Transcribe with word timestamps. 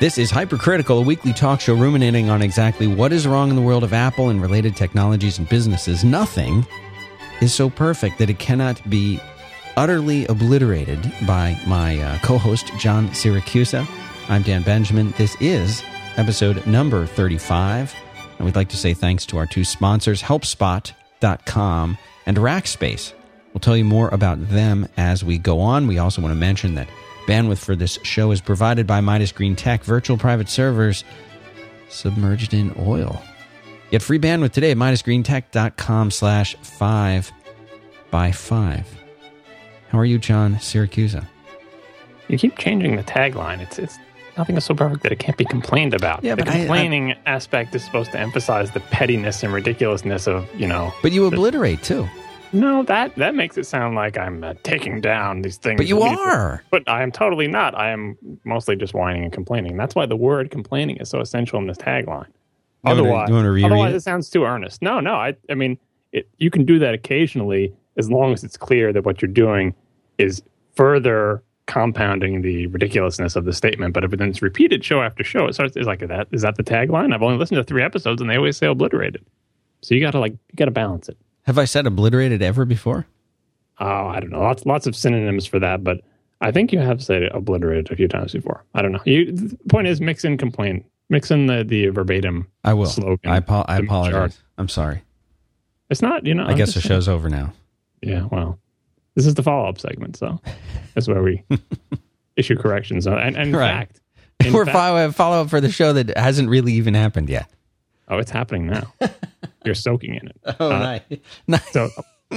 This 0.00 0.16
is 0.16 0.30
Hypercritical, 0.30 0.98
a 0.98 1.02
weekly 1.02 1.32
talk 1.32 1.60
show 1.60 1.74
ruminating 1.74 2.30
on 2.30 2.40
exactly 2.40 2.86
what 2.86 3.12
is 3.12 3.26
wrong 3.26 3.50
in 3.50 3.56
the 3.56 3.62
world 3.62 3.82
of 3.82 3.92
Apple 3.92 4.28
and 4.28 4.40
related 4.40 4.76
technologies 4.76 5.40
and 5.40 5.48
businesses. 5.48 6.04
Nothing 6.04 6.64
is 7.40 7.52
so 7.52 7.68
perfect 7.68 8.18
that 8.18 8.30
it 8.30 8.38
cannot 8.38 8.80
be 8.88 9.18
utterly 9.76 10.24
obliterated 10.26 11.12
by 11.26 11.60
my 11.66 11.98
uh, 11.98 12.18
co 12.18 12.38
host, 12.38 12.70
John 12.78 13.08
Siracusa. 13.08 13.88
I'm 14.28 14.42
Dan 14.42 14.62
Benjamin. 14.62 15.14
This 15.18 15.36
is 15.40 15.82
episode 16.16 16.64
number 16.64 17.04
35. 17.04 17.92
And 18.38 18.44
we'd 18.44 18.54
like 18.54 18.68
to 18.68 18.76
say 18.76 18.94
thanks 18.94 19.26
to 19.26 19.38
our 19.38 19.46
two 19.46 19.64
sponsors, 19.64 20.22
HelpSpot.com 20.22 21.98
and 22.24 22.36
Rackspace. 22.36 23.14
We'll 23.52 23.60
tell 23.60 23.76
you 23.76 23.84
more 23.84 24.10
about 24.10 24.48
them 24.48 24.86
as 24.96 25.24
we 25.24 25.38
go 25.38 25.58
on. 25.58 25.88
We 25.88 25.98
also 25.98 26.22
want 26.22 26.30
to 26.30 26.38
mention 26.38 26.76
that 26.76 26.88
Bandwidth 27.28 27.58
for 27.58 27.76
this 27.76 27.98
show 28.04 28.30
is 28.30 28.40
provided 28.40 28.86
by 28.86 29.02
Midas 29.02 29.32
Green 29.32 29.54
Tech, 29.54 29.84
virtual 29.84 30.16
private 30.16 30.48
servers 30.48 31.04
submerged 31.90 32.54
in 32.54 32.74
oil. 32.78 33.22
Get 33.90 34.00
free 34.02 34.18
bandwidth 34.18 34.52
today 34.52 34.70
at 34.70 34.78
midasgreentech.com 34.78 36.10
slash 36.10 36.56
5 36.56 37.32
by 38.10 38.32
5. 38.32 38.96
How 39.90 39.98
are 39.98 40.04
you, 40.06 40.18
John 40.18 40.54
Siracusa? 40.56 41.26
You 42.28 42.38
keep 42.38 42.56
changing 42.56 42.96
the 42.96 43.02
tagline. 43.02 43.60
It's 43.60 43.78
it's 43.78 43.98
nothing 44.38 44.56
is 44.56 44.64
so 44.64 44.74
perfect 44.74 45.02
that 45.02 45.12
it 45.12 45.18
can't 45.18 45.36
be 45.36 45.44
complained 45.46 45.92
about. 45.94 46.24
Yeah, 46.24 46.34
the 46.34 46.44
but 46.44 46.48
I- 46.54 46.56
I- 46.56 46.58
complaining 46.60 47.14
aspect 47.26 47.74
is 47.74 47.84
supposed 47.84 48.10
to 48.12 48.18
emphasize 48.20 48.70
the 48.70 48.80
pettiness 48.80 49.42
and 49.42 49.52
ridiculousness 49.52 50.26
of 50.26 50.46
you 50.58 50.66
know. 50.66 50.92
But 51.02 51.12
you 51.12 51.24
obliterate 51.26 51.82
too. 51.82 52.06
No, 52.52 52.82
that 52.84 53.14
that 53.16 53.34
makes 53.34 53.58
it 53.58 53.64
sound 53.66 53.94
like 53.94 54.16
I'm 54.16 54.42
uh, 54.42 54.54
taking 54.62 55.00
down 55.00 55.42
these 55.42 55.56
things. 55.56 55.78
But 55.78 55.86
you 55.86 56.00
immediately. 56.00 56.24
are. 56.24 56.64
But 56.70 56.88
I 56.88 57.02
am 57.02 57.12
totally 57.12 57.46
not. 57.48 57.74
I 57.76 57.90
am 57.90 58.16
mostly 58.44 58.76
just 58.76 58.94
whining 58.94 59.24
and 59.24 59.32
complaining. 59.32 59.76
That's 59.76 59.94
why 59.94 60.06
the 60.06 60.16
word 60.16 60.50
complaining 60.50 60.96
is 60.96 61.10
so 61.10 61.20
essential 61.20 61.58
in 61.58 61.66
this 61.66 61.78
tagline. 61.78 62.26
You 62.84 62.90
wanna- 62.94 63.00
Otherwise, 63.02 63.28
you 63.28 63.34
wanna 63.34 63.64
otherwise 63.66 63.92
it? 63.94 63.96
it 63.98 64.02
sounds 64.02 64.30
too 64.30 64.44
earnest. 64.44 64.82
No, 64.82 65.00
no. 65.00 65.14
I, 65.14 65.34
I 65.50 65.54
mean, 65.54 65.78
it, 66.12 66.28
you 66.38 66.50
can 66.50 66.64
do 66.64 66.78
that 66.78 66.94
occasionally 66.94 67.74
as 67.96 68.10
long 68.10 68.32
as 68.32 68.44
it's 68.44 68.56
clear 68.56 68.92
that 68.92 69.04
what 69.04 69.20
you're 69.20 69.30
doing 69.30 69.74
is 70.16 70.42
further 70.74 71.42
compounding 71.66 72.40
the 72.42 72.66
ridiculousness 72.68 73.36
of 73.36 73.44
the 73.44 73.52
statement. 73.52 73.92
But 73.92 74.04
if 74.04 74.12
it's 74.14 74.40
repeated 74.40 74.82
show 74.84 75.02
after 75.02 75.22
show, 75.22 75.46
it 75.46 75.52
starts. 75.54 75.76
It's 75.76 75.86
like 75.86 76.00
that. 76.00 76.28
Is 76.32 76.42
that 76.42 76.56
the 76.56 76.62
tagline? 76.64 77.12
I've 77.12 77.22
only 77.22 77.36
listened 77.36 77.58
to 77.58 77.64
three 77.64 77.82
episodes, 77.82 78.22
and 78.22 78.30
they 78.30 78.36
always 78.36 78.56
say 78.56 78.66
obliterated. 78.68 79.24
So 79.82 79.94
you 79.94 80.00
got 80.00 80.12
to 80.12 80.18
like, 80.18 80.32
you 80.32 80.56
got 80.56 80.64
to 80.64 80.70
balance 80.70 81.08
it. 81.08 81.18
Have 81.48 81.56
I 81.56 81.64
said 81.64 81.86
obliterated 81.86 82.42
ever 82.42 82.66
before? 82.66 83.06
Oh, 83.80 83.86
I 84.08 84.20
don't 84.20 84.28
know. 84.28 84.40
Lots, 84.40 84.66
lots 84.66 84.86
of 84.86 84.94
synonyms 84.94 85.46
for 85.46 85.58
that, 85.58 85.82
but 85.82 86.02
I 86.42 86.50
think 86.52 86.72
you 86.74 86.78
have 86.78 87.02
said 87.02 87.22
obliterated 87.32 87.90
a 87.90 87.96
few 87.96 88.06
times 88.06 88.32
before. 88.34 88.64
I 88.74 88.82
don't 88.82 88.92
know. 88.92 89.00
You, 89.06 89.32
the 89.32 89.56
point 89.70 89.86
is, 89.86 89.98
mix 89.98 90.26
in 90.26 90.36
complain, 90.36 90.84
mix 91.08 91.30
in 91.30 91.46
the 91.46 91.64
the 91.64 91.86
verbatim. 91.88 92.48
I 92.64 92.74
will. 92.74 92.84
Slogan. 92.84 93.30
I, 93.30 93.38
apo- 93.38 93.64
I 93.66 93.78
apologize. 93.78 94.12
chart. 94.12 94.42
I'm 94.58 94.68
sorry. 94.68 95.04
It's 95.88 96.02
not, 96.02 96.26
you 96.26 96.34
know. 96.34 96.44
I 96.44 96.50
I'm 96.50 96.56
guess 96.58 96.74
the 96.74 96.82
show's 96.82 97.08
over 97.08 97.30
now. 97.30 97.54
Yeah, 98.02 98.26
well, 98.30 98.58
this 99.14 99.24
is 99.24 99.32
the 99.34 99.42
follow 99.42 99.66
up 99.70 99.78
segment, 99.80 100.18
so 100.18 100.38
that's 100.94 101.08
where 101.08 101.22
we 101.22 101.42
issue 102.36 102.56
corrections. 102.56 103.06
And, 103.06 103.16
and 103.18 103.36
in 103.38 103.56
Right. 103.56 103.70
fact, 103.70 104.00
in 104.44 104.52
We're 104.52 104.66
fact- 104.66 105.14
follow 105.16 105.40
up 105.40 105.48
for 105.48 105.62
the 105.62 105.72
show 105.72 105.94
that 105.94 106.14
hasn't 106.18 106.50
really 106.50 106.74
even 106.74 106.92
happened 106.92 107.30
yet. 107.30 107.48
oh, 108.08 108.18
it's 108.18 108.30
happening 108.30 108.66
now. 108.66 108.92
You're 109.68 109.74
soaking 109.74 110.14
in 110.14 110.28
it. 110.28 110.36
Oh, 110.60 110.70
Uh, 110.70 110.98
nice. 111.48 111.62
So 111.72 111.90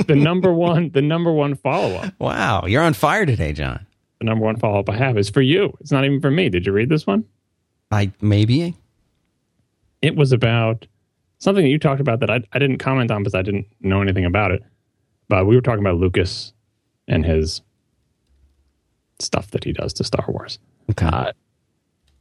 the 0.07 0.15
number 0.15 0.51
one, 0.53 0.89
the 0.91 1.01
number 1.01 1.31
one 1.31 1.55
follow 1.55 1.95
up, 1.95 2.13
Wow, 2.19 2.65
you're 2.65 2.83
on 2.83 2.93
fire 2.93 3.25
today, 3.25 3.53
John. 3.53 3.85
the 4.19 4.25
number 4.25 4.43
one 4.45 4.57
follow 4.57 4.79
up 4.79 4.89
I 4.89 4.97
have 4.97 5.17
is 5.17 5.29
for 5.29 5.41
you. 5.41 5.75
It's 5.79 5.91
not 5.91 6.03
even 6.05 6.19
for 6.19 6.29
me. 6.31 6.49
Did 6.49 6.65
you 6.65 6.73
read 6.73 6.89
this 6.89 7.07
one? 7.07 7.23
I 7.89 8.11
maybe 8.21 8.75
it 10.01 10.15
was 10.15 10.31
about 10.33 10.87
something 11.39 11.63
that 11.63 11.69
you 11.69 11.79
talked 11.79 12.01
about 12.01 12.19
that 12.19 12.29
I, 12.29 12.41
I 12.53 12.59
didn't 12.59 12.77
comment 12.79 13.11
on 13.11 13.21
because 13.23 13.35
I 13.35 13.41
didn't 13.41 13.67
know 13.79 14.01
anything 14.01 14.25
about 14.25 14.51
it. 14.51 14.63
But 15.29 15.45
we 15.45 15.55
were 15.55 15.61
talking 15.61 15.81
about 15.83 15.95
Lucas 15.97 16.53
and 17.07 17.25
his 17.25 17.61
stuff 19.19 19.51
that 19.51 19.63
he 19.63 19.71
does 19.73 19.93
to 19.93 20.03
Star 20.03 20.25
Wars. 20.27 20.59
okay. 20.91 21.05
Uh, 21.07 21.31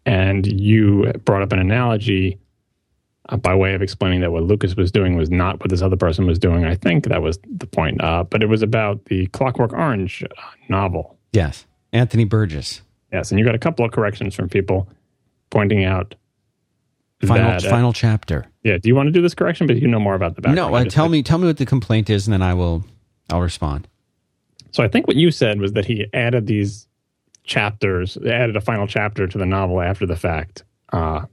and 0.06 0.47
you 0.60 1.12
brought 1.25 1.43
up 1.43 1.53
an 1.53 1.59
analogy 1.59 2.38
uh, 3.30 3.36
by 3.36 3.54
way 3.54 3.74
of 3.74 3.82
explaining 3.82 4.20
that 4.20 4.32
what 4.32 4.42
Lucas 4.42 4.76
was 4.76 4.92
doing 4.92 5.16
was 5.16 5.30
not 5.30 5.60
what 5.60 5.70
this 5.70 5.82
other 5.82 5.96
person 5.96 6.26
was 6.26 6.38
doing. 6.38 6.64
I 6.64 6.74
think 6.74 7.06
that 7.06 7.22
was 7.22 7.38
the 7.46 7.66
point. 7.66 8.02
Uh, 8.02 8.24
but 8.24 8.42
it 8.42 8.46
was 8.46 8.62
about 8.62 9.06
the 9.06 9.26
Clockwork 9.28 9.72
Orange 9.72 10.22
uh, 10.22 10.42
novel. 10.68 11.16
yes, 11.32 11.66
Anthony 11.92 12.24
Burgess. 12.24 12.82
Yes. 13.12 13.30
And 13.30 13.38
you 13.38 13.44
got 13.44 13.54
a 13.54 13.58
couple 13.58 13.84
of 13.84 13.90
corrections 13.90 14.34
from 14.34 14.48
people 14.48 14.88
pointing 15.50 15.84
out 15.84 16.14
Final 17.26 17.50
that, 17.50 17.66
uh, 17.66 17.70
final 17.70 17.92
chapter. 17.92 18.46
Yeah. 18.62 18.78
Do 18.78 18.88
you 18.88 18.94
want 18.94 19.08
to 19.08 19.10
do 19.10 19.20
this 19.20 19.34
correction? 19.34 19.66
But 19.66 19.76
you 19.76 19.88
know 19.88 20.00
more 20.00 20.14
about 20.14 20.36
the 20.36 20.40
background. 20.40 20.72
No, 20.72 20.78
uh, 20.78 20.84
tell 20.84 21.08
me 21.08 21.22
tell 21.22 21.36
me 21.36 21.46
what 21.46 21.58
the 21.58 21.66
complaint 21.66 22.08
is, 22.08 22.26
and 22.26 22.32
then 22.32 22.40
I 22.40 22.54
will 22.54 22.82
I'll 23.28 23.42
respond. 23.42 23.86
So 24.70 24.82
I 24.82 24.88
think 24.88 25.06
what 25.06 25.16
you 25.16 25.30
said 25.30 25.60
was 25.60 25.72
that 25.72 25.84
he 25.84 26.06
added 26.14 26.46
these 26.46 26.86
chapters, 27.44 28.16
added 28.16 28.56
a 28.56 28.60
final 28.60 28.86
chapter 28.86 29.26
to 29.26 29.36
the 29.36 29.44
novel 29.44 29.82
after 29.82 30.06
the 30.06 30.16
fact, 30.16 30.64
uh, 30.92 31.26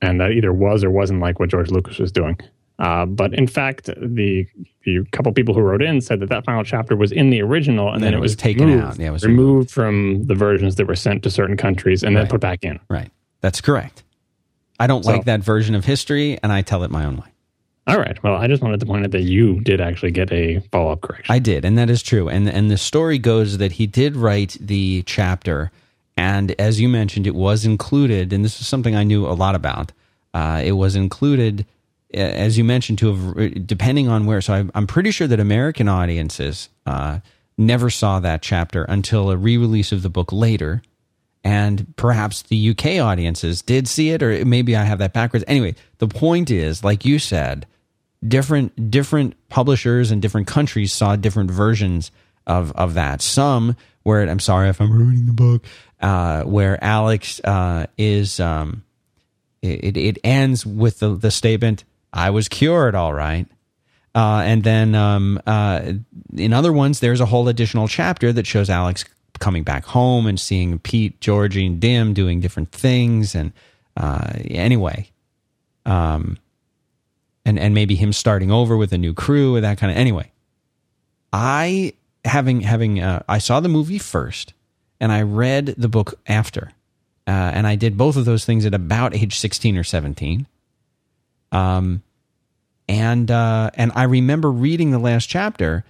and 0.00 0.20
that 0.20 0.32
either 0.32 0.52
was 0.52 0.84
or 0.84 0.90
wasn't 0.90 1.20
like 1.20 1.38
what 1.40 1.48
George 1.50 1.70
Lucas 1.70 1.98
was 1.98 2.12
doing. 2.12 2.38
Uh, 2.78 3.06
but 3.06 3.32
in 3.34 3.46
fact, 3.46 3.86
the 3.86 4.46
the 4.84 5.02
couple 5.12 5.32
people 5.32 5.54
who 5.54 5.60
wrote 5.60 5.82
in 5.82 6.00
said 6.00 6.20
that 6.20 6.28
that 6.28 6.44
final 6.44 6.62
chapter 6.62 6.94
was 6.94 7.10
in 7.10 7.30
the 7.30 7.40
original, 7.40 7.90
and 7.92 8.02
then, 8.02 8.12
it 8.12 8.20
was, 8.20 8.36
taken 8.36 8.66
removed, 8.66 8.84
out. 8.84 8.98
Yeah, 8.98 9.08
it 9.08 9.12
was 9.12 9.24
removed 9.24 9.70
from 9.70 10.24
the 10.24 10.34
versions 10.34 10.76
that 10.76 10.86
were 10.86 10.94
sent 10.94 11.22
to 11.22 11.30
certain 11.30 11.56
countries, 11.56 12.02
and 12.02 12.14
then 12.14 12.26
put 12.26 12.40
back 12.40 12.62
in. 12.62 12.78
Right, 12.90 13.10
that's 13.40 13.60
correct. 13.62 14.02
I 14.78 14.86
don't 14.86 15.04
So- 15.04 15.12
like 15.12 15.24
that 15.24 15.40
version 15.42 15.74
of 15.74 15.86
history, 15.86 16.38
and 16.42 16.52
I 16.52 16.60
tell 16.60 16.84
it 16.84 16.90
my 16.90 17.04
own 17.06 17.16
way. 17.16 17.26
All 17.88 17.98
right. 17.98 18.20
Well, 18.22 18.34
I 18.34 18.48
just 18.48 18.62
wanted 18.62 18.80
to 18.80 18.86
point 18.86 19.04
out 19.04 19.12
that 19.12 19.22
you 19.22 19.60
did 19.60 19.80
actually 19.80 20.10
get 20.10 20.30
a 20.32 20.58
follow 20.72 20.90
up 20.90 21.02
correction. 21.02 21.32
I 21.32 21.38
did, 21.38 21.64
and 21.64 21.78
that 21.78 21.88
is 21.88 22.02
true. 22.02 22.28
And 22.28 22.48
and 22.48 22.70
the 22.70 22.76
story 22.76 23.16
goes 23.18 23.56
that 23.58 23.72
he 23.72 23.86
did 23.86 24.16
write 24.16 24.58
the 24.60 25.02
chapter, 25.06 25.70
and 26.16 26.52
as 26.58 26.80
you 26.80 26.88
mentioned, 26.88 27.26
it 27.26 27.34
was 27.34 27.64
included. 27.64 28.32
And 28.32 28.44
this 28.44 28.60
is 28.60 28.66
something 28.66 28.96
I 28.96 29.04
knew 29.04 29.26
a 29.26 29.34
lot 29.34 29.54
about. 29.54 29.92
Uh, 30.32 30.62
it 30.64 30.72
was 30.72 30.96
included, 30.96 31.66
uh, 32.14 32.18
as 32.18 32.56
you 32.56 32.64
mentioned, 32.64 32.98
to 32.98 33.14
have 33.14 33.66
depending 33.66 34.08
on 34.08 34.26
where. 34.26 34.40
So 34.40 34.54
I, 34.54 34.64
I'm 34.74 34.86
pretty 34.86 35.10
sure 35.10 35.26
that 35.26 35.40
American 35.40 35.88
audiences 35.88 36.68
uh, 36.86 37.20
never 37.58 37.90
saw 37.90 38.20
that 38.20 38.42
chapter 38.42 38.84
until 38.84 39.30
a 39.30 39.36
re-release 39.36 39.92
of 39.92 40.02
the 40.02 40.10
book 40.10 40.32
later. 40.32 40.82
And 41.44 41.94
perhaps 41.96 42.42
the 42.42 42.70
UK 42.70 42.98
audiences 42.98 43.62
did 43.62 43.86
see 43.86 44.10
it, 44.10 44.20
or 44.22 44.44
maybe 44.44 44.74
I 44.74 44.82
have 44.82 44.98
that 44.98 45.12
backwards. 45.12 45.44
Anyway, 45.46 45.76
the 45.98 46.08
point 46.08 46.50
is, 46.50 46.82
like 46.82 47.04
you 47.04 47.20
said, 47.20 47.66
different 48.26 48.90
different 48.90 49.36
publishers 49.48 50.10
and 50.10 50.20
different 50.20 50.48
countries 50.48 50.92
saw 50.92 51.14
different 51.14 51.50
versions 51.50 52.10
of 52.46 52.72
of 52.72 52.94
that. 52.94 53.22
Some 53.22 53.76
where 54.06 54.22
I'm 54.22 54.38
sorry 54.38 54.68
if 54.68 54.80
I'm 54.80 54.92
ruining 54.92 55.26
the 55.26 55.32
book, 55.32 55.64
uh, 56.00 56.42
where 56.42 56.82
Alex 56.82 57.40
uh, 57.44 57.86
is 57.96 58.40
um, 58.40 58.84
it 59.62 59.96
it 59.96 60.18
ends 60.24 60.64
with 60.66 61.00
the 61.00 61.14
the 61.14 61.30
statement 61.30 61.84
"I 62.12 62.30
was 62.30 62.48
cured, 62.48 62.94
all 62.94 63.14
right." 63.14 63.46
Uh, 64.14 64.42
and 64.46 64.64
then 64.64 64.94
um, 64.94 65.38
uh, 65.46 65.92
in 66.34 66.54
other 66.54 66.72
ones, 66.72 67.00
there's 67.00 67.20
a 67.20 67.26
whole 67.26 67.48
additional 67.48 67.86
chapter 67.86 68.32
that 68.32 68.46
shows 68.46 68.70
Alex 68.70 69.04
coming 69.38 69.62
back 69.62 69.84
home 69.84 70.26
and 70.26 70.40
seeing 70.40 70.78
Pete, 70.78 71.20
Georgie, 71.20 71.66
and 71.66 71.80
Dim 71.80 72.14
doing 72.14 72.40
different 72.40 72.72
things. 72.72 73.34
And 73.34 73.52
uh, 73.94 74.32
anyway, 74.46 75.10
um, 75.84 76.38
and 77.44 77.58
and 77.58 77.74
maybe 77.74 77.94
him 77.94 78.12
starting 78.12 78.50
over 78.50 78.76
with 78.76 78.92
a 78.92 78.98
new 78.98 79.12
crew 79.12 79.56
or 79.56 79.60
that 79.60 79.78
kind 79.78 79.92
of. 79.92 79.98
Anyway, 79.98 80.32
I 81.32 81.92
having 82.24 82.62
having 82.62 83.00
uh, 83.00 83.22
I 83.28 83.38
saw 83.38 83.60
the 83.60 83.68
movie 83.68 83.98
first, 83.98 84.54
and 85.00 85.12
I 85.12 85.22
read 85.22 85.74
the 85.76 85.88
book 85.88 86.18
after, 86.26 86.72
uh, 87.26 87.30
and 87.30 87.66
I 87.66 87.76
did 87.76 87.96
both 87.96 88.16
of 88.16 88.24
those 88.24 88.44
things 88.44 88.64
at 88.66 88.74
about 88.74 89.14
age 89.14 89.38
sixteen 89.38 89.76
or 89.76 89.84
seventeen. 89.84 90.46
Um, 91.52 92.02
and 92.88 93.30
uh, 93.30 93.70
and 93.74 93.92
I 93.94 94.04
remember 94.04 94.50
reading 94.50 94.90
the 94.90 94.98
last 94.98 95.28
chapter, 95.28 95.84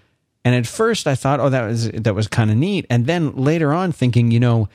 and 0.45 0.55
at 0.55 0.67
first 0.67 1.07
I 1.07 1.15
thought, 1.15 1.41
oh, 1.41 1.51
that 1.51 1.67
was 1.67 1.91
that 1.91 2.15
was 2.15 2.29
kind 2.29 2.51
of 2.51 2.57
neat, 2.57 2.87
and 2.89 3.07
then 3.07 3.35
later 3.37 3.73
on 3.73 3.93
thinking, 3.93 4.31
you 4.31 4.41
know, 4.41 4.69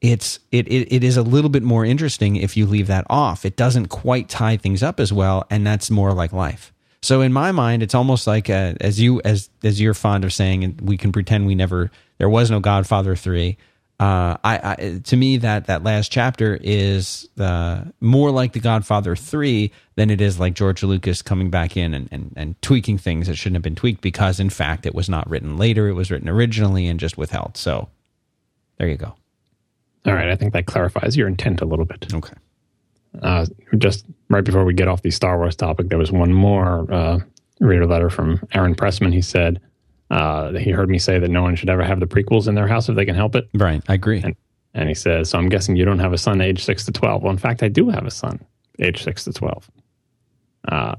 it's 0.00 0.38
it, 0.52 0.68
it 0.68 0.92
it 0.94 1.04
is 1.04 1.16
a 1.16 1.22
little 1.22 1.50
bit 1.50 1.62
more 1.62 1.84
interesting 1.84 2.36
if 2.36 2.56
you 2.56 2.66
leave 2.66 2.86
that 2.88 3.06
off. 3.08 3.44
It 3.44 3.56
doesn't 3.56 3.86
quite 3.86 4.28
tie 4.28 4.56
things 4.56 4.82
up 4.82 5.00
as 5.00 5.12
well, 5.12 5.46
and 5.50 5.66
that's 5.66 5.90
more 5.90 6.12
like 6.12 6.32
life. 6.32 6.72
So 7.06 7.20
in 7.20 7.32
my 7.32 7.52
mind, 7.52 7.84
it's 7.84 7.94
almost 7.94 8.26
like 8.26 8.50
uh 8.50 8.74
as 8.80 9.00
you 9.00 9.20
as 9.24 9.48
as 9.62 9.80
you're 9.80 9.94
fond 9.94 10.24
of 10.24 10.32
saying, 10.32 10.64
and 10.64 10.80
we 10.80 10.96
can 10.96 11.12
pretend 11.12 11.46
we 11.46 11.54
never 11.54 11.92
there 12.18 12.28
was 12.28 12.50
no 12.50 12.58
Godfather 12.58 13.14
three. 13.14 13.58
Uh, 14.00 14.36
I, 14.42 14.58
I 14.62 15.00
to 15.04 15.16
me 15.16 15.36
that 15.36 15.68
that 15.68 15.84
last 15.84 16.10
chapter 16.10 16.58
is 16.60 17.28
uh, 17.38 17.84
more 18.00 18.32
like 18.32 18.54
the 18.54 18.60
Godfather 18.60 19.14
three 19.14 19.70
than 19.94 20.10
it 20.10 20.20
is 20.20 20.40
like 20.40 20.54
George 20.54 20.82
Lucas 20.82 21.22
coming 21.22 21.48
back 21.48 21.76
in 21.76 21.94
and, 21.94 22.08
and 22.10 22.32
and 22.34 22.60
tweaking 22.60 22.98
things 22.98 23.28
that 23.28 23.36
shouldn't 23.36 23.54
have 23.54 23.62
been 23.62 23.76
tweaked 23.76 24.00
because 24.00 24.40
in 24.40 24.50
fact 24.50 24.84
it 24.84 24.94
was 24.94 25.08
not 25.08 25.30
written 25.30 25.56
later, 25.56 25.86
it 25.86 25.94
was 25.94 26.10
written 26.10 26.28
originally 26.28 26.88
and 26.88 26.98
just 26.98 27.16
withheld. 27.16 27.56
So 27.56 27.88
there 28.78 28.88
you 28.88 28.96
go. 28.96 29.14
All 30.06 30.12
right, 30.12 30.28
I 30.28 30.34
think 30.34 30.54
that 30.54 30.66
clarifies 30.66 31.16
your 31.16 31.28
intent 31.28 31.60
a 31.60 31.66
little 31.66 31.84
bit. 31.84 32.12
Okay. 32.12 32.34
Uh, 33.22 33.46
just 33.78 34.04
right 34.28 34.44
before 34.44 34.64
we 34.64 34.74
get 34.74 34.88
off 34.88 35.02
the 35.02 35.10
Star 35.10 35.38
Wars 35.38 35.56
topic, 35.56 35.88
there 35.88 35.98
was 35.98 36.12
one 36.12 36.32
more 36.32 36.92
uh, 36.92 37.18
reader 37.60 37.86
letter 37.86 38.10
from 38.10 38.40
Aaron 38.52 38.74
Pressman. 38.74 39.12
He 39.12 39.22
said 39.22 39.60
uh, 40.10 40.52
he 40.52 40.70
heard 40.70 40.88
me 40.88 40.98
say 40.98 41.18
that 41.18 41.30
no 41.30 41.42
one 41.42 41.56
should 41.56 41.70
ever 41.70 41.82
have 41.82 42.00
the 42.00 42.06
prequels 42.06 42.48
in 42.48 42.54
their 42.54 42.68
house 42.68 42.88
if 42.88 42.96
they 42.96 43.04
can 43.04 43.14
help 43.14 43.34
it. 43.34 43.48
Right. 43.54 43.82
I 43.88 43.94
agree. 43.94 44.22
And, 44.22 44.36
and 44.74 44.88
he 44.88 44.94
says, 44.94 45.30
So 45.30 45.38
I'm 45.38 45.48
guessing 45.48 45.76
you 45.76 45.84
don't 45.84 45.98
have 45.98 46.12
a 46.12 46.18
son 46.18 46.40
age 46.40 46.64
6 46.64 46.84
to 46.86 46.92
12. 46.92 47.22
Well, 47.22 47.32
in 47.32 47.38
fact, 47.38 47.62
I 47.62 47.68
do 47.68 47.88
have 47.88 48.06
a 48.06 48.10
son 48.10 48.44
age 48.78 49.02
6 49.02 49.24
to 49.24 49.32
12. 49.32 49.70
Uh, 50.68 50.96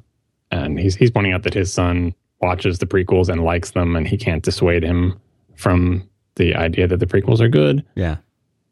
and 0.51 0.79
he's, 0.79 0.95
he's 0.95 1.11
pointing 1.11 1.33
out 1.33 1.43
that 1.43 1.53
his 1.53 1.71
son 1.73 2.13
watches 2.41 2.79
the 2.79 2.85
prequels 2.85 3.29
and 3.29 3.43
likes 3.43 3.71
them, 3.71 3.95
and 3.95 4.07
he 4.07 4.17
can't 4.17 4.43
dissuade 4.43 4.83
him 4.83 5.19
from 5.55 6.07
the 6.35 6.55
idea 6.55 6.87
that 6.87 6.99
the 6.99 7.05
prequels 7.05 7.39
are 7.39 7.49
good. 7.49 7.83
Yeah. 7.95 8.17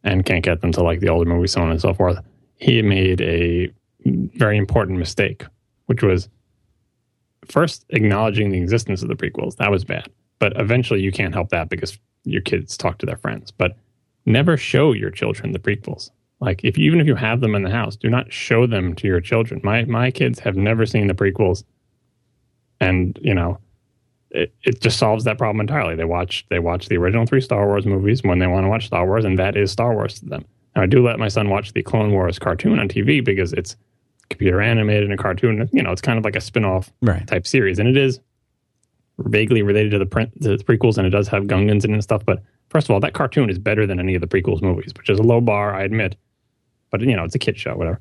And 0.04 0.26
can't 0.26 0.44
get 0.44 0.62
them 0.62 0.72
to 0.74 0.84
like 0.84 1.00
the 1.00 1.10
older 1.10 1.30
movies, 1.30 1.54
so 1.54 1.62
on 1.62 1.72
and 1.72 1.82
so 1.82 1.94
forth. 1.94 2.20
He 2.57 2.81
made 2.81 3.22
a 3.22 3.72
very 4.06 4.57
important 4.57 5.00
mistake, 5.00 5.46
which 5.88 6.04
was 6.04 6.30
first 7.46 7.86
acknowledging 7.90 8.52
the 8.52 8.57
existence 8.57 9.02
of 9.02 9.10
the 9.10 9.16
prequels. 9.16 9.57
That 9.57 9.72
was 9.72 9.84
bad. 9.84 10.10
But 10.40 10.54
eventually 10.60 11.02
you 11.02 11.12
can't 11.12 11.34
help 11.34 11.50
that 11.50 11.69
because 11.69 11.98
your 12.24 12.42
kids 12.42 12.78
talk 12.78 12.98
to 13.00 13.06
their 13.06 13.18
friends. 13.18 13.52
But 13.52 13.78
never 14.25 14.57
show 14.57 14.94
your 14.94 15.12
children 15.12 15.52
the 15.52 15.60
prequels. 15.60 16.12
Like 16.40 16.63
if 16.63 16.78
even 16.78 17.00
if 17.00 17.07
you 17.07 17.16
have 17.16 17.42
them 17.42 17.56
in 17.56 17.63
the 17.63 17.69
house, 17.69 17.96
do 17.96 18.10
not 18.10 18.31
show 18.31 18.68
them 18.68 18.94
to 18.96 19.08
your 19.08 19.22
children. 19.22 19.62
My 19.63 19.86
my 19.86 20.12
kids 20.12 20.40
have 20.40 20.56
never 20.56 20.86
seen 20.86 21.08
the 21.08 21.13
prequels. 21.13 21.63
And, 22.81 23.18
you 23.22 23.34
know, 23.34 23.58
it, 24.31 24.54
it 24.63 24.81
just 24.81 24.98
solves 25.00 25.24
that 25.24 25.38
problem 25.38 25.62
entirely. 25.62 25.96
They 25.96 26.04
watch 26.04 26.46
they 26.50 26.60
watch 26.60 26.90
the 26.90 26.98
original 26.98 27.25
three 27.25 27.42
Star 27.42 27.66
Wars 27.66 27.86
movies 27.86 28.22
when 28.24 28.40
they 28.40 28.48
want 28.48 28.66
to 28.66 28.69
watch 28.69 28.88
Star 28.88 29.06
Wars, 29.06 29.25
and 29.25 29.40
that 29.40 29.56
is 29.56 29.72
Star 29.72 29.94
Wars 29.94 30.19
to 30.19 30.25
them. 30.25 30.46
Now 30.75 30.83
I 30.83 30.86
do 30.86 31.06
let 31.06 31.19
my 31.19 31.27
son 31.27 31.50
watch 31.50 31.74
the 31.74 31.83
Clone 31.83 32.12
Wars 32.12 32.39
cartoon 32.39 32.80
on 32.80 32.88
TV 32.88 33.24
because 33.24 33.54
it's 33.54 33.75
computer 34.30 34.62
animated 34.62 35.04
and 35.04 35.13
a 35.13 35.18
cartoon. 35.18 35.69
You 35.72 35.83
know, 35.83 35.92
it's 35.92 36.01
kind 36.01 36.18
of 36.18 36.25
like 36.25 36.36
a 36.36 36.42
spin-off 36.42 36.92
right. 37.01 37.25
type 37.27 37.48
series, 37.48 37.80
and 37.80 37.88
it 37.88 37.98
is 37.98 38.19
vaguely 39.19 39.62
related 39.62 39.92
to 39.92 40.00
the, 40.00 40.06
print, 40.06 40.31
to 40.42 40.57
the 40.57 40.63
prequels, 40.63 40.98
and 40.98 41.07
it 41.07 41.12
does 41.12 41.27
have 41.27 41.44
Gungans 41.44 41.86
in 41.86 41.92
it 41.92 41.94
and 41.94 42.04
stuff. 42.04 42.25
But 42.25 42.44
first 42.69 42.88
of 42.88 42.92
all, 42.92 43.00
that 43.00 43.13
cartoon 43.13 43.50
is 43.50 43.57
better 43.57 43.88
than 43.88 44.00
any 44.00 44.16
of 44.16 44.22
the 44.22 44.27
prequels 44.27 44.62
movies, 44.62 44.94
which 44.98 45.10
is 45.10 45.19
a 45.19 45.24
low 45.24 45.42
bar, 45.42 45.74
I 45.74 45.83
admit. 45.83 46.16
But 46.92 47.01
you 47.01 47.16
know, 47.16 47.24
it's 47.24 47.36
a 47.36 47.39
kid 47.39 47.57
show, 47.57 47.75
whatever. 47.75 48.00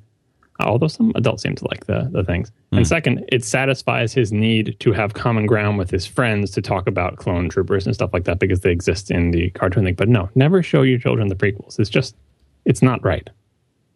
Although 0.60 0.86
some 0.86 1.12
adults 1.16 1.42
seem 1.42 1.56
to 1.56 1.66
like 1.66 1.86
the 1.86 2.08
the 2.12 2.22
things. 2.22 2.52
Mm. 2.72 2.78
And 2.78 2.86
second, 2.86 3.24
it 3.32 3.44
satisfies 3.44 4.12
his 4.12 4.32
need 4.32 4.76
to 4.80 4.92
have 4.92 5.14
common 5.14 5.46
ground 5.46 5.78
with 5.78 5.90
his 5.90 6.06
friends 6.06 6.52
to 6.52 6.62
talk 6.62 6.86
about 6.86 7.16
clone 7.16 7.48
troopers 7.48 7.86
and 7.86 7.94
stuff 7.94 8.10
like 8.12 8.24
that 8.24 8.38
because 8.38 8.60
they 8.60 8.70
exist 8.70 9.10
in 9.10 9.32
the 9.32 9.50
cartoon 9.50 9.84
thing. 9.84 9.94
But 9.94 10.08
no, 10.08 10.30
never 10.36 10.62
show 10.62 10.82
your 10.82 10.98
children 10.98 11.28
the 11.28 11.34
prequels. 11.34 11.80
It's 11.80 11.90
just, 11.90 12.14
it's 12.64 12.82
not 12.82 13.04
right. 13.04 13.28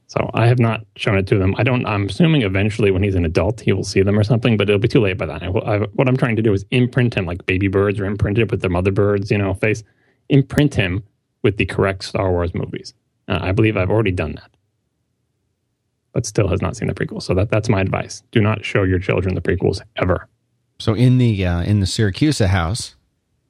So 0.09 0.31
I 0.33 0.47
have 0.47 0.59
not 0.59 0.87
shown 0.97 1.19
it 1.19 1.27
to 1.27 1.39
them. 1.39 1.55
I 1.59 1.63
don't. 1.63 1.85
I'm 1.85 2.07
assuming 2.07 2.41
eventually, 2.43 2.91
when 2.91 3.03
he's 3.03 3.15
an 3.15 3.27
adult, 3.27 3.61
he 3.61 3.75
will 3.75 3.85
see 3.85 4.01
them 4.01 4.19
or 4.19 4.25
something. 4.25 4.57
But 4.57 4.71
it'll 4.71 4.81
be 4.81 4.89
too 4.89 5.01
late 5.01 5.19
by 5.19 5.27
then. 5.27 5.43
I, 5.43 5.49
I, 5.49 5.79
what 5.81 6.09
I'm 6.09 6.17
trying 6.17 6.37
to 6.37 6.43
do 6.43 6.55
is 6.55 6.65
imprint 6.71 7.15
him 7.15 7.27
like 7.27 7.45
baby 7.45 7.69
birds 7.69 8.01
are 8.01 8.07
imprinted 8.07 8.51
with 8.51 8.63
their 8.63 8.71
mother 8.71 8.91
birds, 8.91 9.31
you 9.31 9.37
know, 9.37 9.53
face. 9.53 9.85
Imprint 10.31 10.75
him 10.75 11.05
with 11.43 11.59
the 11.59 11.67
correct 11.67 12.05
Star 12.05 12.31
Wars 12.31 12.55
movies. 12.55 12.95
Uh, 13.29 13.39
I 13.43 13.53
believe 13.53 13.77
I've 13.77 13.91
already 13.91 14.11
done 14.11 14.33
that, 14.37 14.51
but 16.15 16.25
still 16.25 16.49
has 16.49 16.63
not 16.63 16.75
seen 16.75 16.89
the 16.89 16.95
prequels. 16.95 17.25
So 17.25 17.35
that 17.35 17.51
that's 17.51 17.69
my 17.69 17.83
advice. 17.83 18.23
Do 18.33 18.41
not 18.41 18.65
show 18.65 18.85
your 18.85 18.99
children 18.99 19.35
the 19.35 19.43
prequels 19.43 19.83
ever. 19.97 20.27
So 20.79 20.95
in 20.95 21.19
the 21.19 21.45
uh, 21.45 21.63
in 21.63 21.81
the 21.81 21.87
Siracusa 21.87 22.47
house, 22.47 22.97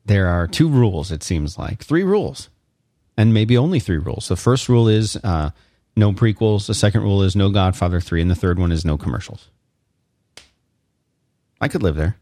there 0.04 0.26
are 0.26 0.48
two 0.48 0.68
rules. 0.68 1.12
It 1.12 1.22
seems 1.22 1.56
like 1.56 1.84
three 1.84 2.02
rules, 2.02 2.50
and 3.18 3.34
maybe 3.34 3.58
only 3.58 3.80
three 3.80 3.98
rules. 3.98 4.28
The 4.28 4.36
first 4.36 4.70
rule 4.70 4.88
is. 4.88 5.16
Uh, 5.16 5.50
no 5.98 6.12
prequels. 6.12 6.66
The 6.68 6.74
second 6.74 7.02
rule 7.02 7.22
is 7.22 7.34
no 7.34 7.50
Godfather 7.50 8.00
3. 8.00 8.22
And 8.22 8.30
the 8.30 8.36
third 8.36 8.58
one 8.58 8.70
is 8.72 8.84
no 8.84 8.96
commercials. 8.96 9.50
I 11.60 11.66
could 11.66 11.82
live 11.82 11.96
there. 11.96 12.16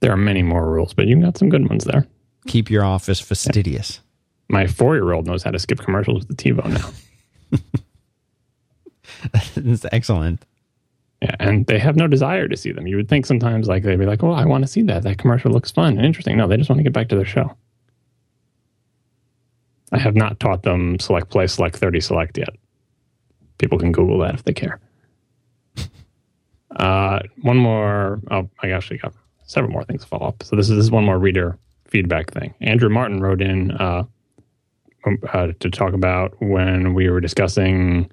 There 0.00 0.12
are 0.12 0.16
many 0.16 0.42
more 0.42 0.70
rules, 0.70 0.94
but 0.94 1.08
you 1.08 1.20
got 1.20 1.36
some 1.36 1.48
good 1.48 1.68
ones 1.68 1.84
there. 1.84 2.06
Keep 2.46 2.70
your 2.70 2.84
office 2.84 3.18
fastidious. 3.18 4.00
My 4.48 4.68
four 4.68 4.94
year 4.94 5.12
old 5.12 5.26
knows 5.26 5.42
how 5.42 5.50
to 5.50 5.58
skip 5.58 5.80
commercials 5.80 6.24
with 6.24 6.36
the 6.36 6.44
TiVo 6.44 6.68
now. 7.50 7.60
That's 9.56 9.86
excellent. 9.90 10.44
Yeah, 11.20 11.34
and 11.40 11.66
they 11.66 11.80
have 11.80 11.96
no 11.96 12.06
desire 12.06 12.46
to 12.46 12.56
see 12.56 12.70
them. 12.70 12.86
You 12.86 12.96
would 12.96 13.08
think 13.08 13.26
sometimes 13.26 13.66
like 13.66 13.82
they'd 13.82 13.98
be 13.98 14.06
like, 14.06 14.22
"Oh, 14.22 14.30
I 14.30 14.44
want 14.44 14.62
to 14.62 14.68
see 14.68 14.82
that. 14.82 15.02
That 15.02 15.18
commercial 15.18 15.50
looks 15.50 15.72
fun 15.72 15.96
and 15.96 16.06
interesting." 16.06 16.36
No, 16.36 16.46
they 16.46 16.58
just 16.58 16.68
want 16.68 16.78
to 16.78 16.84
get 16.84 16.92
back 16.92 17.08
to 17.08 17.16
their 17.16 17.24
show. 17.24 17.56
I 19.92 19.98
have 19.98 20.16
not 20.16 20.40
taught 20.40 20.62
them 20.62 20.98
select 20.98 21.30
play, 21.30 21.46
select 21.46 21.76
30, 21.76 22.00
select 22.00 22.38
yet 22.38 22.50
people 23.58 23.78
can 23.78 23.92
Google 23.92 24.18
that 24.20 24.34
if 24.34 24.44
they 24.44 24.52
care. 24.52 24.80
Uh, 26.74 27.20
one 27.42 27.56
more. 27.56 28.20
Oh, 28.30 28.50
I 28.62 28.70
actually 28.70 28.98
got 28.98 29.14
several 29.44 29.72
more 29.72 29.84
things 29.84 30.02
to 30.02 30.08
follow 30.08 30.26
up. 30.26 30.42
So 30.42 30.56
this 30.56 30.68
is, 30.68 30.76
this 30.76 30.84
is 30.84 30.90
one 30.90 31.04
more 31.04 31.18
reader 31.18 31.58
feedback 31.86 32.32
thing. 32.32 32.52
Andrew 32.60 32.90
Martin 32.90 33.20
wrote 33.20 33.40
in 33.40 33.70
uh, 33.70 34.04
um, 35.06 35.18
uh, 35.32 35.48
to 35.60 35.70
talk 35.70 35.94
about 35.94 36.34
when 36.42 36.92
we 36.92 37.08
were 37.08 37.20
discussing 37.20 38.10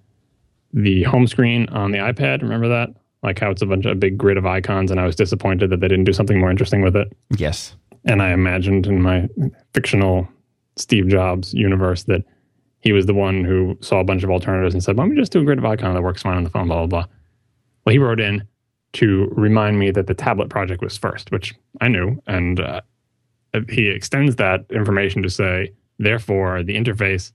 the 0.71 1.03
home 1.03 1.27
screen 1.27 1.67
on 1.69 1.91
the 1.91 1.97
iPad. 1.97 2.41
Remember 2.41 2.69
that? 2.69 2.89
Like 3.21 3.39
how 3.39 3.49
it's 3.49 3.61
a 3.61 3.65
bunch 3.65 3.85
of 3.85 3.91
a 3.91 3.95
big 3.95 4.17
grid 4.17 4.37
of 4.37 4.45
icons, 4.45 4.91
and 4.91 4.99
I 4.99 5.05
was 5.05 5.15
disappointed 5.15 5.69
that 5.69 5.79
they 5.79 5.87
didn't 5.87 6.05
do 6.05 6.13
something 6.13 6.39
more 6.39 6.51
interesting 6.51 6.81
with 6.81 6.95
it. 6.95 7.11
Yes. 7.35 7.75
And 8.05 8.21
I 8.21 8.31
imagined 8.31 8.85
in 8.85 9.01
my 9.01 9.27
fictional 9.73 10.27
Steve 10.75 11.07
Jobs 11.07 11.53
universe 11.53 12.03
that 12.03 12.23
he 12.79 12.91
was 12.91 13.05
the 13.05 13.13
one 13.13 13.43
who 13.43 13.77
saw 13.81 13.99
a 13.99 14.03
bunch 14.03 14.23
of 14.23 14.29
alternatives 14.29 14.73
and 14.73 14.83
said, 14.83 14.97
"Let 14.97 15.07
me 15.07 15.15
just 15.15 15.31
do 15.31 15.39
a 15.39 15.45
grid 15.45 15.57
of 15.57 15.65
icon 15.65 15.93
that 15.93 16.01
works 16.03 16.21
fine 16.21 16.37
on 16.37 16.43
the 16.43 16.49
phone." 16.49 16.67
Blah 16.67 16.85
blah 16.85 16.87
blah. 16.87 17.05
Well, 17.85 17.93
he 17.93 17.99
wrote 17.99 18.19
in 18.19 18.47
to 18.93 19.27
remind 19.35 19.79
me 19.79 19.91
that 19.91 20.07
the 20.07 20.13
tablet 20.13 20.49
project 20.49 20.81
was 20.81 20.97
first, 20.97 21.31
which 21.31 21.53
I 21.81 21.87
knew, 21.87 22.21
and 22.27 22.59
uh, 22.59 22.81
he 23.69 23.87
extends 23.87 24.35
that 24.37 24.65
information 24.69 25.23
to 25.23 25.29
say, 25.29 25.71
therefore, 25.97 26.63
the 26.63 26.75
interface 26.75 27.31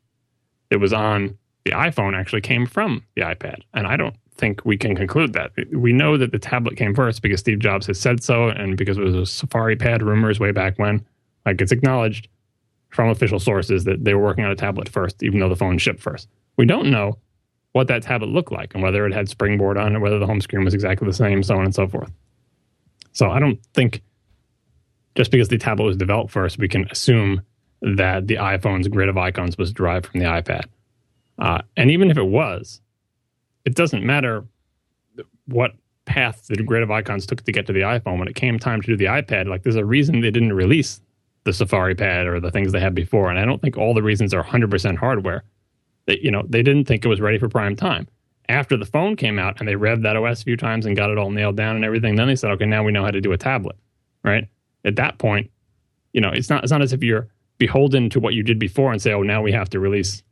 that 0.70 0.78
was 0.78 0.92
on 0.92 1.36
the 1.64 1.72
iPhone 1.72 2.16
actually 2.16 2.40
came 2.40 2.66
from 2.66 3.02
the 3.16 3.22
iPad, 3.22 3.62
and 3.74 3.86
I 3.86 3.96
don't 3.96 4.14
think 4.36 4.64
we 4.64 4.76
can 4.76 4.94
conclude 4.94 5.32
that. 5.32 5.50
We 5.72 5.92
know 5.92 6.16
that 6.16 6.30
the 6.30 6.38
tablet 6.38 6.76
came 6.76 6.94
first 6.94 7.22
because 7.22 7.40
Steve 7.40 7.58
Jobs 7.58 7.86
has 7.86 7.98
said 7.98 8.22
so, 8.22 8.48
and 8.48 8.76
because 8.76 8.96
it 8.96 9.04
was 9.04 9.14
a 9.14 9.26
Safari 9.26 9.76
Pad 9.76 10.02
rumors 10.02 10.38
way 10.38 10.52
back 10.52 10.78
when. 10.78 11.04
Like 11.44 11.60
it's 11.60 11.72
acknowledged 11.72 12.28
from 12.90 13.08
official 13.10 13.38
sources 13.38 13.84
that 13.84 14.04
they 14.04 14.14
were 14.14 14.22
working 14.22 14.44
on 14.44 14.50
a 14.50 14.56
tablet 14.56 14.88
first, 14.88 15.22
even 15.22 15.40
though 15.40 15.48
the 15.48 15.56
phone 15.56 15.78
shipped 15.78 16.00
first. 16.00 16.28
We 16.56 16.66
don't 16.66 16.90
know 16.90 17.18
what 17.72 17.88
that 17.88 18.02
tablet 18.02 18.30
looked 18.30 18.50
like 18.50 18.74
and 18.74 18.82
whether 18.82 19.06
it 19.06 19.12
had 19.12 19.28
Springboard 19.28 19.76
on 19.76 19.94
it, 19.94 19.98
whether 19.98 20.18
the 20.18 20.26
home 20.26 20.40
screen 20.40 20.64
was 20.64 20.74
exactly 20.74 21.06
the 21.06 21.12
same, 21.12 21.42
so 21.42 21.56
on 21.56 21.64
and 21.64 21.74
so 21.74 21.86
forth. 21.86 22.10
So 23.12 23.30
I 23.30 23.38
don't 23.38 23.58
think 23.74 24.02
just 25.14 25.30
because 25.30 25.48
the 25.48 25.58
tablet 25.58 25.84
was 25.84 25.96
developed 25.96 26.30
first, 26.30 26.58
we 26.58 26.68
can 26.68 26.88
assume 26.90 27.42
that 27.82 28.26
the 28.26 28.36
iPhone's 28.36 28.88
grid 28.88 29.08
of 29.08 29.18
icons 29.18 29.58
was 29.58 29.72
derived 29.72 30.06
from 30.06 30.20
the 30.20 30.26
iPad. 30.26 30.64
Uh, 31.38 31.62
and 31.76 31.90
even 31.90 32.10
if 32.10 32.16
it 32.16 32.26
was, 32.26 32.80
it 33.64 33.74
doesn't 33.74 34.04
matter 34.04 34.44
what 35.46 35.72
path 36.04 36.46
the 36.46 36.62
grid 36.62 36.82
of 36.82 36.90
icons 36.90 37.26
took 37.26 37.42
to 37.42 37.52
get 37.52 37.66
to 37.66 37.72
the 37.72 37.80
iPhone. 37.80 38.18
When 38.18 38.28
it 38.28 38.34
came 38.34 38.58
time 38.58 38.80
to 38.80 38.86
do 38.86 38.96
the 38.96 39.04
iPad, 39.04 39.46
like 39.46 39.62
there's 39.62 39.76
a 39.76 39.84
reason 39.84 40.20
they 40.20 40.30
didn't 40.30 40.52
release 40.52 41.00
the 41.48 41.54
Safari 41.54 41.94
Pad 41.94 42.26
or 42.26 42.40
the 42.40 42.50
things 42.50 42.72
they 42.72 42.80
had 42.80 42.94
before. 42.94 43.30
And 43.30 43.38
I 43.38 43.44
don't 43.46 43.60
think 43.60 43.78
all 43.78 43.94
the 43.94 44.02
reasons 44.02 44.34
are 44.34 44.44
100% 44.44 44.96
hardware. 44.96 45.44
They, 46.06 46.18
you 46.22 46.30
know, 46.30 46.44
they 46.46 46.62
didn't 46.62 46.84
think 46.84 47.04
it 47.04 47.08
was 47.08 47.20
ready 47.20 47.38
for 47.38 47.48
prime 47.48 47.74
time. 47.74 48.06
After 48.50 48.76
the 48.76 48.84
phone 48.84 49.16
came 49.16 49.38
out 49.38 49.58
and 49.58 49.66
they 49.68 49.74
revved 49.74 50.02
that 50.02 50.16
OS 50.16 50.42
a 50.42 50.44
few 50.44 50.56
times 50.56 50.84
and 50.86 50.96
got 50.96 51.10
it 51.10 51.18
all 51.18 51.30
nailed 51.30 51.56
down 51.56 51.74
and 51.74 51.84
everything, 51.84 52.16
then 52.16 52.28
they 52.28 52.36
said, 52.36 52.50
okay, 52.52 52.66
now 52.66 52.84
we 52.84 52.92
know 52.92 53.02
how 53.02 53.10
to 53.10 53.20
do 53.20 53.32
a 53.32 53.38
tablet, 53.38 53.76
right? 54.22 54.46
At 54.84 54.96
that 54.96 55.18
point, 55.18 55.50
you 56.12 56.20
know, 56.20 56.30
it's 56.30 56.48
not 56.48 56.62
it's 56.62 56.72
not 56.72 56.82
as 56.82 56.92
if 56.92 57.02
you're 57.02 57.28
beholden 57.58 58.08
to 58.10 58.20
what 58.20 58.34
you 58.34 58.42
did 58.42 58.58
before 58.58 58.92
and 58.92 59.02
say, 59.02 59.12
oh, 59.12 59.22
now 59.22 59.42
we 59.42 59.52
have 59.52 59.68
to 59.70 59.80
release. 59.80 60.22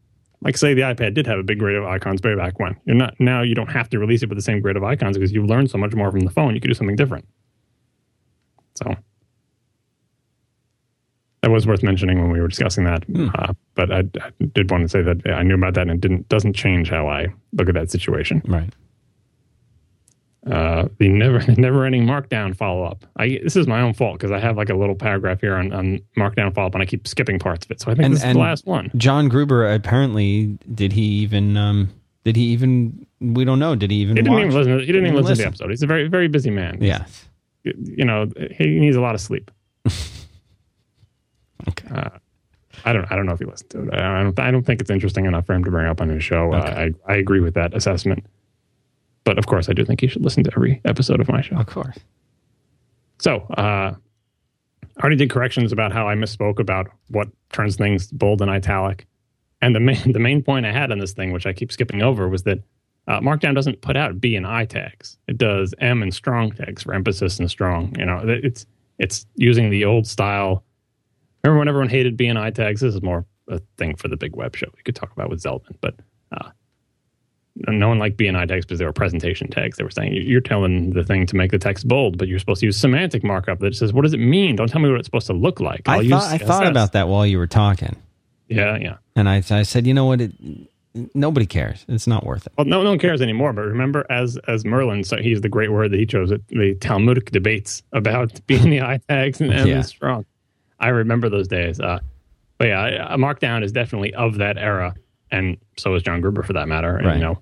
Like 0.43 0.57
say 0.57 0.75
the 0.75 0.83
iPad 0.83 1.15
did 1.15 1.27
have 1.27 1.39
a 1.39 1.43
big 1.43 1.59
grid 1.59 1.77
of 1.77 1.85
icons 1.85 2.21
way 2.23 2.35
back 2.35 2.59
when. 2.59 2.77
You're 2.85 2.97
not 2.97 3.15
now 3.19 3.43
you 3.43 3.55
don't 3.55 3.71
have 3.71 3.89
to 3.91 3.99
release 3.99 4.23
it 4.23 4.29
with 4.29 4.39
the 4.39 4.43
same 4.43 4.61
grid 4.61 4.77
of 4.77 4.85
icons 4.85 5.17
because 5.17 5.33
you've 5.33 5.47
learned 5.47 5.71
so 5.71 5.79
much 5.79 5.95
more 5.95 6.11
from 6.11 6.21
the 6.21 6.31
phone. 6.31 6.55
You 6.55 6.61
could 6.61 6.69
do 6.69 6.75
something 6.75 6.97
different. 6.97 7.27
So 8.77 8.95
that 11.47 11.53
was 11.53 11.65
worth 11.65 11.85
mentioning 11.85 12.21
when 12.21 12.33
we 12.33 12.41
were 12.41 12.49
discussing 12.49 12.83
that. 12.83 13.05
Hmm. 13.05 13.29
Uh, 13.37 13.53
but 13.77 13.93
I, 13.93 13.99
I, 14.21 14.33
did 14.53 14.69
want 14.69 14.83
to 14.83 14.89
say 14.89 15.01
that 15.01 15.25
I 15.31 15.45
knew 15.45 15.55
about 15.55 15.75
that 15.75 15.83
and 15.83 15.93
it 15.93 16.01
didn't 16.01 16.29
doesn't 16.29 16.55
change 16.55 16.91
how 16.91 17.07
I 17.07 17.29
look 17.53 17.69
at 17.69 17.75
that 17.75 17.89
situation. 17.89 18.43
Right. 18.49 18.75
Uh, 20.51 20.89
the 20.99 21.09
never 21.09 21.39
never 21.57 21.85
ending 21.85 22.05
markdown 22.05 22.57
follow 22.57 22.83
up. 22.83 23.07
I 23.17 23.39
this 23.45 23.55
is 23.55 23.69
my 23.69 23.81
own 23.81 23.95
fault 23.95 24.19
because 24.19 24.33
I 24.33 24.41
have 24.41 24.57
like 24.57 24.71
a 24.71 24.75
little 24.75 24.97
paragraph 24.97 25.41
here 25.41 25.55
on, 25.55 25.73
on 25.73 26.01
markdown 26.17 26.53
follow 26.53 26.67
up 26.67 26.75
and 26.75 26.83
I 26.83 26.87
keep 26.87 27.07
skipping 27.07 27.39
parts 27.39 27.65
of 27.65 27.71
it. 27.71 27.81
So 27.81 27.93
I 27.93 27.95
think 27.95 28.07
and, 28.07 28.15
this 28.15 28.25
is 28.25 28.33
the 28.33 28.41
last 28.41 28.67
one. 28.67 28.91
John 28.97 29.29
Gruber 29.29 29.73
apparently 29.73 30.59
did 30.75 30.93
he 30.93 31.03
even 31.03 31.57
um, 31.57 31.91
did 32.25 32.35
he 32.35 32.43
even 32.47 33.07
we 33.21 33.45
don't 33.45 33.61
know 33.61 33.77
did 33.77 33.93
he 33.93 33.99
even 33.99 34.17
he 34.17 34.23
didn't 34.25 34.35
watch? 34.35 34.45
even 34.47 34.57
listen 34.57 34.81
he 34.81 34.87
didn't 34.87 35.07
even 35.07 35.15
listen, 35.15 35.29
listen 35.29 35.37
to 35.37 35.43
the 35.43 35.47
episode. 35.47 35.71
He's 35.71 35.83
a 35.85 35.87
very 35.87 36.09
very 36.09 36.27
busy 36.27 36.51
man. 36.51 36.83
Yes. 36.83 37.29
You 37.63 38.05
know 38.05 38.27
he 38.51 38.81
needs 38.81 38.97
a 38.97 39.01
lot 39.01 39.15
of 39.15 39.21
sleep. 39.21 39.53
Okay. 41.69 41.89
Uh, 41.95 42.11
I 42.85 42.93
don't. 42.93 43.11
I 43.11 43.17
don't 43.17 43.27
know 43.27 43.33
if 43.33 43.39
he 43.39 43.45
listened 43.45 43.71
to 43.71 43.83
it. 43.85 43.95
I 43.95 44.23
don't. 44.23 44.39
I 44.39 44.51
don't 44.51 44.65
think 44.65 44.81
it's 44.81 44.91
interesting 44.91 45.25
enough 45.25 45.47
for 45.47 45.55
him 45.55 45.65
to 45.65 45.71
bring 45.71 45.87
up 45.87 46.01
on 46.01 46.09
his 46.09 46.23
show. 46.23 46.53
Okay. 46.53 46.69
Uh, 46.69 46.91
I 47.09 47.13
I 47.13 47.17
agree 47.17 47.41
with 47.41 47.55
that 47.55 47.75
assessment. 47.75 48.25
But 49.25 49.39
of 49.39 49.47
course, 49.47 49.69
I 49.69 49.73
do 49.73 49.85
think 49.85 50.01
he 50.01 50.07
should 50.07 50.23
listen 50.23 50.45
to 50.45 50.53
every 50.55 50.81
episode 50.85 51.21
of 51.21 51.29
my 51.29 51.41
show. 51.41 51.57
Of 51.57 51.67
course. 51.67 51.99
So, 53.19 53.39
uh, 53.57 53.95
I 54.97 55.01
already 55.01 55.17
did 55.17 55.31
corrections 55.31 55.73
about 55.73 55.93
how 55.93 56.09
I 56.09 56.15
misspoke 56.15 56.59
about 56.59 56.89
what 57.09 57.29
turns 57.51 57.77
things 57.77 58.07
bold 58.13 58.41
and 58.41 58.51
italic. 58.51 59.07
And 59.63 59.75
the 59.75 59.81
main 59.81 60.13
the 60.13 60.19
main 60.19 60.43
point 60.43 60.67
I 60.67 60.73
had 60.73 60.93
on 60.93 60.99
this 60.99 61.13
thing, 61.13 61.33
which 61.33 61.47
I 61.47 61.53
keep 61.53 61.73
skipping 61.73 62.03
over, 62.03 62.29
was 62.29 62.43
that 62.45 62.61
uh, 63.09 63.21
Markdown 63.21 63.55
doesn't 63.55 63.81
put 63.83 63.97
out 63.97 64.21
B 64.21 64.37
and 64.37 64.47
I 64.47 64.65
tags. 64.65 65.17
It 65.29 65.39
does 65.39 65.75
em 65.79 66.03
and 66.03 66.13
strong 66.13 66.53
tags 66.53 66.83
for 66.83 66.95
emphasis 66.95 67.39
and 67.39 67.51
strong. 67.51 67.95
You 67.99 68.07
know, 68.07 68.21
it's 68.25 68.67
it's 68.99 69.27
using 69.37 69.71
the 69.71 69.85
old 69.85 70.07
style. 70.07 70.65
Remember 71.47 71.59
when 71.61 71.69
everyone 71.69 71.89
hated 71.89 72.17
B 72.17 72.27
and 72.27 72.39
I 72.39 72.51
tags? 72.51 72.81
This 72.81 72.95
is 72.95 73.03
more 73.03 73.25
a 73.49 73.61
thing 73.79 73.95
for 73.95 74.09
the 74.09 74.17
big 74.17 74.35
web 74.35 74.57
show. 74.57 74.67
We 74.77 74.83
could 74.83 74.97
talk 74.97 75.13
about 75.13 75.31
with 75.31 75.41
Zeldman, 75.41 75.77
but 75.81 75.95
uh, 76.33 76.51
no 77.69 77.89
one 77.89 78.01
liked 78.01 78.17
B 78.17 78.27
and 78.27 78.37
I 78.37 78.47
tags 78.47 78.67
because 78.67 78.81
they 78.81 78.85
were 78.85 78.93
presentation 78.93 79.49
tags. 79.49 79.77
They 79.79 79.85
were 79.85 79.91
saying 79.91 80.15
you're 80.15 80.41
telling 80.41 80.91
the 80.91 81.05
thing 81.05 81.25
to 81.27 81.37
make 81.37 81.53
the 81.53 81.59
text 81.59 81.87
bold, 81.87 82.19
but 82.19 82.27
you're 82.27 82.41
supposed 82.41 82.61
to 82.61 82.67
use 82.67 82.77
semantic 82.77 83.23
markup 83.23 83.61
that 83.61 83.77
says 83.77 83.93
what 83.93 84.03
does 84.03 84.13
it 84.13 84.19
mean? 84.19 84.57
Don't 84.57 84.69
tell 84.69 84.81
me 84.81 84.91
what 84.91 84.99
it's 84.99 85.07
supposed 85.07 85.29
to 85.29 85.33
look 85.35 85.61
like. 85.61 85.83
I'll 85.87 86.01
I 86.01 86.03
use 86.03 86.11
thought, 86.11 86.33
I 86.33 86.39
thought 86.39 86.67
about 86.67 86.93
that 86.93 87.07
while 87.09 87.25
you 87.25 87.39
were 87.39 87.47
talking. 87.47 87.95
Yeah, 88.49 88.77
yeah. 88.77 88.97
And 89.15 89.29
I, 89.29 89.37
I 89.51 89.63
said, 89.63 89.87
you 89.87 89.95
know 89.95 90.07
what? 90.07 90.21
It, 90.21 90.33
nobody 91.15 91.47
cares. 91.47 91.85
It's 91.89 92.07
not 92.07 92.25
worth 92.25 92.47
it. 92.47 92.53
Well, 92.59 92.67
no, 92.67 92.83
no 92.83 92.91
one 92.91 92.99
cares 92.99 93.23
anymore. 93.23 93.53
But 93.53 93.63
remember, 93.63 94.05
as 94.11 94.37
as 94.49 94.65
Merlin, 94.65 95.05
so 95.05 95.17
he's 95.17 95.41
the 95.41 95.49
great 95.49 95.71
word 95.71 95.93
that 95.93 95.99
he 96.01 96.07
chose. 96.07 96.31
It 96.33 96.43
the 96.49 96.75
Talmudic 96.81 97.31
debates 97.31 97.83
about 97.93 98.41
being 98.47 98.71
the 98.71 98.83
I 98.83 98.99
tags 99.09 99.41
and 99.41 99.53
em 99.53 99.69
Yeah. 99.69 99.83
strong. 99.83 100.25
I 100.79 100.89
remember 100.89 101.29
those 101.29 101.49
days. 101.49 101.81
Uh, 101.81 102.01
but 102.59 102.69
yeah, 102.69 103.13
a 103.15 103.17
Markdown 103.19 103.63
is 103.65 103.73
definitely 103.73 104.15
of 104.15 104.39
that 104.39 104.57
era, 104.59 104.95
and 105.31 105.57
so 105.77 105.95
is 105.95 106.03
John 106.03 106.21
Gruber 106.21 106.43
for 106.43 106.53
that 106.55 106.69
matter. 106.69 106.97
And, 106.97 107.07
Right. 107.07 107.17
You 107.17 107.23
know, 107.23 107.39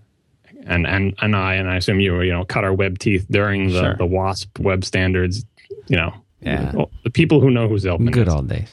and 0.67 0.87
and 0.87 1.15
and 1.21 1.37
I 1.37 1.55
and 1.55 1.69
I 1.71 1.77
assume 1.77 2.01
you 2.01 2.21
you 2.23 2.33
know 2.33 2.45
cut 2.45 2.65
our 2.65 2.73
web 2.73 2.99
teeth 2.99 3.27
during 3.31 3.69
the 3.69 3.81
Sure. 3.81 3.95
the 3.97 4.07
WASP 4.07 4.59
web 4.61 4.85
standards. 4.85 5.45
You 5.89 5.97
know, 5.97 6.15
Yeah. 6.41 6.73
Well, 6.75 6.91
the 7.05 7.11
people 7.11 7.41
who 7.41 7.51
know 7.51 7.69
who's 7.69 7.85
Zeldman 7.85 8.13
Good 8.13 8.29
is. 8.29 8.35
old 8.35 8.49
days. 8.49 8.71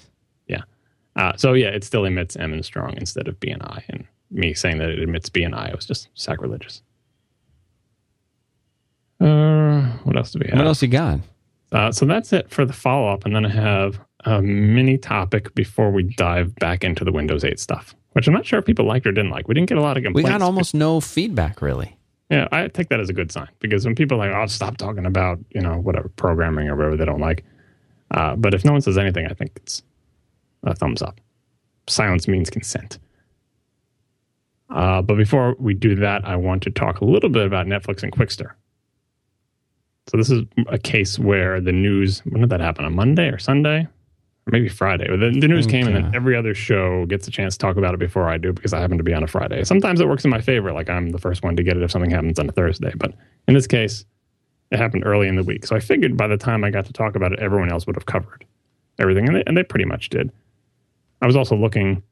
Yeah. 0.47 0.61
Uh, 1.15 1.33
so 1.35 1.53
yeah, 1.53 1.67
it 1.67 1.83
still 1.83 2.05
emits 2.05 2.35
em 2.37 2.53
and 2.53 2.63
strong 2.65 2.93
instead 2.97 3.27
of 3.27 3.39
B 3.39 3.49
and 3.49 3.61
I. 3.63 3.83
And 3.89 4.05
me 4.29 4.53
saying 4.53 4.77
that 4.77 4.89
it 4.89 4.99
emits 4.99 5.29
B 5.29 5.43
and 5.43 5.53
I 5.53 5.73
was 5.75 5.85
just 5.85 6.07
sacrilegious. 6.15 6.81
Uh, 9.19 9.81
what 10.03 10.15
else 10.17 10.31
do 10.31 10.39
we 10.39 10.47
have? 10.49 10.57
What 10.57 10.67
else 10.67 10.81
you 10.81 10.87
got? 10.87 11.19
Uh, 11.71 11.91
so 11.91 12.05
that's 12.05 12.33
it 12.33 12.49
for 12.49 12.65
the 12.65 12.73
follow 12.73 13.07
up, 13.07 13.25
and 13.25 13.35
then 13.35 13.45
I 13.45 13.49
have 13.49 13.99
a 14.25 14.41
mini 14.41 14.97
topic 14.97 15.53
before 15.55 15.91
we 15.91 16.03
dive 16.03 16.55
back 16.55 16.83
into 16.83 17.03
the 17.03 17.11
Windows 17.11 17.43
8 17.43 17.59
stuff, 17.59 17.95
which 18.13 18.27
I'm 18.27 18.33
not 18.33 18.45
sure 18.45 18.59
if 18.59 18.65
people 18.65 18.85
liked 18.85 19.05
or 19.05 19.11
didn't 19.11 19.31
like. 19.31 19.47
We 19.47 19.53
didn't 19.53 19.69
get 19.69 19.77
a 19.77 19.81
lot 19.81 19.97
of 19.97 20.03
complaints. 20.03 20.27
We 20.27 20.31
got 20.31 20.41
almost 20.41 20.73
no 20.73 20.99
feedback, 20.99 21.61
really. 21.61 21.97
Yeah, 22.29 22.47
I 22.51 22.67
take 22.69 22.87
that 22.89 23.01
as 23.01 23.09
a 23.09 23.13
good 23.13 23.31
sign 23.31 23.49
because 23.59 23.85
when 23.85 23.93
people 23.93 24.21
are 24.21 24.29
like, 24.29 24.35
"Oh, 24.35 24.45
stop 24.47 24.77
talking 24.77 25.05
about 25.05 25.39
you 25.49 25.59
know 25.59 25.77
whatever 25.77 26.07
programming 26.07 26.69
or 26.69 26.77
whatever 26.77 26.95
they 26.95 27.03
don't 27.03 27.19
like," 27.19 27.43
uh, 28.11 28.37
but 28.37 28.53
if 28.53 28.63
no 28.63 28.71
one 28.71 28.79
says 28.79 28.97
anything, 28.97 29.27
I 29.27 29.33
think 29.33 29.51
it's 29.57 29.83
a 30.63 30.73
thumbs 30.73 31.01
up. 31.01 31.19
Silence 31.89 32.29
means 32.29 32.49
consent. 32.49 32.99
Uh, 34.69 35.01
but 35.01 35.15
before 35.15 35.57
we 35.59 35.73
do 35.73 35.95
that, 35.95 36.23
I 36.23 36.37
want 36.37 36.63
to 36.63 36.71
talk 36.71 37.01
a 37.01 37.05
little 37.05 37.29
bit 37.29 37.45
about 37.45 37.65
Netflix 37.67 38.01
and 38.01 38.13
Qwikster. 38.13 38.51
So 40.07 40.17
this 40.17 40.31
is 40.31 40.43
a 40.67 40.77
case 40.77 41.19
where 41.19 41.59
the 41.59 41.73
news. 41.73 42.19
When 42.19 42.41
did 42.41 42.49
that 42.49 42.61
happen? 42.61 42.85
On 42.85 42.95
Monday 42.95 43.27
or 43.27 43.39
Sunday? 43.39 43.87
Maybe 44.51 44.67
Friday. 44.67 45.07
The, 45.07 45.39
the 45.39 45.47
news 45.47 45.65
came, 45.65 45.87
and 45.87 45.95
then 45.95 46.11
every 46.13 46.35
other 46.35 46.53
show 46.53 47.05
gets 47.05 47.25
a 47.27 47.31
chance 47.31 47.55
to 47.55 47.59
talk 47.59 47.77
about 47.77 47.93
it 47.93 47.99
before 47.99 48.29
I 48.29 48.37
do 48.37 48.51
because 48.51 48.73
I 48.73 48.81
happen 48.81 48.97
to 48.97 49.03
be 49.03 49.13
on 49.13 49.23
a 49.23 49.27
Friday. 49.27 49.63
Sometimes 49.63 50.01
it 50.01 50.07
works 50.09 50.25
in 50.25 50.29
my 50.29 50.41
favor, 50.41 50.73
like 50.73 50.89
I'm 50.89 51.11
the 51.11 51.17
first 51.17 51.41
one 51.41 51.55
to 51.55 51.63
get 51.63 51.77
it 51.77 51.83
if 51.83 51.89
something 51.89 52.11
happens 52.11 52.37
on 52.37 52.49
a 52.49 52.51
Thursday. 52.51 52.91
But 52.97 53.13
in 53.47 53.53
this 53.53 53.65
case, 53.65 54.03
it 54.69 54.77
happened 54.77 55.03
early 55.05 55.29
in 55.29 55.35
the 55.35 55.43
week, 55.43 55.65
so 55.65 55.75
I 55.75 55.79
figured 55.79 56.17
by 56.17 56.27
the 56.27 56.37
time 56.37 56.63
I 56.63 56.69
got 56.69 56.85
to 56.85 56.93
talk 56.93 57.15
about 57.15 57.31
it, 57.31 57.39
everyone 57.39 57.71
else 57.71 57.87
would 57.87 57.95
have 57.95 58.05
covered 58.05 58.45
everything, 58.99 59.27
and 59.27 59.37
they, 59.37 59.43
and 59.47 59.55
they 59.55 59.63
pretty 59.63 59.85
much 59.85 60.09
did. 60.09 60.31
I 61.21 61.27
was 61.27 61.35
also 61.35 61.55
looking 61.55 62.03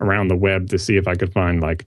around 0.00 0.28
the 0.28 0.36
web 0.36 0.68
to 0.68 0.78
see 0.78 0.96
if 0.96 1.08
I 1.08 1.14
could 1.14 1.32
find 1.32 1.60
like, 1.60 1.86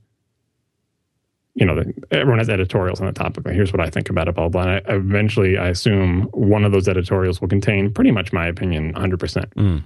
you 1.54 1.66
know, 1.66 1.76
the, 1.76 1.94
everyone 2.12 2.40
has 2.40 2.50
editorials 2.50 3.02
on 3.02 3.08
the 3.08 3.14
topic. 3.14 3.46
Like, 3.46 3.56
here's 3.56 3.74
what 3.74 3.82
I 3.82 3.90
think 3.90 4.10
about 4.10 4.28
it, 4.28 4.36
blah 4.36 4.48
blah. 4.48 4.64
blah. 4.64 4.72
And 4.74 4.88
I, 4.88 4.94
eventually, 4.96 5.58
I 5.58 5.70
assume 5.70 6.24
one 6.32 6.64
of 6.64 6.72
those 6.72 6.88
editorials 6.88 7.42
will 7.42 7.50
contain 7.50 7.94
pretty 7.94 8.12
much 8.12 8.32
my 8.32 8.48
opinion, 8.48 8.94
100. 8.94 9.20
percent 9.20 9.50
Mm. 9.56 9.84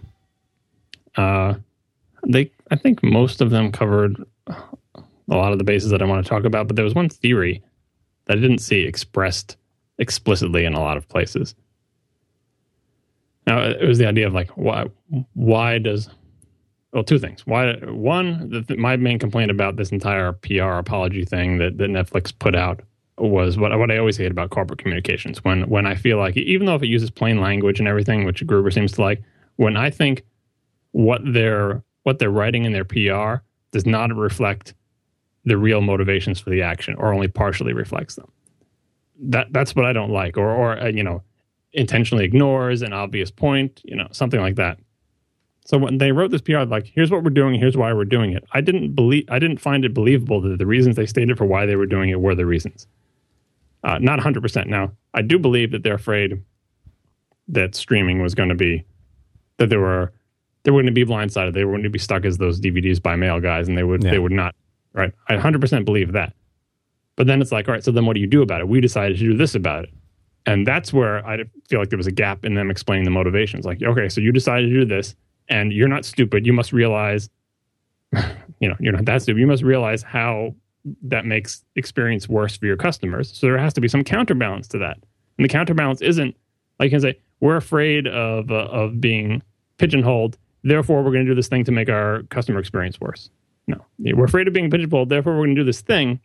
Uh, 1.16 1.56
they, 2.28 2.52
I 2.72 2.76
think 2.76 3.02
most 3.04 3.40
of 3.42 3.50
them 3.50 3.72
covered 3.72 4.22
a 4.48 4.56
lot 5.36 5.52
of 5.54 5.58
the 5.58 5.64
bases 5.64 5.92
that 5.92 6.02
I 6.02 6.06
want 6.06 6.24
to 6.26 6.30
talk 6.30 6.44
about, 6.44 6.68
but 6.68 6.76
there 6.76 6.86
was 6.86 6.94
one 6.94 7.10
theory 7.10 7.64
that 8.26 8.38
I 8.38 8.42
didn't 8.42 8.58
see 8.60 8.82
expressed 8.82 9.58
explicitly 9.98 10.66
in 10.66 10.74
a 10.74 10.80
lot 10.82 10.98
of 10.98 11.08
places. 11.08 11.56
Now, 13.48 13.64
it 13.64 13.88
was 13.88 13.98
the 13.98 14.08
idea 14.08 14.28
of 14.28 14.34
like, 14.34 14.50
why, 14.52 14.88
why 15.34 15.78
does 15.78 16.10
well, 16.96 17.04
two 17.04 17.20
things. 17.20 17.46
Why 17.46 17.74
one, 17.84 18.50
the, 18.50 18.62
th- 18.62 18.80
my 18.80 18.96
main 18.96 19.20
complaint 19.20 19.52
about 19.52 19.76
this 19.76 19.92
entire 19.92 20.32
PR 20.32 20.80
apology 20.80 21.26
thing 21.26 21.58
that, 21.58 21.78
that 21.78 21.90
Netflix 21.90 22.34
put 22.38 22.56
out 22.56 22.80
was 23.18 23.58
what 23.58 23.78
what 23.78 23.92
I 23.92 23.98
always 23.98 24.16
hate 24.16 24.32
about 24.32 24.50
corporate 24.50 24.80
communications. 24.80 25.44
When 25.44 25.70
when 25.70 25.86
I 25.86 25.96
feel 25.96 26.18
like 26.18 26.38
even 26.38 26.66
though 26.66 26.76
if 26.76 26.84
it 26.84 26.88
uses 26.88 27.12
plain 27.12 27.42
language 27.42 27.80
and 27.80 27.88
everything, 27.88 28.24
which 28.24 28.46
Gruber 28.48 28.72
seems 28.72 28.94
to 28.94 29.02
like, 29.02 29.22
when 29.58 29.76
I 29.76 29.90
think 29.90 30.24
what 30.94 31.22
they're 31.26 31.84
what 32.04 32.20
they're 32.20 32.32
writing 32.32 32.64
in 32.64 32.72
their 32.72 32.86
PR 32.86 33.44
does 33.72 33.86
not 33.86 34.16
reflect 34.16 34.74
the 35.44 35.58
real 35.58 35.82
motivations 35.82 36.40
for 36.40 36.50
the 36.50 36.62
action, 36.62 36.96
or 36.96 37.14
only 37.14 37.28
partially 37.28 37.74
reflects 37.74 38.16
them. 38.16 38.32
That 39.20 39.52
that's 39.52 39.76
what 39.76 39.86
I 39.86 39.92
don't 39.92 40.12
like, 40.12 40.38
or 40.38 40.50
or 40.50 40.80
uh, 40.82 40.88
you 40.88 41.04
know, 41.04 41.24
intentionally 41.74 42.24
ignores 42.24 42.82
an 42.82 42.94
obvious 42.94 43.32
point, 43.32 43.82
you 43.84 43.98
know, 43.98 44.08
something 44.12 44.40
like 44.40 44.56
that. 44.56 44.80
So 45.66 45.78
when 45.80 45.98
they 45.98 46.12
wrote 46.12 46.30
this 46.32 46.42
PR, 46.42 46.60
like, 46.60 46.86
here's 46.94 47.10
what 47.10 47.24
we're 47.24 47.32
doing, 47.32 47.60
here's 47.60 47.76
why 47.76 47.92
we're 47.92 48.06
doing 48.06 48.34
it. 48.34 48.44
I 48.54 48.62
didn't 48.62 48.94
believe, 48.94 49.26
I 49.30 49.40
didn't 49.40 49.58
find 49.58 49.84
it 49.84 49.94
believable 49.96 50.40
that 50.42 50.60
the 50.60 50.66
reasons 50.66 50.96
they 50.96 51.08
stated 51.08 51.38
for 51.38 51.46
why 51.46 51.66
they 51.66 51.76
were 51.76 51.88
doing 51.88 52.10
it 52.12 52.22
were 52.22 52.36
the 52.36 52.46
reasons. 52.46 52.88
Uh, 53.84 53.98
not 54.00 54.20
100%. 54.20 54.68
Now, 54.68 54.92
I 55.16 55.22
do 55.24 55.40
believe 55.40 55.72
that 55.72 55.82
they're 55.84 55.96
afraid 55.96 56.44
that 57.48 57.76
streaming 57.76 58.22
was 58.22 58.36
going 58.36 58.50
to 58.50 58.56
be, 58.56 58.86
that 59.58 59.70
there 59.70 59.80
were, 59.80 60.14
they 60.64 60.72
were 60.72 60.78
going 60.82 60.86
to 60.88 60.92
be 60.92 61.06
blindsided. 61.06 61.54
They 61.54 61.64
were 61.66 61.72
going 61.74 61.84
to 61.84 61.90
be 61.90 62.00
stuck 62.00 62.26
as 62.26 62.38
those 62.38 62.60
DVDs 62.60 63.02
by 63.02 63.16
mail 63.16 63.40
guys, 63.40 63.68
and 63.68 63.78
they 63.78 63.84
would, 63.84 64.04
Yeah. 64.04 64.12
they 64.12 64.20
would 64.20 64.32
not. 64.32 64.56
Right? 64.94 65.14
I 65.28 65.36
100% 65.36 65.84
believe 65.84 66.14
that. 66.14 66.34
But 67.16 67.28
then 67.28 67.42
it's 67.42 67.52
like, 67.52 67.68
all 67.68 67.74
right, 67.74 67.84
so 67.84 67.92
then 67.92 68.06
what 68.06 68.14
do 68.14 68.20
you 68.20 68.28
do 68.28 68.42
about 68.42 68.62
it? 68.62 68.68
We 68.68 68.82
decided 68.82 69.18
to 69.18 69.24
do 69.24 69.36
this 69.36 69.56
about 69.56 69.86
it. 69.86 69.90
And 70.46 70.66
that's 70.68 70.94
where 70.94 71.26
I 71.26 71.44
feel 71.70 71.80
like 71.80 71.90
there 71.90 71.98
was 71.98 72.08
a 72.08 72.12
gap 72.12 72.46
in 72.46 72.54
them 72.54 72.70
explaining 72.70 73.06
the 73.06 73.12
motivations. 73.12 73.66
Like, 73.66 73.82
okay, 73.82 74.10
so 74.10 74.22
you 74.22 74.32
decided 74.32 74.68
to 74.68 74.74
do 74.74 74.86
this, 74.86 75.16
and 75.50 75.72
you're 75.72 75.88
not 75.88 76.06
stupid. 76.06 76.46
You 76.46 76.54
must 76.54 76.74
realize, 76.74 77.30
you 78.60 78.70
know, 78.70 78.76
you're 78.80 78.94
not 78.94 79.06
that 79.06 79.22
stupid. 79.22 79.40
You 79.40 79.48
must 79.48 79.64
realize 79.64 80.04
how 80.04 80.56
that 81.04 81.26
makes 81.26 81.64
experience 81.76 82.30
worse 82.30 82.58
for 82.58 82.66
your 82.66 82.78
customers. 82.78 83.36
So 83.36 83.48
there 83.48 83.58
has 83.58 83.74
to 83.74 83.82
be 83.82 83.88
some 83.88 84.04
counterbalance 84.04 84.68
to 84.70 84.78
that. 84.80 84.98
And 85.38 85.44
the 85.44 85.50
counterbalance 85.50 86.02
isn't 86.02 86.36
like 86.80 86.88
you 86.88 86.92
can 86.92 87.02
say 87.02 87.20
we're 87.40 87.58
afraid 87.58 88.08
of 88.08 88.52
uh, 88.52 88.56
of 88.66 89.02
being 89.02 89.42
pigeonholed. 89.78 90.38
Therefore, 90.64 91.04
we're 91.04 91.12
going 91.12 91.26
to 91.26 91.32
do 91.32 91.36
this 91.36 91.48
thing 91.48 91.64
to 91.66 91.72
make 91.72 91.90
our 91.90 92.24
customer 92.24 92.60
experience 92.60 93.00
worse. 93.00 93.30
No, 93.68 93.84
we're 94.00 94.26
afraid 94.26 94.48
of 94.48 94.54
being 94.54 94.70
pigeonholed. 94.70 95.10
Therefore, 95.10 95.34
we're 95.34 95.46
going 95.46 95.56
to 95.56 95.62
do 95.62 95.66
this 95.66 95.82
thing, 95.82 96.20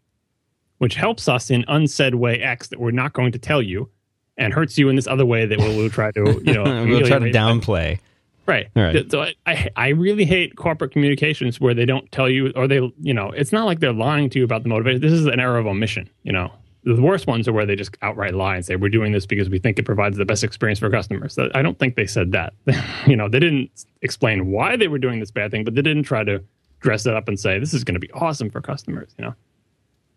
which 0.78 0.94
helps 0.94 1.28
us 1.28 1.50
in 1.50 1.64
unsaid 1.68 2.14
way 2.14 2.40
X 2.40 2.68
that 2.68 2.78
we're 2.78 2.90
not 2.90 3.12
going 3.12 3.32
to 3.32 3.38
tell 3.38 3.62
you, 3.62 3.90
and 4.36 4.52
hurts 4.52 4.78
you 4.78 4.88
in 4.88 4.96
this 4.96 5.06
other 5.06 5.26
way 5.26 5.46
that 5.46 5.58
we'll, 5.58 5.76
we'll 5.76 5.90
try 5.90 6.10
to 6.12 6.40
you 6.44 6.54
know 6.54 6.64
we'll 6.86 7.06
try 7.06 7.18
to 7.18 7.30
downplay. 7.30 7.98
Right. 8.46 8.68
Right. 8.74 9.10
So 9.10 9.22
I, 9.22 9.34
I, 9.46 9.68
I 9.76 9.88
really 9.88 10.24
hate 10.24 10.56
corporate 10.56 10.92
communications 10.92 11.60
where 11.60 11.74
they 11.74 11.84
don't 11.84 12.10
tell 12.10 12.28
you, 12.28 12.52
or 12.56 12.66
they, 12.66 12.80
you 13.00 13.14
know, 13.14 13.30
it's 13.30 13.52
not 13.52 13.66
like 13.66 13.80
they're 13.80 13.92
lying 13.92 14.28
to 14.30 14.38
you 14.38 14.44
about 14.44 14.62
the 14.62 14.68
motivation. 14.68 15.00
This 15.00 15.12
is 15.12 15.26
an 15.26 15.38
error 15.38 15.58
of 15.58 15.66
omission. 15.66 16.10
You 16.24 16.32
know, 16.32 16.52
the 16.84 17.00
worst 17.00 17.26
ones 17.26 17.46
are 17.46 17.52
where 17.52 17.66
they 17.66 17.76
just 17.76 17.96
outright 18.02 18.34
lie 18.34 18.56
and 18.56 18.64
say 18.64 18.76
we're 18.76 18.88
doing 18.88 19.12
this 19.12 19.26
because 19.26 19.48
we 19.48 19.58
think 19.58 19.78
it 19.78 19.84
provides 19.84 20.16
the 20.16 20.24
best 20.24 20.42
experience 20.42 20.78
for 20.78 20.90
customers. 20.90 21.34
So 21.34 21.50
I 21.54 21.62
don't 21.62 21.78
think 21.78 21.94
they 21.94 22.06
said 22.06 22.32
that. 22.32 22.54
you 23.06 23.16
know, 23.16 23.28
they 23.28 23.40
didn't 23.40 23.84
explain 24.02 24.50
why 24.50 24.76
they 24.76 24.88
were 24.88 24.98
doing 24.98 25.20
this 25.20 25.30
bad 25.30 25.50
thing, 25.50 25.64
but 25.64 25.74
they 25.74 25.82
didn't 25.82 26.04
try 26.04 26.24
to 26.24 26.42
dress 26.80 27.06
it 27.06 27.14
up 27.14 27.28
and 27.28 27.38
say 27.38 27.58
this 27.58 27.74
is 27.74 27.84
going 27.84 27.94
to 27.94 28.00
be 28.00 28.10
awesome 28.12 28.50
for 28.50 28.60
customers. 28.60 29.14
You 29.18 29.26
know. 29.26 29.34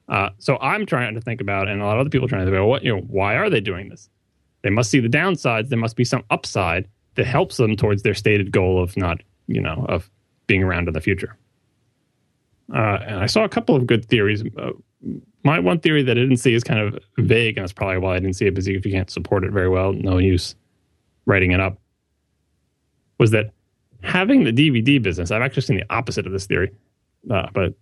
Uh, 0.10 0.30
so 0.38 0.58
I'm 0.60 0.86
trying 0.86 1.16
to 1.16 1.22
think 1.22 1.42
about, 1.42 1.68
and 1.68 1.82
a 1.82 1.86
lot 1.86 1.96
of 1.96 2.02
other 2.02 2.10
people 2.10 2.26
are 2.26 2.30
trying 2.30 2.42
to 2.42 2.46
think 2.46 2.58
about, 2.58 2.68
what 2.68 2.84
you 2.84 2.96
know, 2.96 3.02
why 3.02 3.36
are 3.36 3.50
they 3.50 3.62
doing 3.62 3.90
this? 3.90 4.10
They 4.62 4.70
must 4.70 4.90
see 4.90 5.00
the 5.00 5.10
downsides. 5.10 5.70
There 5.70 5.80
must 5.80 5.96
be 5.96 6.06
some 6.06 6.24
upside 6.30 6.88
that 7.16 7.26
helps 7.26 7.58
them 7.58 7.76
towards 7.76 8.04
their 8.04 8.14
stated 8.14 8.52
goal 8.52 8.82
of 8.82 8.98
not, 8.98 9.22
you 9.48 9.62
know, 9.62 9.86
of 9.90 10.10
being 10.48 10.64
around 10.64 10.88
in 10.88 10.94
the 10.94 11.02
future. 11.02 11.38
Uh, 12.74 13.00
and 13.06 13.20
I 13.20 13.26
saw 13.26 13.44
a 13.44 13.50
couple 13.50 13.76
of 13.76 13.86
good 13.86 14.06
theories. 14.06 14.44
Uh, 14.58 14.72
my 15.44 15.60
one 15.60 15.80
theory 15.80 16.02
that 16.04 16.18
I 16.18 16.22
didn't 16.22 16.38
see 16.38 16.54
is 16.54 16.64
kind 16.64 16.80
of 16.80 16.98
vague, 17.18 17.58
and 17.58 17.64
that's 17.64 17.74
probably 17.74 17.98
why 17.98 18.16
I 18.16 18.20
didn't 18.20 18.36
see 18.36 18.46
it. 18.46 18.52
Because 18.52 18.68
if 18.68 18.86
you 18.86 18.92
can't 18.92 19.10
support 19.10 19.44
it 19.44 19.52
very 19.52 19.70
well, 19.70 19.94
no 19.94 20.18
use 20.18 20.56
writing 21.26 21.52
it 21.52 21.60
up. 21.60 21.78
Was 23.20 23.32
that 23.32 23.52
having 24.02 24.44
the 24.44 24.52
DVD 24.52 25.02
business, 25.02 25.32
I've 25.32 25.42
actually 25.42 25.64
seen 25.64 25.78
the 25.78 25.94
opposite 25.94 26.26
of 26.26 26.32
this 26.32 26.46
theory. 26.46 26.72
Uh, 27.30 27.48
but 27.54 27.74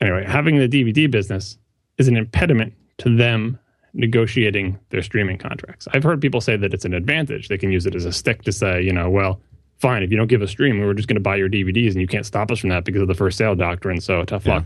anyway, 0.00 0.24
having 0.24 0.58
the 0.58 0.68
DVD 0.68 1.10
business 1.10 1.58
is 1.98 2.08
an 2.08 2.16
impediment 2.16 2.72
to 2.98 3.14
them 3.16 3.58
negotiating 3.94 4.78
their 4.90 5.02
streaming 5.02 5.38
contracts. 5.38 5.86
I've 5.92 6.02
heard 6.02 6.20
people 6.20 6.40
say 6.40 6.56
that 6.56 6.74
it's 6.74 6.84
an 6.84 6.94
advantage. 6.94 7.48
They 7.48 7.58
can 7.58 7.70
use 7.70 7.86
it 7.86 7.94
as 7.94 8.04
a 8.04 8.12
stick 8.12 8.42
to 8.42 8.52
say, 8.52 8.82
you 8.82 8.92
know, 8.92 9.08
well, 9.08 9.40
fine, 9.78 10.02
if 10.02 10.10
you 10.10 10.16
don't 10.16 10.26
give 10.26 10.42
us 10.42 10.50
stream, 10.50 10.80
we're 10.80 10.94
just 10.94 11.08
going 11.08 11.16
to 11.16 11.20
buy 11.20 11.36
your 11.36 11.48
DVDs 11.48 11.92
and 11.92 12.00
you 12.00 12.06
can't 12.06 12.26
stop 12.26 12.50
us 12.50 12.58
from 12.58 12.70
that 12.70 12.84
because 12.84 13.02
of 13.02 13.08
the 13.08 13.14
first 13.14 13.38
sale 13.38 13.54
doctrine. 13.54 14.00
So 14.00 14.24
tough 14.24 14.46
yeah. 14.46 14.54
luck. 14.56 14.64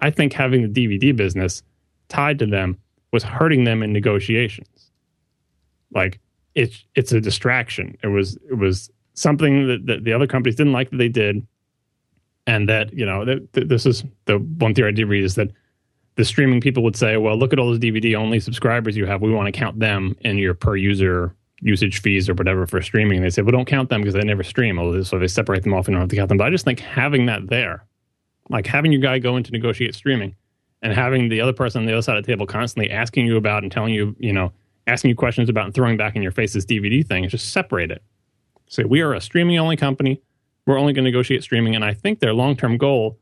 I 0.00 0.10
think 0.10 0.32
having 0.32 0.72
the 0.72 0.88
DVD 0.88 1.14
business 1.14 1.62
tied 2.08 2.38
to 2.40 2.46
them 2.46 2.78
was 3.12 3.22
hurting 3.22 3.64
them 3.64 3.82
in 3.82 3.92
negotiations. 3.92 4.90
Like 5.92 6.20
it's 6.54 6.84
it's 6.94 7.12
a 7.12 7.20
distraction. 7.20 7.96
It 8.02 8.08
was 8.08 8.36
it 8.50 8.54
was 8.54 8.90
something 9.14 9.66
that, 9.66 9.86
that 9.86 10.04
the 10.04 10.12
other 10.12 10.26
companies 10.26 10.56
didn't 10.56 10.72
like 10.72 10.90
that 10.90 10.96
they 10.96 11.08
did, 11.08 11.46
and 12.46 12.68
that 12.68 12.92
you 12.92 13.04
know 13.04 13.24
that, 13.24 13.52
that 13.52 13.68
this 13.68 13.86
is 13.86 14.04
the 14.26 14.38
one 14.38 14.74
theory 14.74 14.88
I 14.88 14.92
did 14.92 15.08
read 15.08 15.24
is 15.24 15.34
that 15.34 15.50
the 16.20 16.24
streaming 16.26 16.60
people 16.60 16.82
would 16.82 16.96
say, 16.96 17.16
well, 17.16 17.34
look 17.34 17.54
at 17.54 17.58
all 17.58 17.68
those 17.68 17.78
DVD 17.78 18.14
only 18.14 18.40
subscribers 18.40 18.94
you 18.94 19.06
have. 19.06 19.22
We 19.22 19.32
want 19.32 19.46
to 19.46 19.58
count 19.58 19.78
them 19.80 20.14
in 20.20 20.36
your 20.36 20.52
per 20.52 20.76
user 20.76 21.34
usage 21.62 22.02
fees 22.02 22.28
or 22.28 22.34
whatever 22.34 22.66
for 22.66 22.82
streaming. 22.82 23.16
And 23.16 23.24
they 23.24 23.30
say, 23.30 23.40
well, 23.40 23.52
don't 23.52 23.64
count 23.64 23.88
them 23.88 24.02
because 24.02 24.12
they 24.12 24.22
never 24.22 24.42
stream. 24.42 25.02
So 25.02 25.18
they 25.18 25.26
separate 25.26 25.62
them 25.62 25.72
off 25.72 25.88
and 25.88 25.94
don't 25.94 26.02
have 26.02 26.10
to 26.10 26.16
count 26.16 26.28
them. 26.28 26.36
But 26.36 26.46
I 26.46 26.50
just 26.50 26.66
think 26.66 26.80
having 26.80 27.24
that 27.26 27.48
there, 27.48 27.86
like 28.50 28.66
having 28.66 28.92
your 28.92 29.00
guy 29.00 29.18
go 29.18 29.34
in 29.38 29.42
to 29.44 29.50
negotiate 29.50 29.94
streaming 29.94 30.36
and 30.82 30.92
having 30.92 31.30
the 31.30 31.40
other 31.40 31.54
person 31.54 31.80
on 31.80 31.86
the 31.86 31.92
other 31.92 32.02
side 32.02 32.18
of 32.18 32.24
the 32.24 32.30
table 32.30 32.46
constantly 32.46 32.90
asking 32.90 33.24
you 33.24 33.38
about 33.38 33.62
and 33.62 33.72
telling 33.72 33.94
you, 33.94 34.14
you 34.18 34.34
know, 34.34 34.52
asking 34.86 35.08
you 35.08 35.16
questions 35.16 35.48
about 35.48 35.64
and 35.64 35.74
throwing 35.74 35.96
back 35.96 36.16
in 36.16 36.20
your 36.22 36.32
face 36.32 36.52
this 36.52 36.66
DVD 36.66 37.06
thing, 37.06 37.26
just 37.30 37.50
separate 37.50 37.90
it. 37.90 38.02
Say, 38.68 38.84
we 38.84 39.00
are 39.00 39.14
a 39.14 39.22
streaming 39.22 39.58
only 39.58 39.76
company. 39.76 40.20
We're 40.66 40.78
only 40.78 40.92
going 40.92 41.04
to 41.04 41.10
negotiate 41.10 41.42
streaming. 41.42 41.74
And 41.74 41.84
I 41.84 41.94
think 41.94 42.20
their 42.20 42.34
long 42.34 42.56
term 42.56 42.76
goal 42.76 43.18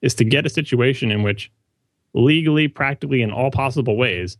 is 0.00 0.14
to 0.14 0.24
get 0.24 0.46
a 0.46 0.50
situation 0.50 1.10
in 1.10 1.22
which 1.22 1.52
legally, 2.16 2.66
practically, 2.66 3.22
in 3.22 3.30
all 3.30 3.50
possible 3.50 3.96
ways, 3.96 4.36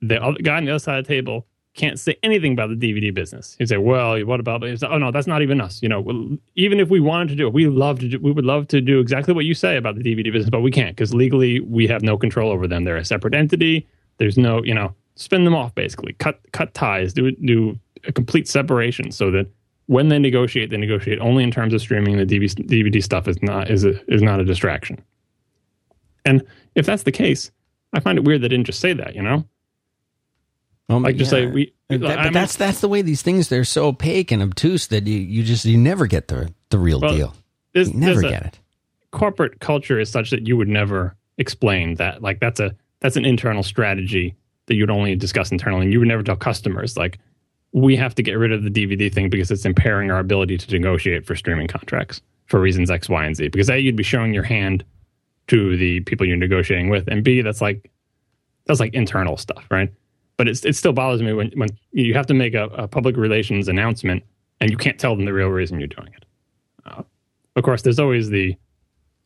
the 0.00 0.22
other 0.22 0.38
guy 0.40 0.56
on 0.58 0.64
the 0.64 0.70
other 0.70 0.78
side 0.78 0.98
of 0.98 1.06
the 1.06 1.14
table 1.14 1.46
can't 1.74 1.98
say 1.98 2.16
anything 2.22 2.52
about 2.52 2.68
the 2.68 2.76
DVD 2.76 3.12
business. 3.12 3.56
He'd 3.58 3.68
say, 3.68 3.76
"Well, 3.76 4.18
what 4.24 4.40
about?" 4.40 4.62
Oh 4.64 4.98
no, 4.98 5.10
that's 5.10 5.26
not 5.26 5.42
even 5.42 5.60
us. 5.60 5.82
You 5.82 5.88
know, 5.88 6.38
even 6.54 6.80
if 6.80 6.88
we 6.88 7.00
wanted 7.00 7.28
to 7.28 7.36
do 7.36 7.46
it, 7.46 7.52
we 7.52 7.66
love 7.66 8.00
to. 8.00 8.08
Do, 8.08 8.18
we 8.20 8.32
would 8.32 8.44
love 8.44 8.68
to 8.68 8.80
do 8.80 9.00
exactly 9.00 9.32
what 9.32 9.44
you 9.44 9.54
say 9.54 9.76
about 9.76 9.96
the 9.96 10.02
DVD 10.02 10.32
business, 10.32 10.50
but 10.50 10.60
we 10.60 10.70
can't 10.70 10.94
because 10.94 11.14
legally 11.14 11.60
we 11.60 11.86
have 11.86 12.02
no 12.02 12.16
control 12.16 12.50
over 12.50 12.66
them. 12.66 12.84
They're 12.84 12.96
a 12.96 13.04
separate 13.04 13.34
entity. 13.34 13.86
There's 14.18 14.36
no, 14.36 14.62
you 14.64 14.74
know, 14.74 14.94
spin 15.14 15.44
them 15.44 15.54
off 15.54 15.74
basically. 15.74 16.14
Cut 16.14 16.40
cut 16.52 16.74
ties. 16.74 17.12
Do 17.12 17.30
do 17.32 17.78
a 18.06 18.12
complete 18.12 18.48
separation 18.48 19.10
so 19.12 19.30
that 19.30 19.46
when 19.86 20.08
they 20.08 20.18
negotiate, 20.18 20.70
they 20.70 20.76
negotiate 20.76 21.18
only 21.20 21.42
in 21.42 21.50
terms 21.50 21.72
of 21.72 21.80
streaming. 21.80 22.16
The 22.18 22.26
DVD 22.26 23.02
stuff 23.02 23.28
is 23.28 23.42
not 23.42 23.70
is 23.70 23.84
a, 23.84 24.00
is 24.12 24.22
not 24.22 24.40
a 24.40 24.44
distraction. 24.44 25.02
And 26.28 26.44
if 26.74 26.86
that's 26.86 27.02
the 27.02 27.12
case, 27.12 27.50
I 27.92 28.00
find 28.00 28.18
it 28.18 28.24
weird 28.24 28.42
they 28.42 28.48
didn't 28.48 28.66
just 28.66 28.80
say 28.80 28.92
that. 28.92 29.14
You 29.14 29.22
know 29.22 29.44
well, 30.88 31.00
like 31.00 31.14
yeah. 31.14 31.18
just 31.18 31.30
say 31.30 31.46
we. 31.46 31.72
That, 31.88 32.00
but 32.00 32.32
that's 32.32 32.56
that's 32.56 32.80
the 32.80 32.88
way 32.88 33.02
these 33.02 33.22
things 33.22 33.48
they're 33.48 33.64
so 33.64 33.86
opaque 33.86 34.30
and 34.30 34.42
obtuse 34.42 34.88
that 34.88 35.06
you, 35.06 35.18
you 35.18 35.42
just 35.42 35.64
you 35.64 35.78
never 35.78 36.06
get 36.06 36.28
the 36.28 36.52
the 36.70 36.78
real 36.78 37.00
well, 37.00 37.14
deal. 37.14 37.34
you 37.74 37.92
never 37.94 38.22
get 38.22 38.44
it. 38.44 38.58
Corporate 39.10 39.60
culture 39.60 39.98
is 39.98 40.10
such 40.10 40.30
that 40.30 40.46
you 40.46 40.56
would 40.56 40.68
never 40.68 41.16
explain 41.38 41.94
that. 41.94 42.22
Like 42.22 42.40
that's 42.40 42.60
a 42.60 42.74
that's 43.00 43.16
an 43.16 43.24
internal 43.24 43.62
strategy 43.62 44.34
that 44.66 44.74
you'd 44.74 44.90
only 44.90 45.14
discuss 45.14 45.50
internally, 45.50 45.84
and 45.84 45.92
you 45.92 45.98
would 45.98 46.08
never 46.08 46.22
tell 46.22 46.36
customers 46.36 46.96
like 46.96 47.18
we 47.72 47.96
have 47.96 48.14
to 48.14 48.22
get 48.22 48.32
rid 48.32 48.52
of 48.52 48.64
the 48.64 48.70
DVD 48.70 49.12
thing 49.12 49.28
because 49.28 49.50
it's 49.50 49.64
impairing 49.64 50.10
our 50.10 50.18
ability 50.18 50.56
to 50.58 50.72
negotiate 50.72 51.26
for 51.26 51.36
streaming 51.36 51.68
contracts 51.68 52.20
for 52.46 52.60
reasons 52.60 52.90
X, 52.90 53.08
Y, 53.08 53.24
and 53.24 53.36
Z. 53.36 53.48
Because 53.48 53.68
A, 53.68 53.78
you'd 53.78 53.96
be 53.96 54.02
showing 54.02 54.32
your 54.32 54.42
hand 54.42 54.84
to 55.48 55.76
the 55.76 56.00
people 56.00 56.26
you're 56.26 56.36
negotiating 56.36 56.88
with, 56.88 57.08
and 57.08 57.24
B, 57.24 57.42
that's 57.42 57.60
like 57.60 57.90
that's 58.66 58.80
like 58.80 58.94
internal 58.94 59.36
stuff, 59.36 59.64
right? 59.70 59.92
but 60.38 60.48
it's, 60.48 60.64
it 60.64 60.76
still 60.76 60.92
bothers 60.92 61.20
me 61.20 61.34
when, 61.34 61.50
when 61.56 61.68
you 61.92 62.14
have 62.14 62.26
to 62.26 62.34
make 62.34 62.54
a, 62.54 62.64
a, 62.66 62.88
public 62.88 63.16
relations 63.16 63.68
announcement 63.68 64.22
and 64.60 64.70
you 64.70 64.76
can't 64.76 64.98
tell 64.98 65.14
them 65.14 65.26
the 65.26 65.32
real 65.32 65.48
reason 65.48 65.78
you're 65.78 65.88
doing 65.88 66.08
it. 66.16 66.24
Uh, 66.86 67.02
of 67.56 67.64
course, 67.64 67.82
there's 67.82 67.98
always 67.98 68.30
the 68.30 68.56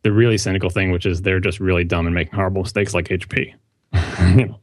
the 0.05 0.11
really 0.11 0.37
cynical 0.37 0.69
thing, 0.69 0.91
which 0.91 1.07
is 1.07 1.23
they're 1.23 1.39
just 1.39 1.61
really 1.61 1.85
dumb 1.85 2.07
and 2.07 2.15
making 2.15 2.35
horrible 2.35 2.63
mistakes 2.63 2.93
like 2.93 3.07
HP. 3.07 3.55
you 4.37 4.47
know, 4.47 4.59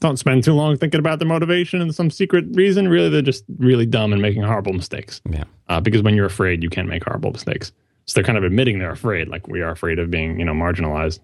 don't 0.00 0.18
spend 0.18 0.42
too 0.42 0.54
long 0.54 0.76
thinking 0.76 0.98
about 0.98 1.20
the 1.20 1.24
motivation 1.24 1.80
and 1.80 1.94
some 1.94 2.10
secret 2.10 2.46
reason. 2.52 2.88
Really, 2.88 3.08
they're 3.08 3.22
just 3.22 3.44
really 3.58 3.86
dumb 3.86 4.12
and 4.12 4.20
making 4.20 4.42
horrible 4.42 4.72
mistakes. 4.72 5.20
Yeah. 5.30 5.44
Uh, 5.68 5.80
because 5.80 6.02
when 6.02 6.16
you're 6.16 6.26
afraid, 6.26 6.64
you 6.64 6.70
can't 6.70 6.88
make 6.88 7.04
horrible 7.04 7.30
mistakes. 7.30 7.70
So 8.06 8.14
they're 8.14 8.24
kind 8.24 8.38
of 8.38 8.44
admitting 8.44 8.78
they're 8.78 8.90
afraid, 8.90 9.28
like 9.28 9.46
we 9.48 9.60
are 9.60 9.70
afraid 9.70 9.98
of 9.98 10.10
being, 10.10 10.38
you 10.38 10.44
know, 10.44 10.52
marginalized. 10.52 11.20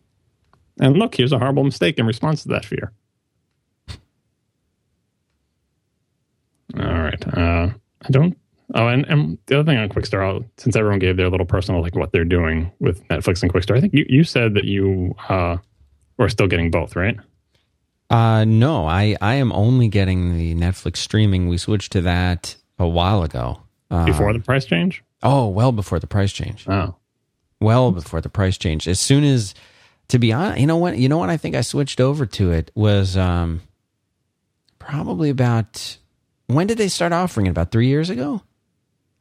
And 0.80 0.96
look, 0.96 1.14
here's 1.14 1.32
a 1.32 1.38
horrible 1.38 1.64
mistake 1.64 1.98
in 1.98 2.06
response 2.06 2.42
to 2.42 2.48
that 2.50 2.64
fear. 2.64 2.92
All 6.78 6.84
right. 6.84 7.36
Uh, 7.36 7.70
I 8.02 8.10
don't. 8.10 8.36
Oh, 8.74 8.86
and, 8.86 9.06
and 9.06 9.38
the 9.46 9.58
other 9.58 9.70
thing 9.70 9.78
on 9.78 9.88
Qwikster, 9.88 10.44
since 10.58 10.76
everyone 10.76 10.98
gave 10.98 11.16
their 11.16 11.30
little 11.30 11.46
personal 11.46 11.80
like 11.80 11.96
what 11.96 12.12
they're 12.12 12.24
doing 12.24 12.70
with 12.80 13.06
Netflix 13.08 13.42
and 13.42 13.52
Qwikster, 13.52 13.76
I 13.76 13.80
think 13.80 13.94
you, 13.94 14.04
you 14.08 14.24
said 14.24 14.54
that 14.54 14.64
you 14.64 15.14
uh, 15.28 15.56
were 16.18 16.28
still 16.28 16.46
getting 16.46 16.70
both, 16.70 16.94
right? 16.94 17.16
Uh, 18.10 18.44
no, 18.44 18.86
I, 18.86 19.16
I 19.20 19.34
am 19.34 19.52
only 19.52 19.88
getting 19.88 20.36
the 20.36 20.54
Netflix 20.54 20.98
streaming. 20.98 21.48
We 21.48 21.56
switched 21.56 21.92
to 21.92 22.02
that 22.02 22.56
a 22.78 22.86
while 22.86 23.22
ago. 23.22 23.62
Uh, 23.90 24.04
before 24.04 24.32
the 24.34 24.40
price 24.40 24.66
change? 24.66 25.02
Oh, 25.22 25.48
well 25.48 25.72
before 25.72 25.98
the 25.98 26.06
price 26.06 26.32
change. 26.32 26.66
Oh, 26.68 26.96
well 27.60 27.90
before 27.92 28.20
the 28.20 28.28
price 28.28 28.56
change. 28.56 28.86
As 28.86 29.00
soon 29.00 29.24
as, 29.24 29.54
to 30.08 30.18
be 30.18 30.32
honest, 30.32 30.60
you 30.60 30.66
know 30.66 30.76
what? 30.76 30.98
You 30.98 31.08
know 31.08 31.18
what? 31.18 31.30
I 31.30 31.36
think 31.36 31.54
I 31.54 31.60
switched 31.62 32.00
over 32.00 32.26
to 32.26 32.52
it 32.52 32.70
was 32.74 33.16
um, 33.16 33.62
probably 34.78 35.30
about 35.30 35.98
when 36.46 36.66
did 36.66 36.78
they 36.78 36.88
start 36.88 37.12
offering 37.12 37.46
it? 37.46 37.50
About 37.50 37.70
three 37.70 37.88
years 37.88 38.10
ago. 38.10 38.42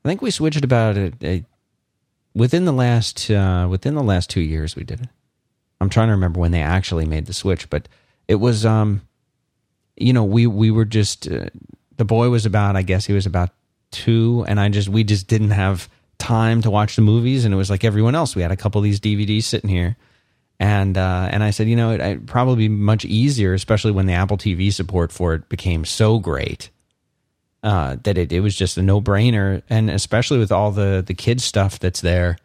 I 0.06 0.08
think 0.08 0.22
we 0.22 0.32
switched 0.32 0.64
about 0.64 0.98
a, 0.98 1.12
a 1.22 1.46
within 2.34 2.66
the 2.66 2.72
last 2.72 3.30
uh, 3.30 3.68
within 3.70 3.96
the 3.96 4.04
last 4.04 4.30
two 4.30 4.42
years. 4.42 4.76
We 4.76 4.84
did 4.84 5.02
it. 5.02 5.10
I'm 5.82 5.90
trying 5.90 6.08
to 6.08 6.14
remember 6.14 6.40
when 6.40 6.52
they 6.52 6.62
actually 6.62 7.06
made 7.06 7.26
the 7.26 7.34
switch, 7.34 7.70
but 7.70 7.88
it 8.28 8.36
was 8.36 8.66
um, 8.66 9.02
you 9.98 10.14
know, 10.14 10.24
we 10.24 10.48
we 10.48 10.72
were 10.72 10.86
just 10.86 11.28
uh, 11.30 11.48
the 11.98 12.06
boy 12.06 12.30
was 12.30 12.46
about 12.46 12.76
I 12.76 12.84
guess 12.84 13.06
he 13.06 13.14
was 13.14 13.26
about 13.26 13.50
two, 13.92 14.46
and 14.48 14.60
I 14.60 14.70
just 14.70 14.90
we 14.90 15.04
just 15.04 15.28
didn't 15.28 15.52
have 15.52 15.90
time 16.18 16.62
to 16.64 16.72
watch 16.72 16.96
the 16.96 17.02
movies, 17.02 17.46
and 17.46 17.54
it 17.54 17.58
was 17.58 17.70
like 17.70 17.84
everyone 17.84 18.16
else. 18.16 18.36
We 18.36 18.42
had 18.42 18.52
a 18.52 18.58
couple 18.58 18.80
of 18.80 18.84
these 18.84 19.00
DVDs 19.00 19.44
sitting 19.44 19.70
here, 19.70 19.98
and 20.60 20.98
uh, 20.98 21.30
and 21.32 21.44
I 21.44 21.52
said, 21.52 21.68
you 21.68 21.76
know, 21.76 21.92
it, 21.92 22.00
would 22.00 22.28
probably 22.28 22.68
be 22.68 22.70
much 22.70 23.06
easier, 23.06 23.54
especially 23.54 23.92
when 23.92 24.06
the 24.06 24.14
Apple 24.14 24.38
TV 24.38 24.74
support 24.74 25.12
for 25.12 25.34
it 25.34 25.50
became 25.50 25.86
so 25.86 26.20
great 26.20 26.70
uh, 27.64 27.98
that 28.04 28.18
it, 28.18 28.32
it 28.32 28.40
was 28.40 28.56
just 28.56 28.78
a 28.78 28.82
no 28.82 29.02
brainer. 29.02 29.62
And 29.70 29.90
especially 29.90 30.38
with 30.40 30.52
all 30.52 30.72
the, 30.72 31.04
the 31.06 31.14
kids 31.14 31.44
stuff 31.44 31.80
that's 31.80 32.02
there, 32.02 32.38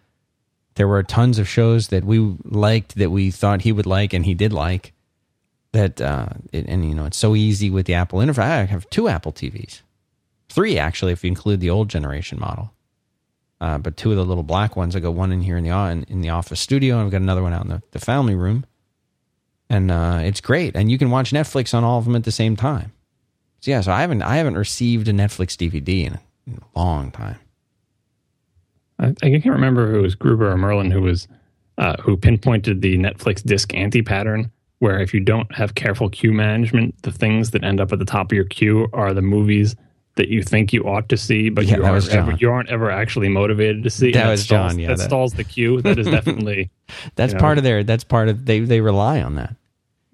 there 0.75 0.89
were 0.89 1.03
tons 1.03 1.39
of 1.39 1.49
shows 1.49 1.89
that 1.89 2.05
we 2.05 2.19
liked 2.45 2.97
that 2.97 3.11
we 3.11 3.31
thought 3.31 3.63
he 3.63 3.73
would 3.73 3.87
like 3.87 4.13
and 4.13 4.25
he 4.25 4.35
did 4.35 4.53
like. 4.53 4.93
That 5.73 6.03
uh, 6.03 6.29
it, 6.53 6.67
and 6.69 6.87
you 6.87 6.95
know 6.95 7.07
it's 7.07 7.17
so 7.17 7.35
easy 7.35 7.71
with 7.71 7.87
the 7.87 7.95
Apple 7.95 8.19
interface. 8.19 8.41
I 8.41 8.65
have 8.65 8.91
two 8.91 9.09
Apple 9.09 9.33
TVs, 9.33 9.81
three 10.53 10.79
actually 10.79 11.13
if 11.13 11.25
you 11.25 11.29
include 11.29 11.61
the 11.61 11.71
old 11.71 11.89
generation 11.89 12.39
model. 12.39 12.73
Uh, 13.61 13.79
but 13.79 13.97
two 13.97 14.11
of 14.11 14.17
the 14.17 14.25
little 14.25 14.43
black 14.43 14.75
ones. 14.75 14.97
I 14.97 15.01
got 15.01 15.15
one 15.15 15.31
in 15.31 15.41
here 15.41 15.57
in 15.57 15.63
the 15.63 15.71
in, 15.71 16.03
in 16.09 16.21
the 16.21 16.31
office 16.31 16.61
studio, 16.61 16.97
and 16.97 17.05
I've 17.05 17.13
got 17.13 17.23
another 17.23 17.43
one 17.43 17.53
out 17.53 17.63
in 17.63 17.69
the, 17.69 17.83
the 17.93 18.01
family 18.01 18.35
room. 18.35 18.67
And 19.71 19.91
uh, 19.91 20.19
it's 20.23 20.41
great, 20.41 20.75
and 20.75 20.91
you 20.91 20.99
can 20.99 21.11
watch 21.11 21.31
Netflix 21.31 21.73
on 21.73 21.85
all 21.85 21.99
of 21.99 22.05
them 22.05 22.17
at 22.17 22.25
the 22.25 22.33
same 22.33 22.57
time. 22.57 22.93
So 23.61 23.71
yeah, 23.71 23.81
so 23.81 23.93
I 23.93 24.01
haven't 24.01 24.23
I 24.23 24.37
haven't 24.37 24.59
received 24.59 25.07
a 25.07 25.13
Netflix 25.13 25.57
DVD 25.57 26.07
in 26.07 26.15
a, 26.15 26.21
in 26.49 26.59
a 26.59 26.79
long 26.79 27.13
time. 27.13 27.39
I, 28.99 29.15
I, 29.23 29.31
can't 29.31 29.47
remember 29.47 29.91
if 29.91 29.97
it 29.97 30.01
was 30.01 30.15
Gruber 30.17 30.51
or 30.51 30.57
Merlin 30.57 30.91
who 30.91 31.01
was 31.01 31.29
uh, 31.79 31.97
who 32.03 32.17
pinpointed 32.17 32.83
the 32.83 32.99
Netflix 32.99 33.45
disc 33.45 33.73
anti 33.75 34.03
pattern, 34.03 34.51
where 34.81 35.01
if 35.01 35.15
you 35.15 35.21
don't 35.21 35.55
have 35.55 35.77
careful 35.77 36.11
queue 36.11 36.33
management, 36.33 37.01
the 37.03 37.13
things 37.13 37.53
that 37.53 37.63
end 37.63 37.81
up 37.81 37.93
at 37.93 38.01
the 38.01 38.05
top 38.05 38.33
of 38.33 38.37
your 38.37 38.45
queue 38.45 38.89
are 38.93 39.15
the 39.15 39.23
movies 39.23 39.77
that 40.17 40.29
you 40.29 40.43
think 40.43 40.73
you 40.73 40.83
ought 40.85 41.09
to 41.09 41.17
see, 41.17 41.49
but 41.49 41.65
yeah, 41.65 41.77
you, 41.77 41.85
aren't 41.85 42.09
ever, 42.11 42.33
you 42.33 42.51
aren't 42.51 42.69
ever 42.69 42.91
actually 42.91 43.29
motivated 43.29 43.83
to 43.83 43.91
see. 43.91 44.13
That, 44.13 44.25
that 44.25 44.31
was 44.31 44.43
stalls, 44.43 44.73
John. 44.73 44.79
Yeah, 44.79 44.89
that, 44.89 44.99
that, 44.99 45.05
stalls 45.05 45.33
the 45.33 45.45
queue. 45.45 45.81
That 45.81 45.99
is 45.99 46.07
definitely 46.11 46.71
that's 47.15 47.33
you 47.33 47.39
know, 47.39 47.41
part 47.41 47.59
of 47.59 47.65
their. 47.65 47.83
That's 47.83 48.05
part 48.05 48.29
of 48.29 48.45
they. 48.45 48.61
They 48.61 48.81
rely 48.81 49.23
on 49.23 49.37
that. 49.37 49.57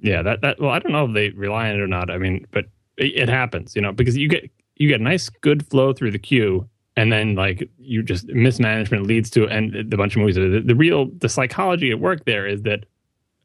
Yeah, 0.00 0.22
that 0.22 0.40
that. 0.42 0.60
Well, 0.60 0.70
I 0.70 0.78
don't 0.78 0.92
know 0.92 1.06
if 1.06 1.14
they 1.14 1.30
rely 1.30 1.70
on 1.70 1.76
it 1.76 1.80
or 1.80 1.88
not. 1.88 2.10
I 2.10 2.18
mean, 2.18 2.46
but 2.52 2.66
it 2.96 3.28
happens, 3.28 3.76
you 3.76 3.82
know, 3.82 3.92
because 3.92 4.16
you 4.16 4.28
get 4.28 4.50
you 4.76 4.88
get 4.88 5.00
a 5.00 5.04
nice 5.04 5.28
good 5.28 5.66
flow 5.66 5.92
through 5.92 6.12
the 6.12 6.18
queue, 6.18 6.68
and 6.96 7.12
then 7.12 7.34
like 7.34 7.68
you 7.78 8.02
just 8.02 8.26
mismanagement 8.28 9.06
leads 9.06 9.30
to 9.30 9.48
and 9.48 9.90
the 9.90 9.96
bunch 9.96 10.14
of 10.16 10.20
movies. 10.20 10.36
The, 10.36 10.62
the 10.64 10.74
real 10.74 11.06
the 11.18 11.28
psychology 11.28 11.90
at 11.90 12.00
work 12.00 12.24
there 12.24 12.46
is 12.46 12.62
that 12.62 12.84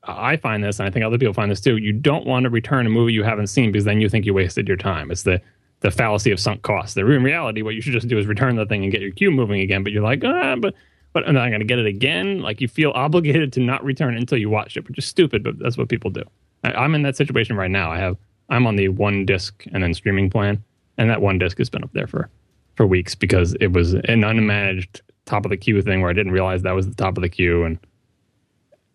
I 0.03 0.37
find 0.37 0.63
this, 0.63 0.79
and 0.79 0.87
I 0.87 0.91
think 0.91 1.05
other 1.05 1.17
people 1.17 1.33
find 1.33 1.49
this 1.49 1.61
too. 1.61 1.77
You 1.77 1.93
don't 1.93 2.25
want 2.25 2.43
to 2.43 2.49
return 2.49 2.85
a 2.85 2.89
movie 2.89 3.13
you 3.13 3.23
haven't 3.23 3.47
seen 3.47 3.71
because 3.71 3.85
then 3.85 4.01
you 4.01 4.09
think 4.09 4.25
you 4.25 4.33
wasted 4.33 4.67
your 4.67 4.77
time. 4.77 5.11
It's 5.11 5.23
the 5.23 5.41
the 5.83 5.91
fallacy 5.91 6.31
of 6.31 6.39
sunk 6.39 6.63
costs. 6.63 6.95
The 6.95 7.05
in 7.05 7.23
reality, 7.23 7.61
what 7.61 7.75
you 7.75 7.81
should 7.81 7.93
just 7.93 8.07
do 8.07 8.17
is 8.17 8.25
return 8.25 8.55
the 8.55 8.65
thing 8.65 8.83
and 8.83 8.91
get 8.91 9.01
your 9.01 9.11
queue 9.11 9.29
moving 9.31 9.61
again. 9.61 9.83
But 9.83 9.93
you're 9.93 10.03
like, 10.03 10.23
ah, 10.25 10.55
but 10.55 10.73
but 11.13 11.27
I'm 11.27 11.35
not 11.35 11.49
going 11.49 11.59
to 11.59 11.65
get 11.65 11.77
it 11.77 11.85
again? 11.85 12.41
Like 12.41 12.59
you 12.59 12.67
feel 12.67 12.91
obligated 12.95 13.53
to 13.53 13.59
not 13.59 13.83
return 13.83 14.15
it 14.15 14.17
until 14.17 14.39
you 14.39 14.49
watch 14.49 14.75
it, 14.75 14.87
which 14.87 14.97
is 14.97 15.05
stupid. 15.05 15.43
But 15.43 15.59
that's 15.59 15.77
what 15.77 15.89
people 15.89 16.09
do. 16.09 16.23
I, 16.63 16.83
am 16.83 16.95
in 16.95 17.03
that 17.03 17.15
situation 17.15 17.55
right 17.55 17.69
now. 17.69 17.91
I 17.91 17.99
have 17.99 18.17
I'm 18.49 18.65
on 18.65 18.75
the 18.75 18.89
one 18.89 19.25
disc 19.25 19.65
and 19.71 19.83
then 19.83 19.93
streaming 19.93 20.29
plan, 20.29 20.63
and 20.97 21.09
that 21.09 21.21
one 21.21 21.37
disc 21.37 21.57
has 21.59 21.69
been 21.69 21.83
up 21.83 21.93
there 21.93 22.07
for 22.07 22.29
for 22.75 22.87
weeks 22.87 23.13
because 23.13 23.55
it 23.61 23.71
was 23.71 23.93
an 23.93 24.21
unmanaged 24.21 25.01
top 25.25 25.45
of 25.45 25.51
the 25.51 25.57
queue 25.57 25.81
thing 25.81 26.01
where 26.01 26.09
I 26.09 26.13
didn't 26.13 26.31
realize 26.31 26.63
that 26.63 26.73
was 26.73 26.89
the 26.89 26.95
top 26.95 27.17
of 27.17 27.21
the 27.21 27.29
queue 27.29 27.63
and 27.63 27.77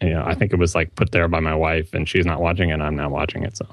you 0.01 0.11
know, 0.11 0.22
I 0.24 0.35
think 0.35 0.53
it 0.53 0.59
was 0.59 0.74
like 0.74 0.94
put 0.94 1.11
there 1.12 1.29
by 1.29 1.40
my 1.40 1.55
wife, 1.55 1.92
and 1.92 2.09
she's 2.09 2.27
not 2.27 2.40
watching 2.40 2.70
it. 2.70 2.74
And 2.74 2.83
I'm 2.83 2.96
not 2.96 3.11
watching 3.11 3.42
it. 3.42 3.57
So, 3.57 3.66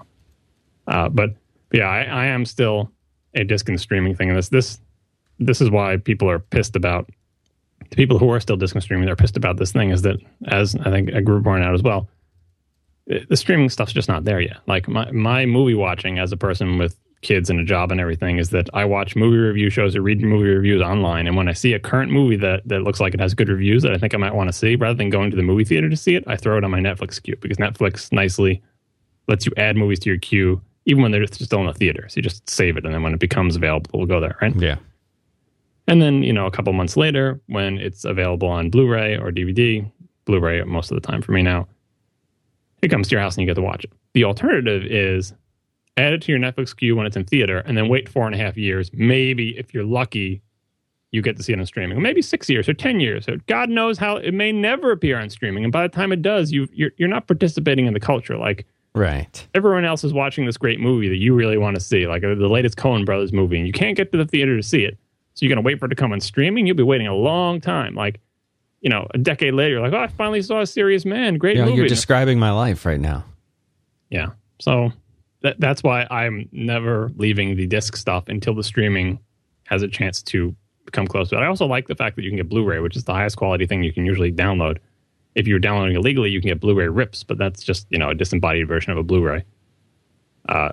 uh, 0.88 1.10
but, 1.10 1.36
but 1.70 1.80
yeah, 1.80 1.90
I, 1.90 2.04
I, 2.04 2.26
am 2.26 2.46
still 2.46 2.92
a 3.36 3.44
disc 3.44 3.68
and 3.70 3.80
streaming 3.80 4.16
thing. 4.16 4.30
And 4.30 4.38
this 4.38 4.50
this 4.50 4.80
this 5.40 5.62
is 5.62 5.70
why 5.70 5.98
people 5.98 6.30
are 6.30 6.40
pissed 6.40 6.76
about 6.76 7.10
the 7.90 7.96
people 7.96 8.18
who 8.18 8.30
are 8.32 8.40
still 8.40 8.58
disc 8.58 8.76
and 8.76 8.84
streaming. 8.84 9.06
They're 9.06 9.16
pissed 9.16 9.38
about 9.38 9.58
this 9.58 9.72
thing. 9.72 9.92
Is 9.92 10.02
that 10.04 10.18
as 10.48 10.76
I 10.76 10.92
think 10.92 11.10
a 11.10 11.22
group 11.22 11.44
born 11.44 11.62
out 11.62 11.74
as 11.74 11.84
well. 11.84 12.10
Eh, 13.10 13.20
the 13.30 13.38
streaming 13.38 13.70
stuff's 13.70 13.94
just 13.94 14.10
not 14.10 14.24
there 14.24 14.40
yet. 14.40 14.58
Like 14.68 14.88
my 14.88 15.12
my 15.12 15.46
movie 15.46 15.76
watching 15.76 16.20
as 16.20 16.32
a 16.32 16.38
person 16.38 16.78
with 16.78 16.98
kids 17.22 17.50
and 17.50 17.60
a 17.60 17.64
job 17.64 17.92
and 17.92 18.00
everything 18.00 18.38
is 18.38 18.52
that 18.52 18.70
I 18.74 18.86
watch 18.86 19.16
movie 19.16 19.38
review 19.38 19.70
shows 19.70 19.96
or 19.96 20.02
read 20.02 20.22
movie 20.22 20.48
reviews 20.48 20.82
online. 20.82 21.28
And 21.28 21.36
when 21.36 21.50
I 21.50 21.54
see 21.54 21.74
a 21.74 21.80
current 21.80 22.12
movie 22.12 22.36
that, 22.38 22.62
that 22.68 22.84
looks 22.84 23.00
like 23.00 23.14
it 23.14 23.20
has 23.20 23.34
good 23.34 23.50
reviews 23.50 23.82
that 23.82 23.94
I 23.94 23.98
think 23.98 24.14
I 24.14 24.18
might 24.18 24.36
want 24.36 24.48
to 24.48 24.54
see, 24.54 24.76
rather 24.76 24.94
than 24.94 25.10
going 25.10 25.32
to 25.32 25.38
the 25.38 25.42
movie 25.42 25.66
theater 25.66 25.90
to 25.90 25.98
see 25.98 26.16
it, 26.16 26.24
I 26.28 26.36
throw 26.36 26.58
it 26.58 26.64
on 26.64 26.70
my 26.70 26.80
Netflix 26.80 27.22
queue 27.22 27.36
because 27.42 27.58
Netflix 27.58 28.12
nicely 28.12 28.62
lets 29.28 29.46
you 29.46 29.52
add 29.58 29.76
movies 29.76 30.00
to 30.02 30.10
your 30.10 30.20
queue 30.20 30.62
even 30.86 31.02
when 31.02 31.12
they're 31.12 31.26
still 31.28 31.60
in 31.60 31.68
the 31.68 31.74
theater. 31.74 32.08
So 32.08 32.18
you 32.18 32.22
just 32.22 32.50
save 32.50 32.78
it, 32.78 32.86
and 32.86 32.94
then 32.94 33.04
when 33.04 33.14
it 33.14 33.20
becomes 33.20 33.56
available, 33.56 33.92
we'll 33.94 34.08
go 34.08 34.20
there, 34.20 34.38
right? 34.42 34.56
Yeah. 34.56 34.78
And 35.88 36.02
then 36.02 36.24
you 36.24 36.34
know 36.34 36.46
a 36.46 36.52
couple 36.52 36.74
months 36.74 36.98
later, 36.98 37.40
when 37.48 37.78
it's 37.78 38.06
available 38.06 38.48
on 38.48 38.70
Blu-ray 38.70 39.18
or 39.18 39.32
DVD, 39.32 39.90
Blu-ray 40.26 40.64
most 40.64 40.92
of 40.92 41.00
the 41.00 41.06
time 41.06 41.22
for 41.22 41.32
me 41.32 41.42
now, 41.42 41.68
it 42.82 42.90
comes 42.90 43.08
to 43.08 43.12
your 43.16 43.22
house 43.22 43.36
and 43.36 43.42
you 43.42 43.48
get 43.48 43.56
to 43.56 43.62
watch 43.62 43.84
it. 43.84 43.92
The 44.14 44.24
alternative 44.24 44.84
is 44.84 45.34
add 45.98 46.14
it 46.14 46.22
to 46.24 46.32
your 46.32 46.40
Netflix 46.40 46.76
queue 46.76 46.96
when 46.96 47.06
it's 47.06 47.16
in 47.16 47.26
theater, 47.26 47.60
and 47.60 47.78
then 47.78 47.88
wait 47.88 48.10
four 48.10 48.26
and 48.26 48.36
a 48.36 48.38
half 48.38 48.58
years. 48.58 48.90
Maybe 48.94 49.58
if 49.58 49.74
you're 49.74 49.84
lucky, 49.84 50.42
you 51.12 51.22
get 51.22 51.38
to 51.38 51.44
see 51.44 51.54
it 51.54 51.60
on 51.60 51.66
streaming. 51.66 52.02
maybe 52.02 52.22
six 52.22 52.50
years 52.50 52.68
or 52.68 52.74
ten 52.74 53.00
years. 53.00 53.26
So 53.26 53.38
God 53.48 53.70
knows 53.70 53.98
how 53.98 54.18
it 54.18 54.34
may 54.34 54.52
never 54.52 54.92
appear 54.92 55.20
on 55.20 55.30
streaming. 55.30 55.64
And 55.64 55.72
by 55.72 55.84
the 55.84 55.96
time 55.96 56.12
it 56.12 56.22
does, 56.22 56.52
you 56.52 56.68
you're 56.74 56.92
you're 56.98 57.10
not 57.10 57.28
participating 57.28 57.86
in 57.86 57.94
the 57.94 58.00
culture. 58.00 58.38
Like 58.38 58.66
right, 58.96 59.48
everyone 59.54 59.86
else 59.86 60.04
is 60.04 60.14
watching 60.14 60.46
this 60.46 60.58
great 60.58 60.80
movie 60.80 61.10
that 61.10 61.18
you 61.18 61.36
really 61.36 61.58
want 61.58 61.76
to 61.76 61.82
see, 61.82 62.08
like 62.08 62.24
uh, 62.24 62.34
the 62.36 62.48
latest 62.48 62.78
Coen 62.78 63.06
Brothers 63.06 63.32
movie, 63.32 63.58
and 63.58 63.68
you 63.68 63.74
can't 63.74 63.96
get 63.96 64.12
to 64.12 64.18
the 64.18 64.26
theater 64.26 64.58
to 64.58 64.64
see 64.64 64.84
it. 64.84 64.98
So 65.36 65.46
you're 65.46 65.54
gonna 65.54 65.66
wait 65.66 65.80
for 65.80 65.86
it 65.86 65.90
to 65.90 65.96
come 65.96 66.12
on 66.12 66.22
streaming. 66.22 66.66
You'll 66.66 66.78
be 66.78 66.84
waiting 66.84 67.08
a 67.08 67.16
long 67.16 67.62
time. 67.62 67.94
Like 67.94 68.20
you 68.86 68.90
know, 68.90 69.08
a 69.16 69.18
decade 69.18 69.56
later, 69.56 69.82
like, 69.82 69.94
oh, 69.94 69.98
I 69.98 70.08
finally 70.08 70.44
saw 70.44 70.62
a 70.62 70.68
serious 70.68 71.06
man. 71.06 71.40
Great 71.40 71.58
yeah, 71.58 71.66
movie. 71.66 71.78
You're 71.78 71.88
describing 71.88 72.38
my 72.38 72.52
life 72.52 72.86
right 72.86 73.00
now. 73.00 73.26
Yeah. 74.12 74.34
So 74.60 74.92
that, 75.42 75.60
that's 75.60 75.82
why 75.82 76.06
I'm 76.12 76.48
never 76.52 77.12
leaving 77.16 77.56
the 77.56 77.66
disc 77.66 77.96
stuff 77.96 78.26
until 78.28 78.54
the 78.54 78.64
streaming 78.64 79.18
has 79.64 79.82
a 79.82 79.88
chance 79.88 80.22
to 80.22 80.56
come 80.92 81.08
close 81.08 81.30
to 81.30 81.36
it. 81.38 81.40
I 81.40 81.48
also 81.48 81.66
like 81.66 81.88
the 81.88 81.96
fact 81.96 82.16
that 82.16 82.22
you 82.22 82.30
can 82.30 82.38
get 82.38 82.48
Blu-ray, 82.48 82.80
which 82.80 82.96
is 82.96 83.06
the 83.06 83.14
highest 83.14 83.38
quality 83.38 83.66
thing 83.66 83.84
you 83.84 83.92
can 83.92 84.06
usually 84.06 84.32
download. 84.32 84.78
If 85.36 85.48
you're 85.48 85.60
downloading 85.60 85.96
illegally, 85.96 86.30
you 86.30 86.40
can 86.42 86.50
get 86.50 86.60
Blu-ray 86.60 86.88
rips, 86.88 87.24
but 87.24 87.38
that's 87.38 87.64
just 87.64 87.88
you 87.90 87.98
know 87.98 88.10
a 88.10 88.16
disembodied 88.16 88.68
version 88.68 88.92
of 88.92 88.98
a 88.98 89.04
Blu-ray. 89.04 89.44
Uh, 90.48 90.72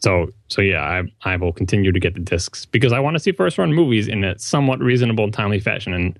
so 0.00 0.28
so 0.48 0.62
yeah, 0.62 0.82
I 0.82 1.02
I 1.22 1.36
will 1.36 1.52
continue 1.52 1.92
to 1.92 2.00
get 2.00 2.14
the 2.14 2.20
discs 2.20 2.64
because 2.64 2.92
I 2.92 3.00
want 3.00 3.14
to 3.14 3.20
see 3.20 3.32
first 3.32 3.58
run 3.58 3.72
movies 3.72 4.08
in 4.08 4.24
a 4.24 4.38
somewhat 4.38 4.80
reasonable 4.80 5.24
and 5.24 5.32
timely 5.32 5.60
fashion, 5.60 5.92
and 5.92 6.18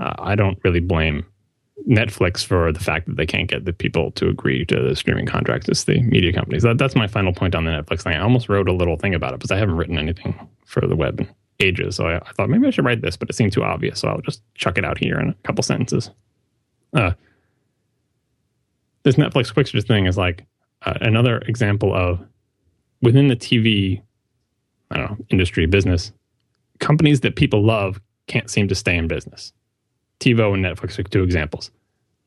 uh, 0.00 0.14
I 0.18 0.34
don't 0.34 0.58
really 0.64 0.80
blame 0.80 1.24
Netflix 1.88 2.44
for 2.44 2.72
the 2.72 2.80
fact 2.80 3.06
that 3.06 3.16
they 3.16 3.26
can't 3.26 3.48
get 3.48 3.64
the 3.64 3.72
people 3.72 4.10
to 4.12 4.28
agree 4.28 4.64
to 4.66 4.80
the 4.80 4.96
streaming 4.96 5.26
contracts. 5.26 5.68
It's 5.68 5.84
the 5.84 6.00
media 6.02 6.32
companies. 6.32 6.62
That, 6.62 6.78
that's 6.78 6.94
my 6.94 7.06
final 7.06 7.32
point 7.32 7.54
on 7.54 7.64
the 7.64 7.70
Netflix 7.70 8.02
thing. 8.02 8.14
I 8.14 8.20
almost 8.20 8.48
wrote 8.48 8.68
a 8.68 8.72
little 8.72 8.96
thing 8.96 9.14
about 9.14 9.34
it 9.34 9.40
because 9.40 9.50
I 9.50 9.58
haven't 9.58 9.76
written 9.76 9.98
anything 9.98 10.48
for 10.64 10.86
the 10.86 10.96
web 10.96 11.20
in 11.20 11.28
ages. 11.60 11.96
So 11.96 12.06
I, 12.06 12.16
I, 12.16 12.32
thought 12.32 12.50
maybe 12.50 12.66
I 12.66 12.70
should 12.70 12.84
write 12.84 13.02
this, 13.02 13.16
but 13.16 13.30
it 13.30 13.34
seemed 13.34 13.52
too 13.52 13.64
obvious. 13.64 14.00
So 14.00 14.08
I'll 14.08 14.20
just 14.20 14.42
chuck 14.54 14.78
it 14.78 14.84
out 14.84 14.98
here 14.98 15.18
in 15.18 15.30
a 15.30 15.34
couple 15.44 15.62
sentences. 15.62 16.10
Uh, 16.92 17.12
this 19.02 19.16
Netflix 19.16 19.52
Quick 19.52 19.68
thing 19.68 20.06
is 20.06 20.16
like 20.16 20.44
uh, 20.82 20.94
another 21.00 21.38
example 21.38 21.94
of 21.94 22.20
within 23.00 23.28
the 23.28 23.36
TV, 23.36 24.00
I 24.90 24.98
don't 24.98 25.10
know, 25.10 25.26
industry 25.30 25.66
business, 25.66 26.12
companies 26.78 27.20
that 27.20 27.36
people 27.36 27.64
love 27.64 28.00
can't 28.26 28.50
seem 28.50 28.68
to 28.68 28.74
stay 28.74 28.96
in 28.96 29.08
business. 29.08 29.52
TiVo 30.20 30.54
and 30.54 30.64
Netflix 30.64 30.98
are 30.98 31.02
two 31.02 31.22
examples. 31.22 31.70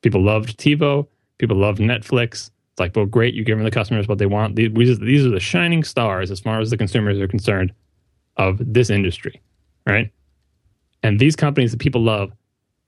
People 0.01 0.21
loved 0.21 0.57
TiVo. 0.59 1.07
People 1.37 1.57
loved 1.57 1.79
Netflix. 1.79 2.51
It's 2.71 2.79
like, 2.79 2.95
well, 2.95 3.05
great, 3.05 3.33
you're 3.33 3.45
giving 3.45 3.63
the 3.63 3.71
customers 3.71 4.07
what 4.07 4.17
they 4.17 4.25
want. 4.25 4.55
These, 4.55 4.99
these 4.99 5.25
are 5.25 5.29
the 5.29 5.39
shining 5.39 5.83
stars 5.83 6.29
as 6.29 6.41
far 6.41 6.59
as 6.59 6.69
the 6.69 6.77
consumers 6.77 7.19
are 7.19 7.27
concerned 7.27 7.71
of 8.35 8.57
this 8.59 8.89
industry, 8.89 9.41
right? 9.87 10.11
And 11.03 11.19
these 11.19 11.37
companies 11.37 11.71
that 11.71 11.79
people 11.79 12.03
love 12.03 12.33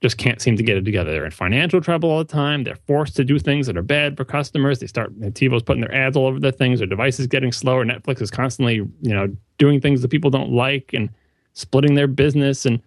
just 0.00 0.16
can't 0.16 0.40
seem 0.40 0.56
to 0.56 0.62
get 0.62 0.76
it 0.76 0.84
together. 0.84 1.10
They're 1.10 1.24
in 1.24 1.32
financial 1.32 1.80
trouble 1.80 2.10
all 2.10 2.18
the 2.18 2.24
time. 2.24 2.62
They're 2.62 2.78
forced 2.86 3.16
to 3.16 3.24
do 3.24 3.38
things 3.38 3.66
that 3.66 3.76
are 3.76 3.82
bad 3.82 4.16
for 4.16 4.24
customers. 4.24 4.78
They 4.78 4.86
start 4.86 5.18
TiVo's 5.18 5.62
putting 5.62 5.80
their 5.80 5.94
ads 5.94 6.16
all 6.16 6.26
over 6.26 6.38
their 6.38 6.52
things. 6.52 6.78
Their 6.78 6.86
device 6.86 7.18
is 7.18 7.26
getting 7.26 7.50
slower. 7.50 7.84
Netflix 7.84 8.22
is 8.22 8.30
constantly, 8.30 8.74
you 8.76 9.14
know, 9.14 9.34
doing 9.58 9.80
things 9.80 10.02
that 10.02 10.08
people 10.08 10.30
don't 10.30 10.52
like 10.52 10.90
and 10.94 11.10
splitting 11.54 11.94
their 11.94 12.06
business. 12.06 12.64
And 12.64 12.80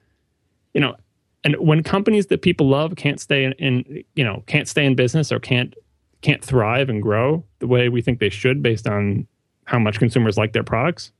you 0.73 0.79
know, 0.79 0.95
and 1.43 1.55
when 1.55 1.83
companies 1.83 2.27
that 2.27 2.41
people 2.41 2.67
love 2.67 2.95
can't 2.95 3.19
stay 3.19 3.43
in, 3.43 3.53
in, 3.53 4.03
you 4.15 4.23
know 4.23 4.43
can't 4.47 4.67
stay 4.67 4.85
in 4.85 4.95
business 4.95 5.31
or 5.31 5.39
can't 5.39 5.75
can't 6.21 6.43
thrive 6.43 6.89
and 6.89 7.01
grow 7.01 7.43
the 7.59 7.67
way 7.67 7.89
we 7.89 8.01
think 8.01 8.19
they 8.19 8.29
should 8.29 8.61
based 8.61 8.87
on 8.87 9.27
how 9.65 9.79
much 9.79 9.99
consumers 9.99 10.37
like 10.37 10.53
their 10.53 10.63
products 10.63 11.11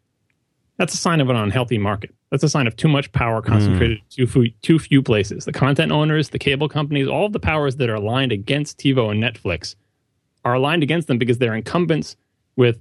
that's 0.78 0.94
a 0.94 0.98
sign 0.98 1.22
of 1.22 1.30
an 1.30 1.36
unhealthy 1.36 1.78
market 1.78 2.14
that's 2.32 2.44
a 2.44 2.50
sign 2.50 2.66
of 2.66 2.76
too 2.76 2.88
much 2.88 3.12
power 3.12 3.42
concentrated 3.42 4.00
mm. 4.00 4.10
too, 4.10 4.28
few, 4.28 4.50
too 4.62 4.80
few 4.80 5.02
places 5.02 5.46
the 5.46 5.52
content 5.52 5.92
owners 5.92 6.30
the 6.30 6.40
cable 6.40 6.70
companies 6.70 7.08
all 7.08 7.26
of 7.26 7.34
the 7.34 7.40
powers 7.40 7.76
that 7.76 7.90
are 7.90 7.96
aligned 7.96 8.32
against 8.32 8.78
tivo 8.80 9.12
and 9.12 9.22
netflix 9.22 9.76
are 10.44 10.54
aligned 10.54 10.84
against 10.84 11.08
them 11.08 11.18
because 11.18 11.38
they're 11.38 11.56
incumbents 11.56 12.16
with 12.56 12.80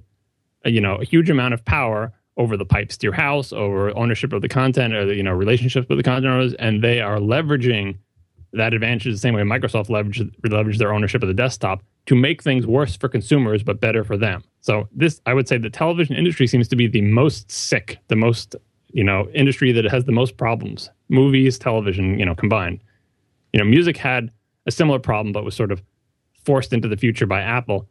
a, 0.65 0.71
you 0.71 0.81
know 0.81 0.95
a 0.95 1.03
huge 1.03 1.29
amount 1.29 1.53
of 1.53 1.63
power 1.65 2.13
over 2.37 2.55
the 2.57 2.65
pipes 2.65 2.97
to 2.97 3.05
your 3.05 3.13
house, 3.13 3.51
over 3.51 3.95
ownership 3.97 4.33
of 4.33 4.41
the 4.41 4.47
content, 4.47 4.93
or 4.93 5.05
the, 5.05 5.15
you 5.15 5.23
know 5.23 5.31
relationships 5.33 5.87
with 5.89 5.97
the 5.97 6.03
content 6.03 6.33
owners, 6.33 6.53
and 6.55 6.83
they 6.83 7.01
are 7.01 7.17
leveraging 7.17 7.97
that 8.53 8.73
advantage 8.73 9.03
the 9.05 9.17
same 9.17 9.33
way 9.33 9.41
Microsoft 9.43 9.87
leveraged 9.87 10.31
leveraged 10.41 10.77
their 10.77 10.93
ownership 10.93 11.21
of 11.21 11.27
the 11.27 11.33
desktop 11.33 11.83
to 12.07 12.15
make 12.15 12.41
things 12.41 12.65
worse 12.65 12.95
for 12.95 13.07
consumers 13.07 13.63
but 13.63 13.79
better 13.79 14.03
for 14.03 14.17
them. 14.17 14.43
So 14.61 14.87
this, 14.91 15.21
I 15.25 15.33
would 15.33 15.47
say, 15.47 15.57
the 15.57 15.69
television 15.69 16.15
industry 16.15 16.47
seems 16.47 16.67
to 16.69 16.75
be 16.75 16.87
the 16.87 17.01
most 17.01 17.51
sick, 17.51 17.99
the 18.07 18.15
most 18.15 18.55
you 18.93 19.03
know 19.03 19.29
industry 19.33 19.71
that 19.71 19.85
has 19.85 20.05
the 20.05 20.11
most 20.11 20.37
problems. 20.37 20.89
Movies, 21.09 21.57
television, 21.57 22.17
you 22.19 22.25
know, 22.25 22.35
combined. 22.35 22.79
You 23.53 23.59
know, 23.59 23.65
music 23.65 23.97
had 23.97 24.31
a 24.65 24.71
similar 24.71 24.99
problem, 24.99 25.33
but 25.33 25.43
was 25.43 25.55
sort 25.55 25.71
of 25.71 25.81
forced 26.43 26.73
into 26.73 26.87
the 26.87 26.97
future 26.97 27.25
by 27.25 27.41
Apple. 27.41 27.87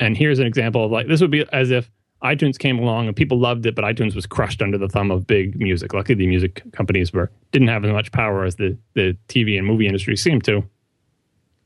And 0.00 0.16
here's 0.16 0.38
an 0.38 0.46
example 0.46 0.84
of 0.84 0.90
like 0.90 1.06
this 1.08 1.20
would 1.20 1.30
be 1.30 1.44
as 1.52 1.70
if 1.70 1.90
iTunes 2.22 2.58
came 2.58 2.78
along 2.78 3.08
and 3.08 3.16
people 3.16 3.38
loved 3.38 3.66
it, 3.66 3.74
but 3.74 3.84
iTunes 3.84 4.14
was 4.14 4.26
crushed 4.26 4.62
under 4.62 4.78
the 4.78 4.88
thumb 4.88 5.10
of 5.10 5.26
big 5.26 5.58
music. 5.58 5.92
Luckily, 5.92 6.14
the 6.14 6.26
music 6.26 6.62
companies 6.72 7.12
were 7.12 7.30
didn't 7.50 7.68
have 7.68 7.84
as 7.84 7.92
much 7.92 8.12
power 8.12 8.44
as 8.44 8.56
the 8.56 8.76
the 8.94 9.16
TV 9.28 9.58
and 9.58 9.66
movie 9.66 9.86
industry 9.86 10.16
seemed 10.16 10.44
to, 10.44 10.64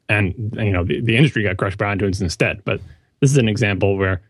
and 0.09 0.35
you 0.57 0.73
know 0.73 0.85
the, 0.85 1.01
the 1.01 1.17
industry 1.17 1.43
got 1.43 1.57
crushed 1.57 1.79
by 1.79 1.95
iTunes 1.95 2.21
instead. 2.21 2.65
But 2.65 2.81
this 3.21 3.31
is 3.31 3.37
an 3.37 3.49
example 3.49 3.97
where 3.97 4.23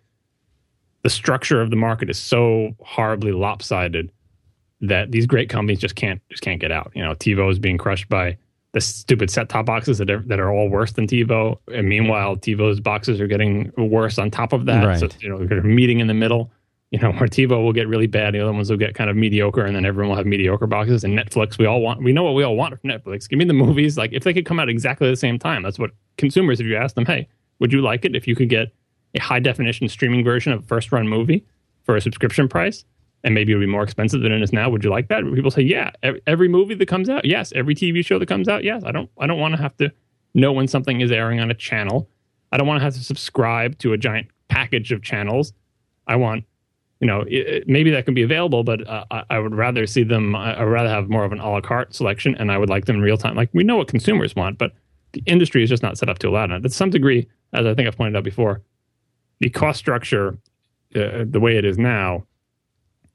the 1.03 1.11
structure 1.11 1.61
of 1.61 1.71
the 1.71 1.77
market 1.77 2.11
is 2.11 2.19
so 2.19 2.75
horribly 2.81 3.33
lopsided 3.33 4.11
that 4.81 5.11
these 5.11 5.27
great 5.27 5.49
companies 5.49 5.79
just 5.79 5.97
can't 5.97 6.21
just 6.31 6.43
can't 6.43 6.61
get 6.61 6.71
out. 6.71 6.93
You 6.95 7.03
know, 7.03 7.15
TiVo 7.15 7.51
is 7.51 7.59
being 7.59 7.79
crushed 7.79 8.09
by 8.09 8.37
the 8.77 8.81
stupid 8.83 9.31
set 9.31 9.49
top 9.49 9.65
boxes 9.65 9.97
that 9.97 10.11
are, 10.11 10.21
that 10.27 10.39
are 10.39 10.53
all 10.53 10.69
worse 10.69 10.93
than 10.93 11.07
TiVo. 11.07 11.59
And 11.73 11.89
meanwhile, 11.89 12.37
TiVo's 12.37 12.79
boxes 12.79 13.23
are 13.23 13.27
getting 13.27 13.73
worse 13.79 14.19
on 14.19 14.31
top 14.31 14.53
of 14.53 14.67
that. 14.67 14.85
Right. 14.85 15.01
So, 15.01 15.09
you 15.19 15.31
know, 15.31 15.47
they're 15.47 15.63
meeting 15.63 16.01
in 16.01 16.09
the 16.09 16.15
middle, 16.15 16.53
you 16.91 16.99
know, 16.99 17.11
where 17.13 17.27
TiVo 17.27 17.65
will 17.65 17.73
get 17.73 17.89
really 17.89 18.07
bad. 18.07 18.35
The 18.35 18.41
other 18.41 18.53
ones 18.53 18.69
will 18.69 18.77
get 18.77 18.95
kind 18.95 19.09
of 19.09 19.17
mediocre 19.17 19.65
and 19.65 19.75
then 19.75 19.87
everyone 19.87 20.11
will 20.11 20.17
have 20.17 20.27
mediocre 20.27 20.67
boxes. 20.67 21.05
And 21.05 21.19
Netflix, 21.19 21.57
we 21.57 21.65
all 21.65 21.81
want, 21.81 22.03
we 22.03 22.13
know 22.13 22.23
what 22.23 22.35
we 22.35 22.43
all 22.43 22.55
want 22.55 22.79
from 22.79 22.91
Netflix. 22.91 23.27
Give 23.27 23.39
me 23.39 23.47
the 23.47 23.55
movies. 23.55 23.97
Like 23.97 24.13
if 24.13 24.25
they 24.25 24.35
could 24.35 24.45
come 24.45 24.61
out 24.61 24.69
exactly 24.69 25.09
the 25.09 25.17
same 25.17 25.39
time, 25.39 25.63
that's 25.63 25.79
what 25.79 25.93
consumers, 26.19 26.61
if 26.61 26.67
you 26.67 26.77
ask 26.77 26.95
them, 26.97 27.07
hey, 27.07 27.29
would 27.61 27.73
you 27.73 27.81
like 27.81 28.05
it 28.05 28.15
if 28.15 28.29
you 28.29 28.37
could 28.37 28.51
get 28.51 28.75
a 29.15 29.21
high 29.21 29.41
definition 29.41 29.89
streaming 29.89 30.23
version 30.23 30.53
of 30.53 30.65
a 30.65 30.67
first 30.67 30.93
run 30.93 31.09
movie 31.09 31.47
for 31.85 31.97
a 31.97 32.01
subscription 32.03 32.47
price? 32.47 32.85
And 33.27 33.35
maybe 33.35 33.51
it 33.53 33.57
would 33.57 33.63
be 33.63 33.67
more 33.67 33.83
expensive 33.83 34.23
than 34.23 34.31
it 34.31 34.41
is 34.41 34.53
now. 34.53 34.71
Would 34.71 34.85
you 34.85 34.91
like 34.91 35.09
that? 35.09 35.25
People 35.35 35.51
say, 35.51 35.63
yeah. 35.63 35.91
Every, 36.29 36.47
movie 36.47 36.75
that 36.77 36.87
comes 36.87 37.11
out, 37.11 37.25
yes. 37.25 37.53
Every 37.57 37.75
TV 37.75 38.07
show 38.07 38.21
that 38.21 38.27
comes 38.27 38.47
out, 38.47 38.63
yes. 38.63 38.85
I 38.85 38.93
don't. 38.93 39.11
I 39.19 39.27
don't 39.27 39.41
want 39.41 39.57
to 39.57 39.61
have 39.61 39.77
to 39.79 39.91
know 40.35 40.53
when 40.53 40.69
something 40.69 41.01
is 41.01 41.11
airing 41.11 41.41
on 41.41 41.51
a 41.51 41.55
channel. 41.55 42.09
I 42.53 42.57
don't 42.57 42.69
want 42.69 42.79
to 42.79 42.85
have 42.85 42.95
to 42.95 43.03
subscribe 43.03 43.79
to 43.79 43.93
a 43.93 43.99
giant 43.99 44.29
package 44.47 44.93
of 44.93 45.03
channels. 45.03 45.53
I 46.07 46.15
want 46.15 46.45
you 47.01 47.07
know, 47.07 47.25
it, 47.27 47.69
maybe 47.69 47.91
that 47.91 48.07
can 48.07 48.15
be 48.15 48.23
available, 48.23 48.65
but 48.65 48.87
uh, 48.89 49.05
I, 49.11 49.25
I, 49.29 49.39
would 49.39 49.55
rather 49.55 49.87
see 49.87 50.03
them. 50.03 50.35
I 50.35 50.65
would 50.65 50.71
rather 50.71 50.89
have 50.89 51.11
more 51.11 51.25
of 51.25 51.33
an 51.33 51.41
a 51.41 51.51
la 51.51 51.61
carte 51.61 51.95
selection, 51.95 52.35
and 52.37 52.51
I 52.51 52.57
would 52.57 52.71
like 52.71 52.87
them 52.87 52.97
in 52.97 53.03
real 53.03 53.19
time. 53.19 53.35
Like 53.35 53.51
we 53.53 53.65
know 53.65 53.77
what 53.77 53.89
consumers 53.89 54.35
want, 54.35 54.57
but 54.57 54.73
the 55.13 55.23
industry 55.27 55.63
is 55.63 55.69
just 55.69 55.83
not 55.83 55.99
set 55.99 56.09
up 56.09 56.21
to 56.21 56.29
allow 56.29 56.47
that. 56.47 56.63
To 56.63 56.71
some 56.71 56.89
degree, 56.89 57.29
as 57.53 57.67
I 57.67 57.75
think 57.75 57.87
I've 57.87 57.99
pointed 57.99 58.17
out 58.17 58.25
before, 58.25 58.63
the 59.41 59.51
cost 59.51 59.79
structure, 59.79 60.39
uh, 60.95 61.25
the 61.29 61.41
way 61.41 61.59
it 61.59 61.67
is 61.67 61.77
now, 61.77 62.25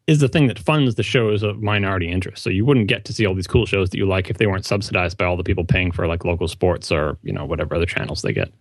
is 0.08 0.20
the 0.20 0.28
thing 0.28 0.48
that 0.48 0.60
funds 0.60 0.96
the 0.96 1.04
shows 1.04 1.44
of 1.44 1.62
minority 1.62 2.10
interest. 2.10 2.44
So 2.44 2.50
you 2.50 2.66
wouldn't 2.66 2.88
get 2.88 3.06
to 3.06 3.14
see 3.14 3.26
all 3.26 3.36
these 3.36 3.48
cool 3.48 3.66
shows 3.66 3.90
that 3.92 3.98
you 3.98 4.06
like 4.06 4.30
if 4.30 4.38
they 4.38 4.48
weren't 4.48 4.66
subsidized 4.66 5.18
by 5.18 5.26
all 5.26 5.38
the 5.38 5.44
people 5.44 5.64
paying 5.64 5.92
for 5.92 6.08
like 6.08 6.26
local 6.26 6.48
sports 6.48 6.92
or 6.92 7.18
you 7.24 7.32
know 7.32 7.46
whatever 7.46 7.76
other 7.76 7.86
channels 7.86 8.22
they 8.22 8.34
get. 8.34 8.52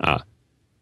Uh, 0.00 0.18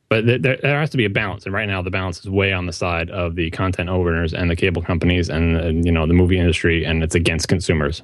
but 0.08 0.26
there, 0.26 0.38
there, 0.38 0.80
has 0.80 0.90
to 0.90 0.96
be 0.96 1.04
a 1.04 1.10
balance, 1.10 1.44
and 1.44 1.54
right 1.54 1.66
now 1.66 1.82
the 1.82 1.90
balance 1.90 2.20
is 2.20 2.28
way 2.28 2.52
on 2.52 2.66
the 2.66 2.72
side 2.72 3.10
of 3.10 3.36
the 3.36 3.50
content 3.50 3.88
owners 3.88 4.34
and 4.34 4.50
the 4.50 4.56
cable 4.56 4.82
companies 4.82 5.28
and, 5.28 5.56
and 5.56 5.84
you 5.84 5.92
know 5.92 6.06
the 6.06 6.14
movie 6.14 6.38
industry, 6.38 6.84
and 6.84 7.02
it's 7.02 7.14
against 7.14 7.48
consumers, 7.48 8.02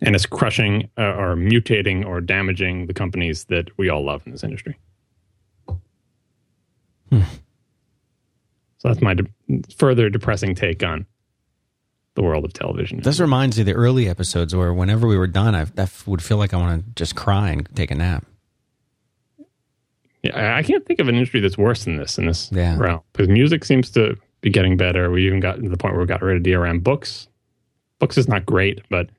and 0.00 0.14
it's 0.14 0.26
crushing 0.26 0.88
uh, 0.98 1.14
or 1.14 1.36
mutating 1.36 2.04
or 2.04 2.20
damaging 2.20 2.86
the 2.86 2.94
companies 2.94 3.44
that 3.44 3.68
we 3.78 3.88
all 3.88 4.04
love 4.04 4.22
in 4.26 4.32
this 4.32 4.44
industry. 4.44 4.76
Hmm. 7.10 7.22
So 8.82 8.88
that's 8.88 9.00
my 9.00 9.14
de- 9.14 9.28
further 9.76 10.10
depressing 10.10 10.56
take 10.56 10.82
on 10.82 11.06
the 12.16 12.22
world 12.22 12.44
of 12.44 12.52
television. 12.52 13.00
This 13.00 13.20
reminds 13.20 13.56
me 13.56 13.62
of 13.62 13.66
the 13.66 13.74
early 13.74 14.08
episodes 14.08 14.56
where 14.56 14.74
whenever 14.74 15.06
we 15.06 15.16
were 15.16 15.28
done, 15.28 15.54
I, 15.54 15.66
I 15.78 15.88
would 16.04 16.20
feel 16.20 16.36
like 16.36 16.52
I 16.52 16.56
want 16.56 16.84
to 16.84 16.90
just 16.96 17.14
cry 17.14 17.50
and 17.50 17.68
take 17.76 17.92
a 17.92 17.94
nap. 17.94 18.26
Yeah, 20.24 20.56
I 20.56 20.64
can't 20.64 20.84
think 20.84 20.98
of 20.98 21.06
an 21.06 21.14
industry 21.14 21.38
that's 21.38 21.56
worse 21.56 21.84
than 21.84 21.96
this 21.96 22.18
in 22.18 22.26
this 22.26 22.50
yeah. 22.50 22.76
realm 22.76 23.02
because 23.12 23.28
music 23.28 23.64
seems 23.64 23.88
to 23.90 24.16
be 24.40 24.50
getting 24.50 24.76
better. 24.76 25.12
We 25.12 25.26
even 25.26 25.38
got 25.38 25.62
to 25.62 25.68
the 25.68 25.76
point 25.76 25.94
where 25.94 26.00
we 26.00 26.08
got 26.08 26.20
rid 26.20 26.36
of 26.36 26.42
DRM 26.42 26.82
books. 26.82 27.28
Books 28.00 28.18
is 28.18 28.26
not 28.26 28.44
great, 28.44 28.82
but 28.90 29.10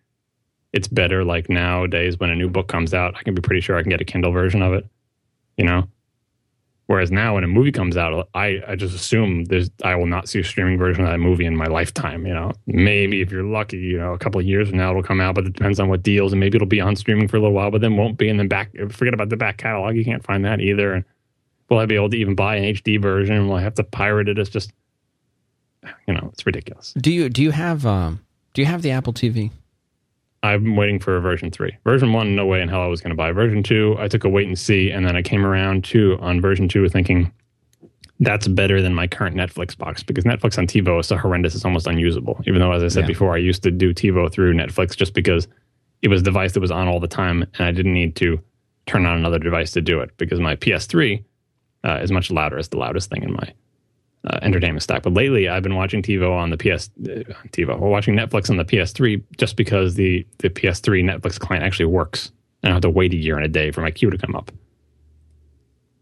it's 0.74 0.90
better. 0.90 1.24
Like 1.24 1.50
nowadays, 1.50 2.20
when 2.20 2.30
a 2.30 2.36
new 2.36 2.50
book 2.50 2.68
comes 2.68 2.94
out, 2.94 3.16
I 3.18 3.24
can 3.24 3.34
be 3.34 3.42
pretty 3.42 3.62
sure 3.62 3.78
I 3.78 3.82
can 3.82 3.92
get 3.92 4.02
a 4.02 4.06
Kindle 4.06 4.34
version 4.34 4.62
of 4.62 4.74
it. 4.74 4.86
You 5.58 5.64
know, 5.64 5.88
Whereas 6.88 7.12
now, 7.12 7.36
when 7.36 7.46
a 7.46 7.48
movie 7.48 7.72
comes 7.72 7.96
out, 7.96 8.28
I, 8.34 8.62
I 8.68 8.76
just 8.76 8.94
assume 8.94 9.46
there's 9.46 9.72
I 9.84 9.96
will 9.96 10.06
not 10.06 10.28
see 10.28 10.42
a 10.42 10.44
streaming 10.44 10.78
version 10.78 11.06
of 11.06 11.12
that 11.12 11.20
movie 11.20 11.46
in 11.46 11.56
my 11.56 11.66
lifetime. 11.66 12.26
You 12.28 12.34
know, 12.34 12.52
maybe 12.68 13.22
if 13.22 13.32
you're 13.32 13.44
lucky, 13.44 13.78
you 13.78 13.98
know, 13.98 14.14
a 14.14 14.18
couple 14.18 14.42
of 14.42 14.46
years 14.46 14.68
from 14.68 14.78
now 14.78 14.90
it'll 14.90 15.02
come 15.02 15.22
out, 15.22 15.36
but 15.36 15.46
it 15.46 15.54
depends 15.54 15.80
on 15.80 15.88
what 15.88 16.04
deals, 16.04 16.34
and 16.34 16.42
maybe 16.42 16.58
it'll 16.58 16.68
be 16.68 16.82
on 16.82 16.98
streaming 16.98 17.30
for 17.30 17.38
a 17.38 17.40
little 17.40 17.56
while, 17.56 17.72
but 17.72 17.80
then 17.80 17.96
won't 17.96 18.18
be. 18.18 18.28
And 18.28 18.38
then 18.38 18.50
back, 18.50 18.72
forget 18.92 19.14
about 19.14 19.30
the 19.30 19.38
back 19.38 19.58
catalog, 19.58 19.96
you 19.96 20.04
can't 20.04 20.24
find 20.24 20.44
that 20.44 20.60
either. 20.60 20.94
And 20.94 21.06
will 21.70 21.80
I 21.80 21.86
be 21.86 21.96
able 21.96 22.10
to 22.10 22.18
even 22.18 22.36
buy 22.36 22.58
an 22.58 22.76
HD 22.76 23.02
version? 23.02 23.48
Will 23.48 23.56
I 23.56 23.62
have 23.62 23.76
to 23.76 23.84
pirate 23.84 24.28
it? 24.28 24.38
It's 24.38 24.50
just, 24.50 24.74
you 26.06 26.14
know, 26.14 26.30
it's 26.34 26.46
ridiculous. 26.46 26.94
Do 26.98 27.12
you 27.14 27.30
do 27.30 27.42
you 27.42 27.52
have 27.52 27.86
um 27.86 28.26
do 28.54 28.62
you 28.62 28.66
have 28.66 28.82
the 28.82 28.92
Apple 28.92 29.14
TV? 29.14 29.52
I'm 30.44 30.76
waiting 30.76 31.00
for 31.00 31.20
version 31.22 31.50
three. 31.52 31.76
Version 31.86 32.12
one, 32.12 32.36
no 32.36 32.46
way 32.46 32.62
in 32.62 32.68
hell 32.68 32.82
I 32.82 32.88
was 32.88 33.02
going 33.02 33.12
to 33.12 33.16
buy. 33.16 33.32
Version 33.32 33.64
two, 33.64 33.96
I 33.98 34.10
took 34.10 34.26
a 34.26 34.30
wait 34.30 34.48
and 34.48 34.60
see, 34.60 34.92
and 34.92 35.06
then 35.06 35.16
I 35.16 35.22
came 35.22 35.46
around 35.46 35.86
to 35.86 36.18
on 36.20 36.42
version 36.42 36.68
two 36.68 36.88
thinking 36.90 37.32
that's 38.20 38.48
better 38.48 38.82
than 38.82 38.94
my 38.94 39.08
current 39.08 39.36
Netflix 39.36 39.78
box 39.78 40.04
because 40.04 40.24
Netflix 40.24 40.58
on 40.58 40.68
TiVo 40.68 41.00
is 41.00 41.08
so 41.08 41.18
horrendous 41.18 41.56
it's 41.56 41.66
almost 41.66 41.88
unusable. 41.88 42.42
Even 42.46 42.60
though, 42.60 42.72
as 42.72 42.84
I 42.84 42.88
said 42.90 43.02
yeah. 43.02 43.08
before, 43.08 43.34
I 43.34 43.38
used 43.38 43.64
to 43.64 43.72
do 43.72 43.94
TiVo 43.94 44.32
through 44.32 44.54
Netflix 44.54 44.96
just 44.96 45.14
because 45.14 45.48
it 46.02 46.10
was 46.10 46.22
a 46.22 46.24
device 46.24 46.52
that 46.54 46.60
was 46.60 46.72
on 46.72 46.88
all 46.88 47.00
the 47.00 47.08
time, 47.08 47.44
and 47.44 47.68
I 47.68 47.72
didn't 47.72 47.94
need 47.94 48.16
to 48.18 48.40
turn 48.86 49.06
on 49.06 49.18
another 49.18 49.40
device 49.40 49.72
to 49.72 49.82
do 49.82 50.02
it 50.02 50.12
because 50.18 50.40
my 50.40 50.56
PS3 50.58 51.24
uh, 51.86 52.00
is 52.02 52.12
much 52.12 52.30
louder. 52.30 52.58
It's 52.58 52.68
the 52.68 52.78
loudest 52.78 53.10
thing 53.10 53.24
in 53.24 53.32
my 53.32 53.54
uh, 54.30 54.40
entertainment 54.42 54.84
stack. 54.84 55.04
But 55.04 55.14
lately, 55.14 55.50
I've 55.50 55.64
been 55.64 55.76
watching 55.76 56.02
TiVo 56.02 56.32
on 56.32 56.50
the 56.50 56.58
PS 56.58 56.90
uh, 57.04 57.34
TiVo. 57.50 57.80
We're 57.80 57.90
watching 57.90 58.16
Netflix 58.16 58.50
on 58.50 58.58
the 58.58 58.66
PS3 58.66 59.22
just 59.38 59.56
because 59.56 59.96
the 59.96 60.26
the 60.40 60.50
PS3 60.50 61.04
Netflix 61.04 61.40
client 61.40 61.64
actually 61.64 61.88
works. 61.88 62.32
I 62.64 62.68
don't 62.68 62.76
have 62.76 62.82
to 62.84 62.90
wait 62.90 63.14
a 63.14 63.18
year 63.18 63.36
and 63.36 63.46
a 63.46 63.50
day 63.50 63.72
for 63.72 63.82
my 63.82 63.92
queue 63.92 64.10
to 64.10 64.18
come 64.18 64.36
up. 64.36 64.52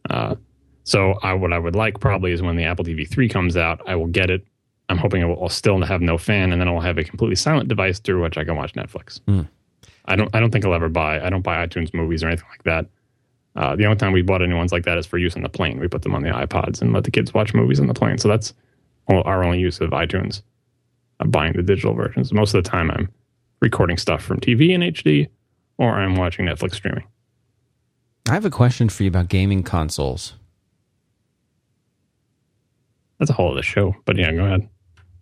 Uh, 0.09 0.35
so 0.83 1.13
I, 1.23 1.33
what 1.33 1.53
I 1.53 1.59
would 1.59 1.75
like 1.75 1.99
probably 1.99 2.31
is 2.31 2.41
when 2.41 2.55
the 2.55 2.65
Apple 2.65 2.85
TV 2.85 3.07
3 3.07 3.29
comes 3.29 3.55
out, 3.55 3.81
I 3.87 3.95
will 3.95 4.07
get 4.07 4.29
it. 4.29 4.45
I'm 4.89 4.97
hoping 4.97 5.21
it 5.21 5.25
will, 5.25 5.41
I'll 5.41 5.49
still 5.49 5.81
have 5.81 6.01
no 6.01 6.17
fan, 6.17 6.51
and 6.51 6.59
then 6.59 6.67
I'll 6.67 6.81
have 6.81 6.97
a 6.97 7.03
completely 7.03 7.35
silent 7.35 7.69
device 7.69 7.99
through 7.99 8.21
which 8.21 8.37
I 8.37 8.43
can 8.43 8.55
watch 8.55 8.73
Netflix. 8.73 9.21
Mm. 9.21 9.47
I 10.05 10.15
don't. 10.15 10.35
I 10.35 10.39
don't 10.39 10.51
think 10.51 10.65
I'll 10.65 10.73
ever 10.73 10.89
buy. 10.89 11.21
I 11.21 11.29
don't 11.29 11.43
buy 11.43 11.65
iTunes 11.65 11.93
movies 11.93 12.23
or 12.23 12.27
anything 12.27 12.47
like 12.49 12.63
that. 12.63 12.87
Uh, 13.55 13.75
the 13.75 13.85
only 13.85 13.97
time 13.97 14.13
we 14.13 14.21
bought 14.21 14.41
any 14.41 14.53
ones 14.53 14.71
like 14.71 14.85
that 14.85 14.97
is 14.97 15.05
for 15.05 15.17
use 15.17 15.35
in 15.35 15.43
the 15.43 15.49
plane. 15.49 15.79
We 15.79 15.87
put 15.87 16.03
them 16.03 16.15
on 16.15 16.23
the 16.23 16.29
iPods 16.29 16.81
and 16.81 16.93
let 16.93 17.03
the 17.03 17.11
kids 17.11 17.33
watch 17.33 17.53
movies 17.53 17.79
on 17.79 17.87
the 17.87 17.93
plane. 17.93 18.17
So 18.17 18.27
that's 18.27 18.53
our 19.09 19.43
only 19.43 19.59
use 19.59 19.81
of 19.81 19.89
iTunes. 19.91 20.41
I'm 21.19 21.29
buying 21.29 21.53
the 21.53 21.63
digital 21.63 21.93
versions. 21.93 22.33
Most 22.33 22.53
of 22.53 22.63
the 22.63 22.69
time, 22.69 22.89
I'm 22.91 23.09
recording 23.59 23.97
stuff 23.97 24.23
from 24.23 24.39
TV 24.39 24.69
in 24.69 24.81
HD 24.81 25.27
or 25.77 25.91
I'm 25.93 26.15
watching 26.15 26.45
Netflix 26.45 26.75
streaming. 26.75 27.03
I 28.29 28.33
have 28.33 28.45
a 28.45 28.49
question 28.49 28.87
for 28.87 29.03
you 29.03 29.09
about 29.09 29.27
gaming 29.27 29.63
consoles. 29.63 30.33
That's 33.19 33.29
a 33.29 33.33
whole 33.33 33.51
other 33.51 33.61
show, 33.61 33.95
but 34.05 34.17
yeah, 34.17 34.31
go 34.31 34.45
ahead. 34.45 34.69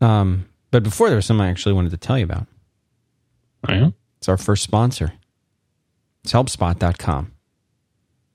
Um, 0.02 0.48
but 0.72 0.84
before 0.84 1.10
there 1.10 1.16
was 1.16 1.26
something 1.26 1.46
I 1.46 1.50
actually 1.50 1.74
wanted 1.74 1.92
to 1.92 1.98
tell 1.98 2.18
you 2.18 2.24
about. 2.24 2.48
Oh, 3.68 3.74
yeah? 3.74 3.90
It's 4.18 4.30
our 4.30 4.38
first 4.38 4.64
sponsor. 4.64 5.14
It's 6.24 6.32
helpspot.com. 6.32 7.34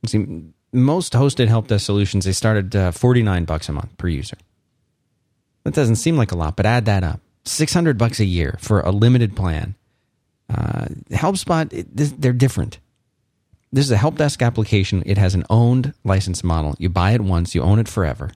See, 0.06 0.44
most 0.72 1.12
hosted 1.12 1.48
help 1.48 1.68
desk 1.68 1.86
solutions 1.86 2.24
they 2.24 2.32
started 2.32 2.74
uh, 2.74 2.90
49 2.90 3.44
bucks 3.44 3.68
a 3.68 3.72
month 3.72 3.96
per 3.96 4.08
user. 4.08 4.36
That 5.64 5.74
doesn't 5.74 5.96
seem 5.96 6.16
like 6.16 6.32
a 6.32 6.36
lot, 6.36 6.56
but 6.56 6.66
add 6.66 6.84
that 6.86 7.04
up. 7.04 7.20
600 7.44 7.96
bucks 7.96 8.20
a 8.20 8.24
year 8.24 8.58
for 8.60 8.80
a 8.80 8.90
limited 8.90 9.36
plan. 9.36 9.74
Uh, 10.48 10.86
HelpSpot, 11.10 11.86
they're 11.92 12.32
different. 12.32 12.78
This 13.72 13.86
is 13.86 13.90
a 13.90 13.96
help 13.96 14.16
desk 14.16 14.42
application. 14.42 15.02
It 15.06 15.18
has 15.18 15.34
an 15.34 15.44
owned 15.50 15.94
license 16.04 16.44
model. 16.44 16.74
You 16.78 16.88
buy 16.88 17.12
it 17.12 17.20
once, 17.20 17.54
you 17.54 17.62
own 17.62 17.78
it 17.78 17.88
forever. 17.88 18.30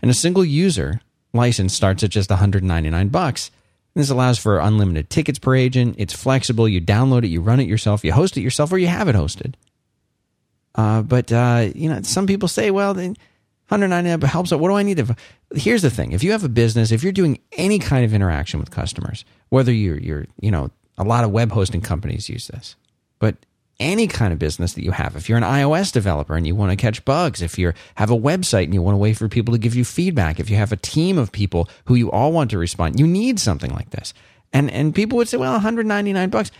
And 0.00 0.10
a 0.10 0.14
single 0.14 0.44
user 0.44 1.00
license 1.32 1.74
starts 1.74 2.02
at 2.02 2.10
just 2.10 2.30
199 2.30 3.08
bucks. 3.08 3.50
This 3.94 4.10
allows 4.10 4.38
for 4.38 4.60
unlimited 4.60 5.10
tickets 5.10 5.38
per 5.38 5.54
agent. 5.56 5.96
It's 5.98 6.14
flexible. 6.14 6.68
You 6.68 6.80
download 6.80 7.24
it, 7.24 7.28
you 7.28 7.40
run 7.40 7.60
it 7.60 7.66
yourself, 7.66 8.04
you 8.04 8.12
host 8.12 8.36
it 8.36 8.42
yourself, 8.42 8.72
or 8.72 8.78
you 8.78 8.86
have 8.86 9.08
it 9.08 9.16
hosted. 9.16 9.54
Uh, 10.78 11.02
but 11.02 11.32
uh, 11.32 11.68
you 11.74 11.90
know, 11.90 12.00
some 12.02 12.28
people 12.28 12.46
say, 12.46 12.70
well, 12.70 12.94
then 12.94 13.16
199 13.68 14.20
helps. 14.30 14.52
What 14.52 14.68
do 14.68 14.74
I 14.74 14.84
need 14.84 14.98
to? 14.98 15.16
Here's 15.52 15.82
the 15.82 15.90
thing: 15.90 16.12
if 16.12 16.22
you 16.22 16.30
have 16.30 16.44
a 16.44 16.48
business, 16.48 16.92
if 16.92 17.02
you're 17.02 17.12
doing 17.12 17.40
any 17.52 17.80
kind 17.80 18.04
of 18.04 18.14
interaction 18.14 18.60
with 18.60 18.70
customers, 18.70 19.24
whether 19.48 19.72
you're 19.72 19.98
you're 19.98 20.26
you 20.40 20.52
know 20.52 20.70
a 20.96 21.02
lot 21.02 21.24
of 21.24 21.32
web 21.32 21.50
hosting 21.50 21.80
companies 21.80 22.28
use 22.28 22.46
this, 22.46 22.76
but 23.18 23.34
any 23.80 24.06
kind 24.06 24.32
of 24.32 24.38
business 24.38 24.74
that 24.74 24.84
you 24.84 24.92
have, 24.92 25.16
if 25.16 25.28
you're 25.28 25.38
an 25.38 25.44
iOS 25.44 25.92
developer 25.92 26.36
and 26.36 26.46
you 26.46 26.54
want 26.54 26.70
to 26.70 26.76
catch 26.76 27.04
bugs, 27.04 27.42
if 27.42 27.58
you 27.58 27.72
have 27.96 28.10
a 28.12 28.16
website 28.16 28.64
and 28.64 28.74
you 28.74 28.80
want 28.80 28.94
to 28.94 28.98
wait 28.98 29.16
for 29.16 29.28
people 29.28 29.54
to 29.54 29.58
give 29.58 29.74
you 29.74 29.84
feedback, 29.84 30.38
if 30.38 30.48
you 30.48 30.56
have 30.56 30.70
a 30.70 30.76
team 30.76 31.18
of 31.18 31.32
people 31.32 31.68
who 31.86 31.96
you 31.96 32.08
all 32.12 32.30
want 32.30 32.50
to 32.52 32.58
respond, 32.58 33.00
you 33.00 33.06
need 33.06 33.40
something 33.40 33.72
like 33.72 33.90
this. 33.90 34.14
And 34.52 34.70
and 34.70 34.94
people 34.94 35.16
would 35.18 35.28
say, 35.28 35.38
well, 35.38 35.52
199 35.52 36.30
bucks 36.30 36.52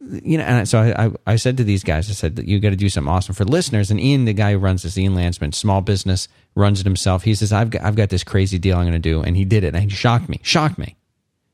you 0.00 0.38
know, 0.38 0.44
and 0.44 0.68
so 0.68 0.80
I, 0.80 1.10
I, 1.30 1.36
said 1.36 1.58
to 1.58 1.64
these 1.64 1.84
guys, 1.84 2.08
I 2.08 2.14
said 2.14 2.36
that 2.36 2.48
you 2.48 2.58
got 2.58 2.70
to 2.70 2.76
do 2.76 2.88
something 2.88 3.12
awesome 3.12 3.34
for 3.34 3.44
listeners. 3.44 3.90
And 3.90 4.00
Ian, 4.00 4.24
the 4.24 4.32
guy 4.32 4.52
who 4.52 4.58
runs 4.58 4.82
this, 4.82 4.96
Ian 4.96 5.14
Landsman, 5.14 5.52
small 5.52 5.82
business, 5.82 6.26
runs 6.54 6.80
it 6.80 6.86
himself. 6.86 7.24
He 7.24 7.34
says, 7.34 7.52
I've 7.52 7.70
got, 7.70 7.82
I've 7.82 7.96
got 7.96 8.08
this 8.08 8.24
crazy 8.24 8.58
deal 8.58 8.78
I'm 8.78 8.84
going 8.84 8.92
to 8.92 8.98
do. 8.98 9.22
And 9.22 9.36
he 9.36 9.44
did 9.44 9.62
it. 9.62 9.74
And 9.74 9.82
he 9.84 9.90
shocked 9.90 10.28
me, 10.28 10.40
shocked 10.42 10.78
me. 10.78 10.96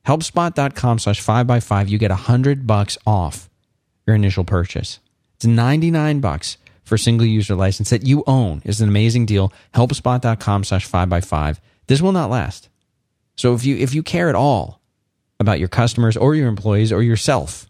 Helpspot.com 0.07 1.01
slash 1.01 1.21
five 1.21 1.49
by 1.49 1.59
five. 1.59 1.89
You 1.89 1.99
get 1.99 2.13
a 2.13 2.17
hundred 2.17 2.67
bucks 2.67 2.97
off 3.05 3.51
your 4.07 4.15
initial 4.15 4.45
purchase. 4.45 5.01
It's 5.35 5.47
99 5.47 6.21
bucks 6.21 6.57
for 6.85 6.97
single 6.97 7.27
user 7.27 7.57
license 7.57 7.91
that 7.91 8.07
you 8.07 8.23
own 8.29 8.63
is 8.65 8.81
an 8.81 8.89
amazing 8.89 9.27
deal. 9.27 9.53
Helpspot.com 9.75 10.63
slash 10.63 10.87
five 10.87 11.09
by 11.09 11.21
five. 11.21 11.61
This 11.89 12.01
will 12.01 12.13
not 12.13 12.31
last. 12.31 12.69
So 13.35 13.55
if 13.55 13.65
you, 13.65 13.77
if 13.77 13.93
you 13.93 14.05
care 14.05 14.29
at 14.29 14.37
all 14.37 14.81
about 15.41 15.59
your 15.59 15.69
customers 15.69 16.17
or 16.17 16.37
your 16.37 16.47
employees 16.47 16.93
or 16.93 17.03
yourself, 17.03 17.69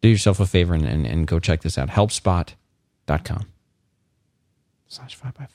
do 0.00 0.08
yourself 0.08 0.40
a 0.40 0.46
favor 0.46 0.74
and, 0.74 0.84
and, 0.84 1.06
and 1.06 1.26
go 1.26 1.38
check 1.38 1.62
this 1.62 1.78
out. 1.78 1.88
Helpspot.com 1.88 3.46
slash 4.86 5.14
5 5.14 5.34
by 5.34 5.44
5 5.44 5.48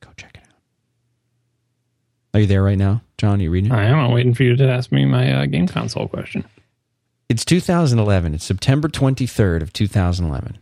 Go 0.00 0.10
check 0.16 0.36
it 0.36 0.42
out. 0.42 0.54
Are 2.34 2.40
you 2.40 2.46
there 2.46 2.62
right 2.62 2.78
now, 2.78 3.02
John? 3.16 3.40
Are 3.40 3.42
you 3.42 3.50
reading 3.50 3.70
it? 3.70 3.74
I 3.74 3.84
am. 3.84 3.98
I'm 3.98 4.12
waiting 4.12 4.34
for 4.34 4.42
you 4.42 4.56
to 4.56 4.68
ask 4.68 4.92
me 4.92 5.04
my 5.04 5.32
uh, 5.32 5.46
game 5.46 5.66
console 5.66 6.08
question. 6.08 6.44
It's 7.28 7.44
2011. 7.44 8.34
It's 8.34 8.44
September 8.44 8.88
23rd 8.88 9.62
of 9.62 9.72
2011. 9.72 10.58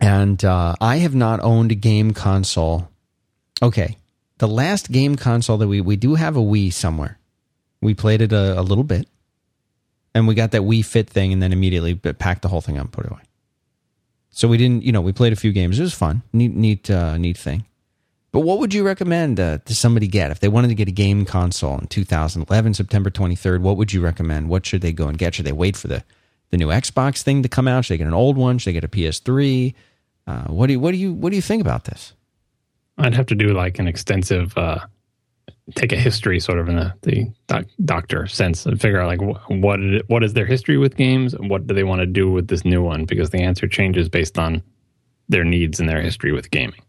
And 0.00 0.44
uh, 0.44 0.74
I 0.80 0.96
have 0.96 1.14
not 1.14 1.40
owned 1.40 1.72
a 1.72 1.76
game 1.76 2.12
console. 2.12 2.88
Okay. 3.62 3.96
The 4.38 4.48
last 4.48 4.90
game 4.90 5.16
console 5.16 5.56
that 5.58 5.68
we, 5.68 5.80
we 5.80 5.96
do 5.96 6.16
have 6.16 6.36
a 6.36 6.40
Wii 6.40 6.72
somewhere. 6.72 7.18
We 7.80 7.94
played 7.94 8.20
it 8.20 8.32
a, 8.32 8.58
a 8.58 8.62
little 8.62 8.84
bit 8.84 9.08
and 10.14 10.28
we 10.28 10.34
got 10.34 10.52
that 10.52 10.62
Wii 10.62 10.84
Fit 10.84 11.10
thing, 11.10 11.32
and 11.32 11.42
then 11.42 11.52
immediately 11.52 11.94
packed 11.94 12.42
the 12.42 12.48
whole 12.48 12.60
thing 12.60 12.76
up 12.78 12.84
and 12.84 12.92
put 12.92 13.06
it 13.06 13.10
away. 13.10 13.22
So 14.30 14.48
we 14.48 14.56
didn't, 14.56 14.82
you 14.82 14.92
know, 14.92 15.00
we 15.00 15.12
played 15.12 15.32
a 15.32 15.36
few 15.36 15.52
games. 15.52 15.78
It 15.78 15.82
was 15.82 15.94
fun, 15.94 16.22
neat, 16.32 16.54
neat, 16.54 16.90
uh, 16.90 17.16
neat 17.16 17.38
thing. 17.38 17.66
But 18.32 18.40
what 18.40 18.58
would 18.58 18.74
you 18.74 18.84
recommend 18.84 19.38
uh, 19.38 19.58
to 19.58 19.74
somebody 19.76 20.08
get 20.08 20.32
if 20.32 20.40
they 20.40 20.48
wanted 20.48 20.66
to 20.66 20.74
get 20.74 20.88
a 20.88 20.92
game 20.92 21.24
console 21.24 21.78
in 21.78 21.86
2011, 21.86 22.74
September 22.74 23.08
23rd? 23.10 23.60
What 23.60 23.76
would 23.76 23.92
you 23.92 24.00
recommend? 24.00 24.48
What 24.48 24.66
should 24.66 24.80
they 24.80 24.92
go 24.92 25.06
and 25.06 25.16
get? 25.16 25.36
Should 25.36 25.46
they 25.46 25.52
wait 25.52 25.76
for 25.76 25.86
the, 25.86 26.02
the 26.50 26.56
new 26.56 26.66
Xbox 26.66 27.22
thing 27.22 27.44
to 27.44 27.48
come 27.48 27.68
out? 27.68 27.84
Should 27.84 27.94
they 27.94 27.98
get 27.98 28.08
an 28.08 28.12
old 28.12 28.36
one? 28.36 28.58
Should 28.58 28.70
they 28.70 28.80
get 28.80 28.82
a 28.82 28.88
PS3? 28.88 29.72
Uh, 30.26 30.44
what 30.46 30.66
do 30.66 30.72
you 30.72 30.80
what 30.80 30.90
do 30.90 30.96
you 30.96 31.12
what 31.12 31.30
do 31.30 31.36
you 31.36 31.42
think 31.42 31.60
about 31.60 31.84
this? 31.84 32.12
I'd 32.98 33.14
have 33.14 33.26
to 33.26 33.36
do 33.36 33.52
like 33.52 33.78
an 33.78 33.86
extensive 33.86 34.58
uh, 34.58 34.80
take 35.74 35.92
a 35.92 35.96
history 35.96 36.38
sort 36.38 36.58
of 36.58 36.68
in 36.68 36.76
the, 36.76 36.92
the 37.02 37.26
doc, 37.46 37.64
doctor 37.84 38.26
sense 38.26 38.66
and 38.66 38.80
figure 38.80 39.00
out 39.00 39.06
like 39.06 39.38
what 39.48 39.80
what 40.08 40.22
is 40.22 40.34
their 40.34 40.46
history 40.46 40.76
with 40.76 40.96
games 40.96 41.32
and 41.32 41.48
what 41.48 41.66
do 41.66 41.74
they 41.74 41.84
want 41.84 42.00
to 42.00 42.06
do 42.06 42.30
with 42.30 42.48
this 42.48 42.64
new 42.64 42.82
one 42.82 43.04
because 43.04 43.30
the 43.30 43.40
answer 43.40 43.66
changes 43.66 44.08
based 44.08 44.38
on 44.38 44.62
their 45.28 45.44
needs 45.44 45.80
and 45.80 45.88
their 45.88 46.02
history 46.02 46.32
with 46.32 46.50
gaming. 46.50 46.80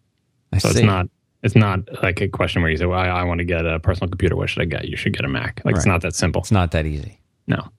I 0.51 0.57
so 0.57 0.69
see. 0.69 0.79
it's 0.79 0.85
not 0.85 1.07
it's 1.43 1.55
not 1.55 1.79
like 2.01 2.21
a 2.21 2.27
question 2.27 2.61
where 2.61 2.71
you 2.71 2.77
say, 2.77 2.85
"Well, 2.85 2.99
I, 2.99 3.07
I 3.07 3.23
want 3.23 3.37
to 3.37 3.45
get 3.45 3.65
a 3.65 3.79
personal 3.79 4.09
computer. 4.09 4.35
What 4.35 4.49
should 4.49 4.61
I 4.61 4.65
get?" 4.65 4.87
You 4.87 4.97
should 4.97 5.13
get 5.13 5.25
a 5.25 5.29
Mac. 5.29 5.61
Like 5.63 5.75
it's 5.75 5.85
not 5.85 6.01
that 6.01 6.15
simple. 6.15 6.41
It's 6.41 6.51
not 6.51 6.71
that 6.71 6.85
easy. 6.85 7.19
No. 7.47 7.69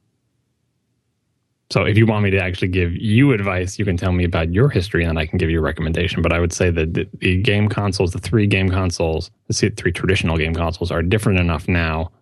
So 1.71 1.83
if 1.85 1.99
you 1.99 2.07
want 2.07 2.23
me 2.23 2.31
to 2.31 2.39
actually 2.39 2.69
give 2.69 2.93
you 2.95 3.33
advice, 3.33 3.77
you 3.79 3.85
can 3.85 3.97
tell 3.97 4.13
me 4.13 4.23
about 4.25 4.53
your 4.53 4.69
history 4.69 5.03
and 5.03 5.11
then 5.11 5.19
I 5.19 5.27
can 5.27 5.37
give 5.37 5.51
you 5.51 5.59
a 5.59 5.63
recommendation. 5.63 6.23
But 6.23 6.33
I 6.33 6.39
would 6.39 6.53
say 6.53 6.71
that 6.71 6.95
the, 6.95 7.09
the 7.19 7.43
game 7.43 7.69
consoles, 7.69 8.13
the 8.13 8.21
three 8.21 8.47
game 8.47 8.69
consoles, 8.69 9.31
the 9.49 9.71
three 9.71 9.91
traditional 9.91 10.37
game 10.37 10.55
consoles 10.55 10.93
are 10.93 11.03
different 11.03 11.41
enough 11.41 11.67
now 11.67 12.13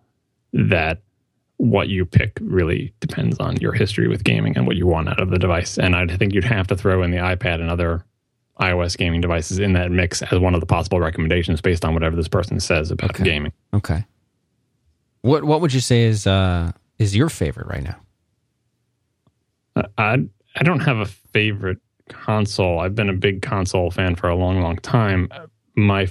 that 0.53 1.01
what 1.57 1.89
you 1.89 2.05
pick 2.05 2.37
really 2.41 2.91
depends 3.01 3.37
on 3.39 3.55
your 3.57 3.71
history 3.71 4.07
with 4.07 4.23
gaming 4.23 4.57
and 4.57 4.65
what 4.65 4.75
you 4.77 4.87
want 4.87 5.09
out 5.09 5.19
of 5.21 5.29
the 5.29 5.37
device. 5.37 5.77
And 5.77 5.95
I 5.95 6.07
think 6.07 6.33
you'd 6.33 6.43
have 6.43 6.65
to 6.67 6.75
throw 6.75 7.03
in 7.03 7.11
the 7.11 7.17
iPad 7.17 7.61
and 7.61 7.69
other 7.69 8.03
iOS 8.59 8.97
gaming 8.97 9.21
devices 9.21 9.59
in 9.59 9.73
that 9.73 9.91
mix 9.91 10.21
as 10.23 10.39
one 10.39 10.53
of 10.55 10.59
the 10.59 10.65
possible 10.65 10.99
recommendations 10.99 11.61
based 11.61 11.85
on 11.85 11.93
whatever 11.93 12.15
this 12.15 12.27
person 12.27 12.59
says 12.59 12.89
about 12.89 13.11
Okay. 13.11 13.23
gaming. 13.23 13.51
Okay. 13.73 14.05
What 15.21 15.43
what 15.43 15.61
would 15.61 15.73
you 15.73 15.79
say 15.81 16.03
is 16.03 16.25
uh 16.25 16.71
is 16.97 17.15
your 17.15 17.29
favorite 17.29 17.67
right 17.67 17.83
now? 17.83 17.97
I 19.97 20.25
I 20.55 20.63
don't 20.63 20.79
have 20.81 20.97
a 20.97 21.05
favorite 21.05 21.79
console. 22.09 22.79
I've 22.79 22.95
been 22.95 23.09
a 23.09 23.13
big 23.13 23.41
console 23.41 23.91
fan 23.91 24.15
for 24.15 24.29
a 24.29 24.35
long, 24.35 24.61
long 24.61 24.77
time. 24.77 25.29
My 25.75 26.07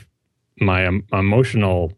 my 0.61 0.87
um, 0.87 1.05
emotional 1.13 1.93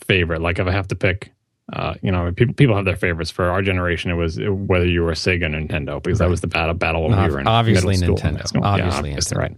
favorite, 0.00 0.40
like 0.40 0.58
if 0.58 0.66
I 0.66 0.72
have 0.72 0.88
to 0.88 0.94
pick, 0.94 1.32
uh, 1.72 1.94
you 2.02 2.12
know, 2.12 2.30
people 2.32 2.54
people 2.54 2.76
have 2.76 2.84
their 2.84 2.96
favorites. 2.96 3.30
For 3.30 3.50
our 3.50 3.62
generation, 3.62 4.10
it 4.10 4.14
was 4.14 4.38
whether 4.40 4.86
you 4.86 5.02
were 5.02 5.12
Sega 5.12 5.44
or 5.44 5.48
Nintendo 5.48 6.02
because 6.02 6.18
that 6.20 6.28
was 6.28 6.40
the 6.40 6.46
battle 6.46 6.74
battle 6.74 7.02
when 7.08 7.20
we 7.20 7.28
were 7.30 7.40
in 7.40 7.48
obviously 7.48 7.96
middle 7.98 8.16
school, 8.16 8.30
Nintendo. 8.30 8.46
school. 8.48 8.62
Yeah, 8.62 8.68
Obviously 8.68 9.10
obviously, 9.10 9.36
Nintendo. 9.36 9.40
right. 9.40 9.56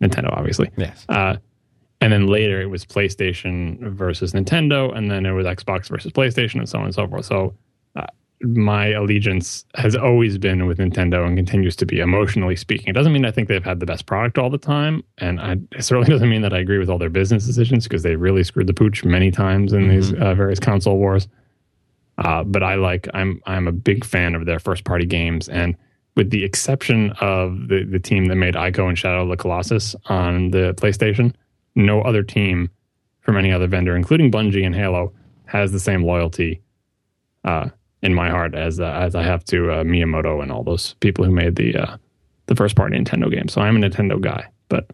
Nintendo, 0.00 0.32
obviously. 0.36 0.70
Yes. 0.76 1.04
Uh, 1.08 1.36
and 2.00 2.12
then 2.12 2.28
later 2.28 2.60
it 2.60 2.66
was 2.66 2.84
PlayStation 2.84 3.80
versus 3.92 4.32
Nintendo, 4.32 4.96
and 4.96 5.10
then 5.10 5.26
it 5.26 5.32
was 5.32 5.46
Xbox 5.46 5.88
versus 5.88 6.12
PlayStation, 6.12 6.56
and 6.60 6.68
so 6.68 6.78
on 6.78 6.84
and 6.84 6.94
so 6.94 7.08
forth. 7.08 7.24
So 7.24 7.54
uh, 7.96 8.06
my 8.42 8.88
allegiance 8.88 9.64
has 9.74 9.96
always 9.96 10.38
been 10.38 10.66
with 10.66 10.78
Nintendo 10.78 11.26
and 11.26 11.36
continues 11.36 11.74
to 11.76 11.86
be, 11.86 11.98
emotionally 11.98 12.54
speaking. 12.54 12.88
It 12.88 12.92
doesn't 12.92 13.12
mean 13.12 13.24
I 13.24 13.30
think 13.30 13.48
they've 13.48 13.64
had 13.64 13.80
the 13.80 13.86
best 13.86 14.06
product 14.06 14.38
all 14.38 14.50
the 14.50 14.58
time, 14.58 15.02
and 15.18 15.40
I, 15.40 15.56
it 15.72 15.82
certainly 15.82 16.08
doesn't 16.12 16.28
mean 16.28 16.42
that 16.42 16.52
I 16.52 16.58
agree 16.58 16.78
with 16.78 16.88
all 16.88 16.98
their 16.98 17.10
business 17.10 17.46
decisions 17.46 17.84
because 17.84 18.02
they 18.02 18.16
really 18.16 18.44
screwed 18.44 18.66
the 18.66 18.74
pooch 18.74 19.04
many 19.04 19.30
times 19.30 19.72
in 19.72 19.88
these 19.88 20.12
uh, 20.12 20.34
various 20.34 20.60
console 20.60 20.98
wars. 20.98 21.26
Uh, 22.18 22.44
but 22.44 22.62
I 22.62 22.74
like 22.76 23.08
I'm 23.14 23.40
I'm 23.46 23.68
a 23.68 23.72
big 23.72 24.04
fan 24.04 24.34
of 24.34 24.44
their 24.44 24.58
first 24.58 24.84
party 24.84 25.06
games, 25.06 25.48
and 25.48 25.76
with 26.16 26.30
the 26.30 26.44
exception 26.44 27.10
of 27.20 27.68
the 27.68 27.84
the 27.84 27.98
team 27.98 28.26
that 28.26 28.36
made 28.36 28.54
Ico 28.54 28.88
and 28.88 28.98
Shadow 28.98 29.22
of 29.22 29.28
the 29.28 29.36
Colossus 29.36 29.94
on 30.06 30.50
the 30.50 30.74
PlayStation, 30.74 31.34
no 31.74 32.02
other 32.02 32.22
team 32.22 32.70
from 33.20 33.36
any 33.36 33.52
other 33.52 33.66
vendor, 33.66 33.94
including 33.94 34.30
Bungie 34.30 34.64
and 34.64 34.74
Halo, 34.74 35.12
has 35.46 35.70
the 35.70 35.80
same 35.80 36.02
loyalty 36.02 36.60
uh, 37.44 37.68
in 38.02 38.14
my 38.14 38.30
heart 38.30 38.54
as 38.54 38.78
uh, 38.80 38.84
as 38.84 39.14
I 39.14 39.22
have 39.22 39.44
to 39.46 39.70
uh, 39.72 39.84
Miyamoto 39.84 40.42
and 40.42 40.52
all 40.52 40.62
those 40.64 40.94
people 41.00 41.24
who 41.24 41.30
made 41.32 41.56
the 41.56 41.76
uh, 41.76 41.96
the 42.46 42.54
first 42.54 42.76
party 42.76 42.96
Nintendo 42.96 43.30
game. 43.30 43.48
So 43.48 43.60
I'm 43.60 43.76
a 43.76 43.80
Nintendo 43.88 44.20
guy, 44.20 44.46
but 44.68 44.90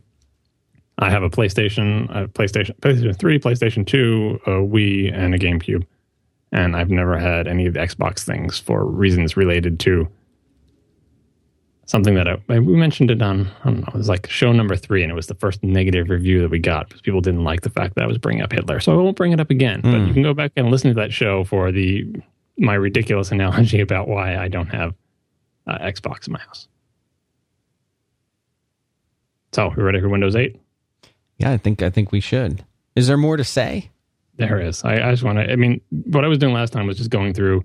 I 0.98 1.10
have 1.10 1.22
a 1.22 1.30
PlayStation, 1.30 2.08
a 2.16 2.28
PlayStation, 2.28 2.74
PlayStation 2.80 3.18
Three, 3.18 3.38
PlayStation 3.38 3.86
Two, 3.86 4.40
a 4.46 4.50
Wii, 4.50 5.12
and 5.12 5.34
a 5.34 5.38
GameCube, 5.38 5.84
and 6.52 6.76
I've 6.76 6.90
never 6.90 7.18
had 7.18 7.46
any 7.48 7.66
of 7.66 7.74
the 7.74 7.80
Xbox 7.80 8.20
things 8.24 8.58
for 8.58 8.84
reasons 8.86 9.36
related 9.36 9.78
to 9.80 10.08
something 11.86 12.14
that 12.14 12.26
I, 12.26 12.36
we 12.48 12.76
mentioned 12.76 13.10
it 13.10 13.20
on. 13.20 13.48
I 13.62 13.70
don't 13.70 13.80
know. 13.80 13.86
It 13.88 13.94
was 13.94 14.08
like 14.08 14.28
show 14.30 14.52
number 14.52 14.74
three, 14.76 15.02
and 15.02 15.12
it 15.12 15.14
was 15.14 15.26
the 15.26 15.34
first 15.34 15.62
negative 15.62 16.08
review 16.08 16.40
that 16.40 16.50
we 16.50 16.58
got 16.58 16.88
because 16.88 17.02
people 17.02 17.20
didn't 17.20 17.44
like 17.44 17.60
the 17.60 17.70
fact 17.70 17.94
that 17.96 18.04
I 18.04 18.06
was 18.06 18.16
bringing 18.18 18.42
up 18.42 18.52
Hitler. 18.52 18.80
So 18.80 18.92
I 18.92 18.96
won't 19.02 19.16
bring 19.16 19.32
it 19.32 19.40
up 19.40 19.50
again. 19.50 19.80
But 19.82 19.98
Hmm. 19.98 20.06
you 20.06 20.14
can 20.14 20.22
go 20.22 20.32
back 20.32 20.52
and 20.56 20.70
listen 20.70 20.88
to 20.90 20.94
that 20.94 21.12
show 21.12 21.44
for 21.44 21.70
the 21.70 22.06
my 22.58 22.74
ridiculous 22.74 23.30
analogy 23.32 23.80
about 23.80 24.08
why 24.08 24.36
I 24.36 24.48
don't 24.48 24.68
have 24.68 24.94
uh, 25.66 25.78
Xbox 25.78 26.26
in 26.26 26.32
my 26.32 26.40
house. 26.40 26.68
So 29.52 29.72
we 29.76 29.82
ready 29.82 30.00
for 30.00 30.08
Windows 30.08 30.34
8? 30.34 30.60
Yeah, 31.38 31.52
I 31.52 31.56
think 31.56 31.82
I 31.82 31.90
think 31.90 32.12
we 32.12 32.20
should. 32.20 32.64
Is 32.96 33.06
there 33.06 33.16
more 33.16 33.36
to 33.36 33.44
say? 33.44 33.90
There 34.36 34.60
is. 34.60 34.82
I, 34.84 34.94
I 34.94 35.10
just 35.12 35.22
want 35.22 35.38
to. 35.38 35.50
I 35.50 35.56
mean, 35.56 35.80
what 35.90 36.24
I 36.24 36.28
was 36.28 36.38
doing 36.38 36.54
last 36.54 36.72
time 36.72 36.86
was 36.86 36.96
just 36.98 37.10
going 37.10 37.34
through 37.34 37.64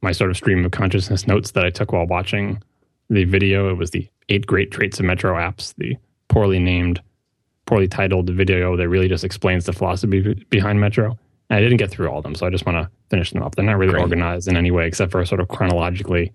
my 0.00 0.12
sort 0.12 0.30
of 0.30 0.36
stream 0.36 0.64
of 0.64 0.70
consciousness 0.70 1.26
notes 1.26 1.52
that 1.52 1.64
I 1.64 1.70
took 1.70 1.92
while 1.92 2.06
watching 2.06 2.62
the 3.10 3.24
video. 3.24 3.68
It 3.70 3.78
was 3.78 3.90
the 3.90 4.08
eight 4.28 4.46
great 4.46 4.70
traits 4.70 5.00
of 5.00 5.06
Metro 5.06 5.34
apps, 5.34 5.74
the 5.76 5.96
poorly 6.28 6.58
named, 6.58 7.00
poorly 7.66 7.88
titled 7.88 8.30
video 8.30 8.76
that 8.76 8.88
really 8.88 9.08
just 9.08 9.24
explains 9.24 9.64
the 9.64 9.72
philosophy 9.72 10.44
behind 10.50 10.80
Metro. 10.80 11.18
And 11.50 11.58
I 11.58 11.60
didn't 11.60 11.76
get 11.76 11.90
through 11.90 12.08
all 12.08 12.18
of 12.18 12.22
them, 12.24 12.34
so 12.34 12.46
I 12.46 12.50
just 12.50 12.64
want 12.64 12.78
to 12.78 12.90
finish 13.10 13.32
them 13.32 13.42
up. 13.42 13.54
They're 13.54 13.64
not 13.64 13.78
really 13.78 13.92
Great. 13.92 14.02
organized 14.02 14.48
in 14.48 14.56
any 14.56 14.70
way 14.70 14.86
except 14.86 15.12
for 15.12 15.24
sort 15.24 15.40
of 15.40 15.48
chronologically 15.48 16.32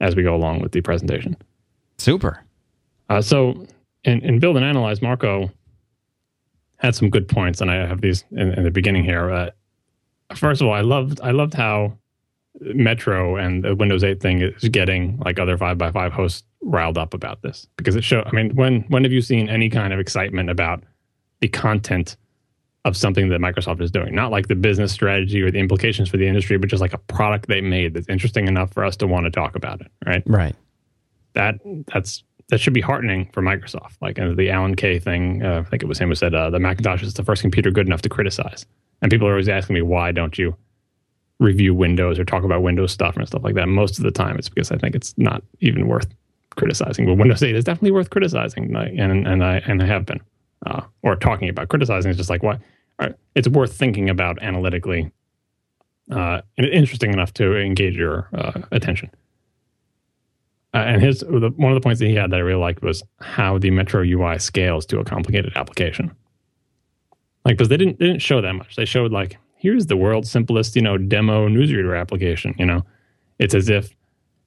as 0.00 0.14
we 0.14 0.22
go 0.22 0.34
along 0.34 0.60
with 0.60 0.72
the 0.72 0.82
presentation. 0.82 1.36
Super. 1.98 2.44
Uh, 3.08 3.22
so 3.22 3.66
in, 4.04 4.20
in 4.22 4.38
build 4.38 4.56
and 4.56 4.64
analyze, 4.64 5.00
Marco 5.00 5.50
had 6.76 6.94
some 6.94 7.10
good 7.10 7.28
points, 7.28 7.60
and 7.60 7.70
I 7.70 7.86
have 7.86 8.00
these 8.00 8.24
in, 8.32 8.52
in 8.52 8.64
the 8.64 8.70
beginning 8.70 9.04
here. 9.04 9.30
Uh, 9.30 9.50
first 10.34 10.60
of 10.60 10.68
all, 10.68 10.74
I 10.74 10.82
loved 10.82 11.20
I 11.22 11.30
loved 11.30 11.54
how 11.54 11.96
Metro 12.60 13.36
and 13.36 13.64
the 13.64 13.74
Windows 13.74 14.04
8 14.04 14.20
thing 14.20 14.40
is 14.40 14.68
getting 14.68 15.18
like 15.18 15.38
other 15.38 15.56
five 15.56 15.78
by 15.78 15.90
five 15.90 16.12
hosts 16.12 16.42
riled 16.62 16.98
up 16.98 17.14
about 17.14 17.42
this 17.42 17.66
because 17.76 17.96
it 17.96 18.04
show. 18.04 18.22
I 18.26 18.32
mean, 18.32 18.54
when 18.54 18.82
when 18.88 19.04
have 19.04 19.12
you 19.12 19.22
seen 19.22 19.48
any 19.48 19.68
kind 19.70 19.92
of 19.92 20.00
excitement 20.00 20.50
about 20.50 20.82
the 21.40 21.48
content 21.48 22.16
of 22.86 22.96
something 22.96 23.28
that 23.28 23.40
Microsoft 23.40 23.82
is 23.82 23.90
doing? 23.90 24.14
Not 24.14 24.30
like 24.30 24.48
the 24.48 24.54
business 24.54 24.92
strategy 24.92 25.42
or 25.42 25.50
the 25.50 25.58
implications 25.58 26.08
for 26.08 26.16
the 26.16 26.26
industry, 26.26 26.56
but 26.56 26.70
just 26.70 26.80
like 26.80 26.94
a 26.94 26.98
product 26.98 27.48
they 27.48 27.60
made 27.60 27.92
that's 27.92 28.08
interesting 28.08 28.48
enough 28.48 28.72
for 28.72 28.84
us 28.84 28.96
to 28.96 29.06
want 29.06 29.24
to 29.24 29.30
talk 29.30 29.56
about 29.56 29.80
it, 29.80 29.90
right? 30.06 30.22
Right. 30.26 30.54
that 31.34 31.56
that's 31.92 32.24
that 32.48 32.60
should 32.60 32.72
be 32.72 32.80
heartening 32.80 33.28
for 33.32 33.42
Microsoft. 33.42 33.96
Like 34.00 34.18
uh, 34.18 34.32
the 34.34 34.50
Alan 34.50 34.76
Kay 34.76 34.98
thing, 34.98 35.44
uh, 35.44 35.64
I 35.66 35.68
think 35.68 35.82
it 35.82 35.86
was 35.86 35.98
him 35.98 36.08
who 36.08 36.14
said 36.14 36.34
uh, 36.34 36.48
the 36.48 36.60
Macintosh 36.60 37.02
is 37.02 37.14
the 37.14 37.24
first 37.24 37.42
computer 37.42 37.70
good 37.70 37.86
enough 37.86 38.02
to 38.02 38.08
criticize. 38.08 38.64
And 39.02 39.10
people 39.10 39.26
are 39.26 39.32
always 39.32 39.48
asking 39.48 39.74
me 39.74 39.82
why 39.82 40.12
don't 40.12 40.38
you 40.38 40.56
review 41.38 41.74
Windows 41.74 42.18
or 42.18 42.24
talk 42.24 42.44
about 42.44 42.62
Windows 42.62 42.92
stuff 42.92 43.16
and 43.16 43.26
stuff 43.26 43.42
like 43.42 43.54
that. 43.56 43.66
Most 43.66 43.98
of 43.98 44.04
the 44.04 44.10
time, 44.10 44.38
it's 44.38 44.48
because 44.48 44.70
I 44.70 44.78
think 44.78 44.94
it's 44.94 45.12
not 45.18 45.42
even 45.60 45.86
worth 45.88 46.06
criticizing. 46.56 47.04
But 47.06 47.14
Windows 47.14 47.42
8 47.42 47.54
is 47.54 47.64
definitely 47.64 47.90
worth 47.90 48.10
criticizing, 48.10 48.72
like, 48.72 48.92
and 48.96 49.26
and 49.26 49.44
I 49.44 49.56
and 49.66 49.82
I 49.82 49.86
have 49.86 50.06
been, 50.06 50.20
uh, 50.66 50.82
or 51.02 51.16
talking 51.16 51.48
about 51.48 51.68
criticizing 51.68 52.10
is 52.10 52.16
just 52.16 52.30
like 52.30 52.42
what. 52.42 52.60
Right, 53.00 53.14
It's 53.34 53.48
worth 53.48 53.74
thinking 53.74 54.08
about 54.10 54.42
analytically, 54.42 55.10
uh, 56.10 56.40
and 56.56 56.66
interesting 56.66 57.12
enough 57.12 57.32
to 57.34 57.56
engage 57.56 57.96
your 57.96 58.28
uh, 58.34 58.60
attention. 58.72 59.10
Uh, 60.74 60.78
and 60.78 61.02
his 61.02 61.20
the, 61.20 61.52
one 61.56 61.72
of 61.72 61.76
the 61.76 61.80
points 61.80 62.00
that 62.00 62.06
he 62.06 62.14
had 62.14 62.30
that 62.30 62.36
I 62.36 62.40
really 62.40 62.60
liked 62.60 62.82
was 62.82 63.02
how 63.20 63.58
the 63.58 63.70
Metro 63.70 64.02
UI 64.02 64.38
scales 64.38 64.84
to 64.86 64.98
a 64.98 65.04
complicated 65.04 65.52
application. 65.56 66.14
Like, 67.44 67.56
because 67.56 67.68
they 67.68 67.76
didn't 67.76 67.98
they 67.98 68.06
didn't 68.06 68.22
show 68.22 68.40
that 68.40 68.52
much. 68.52 68.76
They 68.76 68.84
showed 68.84 69.12
like 69.12 69.38
here's 69.56 69.86
the 69.86 69.96
world's 69.96 70.30
simplest 70.30 70.76
you 70.76 70.82
know 70.82 70.98
demo 70.98 71.48
newsreader 71.48 71.98
application. 71.98 72.54
You 72.58 72.66
know, 72.66 72.84
it's 73.38 73.54
as 73.54 73.68
if 73.68 73.94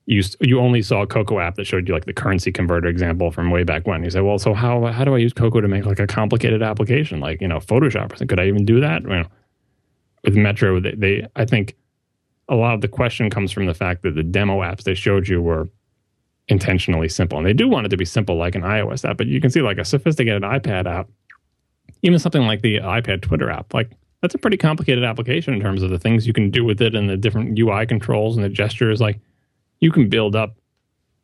you 0.10 0.24
you 0.42 0.60
only 0.60 0.82
saw 0.82 1.04
a 1.04 1.08
Cocoa 1.08 1.40
app 1.40 1.54
that 1.56 1.68
showed 1.68 1.88
you 1.88 1.94
like 1.94 2.06
the 2.06 2.14
currency 2.14 2.52
converter 2.52 2.88
example 2.88 3.30
from 3.32 3.52
way 3.52 3.64
back 3.64 3.86
when. 3.86 4.04
You 4.04 4.10
said, 4.10 4.24
well, 4.24 4.40
so 4.40 4.56
how 4.56 4.88
how 4.88 5.06
do 5.06 5.14
I 5.14 5.20
use 5.20 5.34
Cocoa 5.34 5.62
to 5.62 5.68
make 5.68 5.86
like 5.86 6.00
a 6.00 6.08
complicated 6.08 6.64
application 6.64 7.20
like 7.20 7.42
you 7.42 7.48
know 7.48 7.60
Photoshop? 7.60 8.28
Could 8.28 8.40
I 8.40 8.48
even 8.48 8.66
do 8.66 8.82
that? 8.82 9.04
You 9.04 9.10
know, 9.10 9.26
with 10.24 10.36
Metro, 10.36 10.80
they, 10.80 10.96
they 10.96 11.28
I 11.36 11.46
think 11.46 11.76
a 12.50 12.56
lot 12.56 12.74
of 12.74 12.82
the 12.82 12.88
question 12.88 13.30
comes 13.30 13.52
from 13.52 13.68
the 13.68 13.76
fact 13.76 14.02
that 14.02 14.16
the 14.16 14.24
demo 14.24 14.62
apps 14.62 14.82
they 14.82 14.96
showed 14.96 15.28
you 15.28 15.44
were 15.44 15.70
intentionally 16.48 17.08
simple. 17.08 17.38
And 17.38 17.46
they 17.46 17.54
do 17.54 17.70
want 17.70 17.86
it 17.86 17.90
to 17.90 17.98
be 17.98 18.06
simple 18.06 18.36
like 18.36 18.56
an 18.56 18.64
iOS 18.64 19.08
app, 19.08 19.18
but 19.18 19.28
you 19.28 19.40
can 19.40 19.52
see 19.52 19.62
like 19.62 19.78
a 19.78 19.86
sophisticated 19.86 20.42
iPad 20.42 20.88
app, 20.88 21.08
even 22.02 22.18
something 22.18 22.48
like 22.48 22.64
the 22.64 22.78
iPad 22.78 23.22
Twitter 23.22 23.52
app, 23.52 23.76
like 23.76 23.92
that's 24.24 24.34
a 24.34 24.40
pretty 24.40 24.58
complicated 24.58 25.04
application 25.04 25.54
in 25.54 25.62
terms 25.62 25.84
of 25.84 25.92
the 25.92 26.00
things 26.00 26.26
you 26.26 26.34
can 26.34 26.50
do 26.50 26.66
with 26.66 26.82
it 26.82 26.96
and 26.96 27.08
the 27.08 27.16
different 27.16 27.60
UI 27.60 27.86
controls 27.86 28.36
and 28.36 28.44
the 28.44 28.50
gestures. 28.50 29.00
Like 29.00 29.20
you 29.80 29.92
can 29.92 30.10
build 30.10 30.36
up 30.36 30.56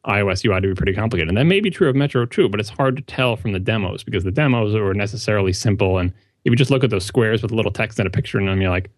iOS 0.05 0.45
UI 0.45 0.61
to 0.61 0.67
be 0.67 0.75
pretty 0.75 0.93
complicated. 0.93 1.29
And 1.29 1.37
that 1.37 1.45
may 1.45 1.59
be 1.59 1.69
true 1.69 1.89
of 1.89 1.95
Metro 1.95 2.25
too, 2.25 2.47
but 2.47 2.59
it's 2.59 2.69
hard 2.69 2.95
to 2.95 3.01
tell 3.01 3.35
from 3.35 3.53
the 3.53 3.59
demos 3.59 4.03
because 4.03 4.23
the 4.23 4.31
demos 4.31 4.75
are 4.75 4.93
necessarily 4.93 5.53
simple. 5.53 5.97
And 5.97 6.11
if 6.43 6.51
you 6.51 6.55
just 6.55 6.71
look 6.71 6.83
at 6.83 6.89
those 6.89 7.05
squares 7.05 7.41
with 7.41 7.51
a 7.51 7.55
little 7.55 7.71
text 7.71 7.99
and 7.99 8.07
a 8.07 8.11
picture 8.11 8.39
in 8.39 8.45
them, 8.45 8.61
you're 8.61 8.69
like, 8.69 8.91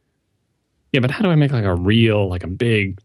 yeah, 0.91 0.99
but 0.99 1.11
how 1.11 1.23
do 1.23 1.29
I 1.29 1.35
make 1.35 1.51
like 1.51 1.63
a 1.63 1.75
real, 1.75 2.27
like 2.27 2.43
a 2.43 2.47
big 2.47 2.99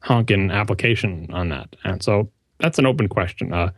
honking 0.00 0.50
application 0.50 1.28
on 1.32 1.50
that? 1.50 1.76
And 1.84 2.02
so 2.02 2.30
that's 2.58 2.78
an 2.78 2.86
open 2.86 3.08
question. 3.08 3.52
Uh, 3.52 3.70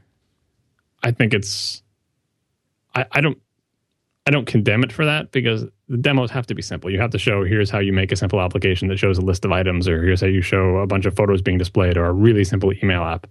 I 1.03 1.11
think 1.11 1.35
it's, 1.35 1.83
I, 2.95 3.07
I 3.13 3.21
don't, 3.21 3.39
I 4.27 4.31
don't 4.31 4.47
condemn 4.47 4.83
it 4.85 4.93
for 4.93 5.05
that 5.05 5.33
because 5.33 5.67
the 5.89 5.99
demos 5.99 6.31
have 6.31 6.47
to 6.47 6.55
be 6.55 6.63
simple. 6.63 6.91
You 6.91 6.99
have 7.01 7.11
to 7.11 7.19
show 7.19 7.45
here's 7.45 7.69
how 7.69 7.79
you 7.79 7.93
make 7.93 8.11
a 8.11 8.17
simple 8.17 8.41
application 8.41 8.89
that 8.89 8.99
shows 8.99 9.19
a 9.19 9.21
list 9.21 9.45
of 9.45 9.53
items, 9.53 9.87
or 9.87 10.03
here's 10.03 10.23
how 10.23 10.29
you 10.29 10.41
show 10.41 10.79
a 10.79 10.87
bunch 10.87 11.05
of 11.05 11.15
photos 11.15 11.43
being 11.43 11.59
displayed, 11.59 11.99
or 11.99 12.07
a 12.07 12.13
really 12.13 12.45
simple 12.45 12.73
email 12.83 13.03
app. 13.03 13.27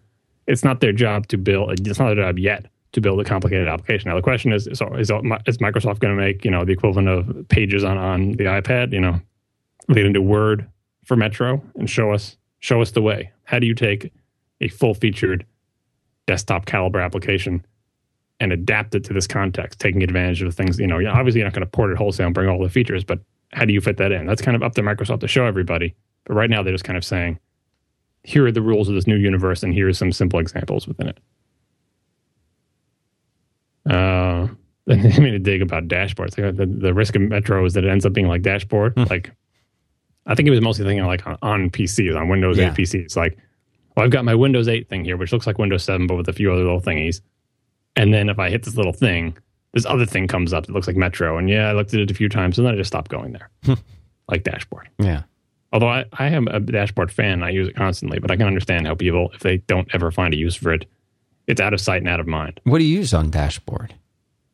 It's 0.46 0.64
not 0.64 0.82
their 0.82 0.92
job 0.92 1.28
to 1.28 1.38
build. 1.38 1.80
It's 1.80 1.98
not 1.98 2.14
their 2.14 2.24
job 2.24 2.38
yet 2.38 2.68
to 2.92 3.02
build 3.02 3.20
a 3.20 3.24
complicated 3.24 3.68
application. 3.68 4.10
Now 4.10 4.16
the 4.16 4.22
question 4.22 4.54
is: 4.54 4.68
is, 4.68 4.82
is, 4.82 5.10
is 5.10 5.58
Microsoft 5.58 6.00
going 6.00 6.16
to 6.16 6.22
make 6.22 6.46
you 6.46 6.52
know 6.52 6.64
the 6.64 6.74
equivalent 6.74 7.08
of 7.08 7.48
pages 7.48 7.84
on 7.84 7.98
on 7.98 8.34
the 8.34 8.44
iPad? 8.44 8.94
You 8.94 9.02
know, 9.02 9.20
lead 9.88 10.06
into 10.06 10.22
Word 10.22 10.70
for 11.06 11.18
Metro 11.18 11.64
and 11.76 11.90
show 11.90 12.12
us 12.12 12.38
show 12.60 12.82
us 12.84 12.92
the 12.92 13.02
way. 13.02 13.32
How 13.46 13.58
do 13.58 13.66
you 13.66 13.74
take 13.74 14.14
a 14.62 14.68
full 14.68 14.94
featured 14.94 15.46
desktop 16.28 16.68
caliber 16.68 17.00
application 17.00 17.66
and 18.44 18.52
adapt 18.52 18.94
it 18.94 19.04
to 19.06 19.14
this 19.14 19.26
context, 19.26 19.80
taking 19.80 20.04
advantage 20.04 20.42
of 20.42 20.50
the 20.50 20.56
things, 20.56 20.78
you 20.78 20.86
know, 20.86 21.00
obviously 21.10 21.40
you're 21.40 21.48
not 21.48 21.54
going 21.54 21.66
to 21.66 21.72
port 21.72 21.92
it 21.92 21.98
wholesale 21.98 22.26
and 22.26 22.36
bring 22.36 22.50
all 22.50 22.62
the 22.62 22.70
features, 22.70 23.04
but 23.04 23.20
how 23.54 23.64
do 23.64 23.74
you 23.74 23.80
fit 23.80 23.98
that 23.98 24.12
in? 24.12 24.28
That's 24.28 24.42
kind 24.42 24.56
of 24.56 24.62
up 24.62 24.76
to 24.76 24.82
Microsoft 24.82 25.22
to 25.22 25.28
show 25.28 25.46
everybody. 25.46 25.96
But 26.26 26.34
right 26.34 26.50
now 26.50 26.62
they're 26.62 26.74
just 26.74 26.84
kind 26.84 26.98
of 26.98 27.06
saying, 27.06 27.40
here 28.24 28.46
are 28.46 28.52
the 28.52 28.62
rules 28.62 28.90
of 28.90 28.96
this 28.96 29.08
new 29.08 29.16
universe, 29.16 29.64
and 29.64 29.74
here 29.74 29.88
are 29.88 29.94
some 29.94 30.12
simple 30.12 30.40
examples 30.40 30.88
within 30.88 31.08
it. 31.08 31.20
Uh, 33.90 34.48
I 34.90 35.20
made 35.20 35.34
a 35.34 35.40
dig 35.40 35.62
about 35.62 35.88
dashboards. 35.88 36.36
The, 36.36 36.66
the 36.66 36.94
risk 36.94 37.16
of 37.16 37.22
Metro 37.22 37.64
is 37.66 37.74
that 37.74 37.86
it 37.86 37.90
ends 37.90 38.06
up 38.06 38.14
being 38.14 38.28
like 38.28 38.42
dashboard. 38.42 38.94
Hmm. 38.94 39.04
Like, 39.10 39.32
I 40.26 40.36
think 40.36 40.48
it 40.48 40.52
was 40.52 40.62
mostly 40.62 40.86
thinking 40.86 41.06
like 41.06 41.26
on, 41.26 41.38
on 41.42 41.70
PCs, 41.70 42.18
on 42.18 42.28
Windows 42.28 42.58
yeah. 42.58 42.72
8 42.72 42.78
PCs. 42.78 43.16
Like, 43.16 43.38
well, 43.96 44.06
I've 44.06 44.12
got 44.12 44.26
my 44.26 44.36
Windows 44.36 44.68
8 44.68 44.90
thing 44.90 45.06
here, 45.06 45.18
which 45.18 45.32
looks 45.32 45.48
like 45.48 45.58
Windows 45.58 45.84
7, 45.84 46.08
but 46.08 46.16
with 46.16 46.28
a 46.28 46.34
few 46.34 46.52
other 46.52 46.64
little 46.64 46.82
thingies. 46.82 47.22
And 47.96 48.14
then 48.14 48.30
if 48.30 48.40
I 48.40 48.50
hit 48.50 48.64
this 48.64 48.76
little 48.76 48.94
thing, 48.94 49.38
this 49.74 49.86
other 49.86 50.06
thing 50.06 50.28
comes 50.28 50.54
up 50.54 50.66
that 50.66 50.74
looks 50.74 50.88
like 50.88 50.96
Metro. 50.96 51.38
And 51.38 51.50
yeah, 51.50 51.70
I 51.70 51.74
looked 51.74 51.94
at 51.94 52.00
it 52.00 52.12
a 52.12 52.14
few 52.14 52.30
times 52.30 52.58
and 52.58 52.66
then 52.66 52.74
I 52.74 52.78
just 52.78 52.88
stopped 52.88 53.10
going 53.10 53.34
there. 53.34 53.50
Hmm. 53.66 53.74
like 54.30 54.44
dashboard. 54.44 54.90
Yeah. 55.00 55.24
Although 55.72 55.90
I, 55.90 56.06
I 56.14 56.28
am 56.28 56.48
a 56.48 56.60
dashboard 56.60 57.12
fan, 57.12 57.42
I 57.44 57.50
use 57.50 57.68
it 57.68 57.76
constantly, 57.76 58.20
but 58.20 58.30
I 58.30 58.36
can 58.36 58.46
understand 58.46 58.88
how 58.88 58.94
people, 58.94 59.32
if 59.34 59.42
they 59.42 59.58
don't 59.58 59.88
ever 59.94 60.12
find 60.12 60.34
a 60.34 60.38
use 60.38 60.56
for 60.56 60.72
it, 60.72 60.86
it's 61.48 61.60
out 61.60 61.74
of 61.74 61.82
sight 61.82 62.02
and 62.02 62.10
out 62.10 62.20
of 62.20 62.28
mind. 62.28 62.60
What 62.64 62.78
do 62.78 62.86
you 62.86 63.00
use 63.00 63.14
on 63.14 63.32
dashboard? 63.32 63.94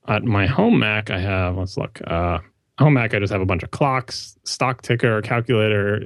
At 0.08 0.24
my 0.24 0.48
home 0.48 0.80
Mac, 0.80 1.12
I 1.12 1.20
have, 1.20 1.58
let's 1.58 1.78
look, 1.78 2.02
uh, 2.08 2.40
home 2.80 2.94
Mac, 2.94 3.14
I 3.14 3.20
just 3.20 3.34
have 3.34 3.42
a 3.42 3.46
bunch 3.46 3.64
of 3.64 3.72
clocks, 3.72 4.38
stock 4.44 4.82
ticker, 4.82 5.22
calculator, 5.22 6.02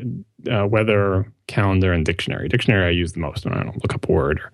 uh, 0.52 0.68
weather, 0.68 1.32
calendar, 1.48 1.94
and 1.94 2.04
dictionary. 2.06 2.50
Dictionary 2.50 2.88
I 2.88 2.90
use 2.90 3.14
the 3.14 3.20
most 3.20 3.46
when 3.46 3.54
I 3.54 3.64
don't 3.64 3.82
look 3.82 3.94
up 3.94 4.10
a 4.10 4.12
word 4.12 4.40
or 4.40 4.52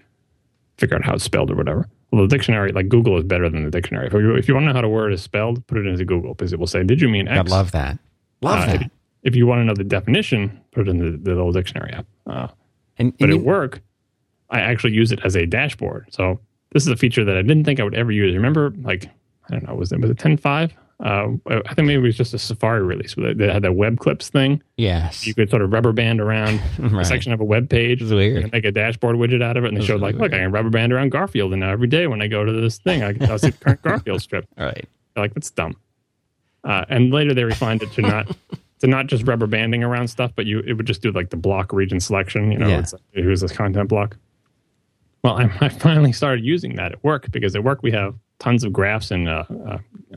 figure 0.77 0.97
out 0.97 1.05
how 1.05 1.13
it's 1.15 1.23
spelled 1.23 1.49
or 1.49 1.55
whatever. 1.55 1.87
Well, 2.11 2.23
the 2.23 2.27
dictionary, 2.27 2.71
like 2.71 2.89
Google, 2.89 3.17
is 3.17 3.23
better 3.23 3.49
than 3.49 3.63
the 3.63 3.69
dictionary. 3.69 4.07
If 4.07 4.13
you, 4.13 4.35
if 4.35 4.47
you 4.47 4.55
want 4.55 4.65
to 4.65 4.73
know 4.73 4.79
how 4.79 4.85
a 4.85 4.89
word 4.89 5.13
is 5.13 5.21
spelled, 5.21 5.65
put 5.67 5.77
it 5.77 5.85
into 5.85 6.05
Google 6.05 6.33
because 6.33 6.51
it 6.53 6.59
will 6.59 6.67
say, 6.67 6.83
"Did 6.83 7.01
you 7.01 7.09
mean 7.09 7.27
X?" 7.27 7.51
I 7.51 7.55
love 7.55 7.71
that. 7.71 7.99
Love 8.41 8.63
uh, 8.63 8.65
that. 8.65 8.81
If, 8.81 8.91
if, 9.23 9.35
you 9.35 9.45
want 9.45 9.59
to 9.59 9.65
know 9.65 9.75
the 9.75 9.83
definition, 9.83 10.59
put 10.71 10.87
it 10.87 10.91
in 10.91 10.97
the, 10.97 11.17
the 11.17 11.35
little 11.35 11.51
dictionary 11.51 11.91
app. 11.93 12.05
Uh, 12.25 12.47
and, 12.97 13.15
but 13.17 13.29
and 13.29 13.39
at 13.39 13.45
work, 13.45 13.81
I 14.49 14.61
actually 14.61 14.93
use 14.93 15.11
it 15.11 15.19
as 15.23 15.35
a 15.35 15.45
dashboard. 15.45 16.07
So 16.09 16.39
this 16.71 16.83
is 16.83 16.89
a 16.89 16.95
feature 16.95 17.23
that 17.23 17.37
I 17.37 17.41
didn't 17.41 17.63
think 17.63 17.79
I 17.79 17.83
would 17.83 17.95
ever 17.95 18.11
use. 18.11 18.33
Remember, 18.33 18.71
like 18.81 19.05
I 19.47 19.53
don't 19.53 19.67
know, 19.67 19.75
was 19.75 19.91
it 19.91 19.99
was 19.99 20.09
it 20.09 20.17
ten 20.17 20.37
five? 20.37 20.73
Uh, 21.01 21.29
I 21.47 21.73
think 21.75 21.87
maybe 21.87 21.93
it 21.93 21.99
was 21.99 22.17
just 22.17 22.33
a 22.33 22.39
Safari 22.39 22.83
release 22.83 23.15
where 23.15 23.33
they 23.33 23.51
had 23.51 23.61
that 23.61 23.73
web 23.73 23.99
clips 23.99 24.29
thing. 24.29 24.61
Yes, 24.75 25.25
you 25.25 25.33
could 25.33 25.49
sort 25.49 25.61
of 25.61 25.71
rubber 25.71 25.93
band 25.93 26.19
around 26.19 26.59
right. 26.79 27.01
a 27.01 27.05
section 27.05 27.31
of 27.31 27.39
a 27.39 27.45
web 27.45 27.69
page. 27.69 28.01
And 28.01 28.51
make 28.51 28.65
a 28.65 28.71
dashboard 28.71 29.15
widget 29.15 29.41
out 29.41 29.55
of 29.55 29.63
it, 29.63 29.69
and 29.69 29.77
they 29.77 29.85
showed 29.85 30.01
like, 30.01 30.15
weird. 30.15 30.31
look, 30.31 30.33
I 30.33 30.43
can 30.43 30.51
rubber 30.51 30.69
band 30.69 30.91
around 30.91 31.11
Garfield, 31.11 31.53
and 31.53 31.61
now 31.61 31.71
every 31.71 31.87
day 31.87 32.07
when 32.07 32.21
I 32.21 32.27
go 32.27 32.43
to 32.43 32.51
this 32.51 32.79
thing, 32.79 33.03
I 33.03 33.13
can 33.13 33.39
see 33.39 33.51
the 33.51 33.57
current 33.57 33.81
Garfield 33.81 34.21
strip. 34.21 34.45
Right, 34.57 34.87
They're 35.13 35.23
like 35.23 35.33
that's 35.33 35.51
dumb. 35.51 35.77
Uh, 36.65 36.83
and 36.89 37.13
later 37.13 37.33
they 37.33 37.45
refined 37.45 37.81
it 37.81 37.91
to 37.93 38.01
not 38.01 38.35
to 38.79 38.87
not 38.87 39.07
just 39.07 39.25
rubber 39.25 39.47
banding 39.47 39.83
around 39.83 40.09
stuff, 40.09 40.33
but 40.35 40.45
you 40.45 40.59
it 40.59 40.73
would 40.73 40.85
just 40.85 41.01
do 41.01 41.11
like 41.11 41.29
the 41.29 41.37
block 41.37 41.71
region 41.71 42.01
selection. 42.01 42.51
You 42.51 42.57
know, 42.57 42.67
yeah. 42.67 42.79
it's 42.79 42.91
like, 42.91 43.01
here's 43.13 43.39
this 43.39 43.53
content 43.53 43.87
block. 43.87 44.17
Well, 45.23 45.37
I, 45.37 45.49
I 45.61 45.69
finally 45.69 46.11
started 46.11 46.43
using 46.43 46.75
that 46.75 46.93
at 46.93 47.03
work 47.03 47.31
because 47.31 47.55
at 47.55 47.63
work 47.63 47.83
we 47.83 47.91
have 47.91 48.15
tons 48.39 48.63
of 48.63 48.73
graphs 48.73 49.11
and 49.11 49.27
uh, 49.27 49.43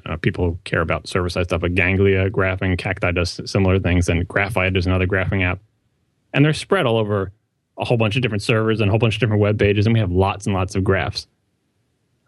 uh, 0.06 0.16
people 0.16 0.58
care 0.64 0.80
about 0.80 1.06
server 1.06 1.28
side 1.28 1.44
stuff 1.44 1.62
like 1.62 1.74
Ganglia 1.74 2.30
graphing, 2.30 2.78
Cacti 2.78 3.12
does 3.12 3.40
similar 3.44 3.78
things, 3.78 4.08
and 4.08 4.26
Graphite 4.26 4.76
is 4.76 4.86
another 4.86 5.06
graphing 5.06 5.42
app. 5.42 5.60
And 6.32 6.44
they're 6.44 6.52
spread 6.52 6.86
all 6.86 6.96
over 6.96 7.32
a 7.78 7.84
whole 7.84 7.96
bunch 7.96 8.16
of 8.16 8.22
different 8.22 8.42
servers 8.42 8.80
and 8.80 8.88
a 8.88 8.92
whole 8.92 8.98
bunch 8.98 9.14
of 9.16 9.20
different 9.20 9.40
web 9.40 9.58
pages, 9.58 9.86
and 9.86 9.92
we 9.94 10.00
have 10.00 10.10
lots 10.10 10.46
and 10.46 10.54
lots 10.54 10.74
of 10.74 10.84
graphs. 10.84 11.26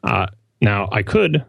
Uh, 0.02 0.26
now, 0.60 0.88
I 0.92 1.02
could, 1.02 1.44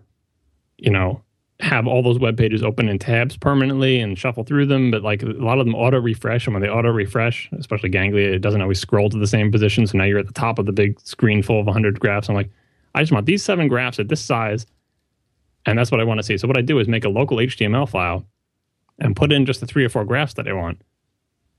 you 0.78 0.92
know, 0.92 1.22
have 1.62 1.88
all 1.88 2.04
those 2.04 2.20
web 2.20 2.38
pages 2.38 2.64
open 2.64 2.90
in 2.90 3.00
tabs 3.00 3.38
permanently 3.38 4.00
and 4.00 4.18
shuffle 4.18 4.44
through 4.44 4.66
them, 4.66 4.92
but 4.92 5.04
like 5.04 5.24
a 5.24 5.28
lot 5.28 5.58
of 5.58 5.66
them 5.66 5.76
auto 5.76 6.00
refresh. 6.00 6.48
And 6.48 6.54
when 6.54 6.62
they 6.62 6.70
auto 6.70 6.90
refresh, 6.90 7.50
especially 7.58 7.90
Ganglia, 7.90 8.34
it 8.34 8.40
doesn't 8.40 8.62
always 8.62 8.80
scroll 8.80 9.10
to 9.10 9.18
the 9.18 9.28
same 9.28 9.52
position. 9.52 9.88
So 9.88 9.98
now 9.98 10.04
you're 10.04 10.20
at 10.20 10.28
the 10.28 10.34
top 10.34 10.60
of 10.60 10.66
the 10.66 10.74
big 10.74 11.00
screen 11.02 11.42
full 11.42 11.60
of 11.60 11.66
100 11.66 12.00
graphs. 12.00 12.28
I'm 12.28 12.36
like, 12.36 12.50
I 12.94 13.02
just 13.02 13.12
want 13.12 13.26
these 13.26 13.44
seven 13.44 13.68
graphs 13.68 14.00
at 14.00 14.10
this 14.10 14.22
size, 14.22 14.66
and 15.66 15.78
that's 15.78 15.92
what 15.92 16.00
I 16.00 16.04
want 16.04 16.20
to 16.20 16.24
see. 16.24 16.38
So 16.38 16.48
what 16.48 16.58
I 16.58 16.62
do 16.62 16.80
is 16.80 16.88
make 16.88 17.06
a 17.06 17.10
local 17.10 17.38
HTML 17.38 17.88
file 17.90 18.26
and 19.00 19.16
put 19.16 19.32
in 19.32 19.46
just 19.46 19.60
the 19.60 19.68
three 19.68 19.84
or 19.84 19.90
four 19.90 20.06
graphs 20.06 20.34
that 20.36 20.48
I 20.48 20.54
want. 20.54 20.82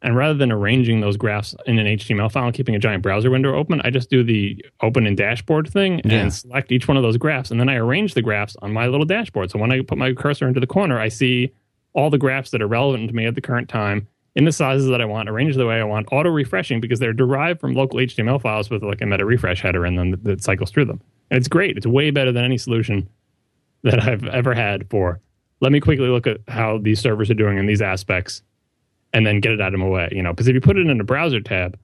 And 0.03 0.15
rather 0.15 0.35
than 0.35 0.53
arranging 0.53 1.01
those 1.01 1.17
graphs 1.17 1.55
in 1.67 1.79
an 1.79 1.87
HTML 1.87 2.31
file 2.31 2.45
and 2.45 2.55
keeping 2.55 2.75
a 2.75 2.79
giant 2.79 3.03
browser 3.03 3.31
window 3.31 3.55
open, 3.55 3.81
I 3.83 3.91
just 3.91 4.11
do 4.11 4.23
the 4.23 4.63
open 4.83 5.07
in 5.07 5.17
dashboard 5.17 5.69
thing 5.69 6.01
yeah. 6.05 6.19
and 6.19 6.33
select 6.33 6.71
each 6.71 6.87
one 6.87 6.97
of 6.97 7.03
those 7.03 7.17
graphs. 7.17 7.51
And 7.51 7.59
then 7.59 7.69
I 7.69 7.77
arrange 7.77 8.15
the 8.15 8.23
graphs 8.23 8.57
on 8.63 8.73
my 8.73 8.87
little 8.87 9.07
dashboard. 9.07 9.51
So 9.51 9.59
when 9.59 9.73
I 9.73 9.81
put 9.81 9.99
my 9.99 10.13
cursor 10.13 10.47
into 10.47 10.61
the 10.61 10.67
corner, 10.67 11.01
I 11.01 11.09
see 11.09 11.53
all 11.95 12.11
the 12.11 12.19
graphs 12.19 12.51
that 12.51 12.61
are 12.61 12.69
relevant 12.69 13.09
to 13.09 13.15
me 13.15 13.27
at 13.27 13.35
the 13.35 13.41
current 13.41 13.69
time 13.69 14.07
in 14.35 14.45
the 14.45 14.53
sizes 14.53 14.87
that 14.89 15.01
I 15.01 15.07
want, 15.07 15.31
arranged 15.31 15.59
the 15.59 15.67
way 15.67 15.81
I 15.81 15.85
want, 15.85 16.09
auto 16.13 16.29
refreshing 16.29 16.79
because 16.79 17.01
they're 17.01 17.15
derived 17.15 17.59
from 17.59 17.73
local 17.73 17.99
HTML 17.99 18.41
files 18.41 18.69
with 18.69 18.83
like 18.83 19.01
a 19.01 19.07
meta 19.07 19.25
refresh 19.25 19.63
header 19.63 19.87
and 19.87 19.99
then 19.99 20.21
that 20.25 20.45
cycles 20.45 20.71
through 20.71 20.85
them. 20.85 21.01
And 21.31 21.39
it's 21.39 21.49
great. 21.49 21.79
It's 21.79 21.87
way 21.87 22.11
better 22.11 22.33
than 22.33 22.45
any 22.45 22.59
solution 22.59 23.09
that 23.87 24.03
I've 24.03 24.25
ever 24.27 24.55
had 24.55 24.89
for 24.91 25.21
let 25.61 25.73
me 25.73 25.81
quickly 25.81 26.09
look 26.09 26.27
at 26.27 26.41
how 26.49 26.79
these 26.79 27.01
servers 27.01 27.31
are 27.31 27.35
doing 27.35 27.59
in 27.59 27.67
these 27.67 27.81
aspects 27.81 28.43
and 29.13 29.27
then 29.27 29.41
get 29.41 29.53
it 29.53 29.61
out 29.61 29.73
of 29.73 29.81
my 29.81 29.87
way. 29.87 30.09
You 30.13 30.23
know, 30.23 30.33
because 30.33 30.49
if 30.49 30.55
you 30.55 30.61
put 30.61 30.77
it 30.77 30.87
in 30.87 31.01
a 31.01 31.05
browser 31.05 31.41
tab, 31.41 31.79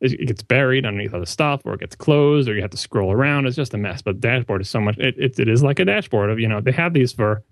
it 0.00 0.26
gets 0.26 0.42
buried 0.42 0.86
underneath 0.86 1.12
other 1.12 1.26
stuff 1.26 1.60
or 1.64 1.74
it 1.74 1.80
gets 1.80 1.96
closed 1.96 2.48
or 2.48 2.54
you 2.54 2.62
have 2.62 2.70
to 2.70 2.76
scroll 2.76 3.12
around. 3.12 3.46
It's 3.46 3.56
just 3.56 3.74
a 3.74 3.78
mess. 3.78 4.00
But 4.00 4.20
the 4.20 4.28
dashboard 4.28 4.60
is 4.60 4.70
so 4.70 4.80
much, 4.80 4.96
it, 4.98 5.16
it, 5.18 5.38
it 5.38 5.48
is 5.48 5.62
like 5.62 5.80
a 5.80 5.84
dashboard 5.84 6.30
of, 6.30 6.38
you 6.38 6.48
know, 6.48 6.60
they 6.60 6.72
have 6.72 6.94
these 6.94 7.12
for, 7.12 7.42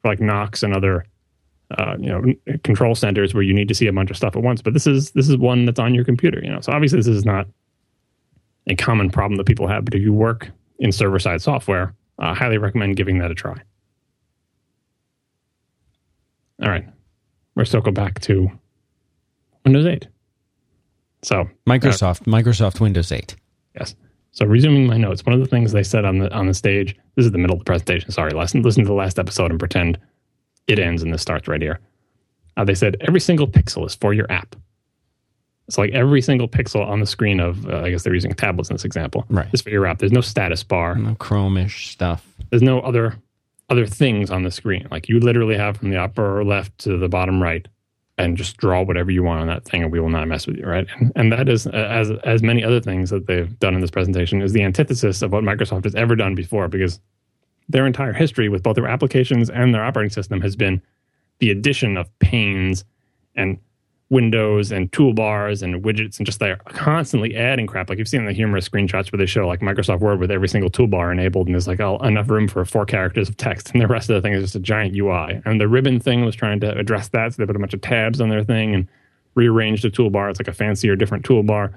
for 0.00 0.08
like 0.08 0.20
NOCs 0.20 0.62
and 0.62 0.74
other, 0.74 1.04
uh, 1.76 1.96
you 1.98 2.08
know, 2.08 2.56
control 2.62 2.94
centers 2.94 3.34
where 3.34 3.42
you 3.42 3.52
need 3.52 3.66
to 3.66 3.74
see 3.74 3.88
a 3.88 3.92
bunch 3.92 4.10
of 4.10 4.16
stuff 4.16 4.36
at 4.36 4.42
once. 4.42 4.62
But 4.62 4.74
this 4.74 4.86
is, 4.86 5.10
this 5.10 5.28
is 5.28 5.36
one 5.36 5.64
that's 5.64 5.80
on 5.80 5.92
your 5.92 6.04
computer, 6.04 6.40
you 6.40 6.50
know. 6.50 6.60
So 6.60 6.72
obviously 6.72 7.00
this 7.00 7.08
is 7.08 7.24
not 7.24 7.48
a 8.68 8.76
common 8.76 9.10
problem 9.10 9.36
that 9.38 9.46
people 9.46 9.66
have. 9.66 9.84
But 9.84 9.94
if 9.94 10.02
you 10.02 10.12
work 10.12 10.48
in 10.78 10.92
server 10.92 11.18
side 11.18 11.42
software, 11.42 11.94
I 12.18 12.30
uh, 12.30 12.34
highly 12.34 12.58
recommend 12.58 12.96
giving 12.96 13.18
that 13.18 13.30
a 13.30 13.34
try. 13.34 13.60
All 16.62 16.70
right, 16.70 16.86
we're 17.54 17.64
circle 17.66 17.92
back 17.92 18.20
to 18.20 18.50
Windows 19.64 19.84
8. 19.84 20.08
So 21.22 21.48
Microsoft, 21.66 22.22
uh, 22.22 22.30
Microsoft 22.30 22.80
Windows 22.80 23.12
8. 23.12 23.36
Yes. 23.74 23.94
So 24.32 24.46
resuming 24.46 24.86
my 24.86 24.96
notes, 24.96 25.24
one 25.24 25.34
of 25.34 25.40
the 25.40 25.46
things 25.46 25.72
they 25.72 25.82
said 25.82 26.04
on 26.04 26.18
the 26.18 26.32
on 26.34 26.46
the 26.46 26.54
stage. 26.54 26.96
This 27.14 27.26
is 27.26 27.32
the 27.32 27.38
middle 27.38 27.54
of 27.54 27.60
the 27.60 27.64
presentation. 27.64 28.10
Sorry, 28.10 28.30
listen 28.32 28.62
listen 28.62 28.84
to 28.84 28.88
the 28.88 28.94
last 28.94 29.18
episode 29.18 29.50
and 29.50 29.58
pretend 29.58 29.98
it 30.66 30.78
ends 30.78 31.02
and 31.02 31.12
this 31.12 31.22
starts 31.22 31.48
right 31.48 31.62
here. 31.62 31.80
Uh, 32.56 32.64
they 32.64 32.74
said 32.74 32.96
every 33.00 33.20
single 33.20 33.46
pixel 33.46 33.86
is 33.86 33.94
for 33.94 34.14
your 34.14 34.30
app. 34.30 34.56
It's 35.68 35.78
like 35.78 35.90
every 35.92 36.22
single 36.22 36.48
pixel 36.48 36.86
on 36.86 37.00
the 37.00 37.06
screen 37.06 37.40
of, 37.40 37.68
uh, 37.68 37.80
I 37.80 37.90
guess 37.90 38.04
they're 38.04 38.14
using 38.14 38.32
tablets 38.32 38.70
in 38.70 38.74
this 38.74 38.84
example, 38.84 39.24
right. 39.28 39.48
is 39.52 39.62
for 39.62 39.70
your 39.70 39.86
app. 39.86 39.98
There's 39.98 40.12
no 40.12 40.20
status 40.20 40.62
bar, 40.62 40.94
no 40.94 41.14
Chromish 41.16 41.90
stuff. 41.90 42.24
There's 42.50 42.62
no 42.62 42.80
other 42.80 43.16
other 43.68 43.84
things 43.84 44.30
on 44.30 44.44
the 44.44 44.50
screen. 44.52 44.86
Like 44.92 45.08
you 45.08 45.18
literally 45.18 45.56
have 45.56 45.76
from 45.78 45.90
the 45.90 46.00
upper 46.00 46.44
left 46.44 46.78
to 46.78 46.96
the 46.96 47.08
bottom 47.08 47.42
right, 47.42 47.66
and 48.16 48.36
just 48.36 48.56
draw 48.58 48.82
whatever 48.82 49.10
you 49.10 49.24
want 49.24 49.40
on 49.40 49.48
that 49.48 49.64
thing, 49.64 49.82
and 49.82 49.90
we 49.90 49.98
will 49.98 50.08
not 50.08 50.28
mess 50.28 50.46
with 50.46 50.56
you, 50.56 50.64
right? 50.64 50.86
And, 50.98 51.12
and 51.16 51.32
that 51.32 51.48
is, 51.48 51.66
uh, 51.66 51.70
as 51.70 52.10
as 52.24 52.42
many 52.42 52.62
other 52.62 52.80
things 52.80 53.10
that 53.10 53.26
they've 53.26 53.58
done 53.58 53.74
in 53.74 53.80
this 53.80 53.90
presentation, 53.90 54.40
is 54.40 54.52
the 54.52 54.62
antithesis 54.62 55.20
of 55.20 55.32
what 55.32 55.42
Microsoft 55.42 55.84
has 55.84 55.96
ever 55.96 56.14
done 56.14 56.36
before, 56.36 56.68
because 56.68 57.00
their 57.68 57.86
entire 57.86 58.12
history 58.12 58.48
with 58.48 58.62
both 58.62 58.76
their 58.76 58.86
applications 58.86 59.50
and 59.50 59.74
their 59.74 59.84
operating 59.84 60.10
system 60.10 60.40
has 60.40 60.54
been 60.54 60.80
the 61.40 61.50
addition 61.50 61.96
of 61.96 62.06
panes 62.20 62.84
and 63.34 63.58
windows 64.08 64.70
and 64.70 64.90
toolbars 64.92 65.62
and 65.62 65.82
widgets 65.82 66.18
and 66.18 66.26
just 66.26 66.38
they're 66.38 66.56
constantly 66.68 67.34
adding 67.36 67.66
crap. 67.66 67.88
Like 67.88 67.98
you've 67.98 68.06
seen 68.06 68.24
the 68.24 68.32
humorous 68.32 68.68
screenshots 68.68 69.10
where 69.10 69.18
they 69.18 69.26
show 69.26 69.48
like 69.48 69.60
Microsoft 69.60 69.98
Word 69.98 70.20
with 70.20 70.30
every 70.30 70.48
single 70.48 70.70
toolbar 70.70 71.10
enabled 71.10 71.48
and 71.48 71.54
there's 71.54 71.66
like 71.66 71.80
all, 71.80 72.02
enough 72.06 72.30
room 72.30 72.46
for 72.46 72.64
four 72.64 72.86
characters 72.86 73.28
of 73.28 73.36
text 73.36 73.72
and 73.72 73.82
the 73.82 73.88
rest 73.88 74.08
of 74.08 74.14
the 74.14 74.22
thing 74.22 74.32
is 74.32 74.42
just 74.42 74.54
a 74.54 74.60
giant 74.60 74.96
UI. 74.96 75.40
And 75.44 75.60
the 75.60 75.66
ribbon 75.66 75.98
thing 75.98 76.24
was 76.24 76.36
trying 76.36 76.60
to 76.60 76.76
address 76.78 77.08
that. 77.08 77.34
So 77.34 77.42
they 77.42 77.46
put 77.46 77.56
a 77.56 77.58
bunch 77.58 77.74
of 77.74 77.80
tabs 77.80 78.20
on 78.20 78.28
their 78.28 78.44
thing 78.44 78.74
and 78.74 78.88
rearranged 79.34 79.82
the 79.82 79.90
toolbar. 79.90 80.30
It's 80.30 80.38
like 80.38 80.48
a 80.48 80.52
fancier, 80.52 80.94
different 80.94 81.24
toolbar. 81.24 81.74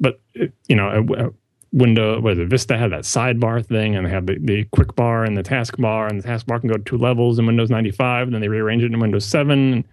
But, 0.00 0.20
you 0.34 0.76
know, 0.76 0.88
a, 0.88 1.28
a 1.28 1.30
window, 1.72 2.20
what 2.20 2.34
is 2.34 2.40
it, 2.40 2.48
Vista 2.48 2.76
had 2.76 2.92
that 2.92 3.04
sidebar 3.04 3.64
thing 3.64 3.96
and 3.96 4.04
they 4.06 4.10
have 4.10 4.26
the, 4.26 4.38
the 4.38 4.64
quick 4.64 4.94
bar 4.94 5.24
and 5.24 5.36
the 5.36 5.42
taskbar 5.42 6.10
and 6.10 6.22
the 6.22 6.28
taskbar 6.28 6.60
can 6.60 6.68
go 6.68 6.76
to 6.76 6.84
two 6.84 6.98
levels 6.98 7.38
in 7.38 7.46
Windows 7.46 7.70
95 7.70 8.28
and 8.28 8.34
then 8.34 8.42
they 8.42 8.48
rearranged 8.48 8.84
it 8.84 8.92
in 8.92 9.00
Windows 9.00 9.24
7. 9.24 9.72
And, 9.72 9.84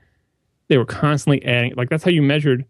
they 0.67 0.77
were 0.77 0.85
constantly 0.85 1.43
adding 1.45 1.73
like 1.75 1.89
that's 1.89 2.03
how 2.03 2.11
you 2.11 2.21
measured 2.21 2.65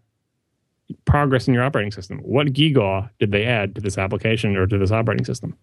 progress 1.05 1.47
in 1.47 1.53
your 1.53 1.63
operating 1.63 1.91
system. 1.91 2.19
What 2.19 2.47
gigaw 2.47 3.09
did 3.19 3.31
they 3.31 3.45
add 3.45 3.75
to 3.75 3.81
this 3.81 3.97
application 3.97 4.55
or 4.55 4.67
to 4.67 4.77
this 4.77 4.91
operating 4.91 5.25
system? 5.25 5.55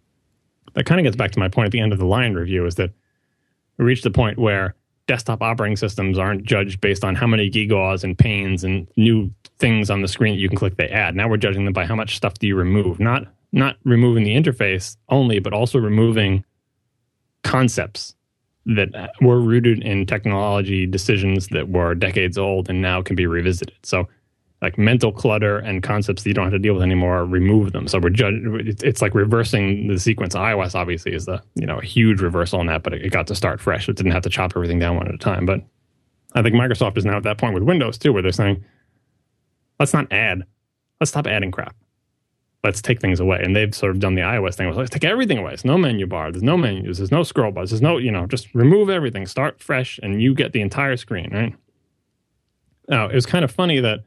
That 0.74 0.87
kind 0.87 1.01
of 1.01 1.05
gets 1.05 1.16
back 1.16 1.30
to 1.33 1.39
my 1.39 1.49
point 1.49 1.66
at 1.66 1.72
the 1.72 1.80
end 1.80 1.93
of 1.93 1.99
the 1.99 2.07
Lion 2.07 2.35
review 2.35 2.66
is 2.66 2.76
that 2.76 2.91
we 3.78 3.85
reached 3.85 4.05
the 4.05 4.11
point 4.11 4.39
where 4.39 4.74
desktop 5.07 5.43
operating 5.43 5.76
systems 5.76 6.18
aren't 6.18 6.45
judged 6.45 6.80
based 6.80 7.05
on 7.05 7.14
how 7.14 7.26
many 7.26 7.51
gigaws 7.51 8.05
and 8.05 8.16
panes 8.16 8.64
and 8.64 8.89
new 8.97 9.30
things 9.59 9.91
on 9.91 10.03
the 10.03 10.09
screen 10.09 10.35
that 10.35 10.41
you 10.41 10.49
can 10.49 10.59
click 10.59 10.76
they 10.76 10.89
add. 10.89 11.14
Now 11.14 11.28
we're 11.28 11.37
judging 11.37 11.64
them 11.64 11.72
by 11.72 11.85
how 11.85 11.95
much 11.95 12.16
stuff 12.16 12.35
do 12.35 12.47
you 12.47 12.57
remove. 12.57 12.99
Not 12.99 13.26
not 13.55 13.76
removing 13.85 14.24
the 14.24 14.35
interface 14.35 14.97
only 15.11 15.39
but 15.39 15.53
also 15.53 15.78
removing 15.78 16.45
concepts 17.45 18.14
that 18.66 19.10
were 19.20 19.40
rooted 19.40 19.82
in 19.82 20.06
technology 20.06 20.86
decisions 20.86 21.48
that 21.48 21.68
were 21.68 21.94
decades 21.94 22.38
old 22.38 22.68
and 22.70 22.80
now 22.80 23.02
can 23.02 23.16
be 23.16 23.26
revisited. 23.26 23.74
So, 23.82 24.08
like 24.60 24.78
mental 24.78 25.10
clutter 25.10 25.58
and 25.58 25.82
concepts 25.82 26.22
that 26.22 26.30
you 26.30 26.34
don't 26.34 26.44
have 26.44 26.52
to 26.52 26.58
deal 26.60 26.74
with 26.74 26.84
anymore, 26.84 27.24
remove 27.24 27.72
them. 27.72 27.88
So 27.88 27.98
we're 27.98 28.10
judge, 28.10 28.34
it's 28.84 29.02
like 29.02 29.12
reversing 29.12 29.88
the 29.88 29.98
sequence. 29.98 30.36
iOS 30.36 30.76
obviously 30.76 31.12
is 31.12 31.26
the 31.26 31.42
you 31.56 31.66
know 31.66 31.78
a 31.78 31.84
huge 31.84 32.20
reversal 32.20 32.60
on 32.60 32.66
that, 32.66 32.84
but 32.84 32.92
it 32.92 33.10
got 33.10 33.26
to 33.26 33.34
start 33.34 33.60
fresh. 33.60 33.88
It 33.88 33.96
didn't 33.96 34.12
have 34.12 34.22
to 34.22 34.30
chop 34.30 34.52
everything 34.54 34.78
down 34.78 34.96
one 34.96 35.08
at 35.08 35.14
a 35.14 35.18
time. 35.18 35.46
But 35.46 35.62
I 36.34 36.42
think 36.42 36.54
Microsoft 36.54 36.96
is 36.96 37.04
now 37.04 37.16
at 37.16 37.24
that 37.24 37.38
point 37.38 37.54
with 37.54 37.64
Windows 37.64 37.98
too, 37.98 38.12
where 38.12 38.22
they're 38.22 38.30
saying, 38.30 38.64
let's 39.80 39.92
not 39.92 40.12
add, 40.12 40.44
let's 41.00 41.10
stop 41.10 41.26
adding 41.26 41.50
crap 41.50 41.74
let's 42.64 42.80
take 42.80 43.00
things 43.00 43.20
away. 43.20 43.40
And 43.42 43.56
they've 43.56 43.74
sort 43.74 43.90
of 43.90 44.00
done 44.00 44.14
the 44.14 44.22
iOS 44.22 44.54
thing. 44.54 44.72
Let's 44.72 44.90
take 44.90 45.04
everything 45.04 45.38
away. 45.38 45.50
There's 45.50 45.64
no 45.64 45.76
menu 45.76 46.06
bar. 46.06 46.30
There's 46.30 46.42
no 46.42 46.56
menus. 46.56 46.98
There's 46.98 47.10
no 47.10 47.22
scroll 47.22 47.50
bars. 47.50 47.70
There's 47.70 47.82
no, 47.82 47.98
you 47.98 48.10
know, 48.10 48.26
just 48.26 48.54
remove 48.54 48.88
everything. 48.88 49.26
Start 49.26 49.60
fresh, 49.60 49.98
and 50.02 50.22
you 50.22 50.34
get 50.34 50.52
the 50.52 50.60
entire 50.60 50.96
screen. 50.96 51.30
Right. 51.32 51.54
Now 52.88 53.06
it 53.08 53.14
was 53.14 53.26
kind 53.26 53.44
of 53.44 53.50
funny 53.50 53.80
that 53.80 54.00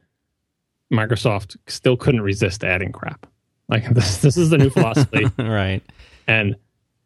Microsoft 0.92 1.56
still 1.66 1.96
couldn't 1.96 2.22
resist 2.22 2.64
adding 2.64 2.92
crap. 2.92 3.26
Like 3.68 3.88
this, 3.94 4.18
this 4.18 4.36
is 4.36 4.50
the 4.50 4.58
new 4.58 4.70
philosophy, 4.70 5.26
right? 5.38 5.82
And 6.26 6.56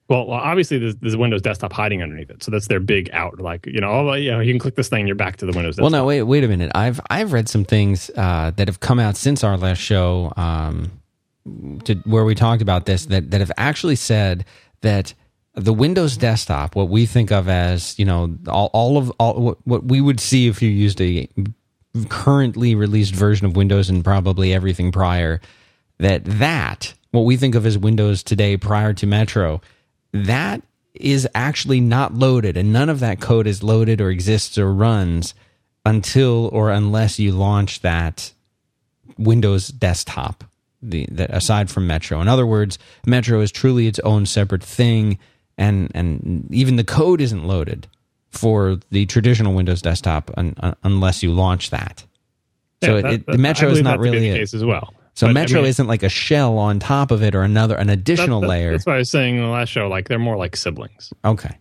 well, 0.09 0.31
obviously 0.33 0.79
there's, 0.79 0.97
there's, 0.97 1.17
Windows 1.17 1.41
Desktop 1.41 1.73
hiding 1.73 2.03
underneath 2.03 2.31
it, 2.31 2.43
so 2.43 2.51
that's 2.51 2.67
their 2.67 2.81
big 2.81 3.09
out. 3.13 3.41
Like 3.41 3.67
you 3.67 3.81
know, 3.81 3.91
oh, 3.91 4.15
you 4.15 4.33
know, 4.33 4.41
you 4.41 4.53
can 4.53 4.59
click 4.59 4.75
this 4.75 4.89
thing, 4.89 5.07
you're 5.07 5.17
back 5.17 5.37
to 5.37 5.47
the 5.47 5.53
Windows. 5.53 5.77
Desktop. 5.77 5.93
Well, 5.93 6.03
no, 6.03 6.05
wait, 6.05 6.23
wait 6.23 6.45
a 6.45 6.49
minute. 6.49 6.73
I've 6.75 7.01
I've 7.11 7.33
read 7.33 7.49
some 7.49 7.65
things 7.65 8.11
uh, 8.17 8.51
that 8.57 8.69
have 8.69 8.81
come 8.81 8.99
out 8.99 9.17
since 9.17 9.45
our 9.45 9.57
last 9.57 9.79
show. 9.79 10.33
Um, 10.37 11.00
to 11.85 11.95
where 12.05 12.25
we 12.25 12.35
talked 12.35 12.63
about 12.63 12.87
this 12.87 13.07
that 13.07 13.31
that 13.31 13.41
have 13.41 13.53
actually 13.57 13.97
said 13.97 14.45
that 14.83 15.15
the 15.55 15.73
Windows 15.73 16.17
desktop, 16.17 16.77
what 16.77 16.89
we 16.89 17.07
think 17.07 17.33
of 17.33 17.49
as 17.49 17.99
you 17.99 18.05
know 18.05 18.37
all, 18.49 18.71
all 18.73 18.99
of 18.99 19.11
all 19.19 19.41
what, 19.41 19.67
what 19.67 19.85
we 19.85 20.01
would 20.01 20.21
see 20.21 20.49
if 20.49 20.63
you 20.63 20.71
used 20.71 21.01
a 21.01 21.29
currently 22.09 22.75
released 22.75 23.15
version 23.15 23.47
of 23.47 23.57
Windows 23.57 23.91
and 23.91 24.05
probably 24.05 24.53
everything 24.53 24.93
prior, 24.93 25.41
that 25.99 26.25
that 26.25 26.95
what 27.11 27.23
we 27.23 27.37
think 27.37 27.55
of 27.55 27.67
as 27.67 27.77
Windows 27.77 28.23
today 28.23 28.57
prior 28.57 28.93
to 28.93 29.07
Metro, 29.07 29.61
that 30.13 30.63
is 30.95 31.27
actually 31.35 31.81
not 31.81 32.15
loaded, 32.15 32.57
and 32.57 32.73
none 32.73 32.89
of 32.89 33.01
that 33.01 33.21
code 33.21 33.47
is 33.47 33.63
loaded 33.63 34.01
or 34.01 34.11
exists 34.11 34.59
or 34.59 34.73
runs 34.73 35.35
until 35.85 36.49
or 36.53 36.71
unless 36.71 37.19
you 37.19 37.33
launch 37.33 37.81
that 37.81 38.33
Windows 39.17 39.69
desktop 39.69 40.45
the 40.83 41.07
that 41.13 41.31
aside 41.31 41.71
from 41.71 41.87
Metro. 41.87 42.21
In 42.21 42.29
other 42.29 42.47
words, 42.47 42.79
Metro 43.07 43.41
is 43.41 43.53
truly 43.53 43.87
its 43.87 43.99
own 44.01 44.27
separate 44.27 44.63
thing, 44.63 45.19
and 45.59 45.91
and 45.95 46.49
even 46.51 46.77
the 46.77 46.85
code 46.85 47.21
isn't 47.21 47.45
loaded 47.45 47.87
for 48.31 48.79
the 48.91 49.07
traditional 49.07 49.55
Windows 49.55 49.83
desktop 49.83 50.31
un, 50.37 50.55
un, 50.61 50.77
unless 50.83 51.23
you 51.23 51.33
launch 51.33 51.71
that. 51.71 52.05
So 52.83 53.03
that, 53.03 53.13
it, 53.13 53.27
the 53.27 53.39
Metro 53.39 53.69
is 53.69 53.83
not 53.83 53.99
really 53.99 54.21
the 54.21 54.39
case 54.39 54.55
as 54.55 54.65
well. 54.65 54.95
So 55.15 55.27
but, 55.27 55.35
Metro 55.35 55.59
I 55.59 55.63
mean, 55.63 55.71
isn't 55.71 55.87
like 55.87 56.03
a 56.03 56.09
shell 56.09 56.57
on 56.57 56.79
top 56.79 57.11
of 57.11 57.23
it 57.23 57.35
or 57.35 57.43
another 57.43 57.77
an 57.77 57.91
additional 57.91 58.41
that, 58.41 58.47
that, 58.47 58.51
layer. 58.51 58.71
That's 58.71 58.87
why 58.87 58.95
I 58.95 58.99
was 58.99 59.11
saying 59.11 59.37
in 59.37 59.43
the 59.43 59.49
last 59.49 59.69
show. 59.69 59.89
Like 59.89 60.09
they're 60.09 60.19
more 60.19 60.37
like 60.37 60.57
siblings. 60.57 61.13
Okay. 61.25 61.59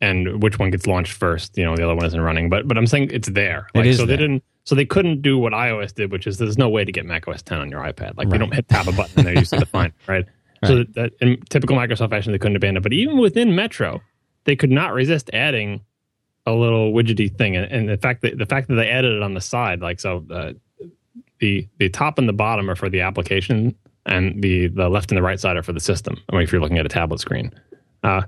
And 0.00 0.42
which 0.42 0.58
one 0.58 0.70
gets 0.70 0.86
launched 0.86 1.12
first? 1.12 1.58
You 1.58 1.64
know, 1.64 1.76
the 1.76 1.84
other 1.84 1.94
one 1.94 2.06
isn't 2.06 2.20
running. 2.20 2.48
But 2.48 2.68
but 2.68 2.78
I'm 2.78 2.86
saying 2.86 3.10
it's 3.12 3.28
there. 3.28 3.66
Like, 3.74 3.84
it 3.84 3.88
is 3.88 3.96
so 3.96 4.06
there. 4.06 4.16
they 4.16 4.22
didn't 4.22 4.44
so 4.64 4.74
they 4.74 4.84
couldn't 4.84 5.22
do 5.22 5.38
what 5.38 5.52
iOS 5.52 5.94
did, 5.94 6.12
which 6.12 6.26
is 6.26 6.38
there's 6.38 6.58
no 6.58 6.68
way 6.68 6.84
to 6.84 6.92
get 6.92 7.06
Mac 7.06 7.26
OS 7.26 7.42
10 7.42 7.58
on 7.58 7.70
your 7.70 7.80
iPad. 7.80 8.16
Like 8.16 8.28
right. 8.28 8.34
you 8.34 8.38
don't 8.38 8.54
hit 8.54 8.68
tap 8.68 8.86
a 8.86 8.92
button 8.92 9.12
and 9.18 9.26
there 9.26 9.34
you 9.34 9.44
see 9.44 9.58
the 9.58 9.66
fine, 9.66 9.92
right? 10.06 10.26
right? 10.62 10.68
So 10.68 10.76
that, 10.78 10.94
that, 10.94 11.12
in 11.20 11.40
typical 11.48 11.76
Microsoft 11.76 12.10
fashion, 12.10 12.32
they 12.32 12.38
couldn't 12.38 12.56
abandon 12.56 12.80
it. 12.80 12.82
But 12.82 12.92
even 12.92 13.18
within 13.18 13.54
Metro, 13.54 14.00
they 14.44 14.56
could 14.56 14.70
not 14.70 14.92
resist 14.92 15.30
adding 15.32 15.80
a 16.46 16.52
little 16.52 16.92
widgety 16.92 17.34
thing. 17.34 17.56
And, 17.56 17.70
and 17.70 17.88
the 17.88 17.96
fact 17.96 18.22
that 18.22 18.38
the 18.38 18.46
fact 18.46 18.68
that 18.68 18.74
they 18.74 18.88
added 18.88 19.12
it 19.12 19.22
on 19.22 19.34
the 19.34 19.40
side, 19.40 19.80
like 19.80 20.00
so, 20.00 20.24
uh, 20.30 20.52
the 21.38 21.66
the 21.78 21.88
top 21.88 22.18
and 22.18 22.28
the 22.28 22.32
bottom 22.32 22.70
are 22.70 22.76
for 22.76 22.88
the 22.88 23.00
application, 23.00 23.74
and 24.06 24.42
the 24.42 24.68
the 24.68 24.88
left 24.88 25.10
and 25.10 25.16
the 25.16 25.22
right 25.22 25.40
side 25.40 25.56
are 25.56 25.62
for 25.62 25.72
the 25.72 25.80
system. 25.80 26.16
I 26.28 26.36
mean, 26.36 26.42
if 26.42 26.52
you're 26.52 26.60
looking 26.60 26.78
at 26.78 26.86
a 26.86 26.90
tablet 26.90 27.20
screen. 27.20 27.52
Uh, 28.02 28.22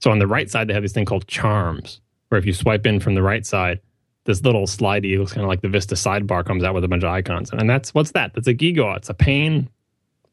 so 0.00 0.10
on 0.10 0.18
the 0.18 0.26
right 0.26 0.50
side, 0.50 0.68
they 0.68 0.74
have 0.74 0.82
this 0.82 0.92
thing 0.92 1.04
called 1.04 1.28
charms, 1.28 2.00
where 2.28 2.38
if 2.38 2.44
you 2.44 2.52
swipe 2.52 2.86
in 2.86 2.98
from 2.98 3.14
the 3.14 3.22
right 3.22 3.46
side, 3.46 3.80
this 4.24 4.42
little 4.42 4.66
slidey, 4.66 5.14
it 5.14 5.18
looks 5.18 5.32
kind 5.32 5.44
of 5.44 5.48
like 5.48 5.62
the 5.62 5.68
Vista 5.68 5.94
sidebar 5.94 6.44
comes 6.44 6.62
out 6.64 6.74
with 6.74 6.84
a 6.84 6.88
bunch 6.88 7.02
of 7.02 7.10
icons. 7.10 7.50
And 7.50 7.68
that's 7.68 7.92
what's 7.94 8.12
that? 8.12 8.34
That's 8.34 8.48
a 8.48 8.54
gigaw. 8.54 8.96
It's 8.96 9.08
a 9.08 9.14
pane 9.14 9.68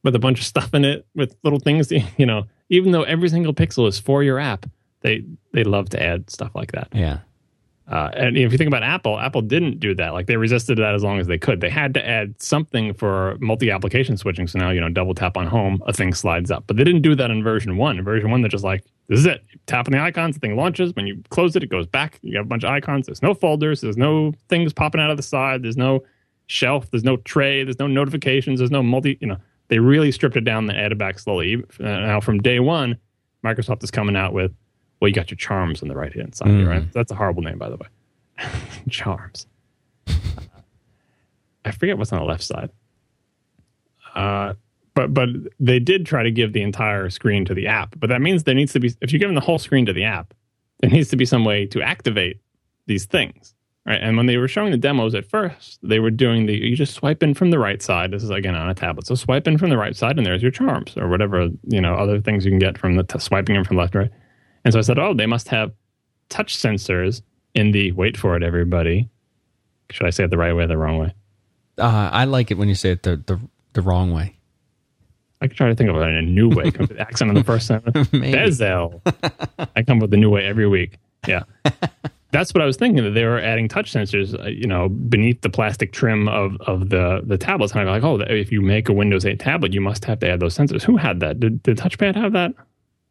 with 0.04 0.16
a 0.16 0.20
bunch 0.20 0.40
of 0.40 0.46
stuff 0.46 0.74
in 0.74 0.86
it 0.86 1.06
with 1.16 1.36
little 1.44 1.60
things, 1.60 1.92
you 2.18 2.26
know, 2.26 2.46
even 2.70 2.92
though 2.92 3.04
every 3.04 3.30
single 3.30 3.54
pixel 3.54 3.88
is 3.88 4.00
for 4.00 4.24
your 4.24 4.40
app, 4.40 4.66
they 5.02 5.24
they 5.54 5.64
love 5.64 5.90
to 5.90 6.02
add 6.02 6.30
stuff 6.30 6.52
like 6.56 6.72
that. 6.74 6.90
Yeah. 6.94 7.20
Uh, 7.88 8.12
and 8.14 8.38
if 8.38 8.52
you 8.52 8.58
think 8.58 8.68
about 8.68 8.84
Apple, 8.84 9.20
Apple 9.20 9.42
didn't 9.42 9.80
do 9.80 9.96
that. 9.96 10.14
Like 10.14 10.28
they 10.28 10.38
resisted 10.38 10.78
that 10.78 10.94
as 10.94 11.04
long 11.04 11.20
as 11.20 11.26
they 11.26 11.40
could. 11.40 11.60
They 11.60 11.72
had 11.72 11.96
to 11.96 12.08
add 12.08 12.40
something 12.40 12.94
for 12.94 13.36
multi-application 13.40 14.16
switching. 14.18 14.48
So 14.48 14.60
now 14.60 14.70
you 14.70 14.80
know, 14.80 14.90
double 14.90 15.16
tap 15.16 15.36
on 15.36 15.48
home, 15.48 15.82
a 15.88 15.94
thing 15.94 16.14
slides 16.14 16.52
up. 16.52 16.66
But 16.68 16.78
they 16.78 16.84
didn't 16.84 17.02
do 17.02 17.16
that 17.16 17.32
in 17.32 17.44
version 17.44 17.78
one. 17.78 17.98
In 17.98 18.04
version 18.04 18.30
one, 18.30 18.42
they're 18.42 18.50
just 18.50 18.64
like, 18.64 18.84
this 19.10 19.20
is 19.20 19.26
it. 19.26 19.44
You 19.52 19.60
tap 19.66 19.88
on 19.88 19.92
the 19.92 20.00
icons, 20.00 20.36
the 20.36 20.40
thing 20.40 20.56
launches. 20.56 20.96
When 20.96 21.08
you 21.08 21.22
close 21.30 21.56
it, 21.56 21.64
it 21.64 21.70
goes 21.70 21.88
back. 21.88 22.20
You 22.22 22.38
have 22.38 22.46
a 22.46 22.48
bunch 22.48 22.64
of 22.64 22.70
icons. 22.70 23.08
There's 23.08 23.24
no 23.24 23.34
folders. 23.34 23.82
There's 23.82 23.98
no 23.98 24.34
things 24.48 24.72
popping 24.72 25.02
out 25.02 25.10
of 25.10 25.18
the 25.18 25.24
side. 25.24 25.64
There's 25.64 25.78
no 25.78 26.04
shelf. 26.46 26.92
There's 26.92 27.04
no 27.04 27.18
tray. 27.18 27.64
There's 27.64 27.80
no 27.80 27.88
notifications. 27.88 28.60
There's 28.60 28.72
no 28.72 28.84
multi. 28.84 29.18
You 29.20 29.28
know, 29.28 29.38
they 29.70 29.80
really 29.80 30.12
stripped 30.12 30.36
it 30.36 30.44
down 30.44 30.70
and 30.70 30.78
added 30.78 31.00
back 31.00 31.18
slowly. 31.18 31.64
Uh, 31.80 31.84
now 31.84 32.20
from 32.20 32.40
day 32.40 32.60
one, 32.60 32.98
Microsoft 33.44 33.84
is 33.84 33.90
coming 33.90 34.16
out 34.16 34.32
with, 34.32 34.54
well, 35.00 35.10
you 35.10 35.16
got 35.16 35.32
your 35.32 35.38
charms 35.38 35.82
on 35.82 35.88
the 35.88 35.96
right 35.96 36.14
hand 36.14 36.36
side, 36.36 36.50
mm. 36.50 36.60
here, 36.60 36.70
right? 36.70 36.94
That's 36.94 37.12
a 37.12 37.16
horrible 37.16 37.42
name, 37.42 37.58
by 37.58 37.70
the 37.70 37.78
way. 37.78 37.88
charms. 38.92 39.48
I 41.66 41.72
forget 41.72 41.98
what's 41.98 42.14
on 42.14 42.20
the 42.20 42.26
left 42.26 42.44
side. 42.44 42.70
Uh, 44.14 44.54
but 45.00 45.14
but 45.14 45.30
they 45.60 45.80
did 45.80 46.06
try 46.06 46.24
to 46.24 46.32
give 46.32 46.54
the 46.54 46.62
entire 46.62 47.10
screen 47.10 47.46
to 47.46 47.54
the 47.54 47.68
app. 47.68 47.96
But 47.98 48.10
that 48.10 48.22
means 48.22 48.44
there 48.44 48.56
needs 48.56 48.74
to 48.74 48.80
be 48.80 48.94
if 49.02 49.12
you're 49.12 49.20
giving 49.20 49.36
the 49.36 49.42
whole 49.42 49.60
screen 49.60 49.86
to 49.86 49.94
the 49.94 50.04
app, 50.04 50.34
there 50.80 50.90
needs 50.90 51.10
to 51.10 51.16
be 51.16 51.26
some 51.26 51.46
way 51.46 51.66
to 51.68 51.82
activate 51.82 52.42
these 52.88 53.06
things. 53.06 53.54
Right. 53.86 54.02
And 54.02 54.18
when 54.18 54.26
they 54.26 54.38
were 54.38 54.50
showing 54.50 54.72
the 54.72 54.78
demos 54.78 55.16
at 55.16 55.26
first, 55.26 55.80
they 55.82 56.00
were 56.00 56.12
doing 56.12 56.46
the 56.46 56.54
you 56.54 56.76
just 56.76 56.94
swipe 56.94 57.24
in 57.24 57.34
from 57.34 57.50
the 57.50 57.60
right 57.60 57.82
side. 57.82 58.12
This 58.12 58.24
is 58.24 58.30
again 58.30 58.56
on 58.56 58.70
a 58.70 58.76
tablet. 58.76 59.08
So 59.08 59.16
swipe 59.16 59.48
in 59.48 59.58
from 59.58 59.70
the 59.70 59.78
right 59.78 59.96
side 59.96 60.18
and 60.18 60.26
there's 60.26 60.42
your 60.42 60.52
charms 60.52 60.96
or 60.98 61.08
whatever, 61.08 61.48
you 61.64 61.82
know, 61.82 61.96
other 61.96 62.20
things 62.20 62.44
you 62.44 62.52
can 62.52 62.60
get 62.60 62.78
from 62.78 62.96
the 62.96 63.04
t- 63.04 63.20
swiping 63.20 63.56
in 63.56 63.64
from 63.64 63.78
left 63.78 63.96
right. 63.96 64.12
And 64.66 64.74
so 64.74 64.80
I 64.80 64.82
said, 64.82 65.00
"Oh, 65.00 65.14
they 65.14 65.26
must 65.26 65.48
have 65.48 65.72
touch 66.28 66.58
sensors 66.58 67.22
in 67.56 67.72
the 67.72 67.94
wait 67.94 68.18
for 68.18 68.36
it 68.36 68.44
everybody." 68.44 69.10
Should 69.92 70.06
I 70.06 70.12
say 70.12 70.26
it 70.26 70.30
the 70.30 70.38
right 70.38 70.54
way 70.54 70.66
or 70.66 70.68
the 70.68 70.78
wrong 70.78 71.00
way? 71.00 71.14
Uh, 71.78 72.10
I 72.12 72.26
like 72.26 72.52
it 72.52 72.58
when 72.58 72.68
you 72.68 72.76
say 72.76 72.92
it 72.92 73.04
the 73.04 73.16
the, 73.16 73.40
the 73.74 73.82
wrong 73.82 74.12
way. 74.12 74.39
I 75.42 75.48
could 75.48 75.58
try 75.58 75.70
to 75.70 75.76
think 75.76 75.90
of 75.90 75.96
it 75.96 76.02
in 76.02 76.16
a 76.16 76.22
new 76.22 76.50
way. 76.50 76.72
Come 76.72 76.88
the 76.88 77.00
accent 77.00 77.30
on 77.30 77.36
the 77.36 77.44
first 77.44 77.68
sentence. 77.68 78.08
Bezel. 78.12 79.02
I 79.76 79.84
come 79.84 79.98
up 79.98 80.04
with 80.04 80.14
a 80.14 80.18
new 80.18 80.30
way 80.30 80.46
every 80.46 80.68
week. 80.68 80.98
Yeah. 81.28 81.44
That's 82.32 82.54
what 82.54 82.62
I 82.62 82.66
was 82.66 82.78
thinking 82.78 83.04
that 83.04 83.12
they 83.12 83.26
were 83.26 83.40
adding 83.40 83.68
touch 83.68 83.92
sensors, 83.92 84.40
uh, 84.40 84.50
you 84.50 84.68
know, 84.68 84.90
beneath 84.90 85.42
the 85.42 85.50
plastic 85.50 85.92
trim 85.92 86.28
of, 86.28 86.58
of 86.62 86.90
the, 86.90 87.22
the 87.26 87.38
tablets. 87.38 87.74
And 87.74 87.82
I'm 87.82 87.88
like, 87.88 88.04
oh, 88.04 88.20
if 88.32 88.52
you 88.52 88.62
make 88.62 88.88
a 88.88 88.94
Windows 88.94 89.26
8 89.26 89.40
tablet, 89.40 89.74
you 89.74 89.82
must 89.82 90.06
have 90.06 90.20
to 90.20 90.30
add 90.30 90.40
those 90.40 90.56
sensors. 90.56 90.84
Who 90.84 90.98
had 90.98 91.22
that? 91.22 91.40
Did, 91.40 91.64
did 91.64 91.78
Touchpad 91.78 92.16
have 92.16 92.34
that? 92.34 92.54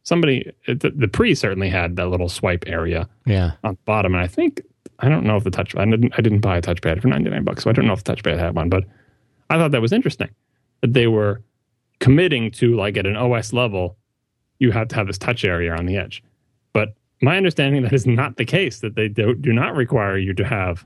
Somebody, 0.05 0.53
the, 0.67 0.93
the 0.95 1.09
pre 1.09 1.35
certainly 1.35 1.69
had 1.69 1.97
that 1.97 2.09
little 2.09 2.29
swipe 2.29 2.65
area 2.67 3.09
yeah. 3.27 3.53
on 3.65 3.75
the 3.75 3.81
bottom. 3.85 4.15
And 4.15 4.23
I 4.23 4.29
think 4.29 4.63
I 5.01 5.09
don't 5.09 5.25
know 5.25 5.37
if 5.37 5.45
the 5.45 5.51
touchpad. 5.51 5.81
I 5.81 5.85
didn't, 5.85 6.13
I 6.17 6.21
didn't 6.21 6.41
buy 6.41 6.59
a 6.59 6.63
touchpad 6.63 7.01
for 7.01 7.09
ninety 7.09 7.31
nine 7.31 7.45
bucks, 7.45 7.65
so 7.65 7.71
I 7.71 7.73
don't 7.73 7.87
know 7.87 7.93
if 7.93 8.05
the 8.05 8.15
touchpad 8.15 8.39
had 8.39 8.55
one. 8.55 8.69
But 8.69 8.85
I 9.51 9.57
thought 9.57 9.71
that 9.71 9.81
was 9.81 9.93
interesting 9.93 10.31
that 10.81 10.93
they 10.93 11.07
were 11.07 11.43
committing 12.01 12.51
to 12.53 12.77
like 12.77 12.97
at 12.97 13.07
an 13.07 13.17
OS 13.17 13.53
level, 13.53 13.97
you 14.59 14.71
have 14.71 14.89
to 14.89 14.97
have 14.97 15.07
this 15.07 15.19
touch 15.19 15.45
area 15.45 15.75
on 15.75 15.87
the 15.87 15.97
edge. 15.97 16.23
But 16.73 16.95
my 17.23 17.37
understanding 17.37 17.83
that 17.83 17.93
is 17.93 18.07
not 18.07 18.37
the 18.37 18.45
case. 18.45 18.81
That 18.81 18.95
they 18.95 19.09
do, 19.09 19.35
do 19.35 19.53
not 19.53 19.75
require 19.77 20.19
you 20.19 20.35
to 20.35 20.45
have 20.45 20.85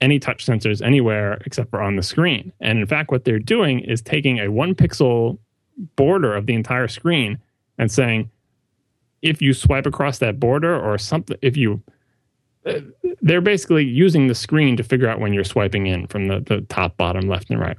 any 0.00 0.18
touch 0.18 0.46
sensors 0.46 0.80
anywhere 0.80 1.40
except 1.44 1.70
for 1.70 1.82
on 1.82 1.96
the 1.96 2.02
screen. 2.02 2.52
And 2.60 2.78
in 2.78 2.86
fact, 2.86 3.10
what 3.10 3.24
they're 3.24 3.38
doing 3.38 3.80
is 3.80 4.00
taking 4.00 4.38
a 4.38 4.48
one 4.48 4.74
pixel 4.74 5.38
border 5.96 6.34
of 6.34 6.46
the 6.46 6.54
entire 6.54 6.88
screen 6.88 7.38
and 7.78 7.90
saying, 7.90 8.30
if 9.22 9.42
you 9.42 9.52
swipe 9.52 9.86
across 9.86 10.18
that 10.18 10.38
border 10.38 10.78
or 10.78 10.98
something, 10.98 11.36
if 11.42 11.56
you, 11.56 11.82
uh, 12.66 12.80
they're 13.20 13.40
basically 13.40 13.84
using 13.84 14.28
the 14.28 14.34
screen 14.34 14.76
to 14.76 14.84
figure 14.84 15.08
out 15.08 15.18
when 15.18 15.32
you're 15.32 15.44
swiping 15.44 15.86
in 15.86 16.06
from 16.06 16.28
the, 16.28 16.40
the 16.40 16.60
top, 16.62 16.96
bottom, 16.96 17.28
left, 17.28 17.50
and 17.50 17.58
right. 17.58 17.78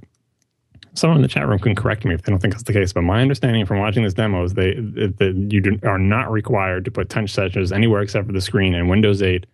Someone 0.94 1.18
in 1.18 1.22
the 1.22 1.28
chat 1.28 1.48
room 1.48 1.60
can 1.60 1.76
correct 1.76 2.04
me 2.04 2.14
if 2.14 2.24
they 2.24 2.32
don't 2.32 2.40
think 2.40 2.54
that's 2.54 2.64
the 2.64 2.74
case, 2.74 2.94
but 2.94 3.04
my 3.04 3.22
understanding 3.22 3.66
from 3.66 3.80
watching 3.80 4.04
this 4.04 4.14
demo 4.14 4.44
is 4.44 4.54
they 4.54 4.74
that 4.74 5.48
you 5.50 5.62
do, 5.62 5.80
are 5.84 6.00
not 6.00 6.32
required 6.32 6.86
to 6.86 6.92
put 6.92 7.10
touch 7.10 7.34
sensors 7.34 7.72
anywhere 7.72 8.02
except 8.02 8.26
for 8.26 8.34
the 8.34 8.42
screen. 8.42 8.74
And 8.74 8.90
Windows 8.90 9.22
8 9.22 9.46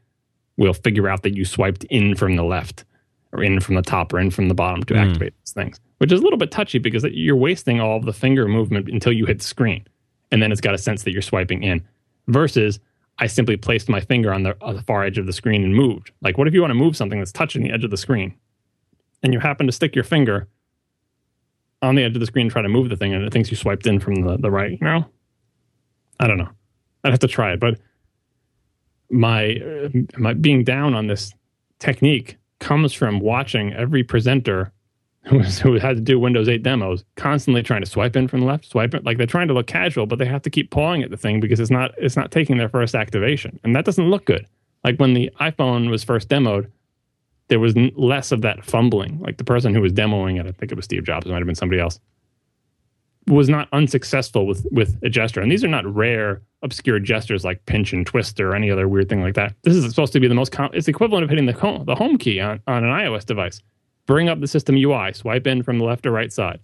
will 0.58 0.74
figure 0.74 1.10
out 1.10 1.24
that 1.24 1.36
you 1.36 1.46
swiped 1.46 1.84
in 1.86 2.16
from 2.16 2.36
the 2.36 2.44
left 2.44 2.86
or 3.32 3.44
in 3.44 3.60
from 3.60 3.76
the 3.76 3.82
top 3.82 4.14
or 4.14 4.20
in 4.20 4.32
from 4.32 4.48
the 4.48 4.54
bottom 4.54 4.84
to 4.86 4.94
mm. 4.94 5.06
activate 5.06 5.34
these 5.44 5.52
things, 5.52 5.80
which 5.98 6.12
is 6.12 6.22
a 6.22 6.24
little 6.24 6.40
bit 6.40 6.52
touchy 6.52 6.80
because 6.80 7.04
you're 7.04 7.36
wasting 7.36 7.82
all 7.82 7.98
of 7.98 8.06
the 8.06 8.14
finger 8.14 8.48
movement 8.48 8.88
until 8.90 9.12
you 9.12 9.26
hit 9.26 9.40
the 9.40 9.46
screen. 9.46 9.86
And 10.32 10.42
then 10.42 10.52
it's 10.52 10.62
got 10.62 10.74
a 10.74 10.78
sense 10.78 11.04
that 11.04 11.12
you're 11.12 11.22
swiping 11.22 11.64
in 11.64 11.86
versus 12.28 12.80
I 13.20 13.28
simply 13.28 13.58
placed 13.58 13.88
my 13.88 14.00
finger 14.00 14.34
on 14.34 14.44
the, 14.44 14.58
on 14.62 14.76
the 14.76 14.82
far 14.82 15.04
edge 15.04 15.18
of 15.18 15.26
the 15.26 15.34
screen 15.34 15.64
and 15.64 15.76
moved. 15.76 16.12
Like, 16.22 16.38
what 16.38 16.48
if 16.48 16.54
you 16.54 16.62
want 16.62 16.72
to 16.72 16.76
move 16.76 16.98
something 16.98 17.20
that's 17.20 17.32
touching 17.32 17.64
the 17.64 17.72
edge 17.72 17.84
of 17.84 17.92
the 17.92 17.98
screen 17.98 18.36
and 19.24 19.34
you 19.34 19.40
happen 19.40 19.66
to 19.66 19.72
stick 19.72 19.96
your 19.96 20.04
finger 20.04 20.48
on 21.82 21.96
the 21.96 22.04
edge 22.04 22.16
of 22.16 22.20
the 22.20 22.26
screen, 22.26 22.50
try 22.50 22.62
to 22.62 22.70
move 22.70 22.90
the 22.90 22.96
thing, 22.96 23.14
and 23.14 23.24
it 23.24 23.32
thinks 23.32 23.52
you 23.52 23.58
swiped 23.58 23.86
in 23.88 24.00
from 24.00 24.16
the, 24.16 24.38
the 24.38 24.52
right, 24.52 24.72
you 24.72 24.78
know? 24.82 25.06
I 26.20 26.28
don't 26.28 26.38
know. 26.38 26.50
I'd 27.04 27.12
have 27.12 27.20
to 27.20 27.28
try 27.28 27.54
it, 27.54 27.60
but 27.60 27.80
my 29.12 29.56
uh, 29.58 29.90
my 30.18 30.34
being 30.34 30.64
down 30.64 30.94
on 30.96 31.08
this 31.08 31.34
technique 31.80 32.38
comes 32.60 32.94
from 32.94 33.20
watching 33.20 33.74
every 33.74 34.04
presenter 34.04 34.72
who, 35.26 35.40
was, 35.40 35.60
who 35.60 35.74
had 35.74 35.96
to 35.96 36.02
do 36.02 36.20
Windows 36.20 36.48
8 36.48 36.62
demos 36.62 37.04
constantly 37.16 37.64
trying 37.64 37.82
to 37.82 37.90
swipe 37.90 38.16
in 38.16 38.28
from 38.28 38.42
the 38.42 38.46
left, 38.46 38.66
swipe 38.66 38.94
it 38.94 39.04
like 39.04 39.18
they're 39.18 39.26
trying 39.26 39.48
to 39.48 39.56
look 39.56 39.66
casual, 39.66 40.06
but 40.06 40.20
they 40.20 40.26
have 40.26 40.44
to 40.44 40.52
keep 40.52 40.70
pawing 40.70 41.02
at 41.02 41.10
the 41.10 41.18
thing 41.18 41.40
because 41.40 41.60
it's 41.60 41.72
not 41.72 41.92
it's 41.98 42.16
not 42.16 42.32
taking 42.32 42.58
their 42.58 42.70
first 42.70 42.96
activation, 42.96 43.60
and 43.64 43.76
that 43.76 43.86
doesn't 43.86 44.10
look 44.10 44.26
good. 44.26 44.46
Like 44.84 44.98
when 44.98 45.14
the 45.14 45.32
iPhone 45.42 45.90
was 45.90 46.04
first 46.04 46.30
demoed, 46.30 46.70
there 47.48 47.60
was 47.60 47.76
less 47.96 48.32
of 48.32 48.42
that 48.42 48.64
fumbling. 48.64 49.20
Like 49.20 49.38
the 49.38 49.44
person 49.44 49.74
who 49.74 49.82
was 49.82 49.94
demoing 49.94 50.40
it, 50.40 50.48
I 50.48 50.52
think 50.52 50.72
it 50.72 50.76
was 50.76 50.86
Steve 50.86 51.04
Jobs, 51.04 51.26
it 51.26 51.30
might 51.30 51.38
have 51.38 51.46
been 51.46 51.56
somebody 51.56 51.82
else 51.82 52.00
was 53.28 53.50
not 53.50 53.68
unsuccessful 53.74 54.46
with 54.46 54.66
with 54.72 54.98
a 55.04 55.10
gesture. 55.10 55.42
And 55.42 55.52
these 55.52 55.64
are 55.64 55.68
not 55.70 55.86
rare, 55.94 56.42
obscure 56.62 57.00
gestures 57.00 57.44
like 57.44 57.66
pinch 57.66 57.94
and 57.94 58.06
twist 58.06 58.40
or 58.40 58.56
any 58.56 58.70
other 58.70 58.88
weird 58.88 59.10
thing 59.10 59.22
like 59.22 59.34
that. 59.36 59.54
This 59.64 59.76
is 59.76 59.88
supposed 59.90 60.14
to 60.14 60.20
be 60.20 60.28
the 60.28 60.36
most. 60.36 60.52
Com- 60.52 60.72
it's 60.74 60.86
the 60.86 60.92
equivalent 60.92 61.24
of 61.24 61.30
hitting 61.30 61.46
the 61.46 61.54
home, 61.54 61.86
the 61.86 61.96
home 61.96 62.18
key 62.18 62.40
on, 62.40 62.62
on 62.68 62.84
an 62.84 62.92
iOS 62.92 63.26
device. 63.26 63.62
Bring 64.06 64.30
up 64.30 64.40
the 64.40 64.48
system 64.48 64.76
UI, 64.76 65.14
swipe 65.14 65.48
in 65.48 65.64
from 65.64 65.80
the 65.80 65.86
left 65.86 66.06
or 66.06 66.12
right 66.12 66.32
side, 66.32 66.60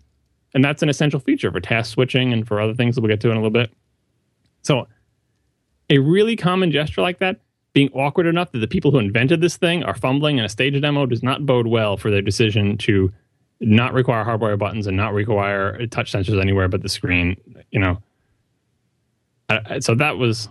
and 0.53 0.63
that's 0.63 0.83
an 0.83 0.89
essential 0.89 1.19
feature 1.19 1.51
for 1.51 1.59
task 1.59 1.91
switching 1.91 2.31
and 2.31 2.47
for 2.47 2.61
other 2.61 2.75
things 2.75 2.95
that 2.95 3.01
we'll 3.01 3.09
get 3.09 3.21
to 3.21 3.31
in 3.31 3.37
a 3.37 3.39
little 3.39 3.49
bit. 3.49 3.73
So, 4.61 4.87
a 5.89 5.97
really 5.97 6.35
common 6.35 6.71
gesture 6.71 7.01
like 7.01 7.17
that 7.19 7.39
being 7.73 7.89
awkward 7.93 8.27
enough 8.27 8.51
that 8.51 8.59
the 8.59 8.67
people 8.67 8.91
who 8.91 8.99
invented 8.99 9.41
this 9.41 9.57
thing 9.57 9.83
are 9.83 9.95
fumbling 9.95 10.37
in 10.37 10.45
a 10.45 10.49
stage 10.49 10.79
demo 10.81 11.05
does 11.05 11.23
not 11.23 11.45
bode 11.45 11.67
well 11.67 11.97
for 11.97 12.11
their 12.11 12.21
decision 12.21 12.77
to 12.77 13.11
not 13.59 13.93
require 13.93 14.23
hardware 14.23 14.57
buttons 14.57 14.87
and 14.87 14.97
not 14.97 15.13
require 15.13 15.85
touch 15.87 16.11
sensors 16.11 16.41
anywhere 16.41 16.67
but 16.67 16.81
the 16.81 16.89
screen. 16.89 17.37
You 17.71 17.79
know, 17.79 18.03
so 19.79 19.95
that 19.95 20.17
was 20.17 20.49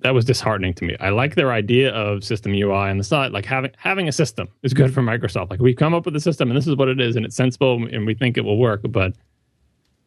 that 0.00 0.14
was 0.14 0.24
disheartening 0.24 0.74
to 0.74 0.84
me. 0.84 0.96
I 1.00 1.10
like 1.10 1.34
their 1.34 1.52
idea 1.52 1.92
of 1.92 2.24
system 2.24 2.52
UI 2.52 2.72
on 2.72 2.98
the 2.98 3.04
side, 3.04 3.32
like 3.32 3.44
having 3.44 3.72
having 3.76 4.08
a 4.08 4.12
system 4.12 4.48
is 4.62 4.72
good 4.72 4.92
for 4.92 5.02
Microsoft. 5.02 5.50
Like 5.50 5.60
we've 5.60 5.76
come 5.76 5.94
up 5.94 6.06
with 6.06 6.16
a 6.16 6.20
system 6.20 6.50
and 6.50 6.56
this 6.56 6.66
is 6.66 6.76
what 6.76 6.88
it 6.88 7.00
is 7.00 7.16
and 7.16 7.24
it's 7.24 7.36
sensible 7.36 7.86
and 7.90 8.06
we 8.06 8.14
think 8.14 8.36
it 8.36 8.44
will 8.44 8.58
work, 8.58 8.80
but 8.88 9.14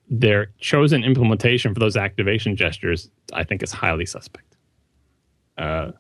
their 0.09 0.47
chosen 0.59 1.03
implementation 1.03 1.73
for 1.73 1.79
those 1.79 1.97
activation 1.97 2.55
gestures, 2.55 3.09
I 3.33 3.43
think, 3.43 3.63
is 3.63 3.71
highly 3.71 4.05
suspect. 4.05 4.55
Uh, 5.57 5.91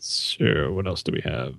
so 0.00 0.72
what 0.72 0.86
else 0.86 1.02
do 1.02 1.12
we 1.12 1.20
have? 1.22 1.54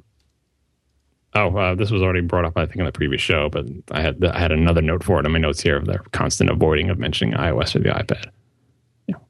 Oh, 1.33 1.55
uh, 1.55 1.75
this 1.75 1.91
was 1.91 2.01
already 2.01 2.21
brought 2.21 2.43
up, 2.43 2.57
I 2.57 2.65
think, 2.65 2.77
in 2.77 2.85
the 2.85 2.91
previous 2.91 3.21
show, 3.21 3.49
but 3.49 3.65
I 3.91 4.01
had 4.01 4.23
I 4.23 4.37
had 4.39 4.51
another 4.51 4.81
note 4.81 5.03
for 5.03 5.19
it 5.19 5.25
in 5.25 5.31
my 5.31 5.39
notes 5.39 5.61
here 5.61 5.77
of 5.77 5.85
the 5.85 5.99
constant 6.11 6.49
avoiding 6.49 6.89
of 6.89 6.99
mentioning 6.99 7.33
iOS 7.35 7.75
or 7.75 7.79
the 7.79 7.89
iPad. 7.89 8.25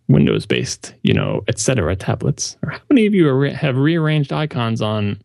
Windows 0.08 0.46
based, 0.46 0.94
you 1.04 1.14
know, 1.14 1.42
etc. 1.48 1.96
tablets. 1.96 2.58
Or 2.64 2.72
how 2.72 2.82
many 2.90 3.06
of 3.06 3.14
you 3.14 3.32
re- 3.32 3.54
have 3.54 3.78
rearranged 3.78 4.34
icons 4.34 4.82
on 4.82 5.22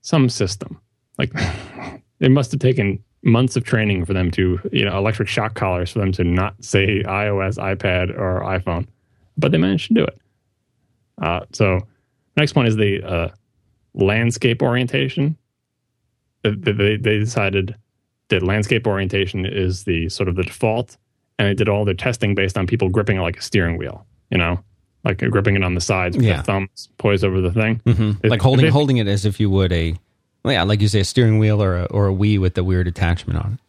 some 0.00 0.28
system? 0.28 0.80
Like, 1.18 1.30
it 2.20 2.30
must 2.30 2.52
have 2.52 2.60
taken 2.60 3.02
months 3.22 3.56
of 3.56 3.64
training 3.64 4.04
for 4.04 4.14
them 4.14 4.30
to, 4.32 4.58
you 4.72 4.84
know, 4.84 4.96
electric 4.96 5.28
shock 5.28 5.54
collars 5.54 5.92
for 5.92 5.98
them 5.98 6.12
to 6.12 6.24
not 6.24 6.54
say 6.64 7.02
iOS, 7.02 7.58
iPad, 7.58 8.16
or 8.18 8.40
iPhone, 8.42 8.86
but 9.36 9.52
they 9.52 9.58
managed 9.58 9.88
to 9.88 9.94
do 9.94 10.04
it. 10.04 10.18
Uh, 11.20 11.40
so, 11.52 11.80
next 12.38 12.54
one 12.54 12.66
is 12.66 12.76
the 12.76 13.02
uh, 13.02 13.28
landscape 13.94 14.62
orientation 14.62 15.36
they, 16.42 16.96
they 16.96 17.18
decided 17.18 17.76
that 18.28 18.42
landscape 18.42 18.86
orientation 18.86 19.46
is 19.46 19.84
the 19.84 20.08
sort 20.08 20.28
of 20.28 20.36
the 20.36 20.42
default, 20.42 20.96
and 21.38 21.48
they 21.48 21.54
did 21.54 21.68
all 21.68 21.84
their 21.84 21.94
testing 21.94 22.34
based 22.34 22.58
on 22.58 22.66
people 22.66 22.88
gripping 22.88 23.16
it 23.16 23.20
like 23.20 23.38
a 23.38 23.42
steering 23.42 23.78
wheel. 23.78 24.06
You 24.30 24.38
know, 24.38 24.62
like 25.04 25.18
gripping 25.18 25.56
it 25.56 25.64
on 25.64 25.74
the 25.74 25.80
sides 25.80 26.16
with 26.16 26.26
yeah. 26.26 26.34
their 26.34 26.42
thumbs 26.42 26.88
poised 26.98 27.24
over 27.24 27.40
the 27.40 27.52
thing, 27.52 27.80
mm-hmm. 27.84 28.26
like 28.26 28.42
holding 28.42 28.66
they, 28.66 28.70
holding 28.70 28.98
it 28.98 29.06
as 29.06 29.24
if 29.24 29.40
you 29.40 29.48
would 29.50 29.72
a, 29.72 29.94
yeah, 30.44 30.62
like 30.64 30.80
you 30.80 30.88
say, 30.88 31.00
a 31.00 31.04
steering 31.04 31.38
wheel 31.38 31.62
or 31.62 31.78
a, 31.78 31.84
or 31.86 32.08
a 32.08 32.12
Wii 32.12 32.38
with 32.38 32.54
the 32.54 32.64
weird 32.64 32.86
attachment 32.86 33.38
on 33.38 33.54
it. 33.54 33.60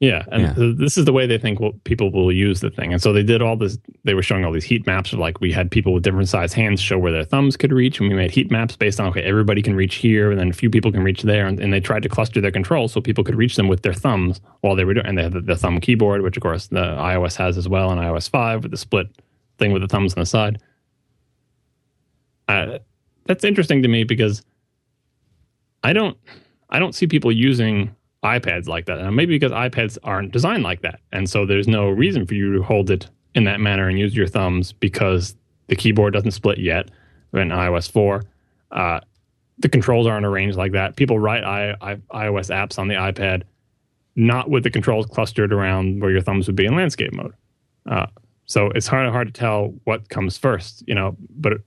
Yeah, 0.00 0.24
and 0.32 0.42
yeah. 0.42 0.72
this 0.78 0.96
is 0.96 1.04
the 1.04 1.12
way 1.12 1.26
they 1.26 1.36
think 1.36 1.60
well, 1.60 1.72
people 1.84 2.10
will 2.10 2.32
use 2.32 2.60
the 2.60 2.70
thing. 2.70 2.90
And 2.94 3.02
so 3.02 3.12
they 3.12 3.22
did 3.22 3.42
all 3.42 3.54
this. 3.54 3.76
They 4.04 4.14
were 4.14 4.22
showing 4.22 4.46
all 4.46 4.52
these 4.52 4.64
heat 4.64 4.86
maps 4.86 5.12
of 5.12 5.18
like 5.18 5.42
we 5.42 5.52
had 5.52 5.70
people 5.70 5.92
with 5.92 6.02
different 6.02 6.30
size 6.30 6.54
hands 6.54 6.80
show 6.80 6.98
where 6.98 7.12
their 7.12 7.24
thumbs 7.24 7.54
could 7.54 7.70
reach, 7.70 8.00
and 8.00 8.08
we 8.08 8.14
made 8.14 8.30
heat 8.30 8.50
maps 8.50 8.76
based 8.76 8.98
on 8.98 9.08
okay, 9.08 9.20
everybody 9.20 9.60
can 9.60 9.76
reach 9.76 9.96
here, 9.96 10.30
and 10.30 10.40
then 10.40 10.48
a 10.48 10.54
few 10.54 10.70
people 10.70 10.90
can 10.90 11.02
reach 11.02 11.20
there, 11.20 11.46
and, 11.46 11.60
and 11.60 11.70
they 11.70 11.80
tried 11.80 12.02
to 12.02 12.08
cluster 12.08 12.40
their 12.40 12.50
controls 12.50 12.94
so 12.94 13.02
people 13.02 13.22
could 13.22 13.34
reach 13.34 13.56
them 13.56 13.68
with 13.68 13.82
their 13.82 13.92
thumbs 13.92 14.40
while 14.62 14.74
they 14.74 14.84
were 14.84 14.94
doing. 14.94 15.04
And 15.04 15.18
they 15.18 15.24
had 15.24 15.34
the, 15.34 15.42
the 15.42 15.56
thumb 15.56 15.78
keyboard, 15.80 16.22
which 16.22 16.36
of 16.38 16.42
course 16.42 16.68
the 16.68 16.80
iOS 16.80 17.36
has 17.36 17.58
as 17.58 17.68
well, 17.68 17.90
and 17.90 18.00
iOS 18.00 18.30
five 18.30 18.62
with 18.62 18.70
the 18.70 18.78
split 18.78 19.06
thing 19.58 19.70
with 19.70 19.82
the 19.82 19.88
thumbs 19.88 20.14
on 20.14 20.20
the 20.20 20.26
side. 20.26 20.62
Uh, 22.48 22.78
that's 23.26 23.44
interesting 23.44 23.82
to 23.82 23.88
me 23.88 24.04
because 24.04 24.42
I 25.84 25.92
don't 25.92 26.16
I 26.70 26.78
don't 26.78 26.94
see 26.94 27.06
people 27.06 27.30
using 27.30 27.94
iPads 28.24 28.66
like 28.68 28.86
that. 28.86 28.98
And 28.98 29.16
maybe 29.16 29.34
because 29.34 29.52
iPads 29.52 29.98
aren't 30.02 30.32
designed 30.32 30.62
like 30.62 30.82
that. 30.82 31.00
And 31.12 31.28
so 31.28 31.46
there's 31.46 31.68
no 31.68 31.88
reason 31.88 32.26
for 32.26 32.34
you 32.34 32.52
to 32.54 32.62
hold 32.62 32.90
it 32.90 33.08
in 33.34 33.44
that 33.44 33.60
manner 33.60 33.88
and 33.88 33.98
use 33.98 34.14
your 34.14 34.26
thumbs 34.26 34.72
because 34.72 35.34
the 35.68 35.76
keyboard 35.76 36.12
doesn't 36.12 36.32
split 36.32 36.58
yet 36.58 36.90
in 37.32 37.48
iOS 37.48 37.90
4. 37.90 38.22
Uh, 38.72 39.00
the 39.58 39.68
controls 39.68 40.06
aren't 40.06 40.26
arranged 40.26 40.56
like 40.56 40.72
that. 40.72 40.96
People 40.96 41.18
write 41.18 41.44
I, 41.44 41.76
I, 41.80 41.94
iOS 42.26 42.50
apps 42.50 42.78
on 42.78 42.88
the 42.88 42.94
iPad 42.94 43.42
not 44.16 44.50
with 44.50 44.64
the 44.64 44.70
controls 44.70 45.06
clustered 45.06 45.52
around 45.52 46.00
where 46.00 46.10
your 46.10 46.20
thumbs 46.20 46.46
would 46.46 46.56
be 46.56 46.66
in 46.66 46.74
landscape 46.74 47.12
mode. 47.12 47.32
Uh, 47.88 48.06
so 48.44 48.66
it's 48.74 48.86
hard 48.86 49.08
hard 49.10 49.28
to 49.28 49.32
tell 49.32 49.72
what 49.84 50.08
comes 50.08 50.36
first, 50.36 50.82
you 50.86 50.94
know. 50.94 51.16
But 51.30 51.52
it, 51.52 51.60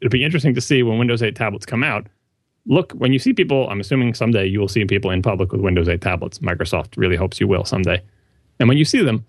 it'll 0.00 0.10
be 0.10 0.22
interesting 0.24 0.54
to 0.54 0.60
see 0.60 0.82
when 0.82 0.98
Windows 0.98 1.22
8 1.22 1.34
tablets 1.34 1.66
come 1.66 1.82
out 1.82 2.06
look 2.68 2.92
when 2.92 3.12
you 3.12 3.18
see 3.18 3.32
people 3.32 3.68
i'm 3.70 3.80
assuming 3.80 4.14
someday 4.14 4.46
you 4.46 4.60
will 4.60 4.68
see 4.68 4.84
people 4.84 5.10
in 5.10 5.22
public 5.22 5.52
with 5.52 5.60
windows 5.60 5.88
8 5.88 6.00
tablets. 6.00 6.38
Microsoft 6.38 6.96
really 6.96 7.16
hopes 7.16 7.40
you 7.40 7.48
will 7.48 7.64
someday. 7.64 8.00
And 8.60 8.68
when 8.68 8.78
you 8.78 8.84
see 8.84 9.02
them 9.02 9.24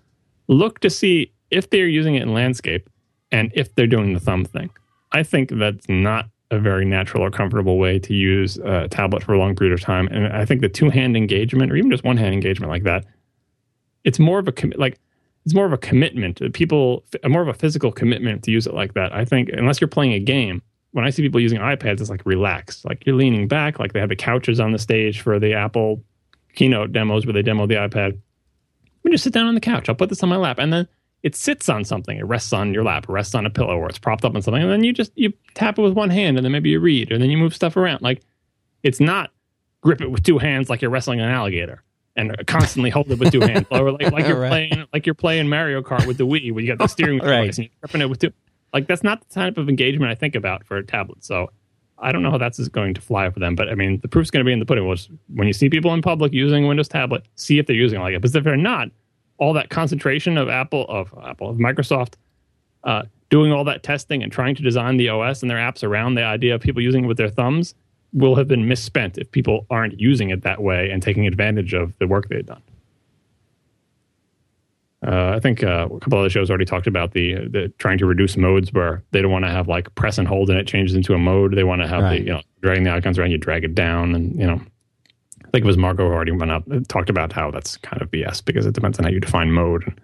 look 0.48 0.80
to 0.80 0.90
see 0.90 1.32
if 1.50 1.70
they're 1.70 1.88
using 1.88 2.14
it 2.14 2.22
in 2.22 2.32
landscape 2.32 2.88
and 3.32 3.50
if 3.54 3.74
they're 3.74 3.86
doing 3.86 4.12
the 4.12 4.20
thumb 4.20 4.44
thing. 4.44 4.70
I 5.12 5.22
think 5.22 5.50
that's 5.50 5.88
not 5.88 6.28
a 6.50 6.58
very 6.58 6.84
natural 6.84 7.24
or 7.24 7.30
comfortable 7.30 7.78
way 7.78 7.98
to 8.00 8.14
use 8.14 8.58
a 8.58 8.88
tablet 8.88 9.22
for 9.22 9.32
a 9.32 9.38
long 9.38 9.54
period 9.54 9.72
of 9.72 9.80
time. 9.80 10.08
And 10.08 10.32
i 10.32 10.44
think 10.44 10.60
the 10.60 10.68
two-hand 10.68 11.16
engagement 11.16 11.70
or 11.72 11.76
even 11.76 11.90
just 11.90 12.04
one-hand 12.04 12.34
engagement 12.34 12.70
like 12.70 12.84
that 12.84 13.04
it's 14.04 14.18
more 14.18 14.38
of 14.38 14.48
a 14.48 14.52
com- 14.52 14.72
like 14.76 14.98
it's 15.44 15.54
more 15.54 15.64
of 15.64 15.72
a 15.72 15.78
commitment. 15.78 16.40
People 16.52 17.04
more 17.26 17.42
of 17.42 17.48
a 17.48 17.54
physical 17.54 17.90
commitment 17.90 18.42
to 18.44 18.50
use 18.50 18.66
it 18.66 18.74
like 18.74 18.94
that. 18.94 19.14
I 19.14 19.24
think 19.24 19.48
unless 19.52 19.80
you're 19.80 19.88
playing 19.88 20.12
a 20.12 20.18
game 20.18 20.62
when 20.92 21.04
I 21.04 21.10
see 21.10 21.22
people 21.22 21.40
using 21.40 21.58
iPads, 21.60 22.00
it's 22.00 22.10
like 22.10 22.24
relaxed. 22.26 22.84
Like 22.84 23.04
you're 23.06 23.16
leaning 23.16 23.46
back, 23.48 23.78
like 23.78 23.92
they 23.92 24.00
have 24.00 24.08
the 24.08 24.16
couches 24.16 24.58
on 24.60 24.72
the 24.72 24.78
stage 24.78 25.20
for 25.20 25.38
the 25.38 25.54
Apple 25.54 26.02
keynote 26.54 26.92
demos 26.92 27.24
where 27.26 27.32
they 27.32 27.42
demo 27.42 27.66
the 27.66 27.74
iPad. 27.76 28.18
We 29.02 29.10
just 29.10 29.24
sit 29.24 29.32
down 29.32 29.46
on 29.46 29.54
the 29.54 29.60
couch. 29.60 29.88
I'll 29.88 29.94
put 29.94 30.08
this 30.08 30.22
on 30.22 30.28
my 30.28 30.36
lap. 30.36 30.58
And 30.58 30.72
then 30.72 30.88
it 31.22 31.36
sits 31.36 31.68
on 31.68 31.84
something. 31.84 32.16
It 32.18 32.24
rests 32.26 32.52
on 32.52 32.74
your 32.74 32.82
lap, 32.82 33.04
it 33.04 33.10
rests 33.12 33.34
on 33.34 33.46
a 33.46 33.50
pillow, 33.50 33.76
or 33.76 33.88
it's 33.88 33.98
propped 33.98 34.24
up 34.24 34.34
on 34.34 34.42
something, 34.42 34.62
and 34.62 34.70
then 34.72 34.82
you 34.84 34.92
just 34.92 35.12
you 35.16 35.32
tap 35.54 35.78
it 35.78 35.82
with 35.82 35.92
one 35.92 36.10
hand, 36.10 36.36
and 36.38 36.44
then 36.44 36.50
maybe 36.52 36.70
you 36.70 36.80
read, 36.80 37.12
and 37.12 37.22
then 37.22 37.30
you 37.30 37.36
move 37.38 37.54
stuff 37.54 37.76
around. 37.76 38.00
Like 38.02 38.22
it's 38.82 39.00
not 39.00 39.30
grip 39.82 40.00
it 40.00 40.10
with 40.10 40.22
two 40.22 40.38
hands 40.38 40.68
like 40.70 40.80
you're 40.82 40.90
wrestling 40.90 41.20
an 41.20 41.28
alligator 41.30 41.82
and 42.16 42.34
constantly 42.46 42.90
hold 42.90 43.10
it 43.10 43.18
with 43.18 43.30
two 43.32 43.40
hands, 43.40 43.66
or 43.70 43.92
like, 43.92 44.10
like 44.12 44.26
you're 44.26 44.40
Right. 44.40 44.48
playing 44.48 44.86
like 44.94 45.06
you're 45.06 45.14
playing 45.14 45.48
Mario 45.48 45.82
Kart 45.82 46.06
with 46.06 46.16
the 46.18 46.26
Wii, 46.26 46.52
where 46.52 46.62
you 46.64 46.68
got 46.74 46.78
the 46.78 46.88
steering 46.88 47.18
wheel 47.20 47.30
Right. 47.30 47.48
and 47.48 47.58
you're 47.58 47.68
gripping 47.82 48.00
it 48.00 48.08
with 48.10 48.18
two. 48.18 48.32
Like 48.72 48.86
that's 48.86 49.02
not 49.02 49.26
the 49.26 49.34
type 49.34 49.58
of 49.58 49.68
engagement 49.68 50.10
I 50.10 50.14
think 50.14 50.34
about 50.34 50.64
for 50.64 50.76
a 50.76 50.84
tablet. 50.84 51.24
So 51.24 51.50
I 51.98 52.12
don't 52.12 52.22
know 52.22 52.30
how 52.30 52.38
that's 52.38 52.66
going 52.68 52.94
to 52.94 53.00
fly 53.00 53.28
for 53.30 53.40
them. 53.40 53.54
But 53.54 53.68
I 53.68 53.74
mean, 53.74 54.00
the 54.00 54.08
proof's 54.08 54.30
going 54.30 54.44
to 54.44 54.48
be 54.48 54.52
in 54.52 54.58
the 54.58 54.66
pudding. 54.66 54.86
Was 54.86 55.08
when 55.34 55.46
you 55.46 55.52
see 55.52 55.68
people 55.68 55.92
in 55.92 56.02
public 56.02 56.32
using 56.32 56.66
Windows 56.66 56.88
tablet, 56.88 57.24
see 57.36 57.58
if 57.58 57.66
they're 57.66 57.76
using 57.76 58.00
it 58.00 58.02
like 58.02 58.14
it. 58.14 58.22
Because 58.22 58.34
if 58.36 58.44
they're 58.44 58.56
not, 58.56 58.88
all 59.38 59.52
that 59.54 59.70
concentration 59.70 60.38
of 60.38 60.48
Apple 60.48 60.86
of 60.88 61.14
Apple 61.22 61.50
of 61.50 61.56
Microsoft 61.56 62.14
uh, 62.84 63.02
doing 63.30 63.52
all 63.52 63.64
that 63.64 63.82
testing 63.82 64.22
and 64.22 64.32
trying 64.32 64.54
to 64.54 64.62
design 64.62 64.96
the 64.96 65.08
OS 65.08 65.42
and 65.42 65.50
their 65.50 65.58
apps 65.58 65.82
around 65.82 66.14
the 66.14 66.22
idea 66.22 66.54
of 66.54 66.60
people 66.60 66.82
using 66.82 67.04
it 67.04 67.06
with 67.06 67.16
their 67.16 67.28
thumbs 67.28 67.74
will 68.12 68.34
have 68.34 68.48
been 68.48 68.66
misspent 68.66 69.18
if 69.18 69.30
people 69.30 69.66
aren't 69.70 69.98
using 70.00 70.30
it 70.30 70.42
that 70.42 70.62
way 70.62 70.90
and 70.90 71.02
taking 71.02 71.26
advantage 71.26 71.74
of 71.74 71.96
the 71.98 72.08
work 72.08 72.28
they've 72.28 72.44
done. 72.44 72.62
Uh, 75.06 75.32
I 75.34 75.40
think 75.40 75.62
uh, 75.64 75.88
a 75.90 75.98
couple 76.00 76.18
other 76.18 76.28
shows 76.28 76.50
already 76.50 76.66
talked 76.66 76.86
about 76.86 77.12
the, 77.12 77.34
the 77.48 77.72
trying 77.78 77.96
to 77.98 78.06
reduce 78.06 78.36
modes 78.36 78.70
where 78.72 79.02
they 79.12 79.22
don't 79.22 79.32
want 79.32 79.46
to 79.46 79.50
have 79.50 79.66
like 79.66 79.94
press 79.94 80.18
and 80.18 80.28
hold 80.28 80.50
and 80.50 80.58
it 80.58 80.66
changes 80.66 80.94
into 80.94 81.14
a 81.14 81.18
mode. 81.18 81.54
They 81.56 81.64
want 81.64 81.80
to 81.80 81.88
have 81.88 82.02
Right. 82.02 82.18
the 82.20 82.26
you 82.26 82.32
know 82.32 82.42
dragging 82.60 82.84
the 82.84 82.92
icons 82.92 83.18
around, 83.18 83.30
you 83.30 83.38
drag 83.38 83.64
it 83.64 83.74
down, 83.74 84.14
and 84.14 84.38
you 84.38 84.46
know. 84.46 84.60
I 85.42 85.50
think 85.52 85.64
it 85.64 85.66
was 85.66 85.76
Marco 85.78 86.06
who 86.06 86.14
already 86.14 86.30
went 86.30 86.52
up 86.52 86.64
and 86.68 86.88
talked 86.88 87.10
about 87.10 87.32
how 87.32 87.50
that's 87.50 87.76
kind 87.78 88.00
of 88.00 88.08
BS 88.12 88.44
because 88.44 88.66
it 88.66 88.72
depends 88.74 89.00
on 89.00 89.04
how 89.04 89.10
you 89.10 89.18
define 89.18 89.50
mode. 89.50 89.82
And 89.84 90.00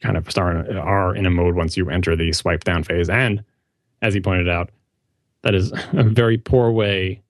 kind 0.00 0.16
of 0.16 0.28
start 0.30 0.68
are 0.74 1.14
in 1.14 1.26
a 1.26 1.30
mode 1.30 1.54
once 1.54 1.76
you 1.76 1.88
enter 1.90 2.16
the 2.16 2.32
swipe 2.32 2.64
down 2.64 2.82
phase, 2.82 3.08
and 3.08 3.44
as 4.02 4.14
he 4.14 4.20
pointed 4.20 4.48
out, 4.48 4.70
that 5.42 5.54
is 5.54 5.70
a 5.92 6.02
very 6.02 6.38
poor 6.38 6.72
way. 6.72 7.22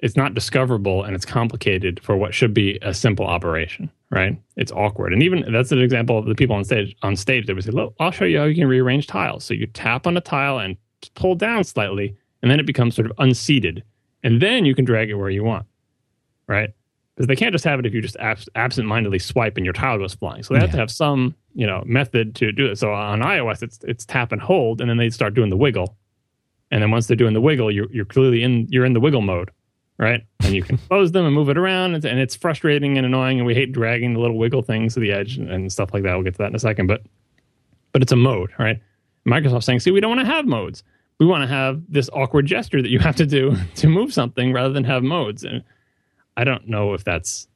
It's 0.00 0.16
not 0.16 0.34
discoverable 0.34 1.04
and 1.04 1.14
it's 1.14 1.24
complicated 1.24 2.00
for 2.02 2.16
what 2.16 2.34
should 2.34 2.52
be 2.52 2.78
a 2.82 2.92
simple 2.92 3.26
operation, 3.26 3.90
right? 4.10 4.38
It's 4.56 4.70
awkward, 4.72 5.12
and 5.14 5.22
even 5.22 5.50
that's 5.50 5.72
an 5.72 5.80
example 5.80 6.18
of 6.18 6.26
the 6.26 6.34
people 6.34 6.54
on 6.54 6.64
stage. 6.64 6.94
On 7.02 7.16
stage, 7.16 7.46
they 7.46 7.54
would 7.54 7.64
say, 7.64 7.70
"Look, 7.70 7.94
I'll 7.98 8.10
show 8.10 8.26
you 8.26 8.38
how 8.38 8.44
you 8.44 8.54
can 8.54 8.68
rearrange 8.68 9.06
tiles." 9.06 9.44
So 9.44 9.54
you 9.54 9.66
tap 9.66 10.06
on 10.06 10.16
a 10.16 10.20
tile 10.20 10.58
and 10.58 10.76
pull 11.14 11.34
down 11.34 11.64
slightly, 11.64 12.14
and 12.42 12.50
then 12.50 12.60
it 12.60 12.66
becomes 12.66 12.94
sort 12.94 13.06
of 13.10 13.12
unseated, 13.18 13.82
and 14.22 14.40
then 14.42 14.66
you 14.66 14.74
can 14.74 14.84
drag 14.84 15.08
it 15.08 15.14
where 15.14 15.30
you 15.30 15.44
want, 15.44 15.64
right? 16.46 16.70
Because 17.14 17.26
they 17.28 17.36
can't 17.36 17.52
just 17.52 17.64
have 17.64 17.78
it 17.80 17.86
if 17.86 17.94
you 17.94 18.02
just 18.02 18.16
abs- 18.18 18.50
absent-mindedly 18.54 19.18
swipe 19.18 19.56
and 19.56 19.64
your 19.64 19.72
tile 19.72 19.96
goes 19.96 20.12
flying. 20.12 20.42
So 20.42 20.52
they 20.52 20.60
have 20.60 20.68
Yeah. 20.68 20.72
to 20.72 20.78
have 20.80 20.90
some, 20.90 21.34
you 21.54 21.66
know, 21.66 21.82
method 21.86 22.34
to 22.34 22.52
do 22.52 22.66
it. 22.66 22.76
So 22.76 22.92
on 22.92 23.20
iOS, 23.22 23.62
it's 23.62 23.78
it's 23.84 24.04
tap 24.04 24.30
and 24.32 24.42
hold, 24.42 24.82
and 24.82 24.90
then 24.90 24.98
they 24.98 25.08
start 25.08 25.32
doing 25.32 25.48
the 25.48 25.56
wiggle, 25.56 25.96
and 26.70 26.82
then 26.82 26.90
once 26.90 27.06
they're 27.06 27.16
doing 27.16 27.32
the 27.32 27.40
wiggle, 27.40 27.70
you're 27.70 27.90
you're 27.90 28.04
clearly 28.04 28.42
in 28.42 28.66
you're 28.68 28.84
in 28.84 28.92
the 28.92 29.00
wiggle 29.00 29.22
mode, 29.22 29.50
right? 29.98 30.24
And 30.40 30.54
you 30.54 30.62
can 30.62 30.78
close 30.88 31.12
them 31.12 31.24
and 31.24 31.34
move 31.34 31.48
it 31.48 31.58
around, 31.58 31.94
and, 31.94 32.04
and 32.04 32.18
it's 32.18 32.36
frustrating 32.36 32.96
and 32.96 33.06
annoying, 33.06 33.38
and 33.38 33.46
we 33.46 33.54
hate 33.54 33.72
dragging 33.72 34.14
the 34.14 34.20
little 34.20 34.38
wiggle 34.38 34.62
things 34.62 34.94
to 34.94 35.00
the 35.00 35.12
edge 35.12 35.36
and, 35.36 35.50
and 35.50 35.72
stuff 35.72 35.92
like 35.92 36.02
that. 36.02 36.14
We'll 36.14 36.24
get 36.24 36.34
to 36.34 36.38
that 36.38 36.50
in 36.50 36.56
a 36.56 36.60
second, 36.60 36.86
but 36.86 37.02
but 37.92 38.02
it's 38.02 38.12
a 38.12 38.16
mode, 38.16 38.50
right? 38.58 38.78
Microsoft's 39.26 39.64
saying, 39.64 39.80
see, 39.80 39.90
we 39.90 40.00
don't 40.00 40.14
want 40.14 40.20
to 40.20 40.32
have 40.32 40.44
modes. 40.44 40.82
We 41.18 41.24
want 41.24 41.42
to 41.42 41.46
have 41.46 41.82
this 41.88 42.10
awkward 42.12 42.44
gesture 42.44 42.82
that 42.82 42.90
you 42.90 42.98
have 42.98 43.16
to 43.16 43.24
do 43.24 43.56
to 43.76 43.88
move 43.88 44.12
something 44.12 44.52
rather 44.52 44.72
than 44.72 44.84
have 44.84 45.02
modes. 45.02 45.44
And 45.44 45.64
I 46.36 46.44
don't 46.44 46.68
know 46.68 46.92
if 46.92 47.04
that's 47.04 47.48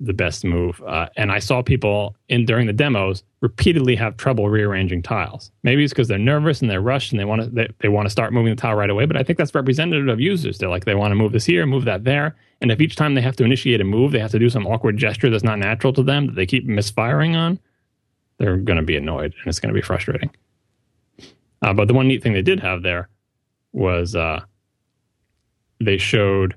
the 0.00 0.12
best 0.12 0.44
move. 0.44 0.82
Uh, 0.86 1.08
and 1.16 1.32
I 1.32 1.38
saw 1.38 1.62
people 1.62 2.16
in 2.28 2.44
during 2.44 2.66
the 2.66 2.72
demos 2.72 3.22
repeatedly 3.40 3.96
have 3.96 4.16
trouble 4.16 4.48
rearranging 4.48 5.02
tiles. 5.02 5.50
Maybe 5.62 5.84
it's 5.84 5.92
because 5.92 6.08
they're 6.08 6.18
nervous 6.18 6.60
and 6.60 6.70
they're 6.70 6.82
rushed 6.82 7.12
and 7.12 7.20
they 7.20 7.24
want 7.24 7.42
to 7.42 7.48
they, 7.48 7.68
they 7.78 7.88
want 7.88 8.06
to 8.06 8.10
start 8.10 8.32
moving 8.32 8.54
the 8.54 8.60
tile 8.60 8.74
right 8.74 8.90
away. 8.90 9.06
But 9.06 9.16
I 9.16 9.22
think 9.22 9.38
that's 9.38 9.54
representative 9.54 10.08
of 10.08 10.20
users. 10.20 10.58
They're 10.58 10.68
like 10.68 10.84
they 10.84 10.94
want 10.94 11.12
to 11.12 11.16
move 11.16 11.32
this 11.32 11.46
here, 11.46 11.64
move 11.64 11.84
that 11.86 12.04
there, 12.04 12.36
and 12.60 12.70
if 12.70 12.80
each 12.80 12.96
time 12.96 13.14
they 13.14 13.20
have 13.20 13.36
to 13.36 13.44
initiate 13.44 13.80
a 13.80 13.84
move, 13.84 14.12
they 14.12 14.18
have 14.18 14.30
to 14.30 14.38
do 14.38 14.50
some 14.50 14.66
awkward 14.66 14.96
gesture 14.96 15.30
that's 15.30 15.44
not 15.44 15.58
natural 15.58 15.92
to 15.94 16.02
them 16.02 16.26
that 16.26 16.34
they 16.34 16.46
keep 16.46 16.66
misfiring 16.66 17.36
on. 17.36 17.58
They're 18.38 18.56
going 18.56 18.78
to 18.78 18.84
be 18.84 18.96
annoyed 18.96 19.34
and 19.38 19.46
it's 19.46 19.60
going 19.60 19.74
to 19.74 19.78
be 19.78 19.84
frustrating. 19.84 20.30
Uh, 21.62 21.72
but 21.72 21.88
the 21.88 21.94
one 21.94 22.06
neat 22.06 22.22
thing 22.22 22.34
they 22.34 22.42
did 22.42 22.60
have 22.60 22.82
there 22.82 23.08
was 23.72 24.14
uh, 24.14 24.40
they 25.80 25.98
showed 25.98 26.54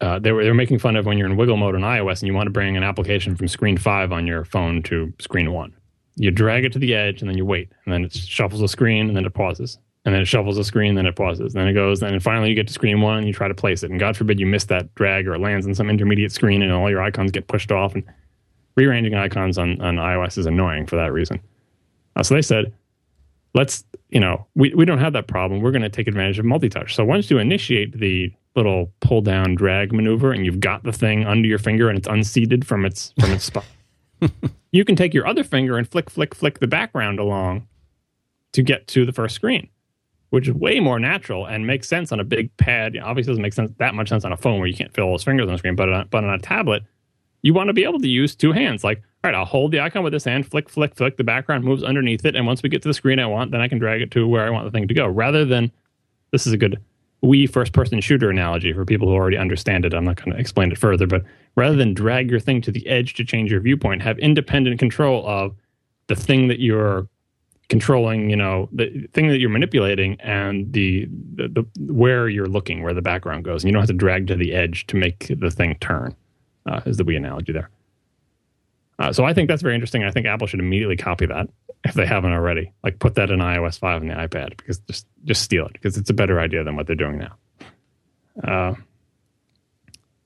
uh, 0.00 0.18
they 0.18 0.32
were 0.32 0.42
they 0.42 0.48
were 0.48 0.54
making 0.54 0.78
fun 0.78 0.96
of 0.96 1.06
when 1.06 1.18
you're 1.18 1.28
in 1.28 1.36
wiggle 1.36 1.56
mode 1.56 1.74
on 1.74 1.82
iOS 1.82 2.20
and 2.20 2.28
you 2.28 2.34
want 2.34 2.46
to 2.46 2.50
bring 2.50 2.76
an 2.76 2.82
application 2.82 3.36
from 3.36 3.48
screen 3.48 3.76
five 3.76 4.12
on 4.12 4.26
your 4.26 4.44
phone 4.44 4.82
to 4.84 5.12
screen 5.18 5.52
one. 5.52 5.74
You 6.16 6.30
drag 6.30 6.64
it 6.64 6.72
to 6.72 6.78
the 6.78 6.94
edge 6.94 7.20
and 7.20 7.28
then 7.30 7.36
you 7.36 7.44
wait, 7.44 7.70
and 7.84 7.92
then 7.92 8.04
it 8.04 8.12
shuffles 8.12 8.60
the 8.60 8.68
screen 8.68 9.08
and 9.08 9.16
then 9.16 9.24
it 9.24 9.34
pauses, 9.34 9.78
and 10.04 10.14
then 10.14 10.22
it 10.22 10.26
shuffles 10.26 10.56
the 10.56 10.64
screen, 10.64 10.94
then 10.94 11.06
it 11.06 11.16
pauses, 11.16 11.52
then 11.52 11.68
it 11.68 11.74
goes, 11.74 12.02
and 12.02 12.12
then 12.12 12.20
finally 12.20 12.48
you 12.48 12.54
get 12.54 12.66
to 12.66 12.72
screen 12.72 13.00
one 13.00 13.18
and 13.18 13.26
you 13.26 13.32
try 13.32 13.48
to 13.48 13.54
place 13.54 13.82
it, 13.82 13.90
and 13.90 14.00
God 14.00 14.16
forbid 14.16 14.40
you 14.40 14.46
miss 14.46 14.64
that 14.64 14.94
drag 14.94 15.28
or 15.28 15.34
it 15.34 15.40
lands 15.40 15.66
on 15.66 15.74
some 15.74 15.90
intermediate 15.90 16.32
screen 16.32 16.62
and 16.62 16.72
all 16.72 16.90
your 16.90 17.02
icons 17.02 17.30
get 17.30 17.46
pushed 17.46 17.70
off, 17.72 17.94
and 17.94 18.04
rearranging 18.76 19.14
icons 19.14 19.58
on 19.58 19.80
on 19.80 19.96
iOS 19.96 20.38
is 20.38 20.46
annoying 20.46 20.86
for 20.86 20.96
that 20.96 21.12
reason. 21.12 21.40
Uh, 22.16 22.22
so 22.22 22.34
they 22.34 22.42
said, 22.42 22.72
let's 23.54 23.84
you 24.08 24.20
know 24.20 24.46
we, 24.54 24.74
we 24.74 24.84
don't 24.84 24.98
have 24.98 25.12
that 25.12 25.26
problem. 25.26 25.60
We're 25.60 25.72
going 25.72 25.82
to 25.82 25.88
take 25.88 26.08
advantage 26.08 26.38
of 26.38 26.44
multi-touch. 26.44 26.94
So 26.94 27.04
once 27.04 27.30
you 27.30 27.38
initiate 27.38 27.98
the 27.98 28.32
little 28.56 28.92
pull 29.00 29.20
down 29.20 29.54
drag 29.54 29.92
maneuver 29.92 30.32
and 30.32 30.44
you've 30.44 30.60
got 30.60 30.82
the 30.82 30.92
thing 30.92 31.24
under 31.24 31.48
your 31.48 31.58
finger 31.58 31.88
and 31.88 31.96
it's 31.96 32.08
unseated 32.08 32.66
from 32.66 32.84
its 32.84 33.14
from 33.20 33.30
its 33.30 33.44
spot 33.44 33.64
you 34.72 34.84
can 34.84 34.96
take 34.96 35.14
your 35.14 35.26
other 35.26 35.44
finger 35.44 35.78
and 35.78 35.88
flick 35.88 36.10
flick 36.10 36.34
flick 36.34 36.58
the 36.58 36.66
background 36.66 37.18
along 37.18 37.66
to 38.52 38.62
get 38.62 38.86
to 38.88 39.06
the 39.06 39.12
first 39.12 39.34
screen 39.34 39.68
which 40.30 40.48
is 40.48 40.54
way 40.54 40.80
more 40.80 40.98
natural 40.98 41.46
and 41.46 41.66
makes 41.66 41.88
sense 41.88 42.10
on 42.10 42.18
a 42.18 42.24
big 42.24 42.54
pad 42.56 42.96
obviously 43.02 43.30
doesn't 43.30 43.42
make 43.42 43.52
sense 43.52 43.70
that 43.78 43.94
much 43.94 44.08
sense 44.08 44.24
on 44.24 44.32
a 44.32 44.36
phone 44.36 44.58
where 44.58 44.68
you 44.68 44.74
can't 44.74 44.92
feel 44.92 45.04
all 45.04 45.12
those 45.12 45.24
fingers 45.24 45.46
on 45.46 45.52
the 45.52 45.58
screen 45.58 45.76
but 45.76 45.88
on, 45.88 46.08
but 46.10 46.24
on 46.24 46.30
a 46.30 46.38
tablet 46.38 46.82
you 47.42 47.54
want 47.54 47.68
to 47.68 47.72
be 47.72 47.84
able 47.84 48.00
to 48.00 48.08
use 48.08 48.34
two 48.34 48.52
hands. 48.52 48.84
Like, 48.84 48.98
all 49.22 49.30
right, 49.30 49.34
I'll 49.34 49.44
hold 49.44 49.72
the 49.72 49.80
icon 49.80 50.02
with 50.02 50.12
this 50.12 50.24
hand, 50.24 50.46
flick, 50.46 50.68
flick, 50.68 50.94
flick. 50.94 51.16
The 51.16 51.24
background 51.24 51.64
moves 51.64 51.82
underneath 51.82 52.24
it, 52.24 52.36
and 52.36 52.46
once 52.46 52.62
we 52.62 52.68
get 52.68 52.82
to 52.82 52.88
the 52.88 52.94
screen 52.94 53.18
I 53.18 53.26
want, 53.26 53.50
then 53.50 53.60
I 53.60 53.68
can 53.68 53.78
drag 53.78 54.02
it 54.02 54.10
to 54.12 54.26
where 54.26 54.46
I 54.46 54.50
want 54.50 54.64
the 54.66 54.70
thing 54.70 54.88
to 54.88 54.94
go. 54.94 55.06
Rather 55.06 55.44
than, 55.44 55.72
this 56.32 56.46
is 56.46 56.52
a 56.52 56.56
good 56.56 56.80
Wii 57.22 57.50
first-person 57.50 58.00
shooter 58.00 58.30
analogy 58.30 58.72
for 58.72 58.84
people 58.84 59.08
who 59.08 59.14
already 59.14 59.36
understand 59.36 59.84
it. 59.84 59.92
I'm 59.92 60.04
not 60.04 60.16
going 60.16 60.32
to 60.32 60.38
explain 60.38 60.72
it 60.72 60.78
further, 60.78 61.06
but 61.06 61.22
rather 61.54 61.76
than 61.76 61.92
drag 61.92 62.30
your 62.30 62.40
thing 62.40 62.62
to 62.62 62.72
the 62.72 62.86
edge 62.86 63.14
to 63.14 63.24
change 63.24 63.50
your 63.50 63.60
viewpoint, 63.60 64.02
have 64.02 64.18
independent 64.18 64.78
control 64.78 65.26
of 65.26 65.54
the 66.06 66.14
thing 66.14 66.48
that 66.48 66.60
you're 66.60 67.06
controlling. 67.68 68.30
You 68.30 68.36
know, 68.36 68.68
the 68.72 69.06
thing 69.12 69.28
that 69.28 69.38
you're 69.38 69.50
manipulating 69.50 70.18
and 70.20 70.72
the, 70.72 71.08
the, 71.34 71.48
the 71.48 71.92
where 71.92 72.28
you're 72.28 72.48
looking, 72.48 72.82
where 72.82 72.94
the 72.94 73.02
background 73.02 73.44
goes, 73.44 73.62
and 73.62 73.68
you 73.68 73.72
don't 73.72 73.82
have 73.82 73.88
to 73.88 73.94
drag 73.94 74.26
to 74.28 74.34
the 74.34 74.54
edge 74.54 74.86
to 74.86 74.96
make 74.96 75.30
the 75.38 75.50
thing 75.50 75.76
turn 75.80 76.16
uh, 76.66 76.80
is 76.86 76.96
the 76.96 77.04
Wii 77.04 77.18
analogy 77.18 77.52
there. 77.52 77.70
Uh, 79.00 79.12
so 79.12 79.24
I 79.24 79.32
think 79.32 79.48
that's 79.48 79.62
very 79.62 79.74
interesting. 79.74 80.04
I 80.04 80.10
think 80.10 80.26
Apple 80.26 80.46
should 80.46 80.60
immediately 80.60 80.96
copy 80.96 81.24
that 81.26 81.48
if 81.84 81.94
they 81.94 82.04
haven't 82.04 82.32
already. 82.32 82.70
Like 82.84 82.98
put 82.98 83.14
that 83.14 83.30
in 83.30 83.40
iOS 83.40 83.78
5 83.78 84.02
on 84.02 84.08
the 84.08 84.14
iPad 84.14 84.56
because 84.58 84.78
just 84.80 85.06
just 85.24 85.42
steal 85.42 85.66
it 85.66 85.72
because 85.72 85.96
it's 85.96 86.10
a 86.10 86.14
better 86.14 86.38
idea 86.38 86.62
than 86.62 86.76
what 86.76 86.86
they're 86.86 86.94
doing 86.94 87.18
now. 87.18 87.34
Uh, 88.44 88.74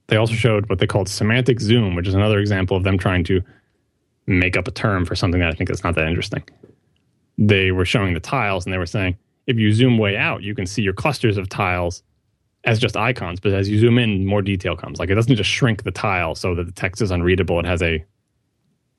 they 0.08 0.16
also 0.16 0.34
showed 0.34 0.68
what 0.68 0.80
they 0.80 0.86
called 0.86 1.08
semantic 1.08 1.60
zoom, 1.60 1.94
which 1.94 2.08
is 2.08 2.14
another 2.14 2.38
example 2.40 2.76
of 2.76 2.82
them 2.82 2.98
trying 2.98 3.22
to 3.24 3.40
make 4.26 4.56
up 4.56 4.66
a 4.66 4.72
term 4.72 5.04
for 5.04 5.14
something 5.14 5.40
that 5.40 5.50
I 5.50 5.54
think 5.54 5.70
is 5.70 5.84
not 5.84 5.94
that 5.94 6.08
interesting. 6.08 6.42
They 7.38 7.70
were 7.70 7.84
showing 7.84 8.12
the 8.12 8.20
tiles 8.20 8.66
and 8.66 8.72
they 8.72 8.78
were 8.78 8.86
saying 8.86 9.16
if 9.46 9.56
you 9.56 9.72
zoom 9.72 9.98
way 9.98 10.16
out, 10.16 10.42
you 10.42 10.54
can 10.54 10.66
see 10.66 10.82
your 10.82 10.94
clusters 10.94 11.36
of 11.36 11.48
tiles 11.48 12.02
as 12.64 12.78
just 12.80 12.96
icons, 12.96 13.40
but 13.40 13.52
as 13.52 13.68
you 13.68 13.78
zoom 13.78 13.98
in, 13.98 14.26
more 14.26 14.42
detail 14.42 14.74
comes. 14.74 14.98
Like 14.98 15.10
it 15.10 15.14
doesn't 15.14 15.36
just 15.36 15.50
shrink 15.50 15.84
the 15.84 15.90
tile 15.92 16.34
so 16.34 16.54
that 16.56 16.64
the 16.64 16.72
text 16.72 17.02
is 17.02 17.10
unreadable. 17.10 17.60
It 17.60 17.66
has 17.66 17.82
a 17.82 18.04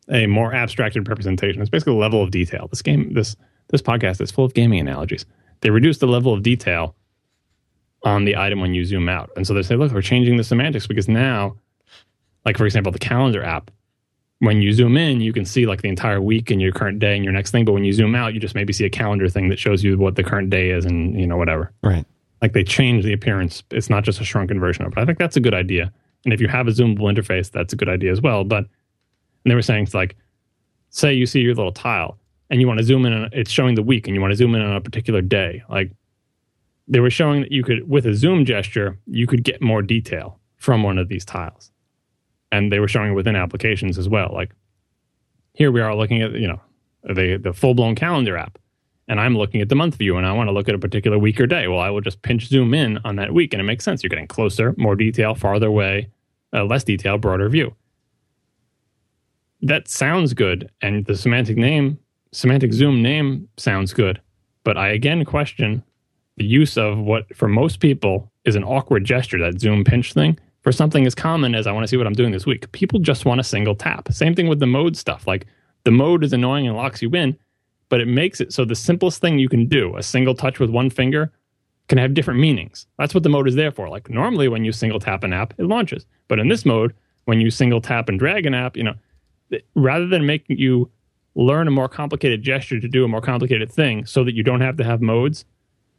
a 0.10 0.28
more 0.28 0.54
abstracted 0.54 1.08
representation. 1.10 1.62
It's 1.62 1.70
basically 1.70 1.94
a 1.94 1.98
level 1.98 2.22
of 2.22 2.32
detail. 2.32 2.68
This 2.68 2.82
game, 2.82 3.14
this 3.14 3.36
this 3.70 3.82
podcast 3.82 4.22
is 4.22 4.32
full 4.32 4.46
of 4.46 4.54
gaming 4.54 4.80
analogies. 4.80 5.26
They 5.62 5.70
reduce 5.72 5.98
the 5.98 6.08
level 6.08 6.34
of 6.34 6.44
detail 6.44 6.96
on 8.04 8.26
the 8.26 8.36
item 8.38 8.60
when 8.60 8.74
you 8.74 8.86
zoom 8.86 9.10
out, 9.10 9.32
and 9.36 9.48
so 9.48 9.54
they 9.54 9.64
say, 9.64 9.76
"Look, 9.76 9.92
we're 9.92 10.02
changing 10.02 10.38
the 10.38 10.44
semantics 10.44 10.86
because 10.88 11.08
now, 11.08 11.56
like 12.46 12.58
for 12.58 12.66
example, 12.66 12.92
the 12.92 13.00
calendar 13.00 13.44
app." 13.44 13.72
When 14.40 14.62
you 14.62 14.74
zoom 14.74 14.98
in, 14.98 15.22
you 15.22 15.32
can 15.32 15.46
see 15.46 15.66
like 15.66 15.82
the 15.82 15.88
entire 15.88 16.22
week 16.22 16.52
and 16.52 16.62
your 16.62 16.74
current 16.74 17.00
day 17.00 17.16
and 17.16 17.24
your 17.24 17.32
next 17.34 17.52
thing. 17.52 17.64
But 17.64 17.72
when 17.72 17.86
you 17.86 17.94
zoom 17.94 18.14
out, 18.16 18.34
you 18.34 18.40
just 18.42 18.54
maybe 18.54 18.74
see 18.74 18.84
a 18.84 18.90
calendar 18.90 19.30
thing 19.30 19.48
that 19.48 19.58
shows 19.58 19.82
you 19.82 19.98
what 19.98 20.16
the 20.18 20.24
current 20.26 20.50
day 20.50 20.72
is 20.72 20.84
and 20.84 21.18
you 21.20 21.26
know 21.26 21.38
whatever 21.38 21.72
Right. 21.82 22.06
like 22.42 22.52
they 22.52 22.64
change 22.64 23.06
the 23.06 23.14
appearance. 23.14 23.64
It's 23.72 23.90
not 23.90 24.04
just 24.04 24.20
a 24.20 24.26
shrunken 24.26 24.60
version 24.60 24.84
of 24.86 24.92
it. 24.92 24.98
I 25.00 25.06
think 25.06 25.18
that's 25.20 25.38
a 25.38 25.40
good 25.40 25.54
idea. 25.54 25.92
And 26.26 26.34
if 26.34 26.42
you 26.42 26.50
have 26.50 26.68
a 26.68 26.72
zoomable 26.72 27.10
interface, 27.12 27.50
that's 27.50 27.72
a 27.72 27.78
good 27.78 27.88
idea 27.88 28.12
as 28.12 28.20
well. 28.22 28.44
But 28.44 28.66
and 29.46 29.52
they 29.52 29.56
were 29.56 29.62
saying 29.62 29.84
it's 29.84 29.94
like, 29.94 30.18
say 30.90 31.14
you 31.14 31.26
see 31.26 31.40
your 31.40 31.54
little 31.54 31.72
tile 31.72 32.18
and 32.50 32.60
you 32.60 32.68
want 32.68 32.80
to 32.80 32.84
zoom 32.84 33.06
in, 33.06 33.14
on, 33.14 33.30
it's 33.32 33.52
showing 33.52 33.76
the 33.76 33.84
week, 33.84 34.08
and 34.08 34.16
you 34.16 34.22
want 34.22 34.32
to 34.32 34.38
zoom 34.38 34.56
in 34.56 34.62
on 34.62 34.76
a 34.76 34.82
particular 34.82 35.22
day. 35.22 35.64
Like 35.70 35.92
they 36.88 37.00
were 37.00 37.10
showing 37.10 37.42
that 37.42 37.52
you 37.52 37.64
could, 37.64 37.88
with 37.90 38.06
a 38.06 38.14
zoom 38.14 38.44
gesture, 38.44 38.98
you 39.08 39.28
could 39.28 39.44
get 39.44 39.62
more 39.62 39.82
detail 39.82 40.40
from 40.58 40.84
one 40.84 40.98
of 40.98 41.08
these 41.08 41.24
tiles. 41.24 41.72
And 42.52 42.72
they 42.72 42.80
were 42.80 42.88
showing 42.88 43.12
it 43.12 43.16
within 43.16 43.36
applications 43.36 43.98
as 43.98 44.10
well. 44.10 44.32
Like 44.34 44.52
here 45.54 45.72
we 45.72 45.82
are 45.82 45.96
looking 45.96 46.22
at, 46.22 46.32
you 46.34 46.48
know, 46.48 46.62
the 47.04 47.38
the 47.38 47.54
full 47.54 47.76
blown 47.76 47.96
calendar 47.96 48.36
app, 48.36 48.58
and 49.08 49.20
I'm 49.20 49.38
looking 49.38 49.62
at 49.62 49.70
the 49.70 49.76
month 49.76 49.96
view 49.96 50.18
and 50.18 50.26
I 50.26 50.34
want 50.34 50.48
to 50.48 50.54
look 50.54 50.68
at 50.68 50.76
a 50.76 50.80
particular 50.80 51.20
week 51.20 51.40
or 51.40 51.48
day. 51.48 51.68
Well, 51.68 51.80
I 51.80 51.90
will 51.90 52.02
just 52.02 52.22
pinch 52.24 52.48
zoom 52.48 52.74
in 52.74 53.00
on 53.06 53.16
that 53.18 53.34
week, 53.34 53.54
and 53.54 53.62
it 53.62 53.64
makes 53.64 53.84
sense. 53.84 54.02
You're 54.02 54.10
getting 54.10 54.28
closer, 54.28 54.74
more 54.78 54.96
detail, 54.96 55.36
farther 55.36 55.68
away, 55.68 56.10
uh, 56.54 56.66
less 56.66 56.84
detail, 56.84 57.18
broader 57.18 57.48
view. 57.50 57.76
That 59.66 59.88
sounds 59.88 60.36
good, 60.36 60.70
and 60.82 61.04
the 61.08 61.18
semantic 61.18 61.58
name, 61.58 61.98
semantic 62.32 62.72
zoom 62.72 63.02
name 63.02 63.50
sounds 63.58 63.94
good, 63.94 64.22
but 64.64 64.78
I 64.78 64.90
again 64.90 65.26
question 65.26 65.84
the 66.38 66.46
use 66.46 66.78
of 66.78 67.00
what 67.00 67.36
for 67.36 67.48
most 67.48 67.80
people 67.80 68.32
is 68.44 68.56
an 68.56 68.64
awkward 68.64 69.06
gesture, 69.06 69.40
that 69.40 69.60
zoom 69.60 69.84
pinch 69.84 70.14
thing, 70.14 70.38
for 70.62 70.72
something 70.72 71.08
as 71.08 71.16
common 71.16 71.56
as 71.56 71.66
I 71.66 71.72
want 71.72 71.84
to 71.84 71.88
see 71.88 71.98
what 71.98 72.06
I'm 72.06 72.14
doing 72.14 72.32
this 72.32 72.46
week. 72.46 72.72
People 72.74 73.00
just 73.00 73.26
want 73.26 73.40
a 73.40 73.44
single 73.44 73.74
tap. 73.74 74.08
Same 74.12 74.36
thing 74.36 74.48
with 74.48 74.60
the 74.60 74.68
mode 74.68 74.96
stuff. 74.96 75.26
Like 75.26 75.48
the 75.84 75.90
mode 75.90 76.24
is 76.24 76.32
annoying 76.32 76.68
and 76.68 76.78
locks 76.78 77.02
you 77.02 77.10
in, 77.16 77.36
but 77.90 78.00
it 78.00 78.08
makes 78.08 78.40
it 78.40 78.54
so 78.54 78.66
the 78.66 78.76
simplest 78.76 79.20
thing 79.20 79.40
you 79.40 79.50
can 79.50 79.68
do, 79.68 79.98
a 79.98 80.04
single 80.04 80.36
touch 80.36 80.60
with 80.60 80.70
one 80.70 80.92
finger, 80.92 81.32
can 81.88 81.98
have 81.98 82.14
different 82.14 82.40
meanings. 82.40 82.86
That's 83.00 83.16
what 83.16 83.24
the 83.24 83.30
mode 83.30 83.48
is 83.48 83.56
there 83.56 83.72
for. 83.72 83.90
Like 83.90 84.12
normally 84.12 84.48
when 84.48 84.64
you 84.64 84.72
single 84.72 85.00
tap 85.00 85.24
an 85.24 85.34
app, 85.34 85.56
it 85.58 85.66
launches. 85.66 86.06
But 86.28 86.38
in 86.38 86.50
this 86.50 86.68
mode, 86.68 86.94
when 87.24 87.42
you 87.42 87.50
single 87.50 87.82
tap 87.82 88.10
and 88.10 88.20
drag 88.20 88.46
an 88.46 88.54
app, 88.54 88.78
you 88.78 88.84
know, 88.84 88.94
rather 89.76 90.08
than 90.08 90.26
making 90.26 90.58
you 90.58 90.90
learn 91.36 91.68
a 91.68 91.72
more 91.72 91.90
complicated 91.90 92.42
gesture 92.42 92.80
to 92.80 92.88
do 92.88 93.04
a 93.04 93.08
more 93.08 93.22
complicated 93.22 93.72
thing 93.72 94.06
so 94.06 94.24
that 94.24 94.34
you 94.34 94.44
don't 94.44 94.62
have 94.62 94.78
to 94.78 94.84
have 94.84 95.02
modes, 95.02 95.46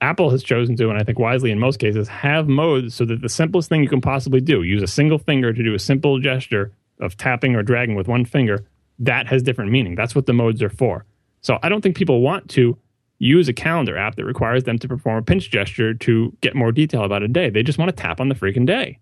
Apple 0.01 0.31
has 0.31 0.43
chosen 0.43 0.77
to, 0.77 0.91
and 0.91 0.99
I 0.99 1.05
think 1.05 1.19
wisely 1.19 1.51
in 1.51 1.59
most 1.59 1.79
cases, 1.79 2.09
have 2.09 2.49
modes 2.49 2.95
so 2.95 3.05
that 3.05 3.23
the 3.23 3.29
simplest 3.29 3.69
thing 3.69 3.83
you 3.83 3.89
can 3.89 4.01
possibly 4.01 4.41
do, 4.41 4.63
use 4.63 4.83
a 4.83 4.87
single 4.87 5.19
finger 5.19 5.53
to 5.53 5.63
do 5.63 5.75
a 5.75 5.79
simple 5.79 6.19
gesture 6.19 6.73
of 7.01 7.17
tapping 7.17 7.55
or 7.55 7.63
dragging 7.63 7.95
with 7.95 8.09
one 8.09 8.25
finger, 8.25 8.67
that 8.99 9.27
has 9.27 9.43
different 9.43 9.71
meaning. 9.71 9.95
That's 9.95 10.15
what 10.15 10.27
the 10.27 10.33
modes 10.33 10.63
are 10.63 10.71
for. 10.71 11.05
So 11.43 11.59
I 11.63 11.69
don't 11.69 11.81
think 11.83 11.97
people 11.97 12.21
want 12.21 12.49
to 12.51 12.77
use 13.19 13.49
a 13.49 13.53
calendar 13.53 13.97
app 13.97 14.17
that 14.17 14.25
requires 14.25 14.65
them 14.65 14.79
to 14.79 14.89
perform 14.89 15.19
a 15.19 15.23
pinch 15.23 15.51
gesture 15.51 15.95
to 15.95 16.37
get 16.41 16.55
more 16.55 16.73
detail 16.73 17.05
about 17.05 17.23
a 17.23 17.29
day. 17.29 17.49
They 17.51 17.63
just 17.63 17.79
want 17.79 17.95
to 17.95 17.97
tap 17.97 18.21
on 18.21 18.29
the 18.29 18.35
freaking 18.35 18.67
day 18.67 18.99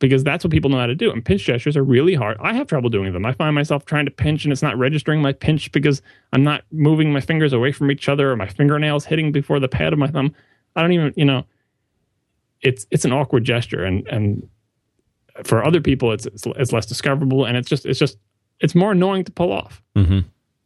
because 0.00 0.24
that's 0.24 0.42
what 0.42 0.50
people 0.50 0.70
know 0.70 0.78
how 0.78 0.86
to 0.86 0.94
do. 0.94 1.12
And 1.12 1.24
pinch 1.24 1.44
gestures 1.44 1.76
are 1.76 1.84
really 1.84 2.14
hard. 2.14 2.38
I 2.40 2.54
have 2.54 2.66
trouble 2.66 2.90
doing 2.90 3.12
them. 3.12 3.24
I 3.24 3.32
find 3.32 3.54
myself 3.54 3.84
trying 3.84 4.06
to 4.06 4.10
pinch 4.10 4.44
and 4.44 4.52
it's 4.52 4.62
not 4.62 4.76
registering 4.76 5.22
my 5.22 5.32
pinch 5.32 5.70
because 5.70 6.02
I'm 6.32 6.42
not 6.42 6.64
moving 6.72 7.12
my 7.12 7.20
fingers 7.20 7.52
away 7.52 7.70
from 7.70 7.90
each 7.90 8.08
other 8.08 8.32
or 8.32 8.36
my 8.36 8.48
fingernails 8.48 9.04
hitting 9.04 9.30
before 9.30 9.60
the 9.60 9.68
pad 9.68 9.92
of 9.92 9.98
my 9.98 10.08
thumb. 10.08 10.34
I 10.74 10.82
don't 10.82 10.92
even, 10.92 11.12
you 11.16 11.26
know, 11.26 11.44
it's 12.62 12.86
it's 12.90 13.04
an 13.04 13.12
awkward 13.12 13.44
gesture 13.44 13.84
and 13.84 14.06
and 14.08 14.48
for 15.44 15.64
other 15.64 15.80
people 15.80 16.12
it's 16.12 16.26
it's, 16.26 16.46
it's 16.46 16.72
less 16.72 16.84
discoverable 16.84 17.46
and 17.46 17.56
it's 17.56 17.68
just 17.68 17.86
it's 17.86 17.98
just 17.98 18.18
it's 18.58 18.74
more 18.74 18.92
annoying 18.92 19.24
to 19.24 19.32
pull 19.32 19.52
off. 19.52 19.82
Mm-hmm. 19.96 20.20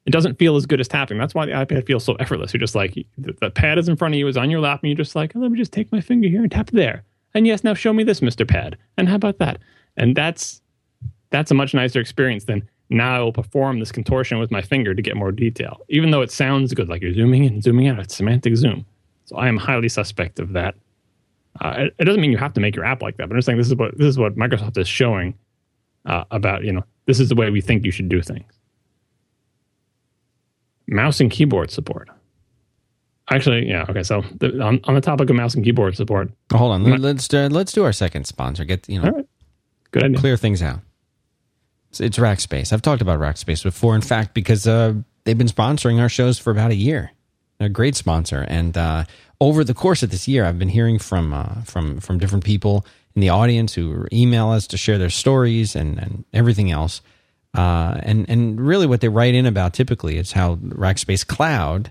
It 0.07 0.11
doesn't 0.11 0.39
feel 0.39 0.57
as 0.57 0.66
good 0.66 0.80
as 0.80 0.87
tapping. 0.87 1.18
That's 1.18 1.35
why 1.35 1.47
the 1.47 1.53
iPad 1.53 1.87
feels 1.87 2.05
so 2.05 2.14
effortless. 2.16 2.53
You're 2.53 2.61
just 2.61 2.74
like 2.74 2.95
the, 3.18 3.32
the 3.41 3.51
pad 3.51 3.78
is 3.78 3.89
in 3.89 3.97
front 3.97 4.14
of 4.14 4.18
you, 4.18 4.28
is 4.28 4.37
on 4.37 4.51
your 4.51 4.61
lap, 4.61 4.80
and 4.82 4.91
you're 4.91 4.97
just 4.97 5.16
like, 5.16 5.35
oh, 5.35 5.41
let 5.41 5.51
me 5.51 5.59
just 5.59 5.72
take 5.72 5.91
my 5.91 6.01
finger 6.01 6.28
here 6.28 6.43
and 6.43 6.53
tap 6.53 6.70
there 6.70 7.05
and 7.35 7.47
yes, 7.47 7.64
now 7.64 7.74
show 7.74 7.93
me 7.93 8.05
this, 8.05 8.20
Mr. 8.20 8.47
Pad. 8.47 8.78
And 8.97 9.09
how 9.09 9.16
about 9.16 9.39
that? 9.39 9.59
And 9.97 10.16
that's 10.16 10.61
that's 11.30 11.51
a 11.51 11.55
much 11.55 11.74
nicer 11.74 12.01
experience 12.01 12.45
than 12.45 12.68
now 12.91 13.16
I 13.16 13.20
will 13.20 13.32
perform 13.32 13.80
this 13.80 13.91
contortion 13.91 14.39
with 14.39 14.51
my 14.51 14.62
finger 14.62 14.95
to 14.95 15.03
get 15.03 15.16
more 15.16 15.32
detail. 15.32 15.80
Even 15.89 16.11
though 16.11 16.22
it 16.22 16.30
sounds 16.30 16.72
good, 16.74 16.89
like 16.89 17.03
you're 17.03 17.14
zooming 17.14 17.45
in, 17.45 17.61
zooming 17.61 17.89
out, 17.89 17.99
it's 17.99 18.14
semantic 18.14 18.57
zoom. 18.57 18.87
So 19.24 19.37
I 19.37 19.49
am 19.49 19.57
highly 19.57 19.89
suspect 19.89 20.39
of 20.39 20.53
that. 20.53 20.76
Uh, 21.61 21.74
it, 21.78 21.95
it, 21.99 22.05
doesn't 22.05 22.20
mean 22.20 22.30
you 22.30 22.39
have 22.39 22.53
to 22.53 22.61
make 22.61 22.76
your 22.76 22.85
app 22.85 23.03
like 23.03 23.16
that, 23.16 23.28
but 23.28 23.35
I'm 23.35 23.39
just 23.39 23.47
saying 23.47 23.59
this 23.59 23.68
is 23.68 23.74
what 23.74 23.97
this 23.97 24.07
is 24.07 24.18
what 24.18 24.37
Microsoft 24.37 24.76
is 24.76 24.89
showing 24.89 25.35
uh, 26.05 26.24
about 26.30 26.64
you 26.64 26.72
know 26.72 26.85
this 27.07 27.20
is 27.20 27.28
the 27.28 27.35
way 27.35 27.51
we 27.51 27.61
think 27.61 27.85
you 27.85 27.91
should 27.91 28.09
do 28.09 28.20
things. 28.22 28.53
Mouse 30.87 31.20
and 31.20 31.30
keyboard 31.30 31.70
support. 31.70 32.09
Actually, 33.31 33.68
yeah. 33.68 33.87
Okay, 33.89 34.03
so 34.03 34.22
the, 34.39 34.61
on, 34.61 34.81
on 34.85 34.95
the 34.95 35.01
topic 35.01 35.31
of 35.31 35.37
mouse 35.37 35.55
and 35.55 35.64
keyboard 35.64 35.97
support, 35.97 36.31
oh, 36.53 36.59
hold 36.59 36.72
on. 36.72 37.01
Let's 37.01 37.33
uh, 37.33 37.49
let's 37.51 37.72
do 37.72 37.85
our 37.85 37.93
second 37.93 38.27
sponsor. 38.27 38.64
Get 38.64 38.89
you 38.89 39.01
know, 39.01 39.27
good 39.93 40.05
idea. 40.05 40.18
Clear 40.18 40.37
things 40.37 40.62
out. 40.62 40.81
It's, 41.89 42.01
it's 42.01 42.18
Rackspace. 42.18 42.72
I've 42.72 42.83
talked 42.83 43.01
about 43.01 43.20
Rackspace 43.20 43.62
before. 43.62 43.95
In 43.95 44.03
fact, 44.03 44.35
because 44.35 44.66
uh, 44.66 44.95
they've 45.25 45.39
been 45.39 45.47
sponsoring 45.47 46.01
our 46.01 46.11
shows 46.11 46.39
for 46.39 46.51
about 46.51 46.70
a 46.70 46.75
year. 46.75 47.12
They're 47.59 47.68
a 47.68 47.70
great 47.70 47.97
sponsor, 47.97 48.45
and 48.47 48.77
uh, 48.77 49.05
over 49.41 49.64
the 49.64 49.75
course 49.75 50.03
of 50.03 50.11
this 50.11 50.29
year, 50.29 50.45
I've 50.45 50.59
been 50.59 50.68
hearing 50.68 50.99
from 50.99 51.33
uh, 51.33 51.62
from 51.62 52.01
from 52.01 52.18
different 52.18 52.45
people 52.45 52.85
in 53.14 53.20
the 53.22 53.31
audience 53.31 53.72
who 53.72 54.07
email 54.12 54.51
us 54.51 54.66
to 54.66 54.77
share 54.77 54.99
their 54.99 55.11
stories 55.11 55.75
and 55.75 55.99
and 55.99 56.25
everything 56.35 56.70
else. 56.70 57.01
Uh, 57.55 58.01
and 58.03 58.29
and 58.29 58.61
really, 58.61 58.87
what 58.87 59.01
they 59.01 59.09
write 59.09 59.35
in 59.35 59.47
about 59.47 59.72
typically 59.72 60.18
is 60.18 60.33
how 60.33 60.57
Rackspace 60.57 61.27
Cloud 61.27 61.91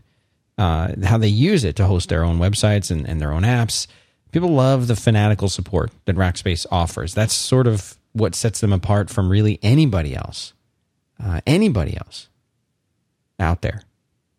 uh, 0.58 0.94
how 1.04 1.18
they 1.18 1.28
use 1.28 1.64
it 1.64 1.76
to 1.78 1.86
host 1.86 2.10
their 2.10 2.24
own 2.24 2.40
websites 2.40 2.92
and, 2.92 3.08
and 3.08 3.20
their 3.20 3.32
own 3.32 3.44
apps. 3.44 3.88
People 4.32 4.50
love 4.50 4.88
the 4.88 4.96
fanatical 4.96 5.50
support 5.50 5.92
that 6.06 6.16
Rackspace 6.16 6.66
offers. 6.72 7.14
That's 7.14 7.34
sort 7.34 7.68
of 7.68 7.98
what 8.14 8.36
sets 8.36 8.62
them 8.62 8.74
apart 8.74 9.10
from 9.10 9.30
really 9.30 9.60
anybody 9.62 10.16
else, 10.16 10.54
uh, 11.24 11.42
anybody 11.46 11.98
else 11.98 12.30
out 13.40 13.62
there. 13.62 13.82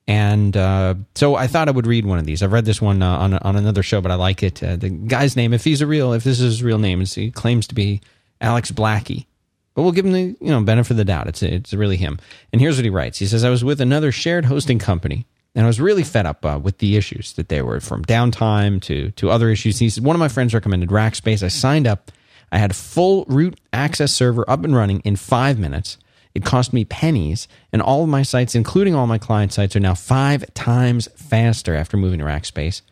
And 0.06 0.56
uh, 0.56 0.96
so 1.14 1.34
I 1.34 1.46
thought 1.46 1.68
I 1.68 1.72
would 1.72 1.86
read 1.86 2.04
one 2.04 2.18
of 2.18 2.26
these. 2.26 2.42
I've 2.42 2.52
read 2.52 2.66
this 2.66 2.82
one 2.82 3.02
uh, 3.02 3.18
on 3.18 3.34
on 3.34 3.56
another 3.56 3.82
show, 3.82 4.00
but 4.00 4.10
I 4.12 4.16
like 4.16 4.42
it. 4.42 4.62
Uh, 4.62 4.76
the 4.76 4.90
guy's 4.90 5.34
name, 5.34 5.54
if 5.54 5.64
he's 5.64 5.80
a 5.80 5.86
real, 5.86 6.12
if 6.12 6.24
this 6.24 6.40
is 6.40 6.56
his 6.56 6.62
real 6.62 6.78
name, 6.78 7.02
he 7.06 7.30
claims 7.30 7.66
to 7.68 7.74
be 7.74 8.02
Alex 8.40 8.70
Blackie. 8.70 9.26
But 9.72 9.82
we'll 9.82 9.92
give 9.92 10.04
him 10.04 10.12
the 10.12 10.36
you 10.40 10.50
know 10.50 10.62
benefit 10.62 10.92
of 10.92 10.96
the 10.98 11.04
doubt. 11.06 11.26
It's 11.28 11.42
it's 11.42 11.72
really 11.72 11.96
him. 11.96 12.18
And 12.52 12.60
here's 12.60 12.76
what 12.76 12.84
he 12.84 12.90
writes. 12.90 13.18
He 13.18 13.26
says, 13.26 13.44
"I 13.44 13.50
was 13.50 13.64
with 13.64 13.80
another 13.80 14.12
shared 14.12 14.44
hosting 14.44 14.78
company 14.78 15.26
and 15.54 15.64
I 15.64 15.66
was 15.66 15.80
really 15.80 16.02
fed 16.02 16.26
up 16.26 16.44
uh, 16.44 16.58
with 16.62 16.78
the 16.78 16.96
issues 16.96 17.34
that 17.34 17.48
they 17.48 17.62
were 17.62 17.80
from 17.80 18.04
downtime 18.04 18.80
to 18.82 19.10
to 19.12 19.30
other 19.30 19.50
issues. 19.50 19.78
He 19.78 19.88
said 19.88 20.04
one 20.04 20.16
of 20.16 20.20
my 20.20 20.28
friends 20.28 20.54
recommended 20.54 20.90
Rackspace. 20.90 21.42
I 21.42 21.48
signed 21.48 21.86
up. 21.86 22.10
I 22.50 22.58
had 22.58 22.74
full 22.74 23.24
root 23.26 23.58
access 23.72 24.12
server 24.12 24.48
up 24.48 24.64
and 24.64 24.74
running 24.74 25.00
in 25.00 25.16
five 25.16 25.58
minutes. 25.58 25.98
It 26.34 26.44
cost 26.44 26.72
me 26.72 26.84
pennies, 26.84 27.46
and 27.72 27.80
all 27.80 28.02
of 28.02 28.08
my 28.08 28.22
sites, 28.22 28.56
including 28.56 28.94
all 28.94 29.06
my 29.06 29.18
client 29.18 29.52
sites, 29.52 29.76
are 29.76 29.80
now 29.80 29.94
five 29.94 30.52
times 30.54 31.08
faster 31.14 31.76
after 31.76 31.96
moving 31.96 32.18
to 32.18 32.24
Rackspace. 32.24 32.82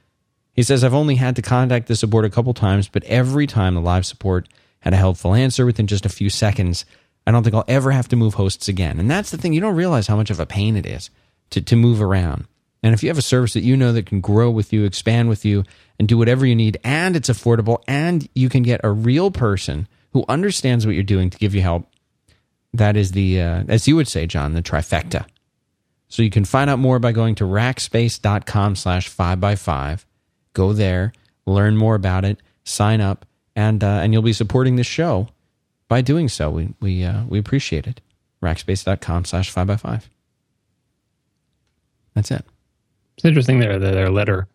He 0.52 0.62
says 0.62 0.84
I've 0.84 0.94
only 0.94 1.16
had 1.16 1.34
to 1.36 1.42
contact 1.42 1.88
the 1.88 1.96
support 1.96 2.24
a 2.24 2.30
couple 2.30 2.54
times, 2.54 2.86
but 2.86 3.02
every 3.04 3.48
time 3.48 3.74
the 3.74 3.80
live 3.80 4.06
support 4.06 4.48
had 4.80 4.92
a 4.92 4.96
helpful 4.96 5.34
answer 5.34 5.64
within 5.66 5.86
just 5.86 6.06
a 6.06 6.10
few 6.10 6.28
seconds. 6.28 6.84
I 7.26 7.30
don't 7.30 7.42
think 7.42 7.54
I'll 7.54 7.64
ever 7.68 7.92
have 7.92 8.08
to 8.08 8.16
move 8.16 8.34
hosts 8.34 8.68
again. 8.68 8.98
And 8.98 9.10
that's 9.10 9.30
the 9.30 9.38
thing, 9.38 9.52
you 9.52 9.60
don't 9.60 9.76
realize 9.76 10.08
how 10.08 10.16
much 10.16 10.30
of 10.30 10.40
a 10.40 10.46
pain 10.46 10.76
it 10.76 10.86
is 10.86 11.08
to, 11.50 11.60
to 11.60 11.76
move 11.76 12.02
around. 12.02 12.46
And 12.82 12.94
if 12.94 13.02
you 13.02 13.08
have 13.08 13.18
a 13.18 13.22
service 13.22 13.52
that 13.52 13.62
you 13.62 13.76
know 13.76 13.92
that 13.92 14.06
can 14.06 14.20
grow 14.20 14.50
with 14.50 14.72
you, 14.72 14.84
expand 14.84 15.28
with 15.28 15.44
you, 15.44 15.64
and 15.98 16.08
do 16.08 16.18
whatever 16.18 16.44
you 16.44 16.56
need, 16.56 16.78
and 16.82 17.14
it's 17.14 17.30
affordable, 17.30 17.82
and 17.86 18.28
you 18.34 18.48
can 18.48 18.62
get 18.62 18.80
a 18.82 18.90
real 18.90 19.30
person 19.30 19.86
who 20.12 20.24
understands 20.28 20.84
what 20.84 20.94
you're 20.94 21.04
doing 21.04 21.30
to 21.30 21.38
give 21.38 21.54
you 21.54 21.62
help, 21.62 21.86
that 22.74 22.96
is 22.96 23.12
the, 23.12 23.40
uh, 23.40 23.64
as 23.68 23.86
you 23.86 23.96
would 23.96 24.08
say, 24.08 24.26
John, 24.26 24.54
the 24.54 24.62
trifecta. 24.62 25.26
So 26.08 26.22
you 26.22 26.30
can 26.30 26.44
find 26.44 26.68
out 26.68 26.78
more 26.78 26.98
by 26.98 27.12
going 27.12 27.36
to 27.36 27.44
rackspace.com 27.44 28.76
slash 28.76 29.08
5x5. 29.14 30.04
Go 30.52 30.72
there, 30.72 31.12
learn 31.46 31.76
more 31.76 31.94
about 31.94 32.24
it, 32.24 32.38
sign 32.64 33.00
up, 33.00 33.24
and, 33.56 33.82
uh, 33.82 34.00
and 34.02 34.12
you'll 34.12 34.22
be 34.22 34.32
supporting 34.32 34.76
the 34.76 34.84
show 34.84 35.28
by 35.88 36.00
doing 36.00 36.28
so. 36.28 36.50
We, 36.50 36.74
we, 36.80 37.04
uh, 37.04 37.24
we 37.24 37.38
appreciate 37.38 37.86
it. 37.86 38.00
Rackspace.com 38.42 39.24
slash 39.24 39.54
5x5. 39.54 40.02
That's 42.14 42.30
it. 42.30 42.44
It's 43.16 43.24
interesting 43.24 43.58
there 43.58 43.78
that 43.78 43.92
their 43.92 44.10
letter 44.10 44.48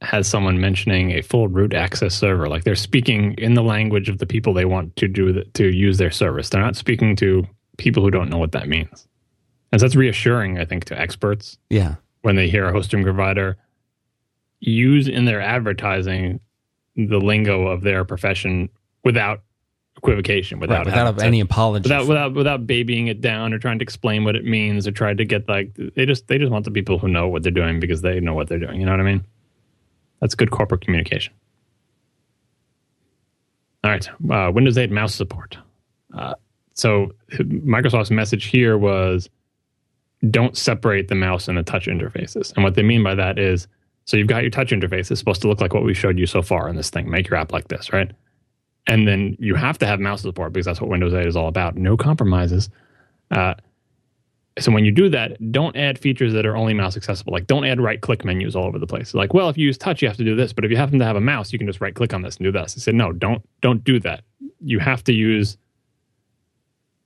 has 0.00 0.26
someone 0.28 0.60
mentioning 0.60 1.12
a 1.12 1.22
full 1.22 1.48
root 1.48 1.74
access 1.74 2.14
server. 2.14 2.48
Like 2.48 2.64
they're 2.64 2.74
speaking 2.74 3.34
in 3.34 3.54
the 3.54 3.62
language 3.62 4.08
of 4.08 4.18
the 4.18 4.26
people 4.26 4.52
they 4.52 4.64
want 4.64 4.94
to 4.96 5.08
do 5.08 5.32
the, 5.32 5.44
to 5.54 5.74
use 5.74 5.98
their 5.98 6.10
service. 6.10 6.50
They're 6.50 6.60
not 6.60 6.76
speaking 6.76 7.16
to 7.16 7.46
people 7.78 8.02
who 8.02 8.10
don't 8.10 8.30
know 8.30 8.38
what 8.38 8.52
that 8.52 8.68
means. 8.68 9.08
And 9.72 9.80
so 9.80 9.86
that's 9.86 9.96
reassuring, 9.96 10.58
I 10.58 10.64
think, 10.64 10.84
to 10.86 11.00
experts. 11.00 11.58
Yeah. 11.70 11.96
When 12.22 12.36
they 12.36 12.48
hear 12.48 12.66
a 12.66 12.72
hosting 12.72 13.02
provider 13.02 13.56
use 14.60 15.08
in 15.08 15.24
their 15.24 15.40
advertising 15.40 16.40
the 16.96 17.18
lingo 17.18 17.66
of 17.66 17.82
their 17.82 18.04
profession 18.04 18.68
without 19.04 19.42
equivocation 19.96 20.58
without 20.58 20.86
right, 20.86 20.86
without 20.86 21.22
any 21.22 21.40
apology 21.40 21.84
without 21.84 22.06
without 22.06 22.34
without 22.34 22.66
babying 22.66 23.06
it 23.06 23.20
down 23.20 23.52
or 23.52 23.58
trying 23.58 23.78
to 23.78 23.82
explain 23.82 24.24
what 24.24 24.34
it 24.36 24.44
means 24.44 24.86
or 24.86 24.92
trying 24.92 25.16
to 25.16 25.24
get 25.24 25.48
like 25.48 25.72
they 25.94 26.04
just 26.04 26.26
they 26.28 26.36
just 26.36 26.50
want 26.50 26.64
the 26.64 26.70
people 26.70 26.98
who 26.98 27.08
know 27.08 27.28
what 27.28 27.42
they're 27.42 27.52
doing 27.52 27.80
because 27.80 28.02
they 28.02 28.20
know 28.20 28.34
what 28.34 28.48
they're 28.48 28.58
doing 28.58 28.80
you 28.80 28.86
know 28.86 28.92
what 28.92 29.00
i 29.00 29.04
mean? 29.04 29.24
That's 30.20 30.34
good 30.34 30.50
corporate 30.50 30.80
communication. 30.80 31.32
All 33.82 33.90
right 33.90 34.08
uh, 34.30 34.50
windows 34.52 34.76
8 34.76 34.90
mouse 34.90 35.14
support. 35.14 35.56
Uh, 36.12 36.34
so 36.74 37.12
microsoft's 37.32 38.10
message 38.10 38.46
here 38.46 38.76
was 38.76 39.28
don't 40.30 40.56
separate 40.56 41.08
the 41.08 41.14
mouse 41.14 41.48
and 41.48 41.56
the 41.56 41.62
touch 41.62 41.86
interfaces. 41.86 42.52
And 42.54 42.64
what 42.64 42.74
they 42.74 42.82
mean 42.82 43.02
by 43.04 43.14
that 43.14 43.38
is 43.38 43.68
so 44.06 44.16
you've 44.16 44.28
got 44.28 44.42
your 44.42 44.50
touch 44.50 44.70
interface. 44.70 45.10
It's 45.10 45.20
supposed 45.20 45.40
to 45.42 45.48
look 45.48 45.60
like 45.60 45.72
what 45.72 45.84
we 45.84 45.94
showed 45.94 46.18
you 46.18 46.26
so 46.26 46.42
far 46.42 46.68
in 46.68 46.76
this 46.76 46.90
thing. 46.90 47.10
Make 47.10 47.28
your 47.28 47.38
app 47.38 47.52
like 47.52 47.68
this 47.68 47.92
right 47.92 48.10
and 48.86 49.08
then 49.08 49.36
you 49.38 49.54
have 49.54 49.78
to 49.78 49.86
have 49.86 50.00
mouse 50.00 50.22
support 50.22 50.52
because 50.52 50.66
that's 50.66 50.80
what 50.80 50.90
Windows 50.90 51.14
8 51.14 51.26
is 51.26 51.36
all 51.36 51.48
about. 51.48 51.76
No 51.76 51.96
compromises. 51.96 52.68
Uh, 53.30 53.54
so 54.58 54.70
when 54.70 54.84
you 54.84 54.92
do 54.92 55.08
that, 55.08 55.50
don't 55.50 55.76
add 55.76 55.98
features 55.98 56.32
that 56.32 56.46
are 56.46 56.56
only 56.56 56.74
mouse 56.74 56.96
accessible. 56.96 57.32
Like 57.32 57.46
don't 57.46 57.64
add 57.64 57.80
right 57.80 58.00
click 58.00 58.24
menus 58.24 58.54
all 58.54 58.66
over 58.66 58.78
the 58.78 58.86
place. 58.86 59.14
Like, 59.14 59.34
well, 59.34 59.48
if 59.48 59.58
you 59.58 59.66
use 59.66 59.78
touch, 59.78 60.00
you 60.00 60.08
have 60.08 60.16
to 60.18 60.24
do 60.24 60.36
this, 60.36 60.52
but 60.52 60.64
if 60.64 60.70
you 60.70 60.76
happen 60.76 60.98
to 60.98 61.04
have 61.04 61.16
a 61.16 61.20
mouse, 61.20 61.52
you 61.52 61.58
can 61.58 61.66
just 61.66 61.80
right 61.80 61.94
click 61.94 62.14
on 62.14 62.22
this 62.22 62.36
and 62.36 62.44
do 62.44 62.52
this. 62.52 62.74
I 62.76 62.80
said, 62.80 62.94
no, 62.94 63.12
don't 63.12 63.42
don't 63.62 63.82
do 63.82 63.98
that. 64.00 64.22
You 64.60 64.78
have 64.78 65.02
to 65.04 65.12
use 65.12 65.56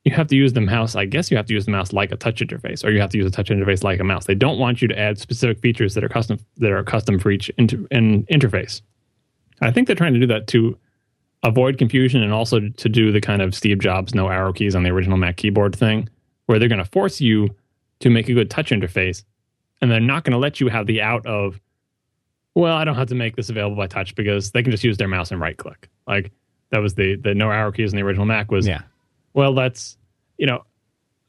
you 0.04 0.14
have 0.14 0.28
to 0.28 0.36
use 0.36 0.52
the 0.52 0.60
mouse. 0.60 0.94
I 0.94 1.04
guess 1.04 1.30
you 1.30 1.36
have 1.36 1.46
to 1.46 1.54
use 1.54 1.64
the 1.64 1.70
mouse 1.70 1.92
like 1.92 2.12
a 2.12 2.16
touch 2.16 2.40
interface, 2.40 2.84
or 2.84 2.90
you 2.90 3.00
have 3.00 3.10
to 3.10 3.18
use 3.18 3.26
a 3.26 3.30
touch 3.30 3.50
interface 3.50 3.82
like 3.82 4.00
a 4.00 4.04
mouse. 4.04 4.26
They 4.26 4.34
don't 4.34 4.58
want 4.58 4.80
you 4.80 4.88
to 4.88 4.98
add 4.98 5.18
specific 5.18 5.60
features 5.60 5.94
that 5.94 6.04
are 6.04 6.08
custom 6.08 6.38
that 6.58 6.70
are 6.70 6.82
custom 6.82 7.18
for 7.18 7.30
each 7.30 7.50
inter, 7.58 7.86
in 7.90 8.24
interface. 8.26 8.82
I 9.60 9.70
think 9.70 9.86
they're 9.86 9.96
trying 9.96 10.14
to 10.14 10.20
do 10.20 10.26
that 10.26 10.46
to 10.48 10.78
avoid 11.42 11.78
confusion 11.78 12.22
and 12.22 12.32
also 12.32 12.60
to 12.60 12.88
do 12.88 13.12
the 13.12 13.20
kind 13.20 13.42
of 13.42 13.54
Steve 13.54 13.78
Jobs 13.78 14.14
no 14.14 14.28
arrow 14.28 14.52
keys 14.52 14.74
on 14.74 14.82
the 14.82 14.90
original 14.90 15.16
Mac 15.16 15.36
keyboard 15.36 15.74
thing 15.76 16.08
where 16.46 16.58
they're 16.58 16.68
going 16.68 16.82
to 16.82 16.90
force 16.90 17.20
you 17.20 17.48
to 18.00 18.10
make 18.10 18.28
a 18.28 18.34
good 18.34 18.50
touch 18.50 18.70
interface 18.70 19.22
and 19.80 19.90
they're 19.90 20.00
not 20.00 20.24
going 20.24 20.32
to 20.32 20.38
let 20.38 20.60
you 20.60 20.68
have 20.68 20.86
the 20.86 21.00
out 21.00 21.24
of 21.26 21.60
well 22.54 22.74
i 22.76 22.84
don't 22.84 22.96
have 22.96 23.08
to 23.08 23.14
make 23.14 23.36
this 23.36 23.50
available 23.50 23.76
by 23.76 23.86
touch 23.86 24.14
because 24.16 24.50
they 24.50 24.62
can 24.62 24.72
just 24.72 24.82
use 24.82 24.96
their 24.96 25.06
mouse 25.08 25.30
and 25.30 25.40
right 25.40 25.56
click 25.58 25.88
like 26.06 26.32
that 26.70 26.78
was 26.80 26.94
the 26.94 27.16
the 27.16 27.34
no 27.34 27.50
arrow 27.50 27.70
keys 27.70 27.92
in 27.92 27.96
the 27.96 28.02
original 28.04 28.26
mac 28.26 28.50
was 28.50 28.66
Yeah. 28.66 28.82
well 29.34 29.54
that's 29.54 29.96
you 30.38 30.46
know 30.46 30.64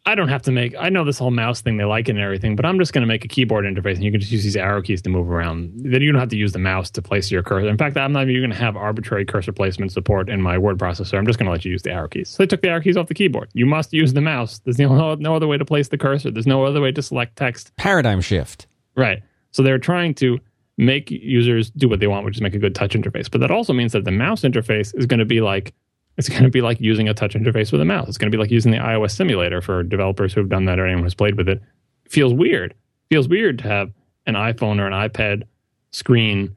i 0.06 0.16
don't 0.16 0.30
have 0.30 0.42
to 0.42 0.52
make 0.52 0.74
i 0.80 0.90
know 0.90 1.04
this 1.04 1.18
whole 1.18 1.32
mouse 1.32 1.62
thing 1.62 1.78
they 1.78 1.86
like 1.86 2.08
it 2.08 2.12
and 2.12 2.20
everything 2.20 2.56
but 2.56 2.66
i'm 2.66 2.80
just 2.80 2.94
going 2.94 3.02
to 3.02 3.08
make 3.08 3.24
a 3.24 3.28
keyboard 3.28 3.66
interface 3.66 3.96
and 3.96 4.04
you 4.04 4.12
can 4.12 4.20
just 4.20 4.32
use 4.32 4.44
these 4.44 4.56
arrow 4.56 4.82
keys 4.82 5.02
to 5.02 5.10
move 5.10 5.30
around. 5.30 5.72
Then 5.76 6.02
you 6.02 6.12
don't 6.12 6.20
have 6.20 6.30
to 6.30 6.38
use 6.38 6.54
the 6.54 6.60
mouse 6.60 6.90
to 6.92 7.02
place 7.02 7.30
your 7.32 7.44
cursor. 7.44 7.68
In 7.68 7.78
fact 7.78 7.98
i'm 7.98 8.12
not 8.12 8.30
even 8.30 8.42
going 8.42 8.52
to 8.52 8.58
have 8.58 8.76
arbitrary 8.76 9.26
cursor 9.26 9.52
placement 9.52 9.92
support 9.92 10.30
in 10.30 10.42
my 10.42 10.58
word 10.58 10.78
processor. 10.78 11.18
I'm 11.18 11.26
just 11.26 11.40
going 11.40 11.46
to 11.46 11.52
let 11.52 11.66
you 11.66 11.72
use 11.72 11.82
the 11.82 11.92
arrow 11.92 12.08
keys. 12.08 12.30
So 12.30 12.44
they 12.44 12.48
took 12.48 12.62
the 12.62 12.70
arrow 12.70 12.82
keys 12.82 12.98
off 12.98 13.08
the 13.08 13.14
keyboard. 13.14 13.50
You 13.54 13.66
must 13.66 13.94
use 13.94 14.14
the 14.14 14.22
mouse. 14.22 14.60
There's 14.60 14.80
no, 14.80 15.16
no 15.16 15.36
other 15.36 15.48
way 15.48 15.58
to 15.58 15.66
place 15.66 15.90
the 15.90 15.98
cursor. 15.98 16.32
There's 16.32 16.48
no 16.48 16.64
other 16.66 16.82
way 16.82 16.92
to 16.92 17.02
select 17.02 17.36
text. 17.36 17.76
Paradigm 17.78 18.22
shift. 18.22 18.68
Right. 18.96 19.22
So 19.52 19.64
they're 19.64 19.80
trying 19.80 20.14
to 20.16 20.40
make 20.78 21.12
users 21.12 21.70
do 21.72 21.90
what 21.90 22.00
they 22.00 22.08
want, 22.08 22.26
which 22.26 22.38
is 22.38 22.42
make 22.42 22.56
a 22.56 22.60
good 22.60 22.76
touch 22.76 22.94
interface. 22.94 23.30
But 23.30 23.42
that 23.42 23.52
also 23.52 23.74
means 23.74 23.92
that 23.92 24.06
the 24.06 24.12
mouse 24.12 24.42
interface 24.42 24.98
is 24.98 25.06
going 25.06 25.20
to 25.20 25.26
be 25.26 25.42
like 25.42 25.74
it's 26.18 26.30
going 26.30 26.44
to 26.44 26.50
be 26.50 26.62
like 26.62 26.80
using 26.82 27.08
a 27.08 27.14
touch 27.14 27.34
interface 27.34 27.72
with 27.72 27.82
a 27.82 27.86
mouse. 27.86 28.08
It's 28.08 28.18
going 28.18 28.32
to 28.32 28.36
be 28.36 28.42
like 28.42 28.52
using 28.52 28.72
the 28.72 28.78
iOS 28.78 29.12
simulator 29.12 29.62
for 29.62 29.84
developers 29.84 30.34
who 30.34 30.42
have 30.42 30.50
done 30.50 30.66
that 30.66 30.80
or 30.80 30.86
anyone 30.86 31.04
who's 31.04 31.16
played 31.16 31.38
with 31.38 31.48
it. 31.48 31.62
it 32.06 32.12
feels 32.12 32.34
weird. 32.34 32.74
feels 33.10 33.28
weird 33.28 33.60
to 33.60 33.68
have 33.68 33.92
an 34.26 34.36
iPhone 34.36 34.80
or 34.80 34.88
an 34.88 34.94
iPad 34.94 35.44
screen 35.92 36.56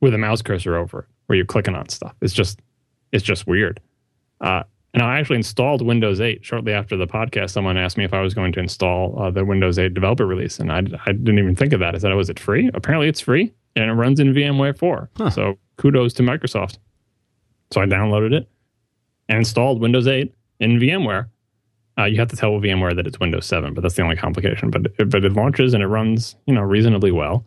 with 0.00 0.14
a 0.14 0.18
mouse 0.18 0.42
cursor 0.42 0.76
over 0.76 1.00
it, 1.00 1.06
where 1.26 1.36
you're 1.36 1.46
clicking 1.46 1.74
on 1.74 1.88
stuff. 1.88 2.14
It's 2.22 2.32
just 2.32 2.60
it's 3.12 3.24
just 3.24 3.46
weird. 3.46 3.80
Uh, 4.40 4.62
and 4.94 5.02
I 5.02 5.18
actually 5.18 5.36
installed 5.36 5.82
Windows 5.82 6.20
8 6.20 6.44
shortly 6.44 6.72
after 6.72 6.96
the 6.96 7.06
podcast. 7.06 7.50
Someone 7.50 7.76
asked 7.76 7.98
me 7.98 8.04
if 8.04 8.14
I 8.14 8.20
was 8.20 8.32
going 8.32 8.52
to 8.52 8.60
install 8.60 9.20
uh, 9.20 9.30
the 9.30 9.44
Windows 9.44 9.78
8 9.78 9.92
developer 9.92 10.26
release, 10.26 10.58
and 10.58 10.72
I, 10.72 10.78
I 11.06 11.12
didn't 11.12 11.38
even 11.38 11.54
think 11.54 11.72
of 11.72 11.80
that. 11.80 11.94
I 11.94 11.98
said, 11.98 12.12
"Was 12.14 12.30
it 12.30 12.40
free?" 12.40 12.70
Apparently, 12.74 13.08
it's 13.08 13.20
free, 13.20 13.52
and 13.76 13.90
it 13.90 13.92
runs 13.92 14.18
in 14.18 14.32
VMware 14.32 14.78
4. 14.78 15.10
Huh. 15.16 15.30
So 15.30 15.58
kudos 15.76 16.14
to 16.14 16.22
Microsoft. 16.22 16.78
So 17.70 17.82
I 17.82 17.86
downloaded 17.86 18.32
it 18.32 18.48
and 19.28 19.38
installed 19.38 19.80
Windows 19.80 20.06
8 20.06 20.34
in 20.60 20.78
VMware. 20.78 21.28
Uh, 21.98 22.04
you 22.04 22.18
have 22.18 22.28
to 22.28 22.36
tell 22.36 22.52
VMware 22.52 22.94
that 22.94 23.06
it's 23.06 23.18
Windows 23.18 23.46
7, 23.46 23.74
but 23.74 23.82
that's 23.82 23.94
the 23.94 24.02
only 24.02 24.16
complication. 24.16 24.70
But 24.70 24.86
it, 24.98 25.10
but 25.10 25.24
it 25.24 25.32
launches 25.32 25.74
and 25.74 25.82
it 25.82 25.88
runs, 25.88 26.36
you 26.46 26.54
know, 26.54 26.62
reasonably 26.62 27.10
well. 27.10 27.44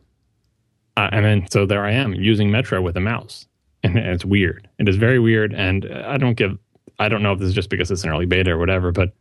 Uh, 0.98 1.10
and 1.12 1.26
then 1.26 1.48
so 1.50 1.66
there 1.66 1.86
I 1.86 1.92
am 1.92 2.14
using 2.14 2.52
Metro 2.52 2.82
with 2.82 2.98
a 2.98 3.00
mouse, 3.00 3.48
and 3.84 3.98
it's 3.98 4.26
weird. 4.26 4.68
It 4.78 4.90
is 4.90 4.98
very 4.98 5.20
weird, 5.20 5.54
and 5.54 5.86
I 6.06 6.18
don't 6.18 6.36
give. 6.36 6.58
I 7.00 7.08
don't 7.08 7.24
know 7.24 7.32
if 7.32 7.40
this 7.40 7.48
is 7.48 7.56
just 7.56 7.70
because 7.70 7.90
it's 7.90 8.04
an 8.04 8.10
early 8.10 8.26
beta 8.26 8.52
or 8.52 8.58
whatever, 8.58 8.92
but 8.92 9.14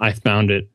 I 0.00 0.12
found 0.12 0.50
it. 0.50 0.70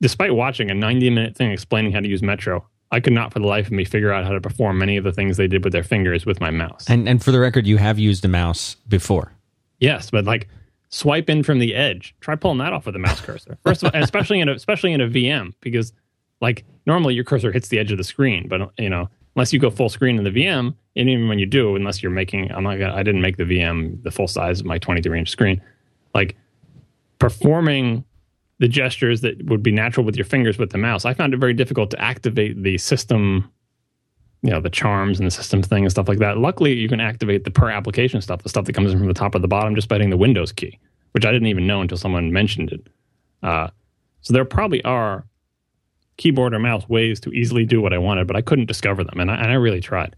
Despite 0.00 0.34
watching 0.34 0.70
a 0.70 0.74
90 0.74 1.10
minute 1.10 1.36
thing 1.36 1.50
explaining 1.50 1.92
how 1.92 2.00
to 2.00 2.08
use 2.08 2.22
Metro, 2.22 2.66
I 2.90 3.00
could 3.00 3.12
not 3.12 3.32
for 3.32 3.38
the 3.38 3.46
life 3.46 3.66
of 3.66 3.72
me 3.72 3.84
figure 3.84 4.12
out 4.12 4.24
how 4.24 4.32
to 4.32 4.40
perform 4.40 4.78
many 4.78 4.96
of 4.96 5.04
the 5.04 5.12
things 5.12 5.36
they 5.36 5.46
did 5.46 5.64
with 5.64 5.72
their 5.72 5.84
fingers 5.84 6.26
with 6.26 6.40
my 6.40 6.50
mouse. 6.50 6.86
And 6.88 7.08
and 7.08 7.22
for 7.22 7.32
the 7.32 7.40
record, 7.40 7.66
you 7.66 7.76
have 7.76 7.98
used 7.98 8.24
a 8.24 8.28
mouse 8.28 8.76
before. 8.88 9.32
Yes, 9.80 10.10
but 10.10 10.24
like 10.24 10.48
swipe 10.92 11.28
in 11.28 11.42
from 11.42 11.58
the 11.58 11.74
edge. 11.74 12.14
Try 12.20 12.36
pulling 12.36 12.58
that 12.58 12.72
off 12.72 12.86
with 12.86 12.94
a 12.94 13.00
mouse 13.00 13.20
cursor. 13.22 13.58
First 13.64 13.82
of 13.82 13.92
all, 13.92 14.00
especially 14.00 14.40
in 14.40 14.48
a, 14.48 14.52
especially 14.52 14.92
in 14.92 15.00
a 15.00 15.08
VM 15.08 15.52
because 15.60 15.92
like 16.40 16.64
normally 16.86 17.14
your 17.14 17.24
cursor 17.24 17.50
hits 17.50 17.68
the 17.68 17.78
edge 17.78 17.90
of 17.90 17.98
the 17.98 18.04
screen, 18.04 18.46
but 18.48 18.70
you 18.78 18.88
know 18.88 19.08
unless 19.34 19.52
you 19.52 19.58
go 19.58 19.70
full 19.70 19.88
screen 19.88 20.18
in 20.18 20.24
the 20.24 20.30
VM, 20.30 20.74
and 20.94 21.08
even 21.08 21.28
when 21.28 21.38
you 21.38 21.46
do, 21.46 21.74
unless 21.74 22.02
you're 22.02 22.12
making, 22.12 22.52
I'm 22.52 22.64
not 22.64 22.78
gonna, 22.78 22.94
I 22.94 23.02
didn't 23.02 23.22
make 23.22 23.38
the 23.38 23.44
VM 23.44 24.02
the 24.02 24.10
full 24.10 24.28
size 24.28 24.60
of 24.60 24.66
my 24.66 24.78
23 24.78 25.18
inch 25.18 25.30
screen. 25.30 25.60
Like 26.14 26.36
performing 27.18 28.04
the 28.58 28.68
gestures 28.68 29.22
that 29.22 29.42
would 29.46 29.62
be 29.62 29.72
natural 29.72 30.04
with 30.04 30.16
your 30.16 30.26
fingers 30.26 30.58
with 30.58 30.70
the 30.70 30.78
mouse, 30.78 31.04
I 31.04 31.14
found 31.14 31.32
it 31.32 31.38
very 31.38 31.54
difficult 31.54 31.90
to 31.92 32.00
activate 32.00 32.62
the 32.62 32.76
system 32.78 33.50
you 34.42 34.50
know 34.50 34.60
the 34.60 34.70
charms 34.70 35.18
and 35.18 35.26
the 35.26 35.30
system 35.30 35.62
thing 35.62 35.84
and 35.84 35.90
stuff 35.90 36.08
like 36.08 36.18
that. 36.18 36.38
Luckily, 36.38 36.74
you 36.74 36.88
can 36.88 37.00
activate 37.00 37.44
the 37.44 37.50
per 37.50 37.70
application 37.70 38.20
stuff, 38.20 38.42
the 38.42 38.48
stuff 38.48 38.64
that 38.64 38.72
comes 38.72 38.92
in 38.92 38.98
from 38.98 39.08
the 39.08 39.14
top 39.14 39.34
or 39.34 39.38
the 39.38 39.48
bottom, 39.48 39.74
just 39.74 39.88
by 39.88 39.96
hitting 39.96 40.10
the 40.10 40.16
Windows 40.16 40.52
key, 40.52 40.78
which 41.12 41.24
I 41.24 41.30
didn't 41.30 41.46
even 41.46 41.66
know 41.66 41.80
until 41.80 41.96
someone 41.96 42.32
mentioned 42.32 42.72
it. 42.72 42.86
Uh, 43.42 43.68
so 44.20 44.32
there 44.32 44.44
probably 44.44 44.82
are 44.84 45.24
keyboard 46.16 46.54
or 46.54 46.58
mouse 46.58 46.88
ways 46.88 47.20
to 47.20 47.30
easily 47.30 47.64
do 47.64 47.80
what 47.80 47.92
I 47.92 47.98
wanted, 47.98 48.26
but 48.26 48.36
I 48.36 48.42
couldn't 48.42 48.66
discover 48.66 49.04
them, 49.04 49.20
and 49.20 49.30
I, 49.30 49.36
and 49.36 49.50
I 49.50 49.54
really 49.54 49.80
tried. 49.80 50.16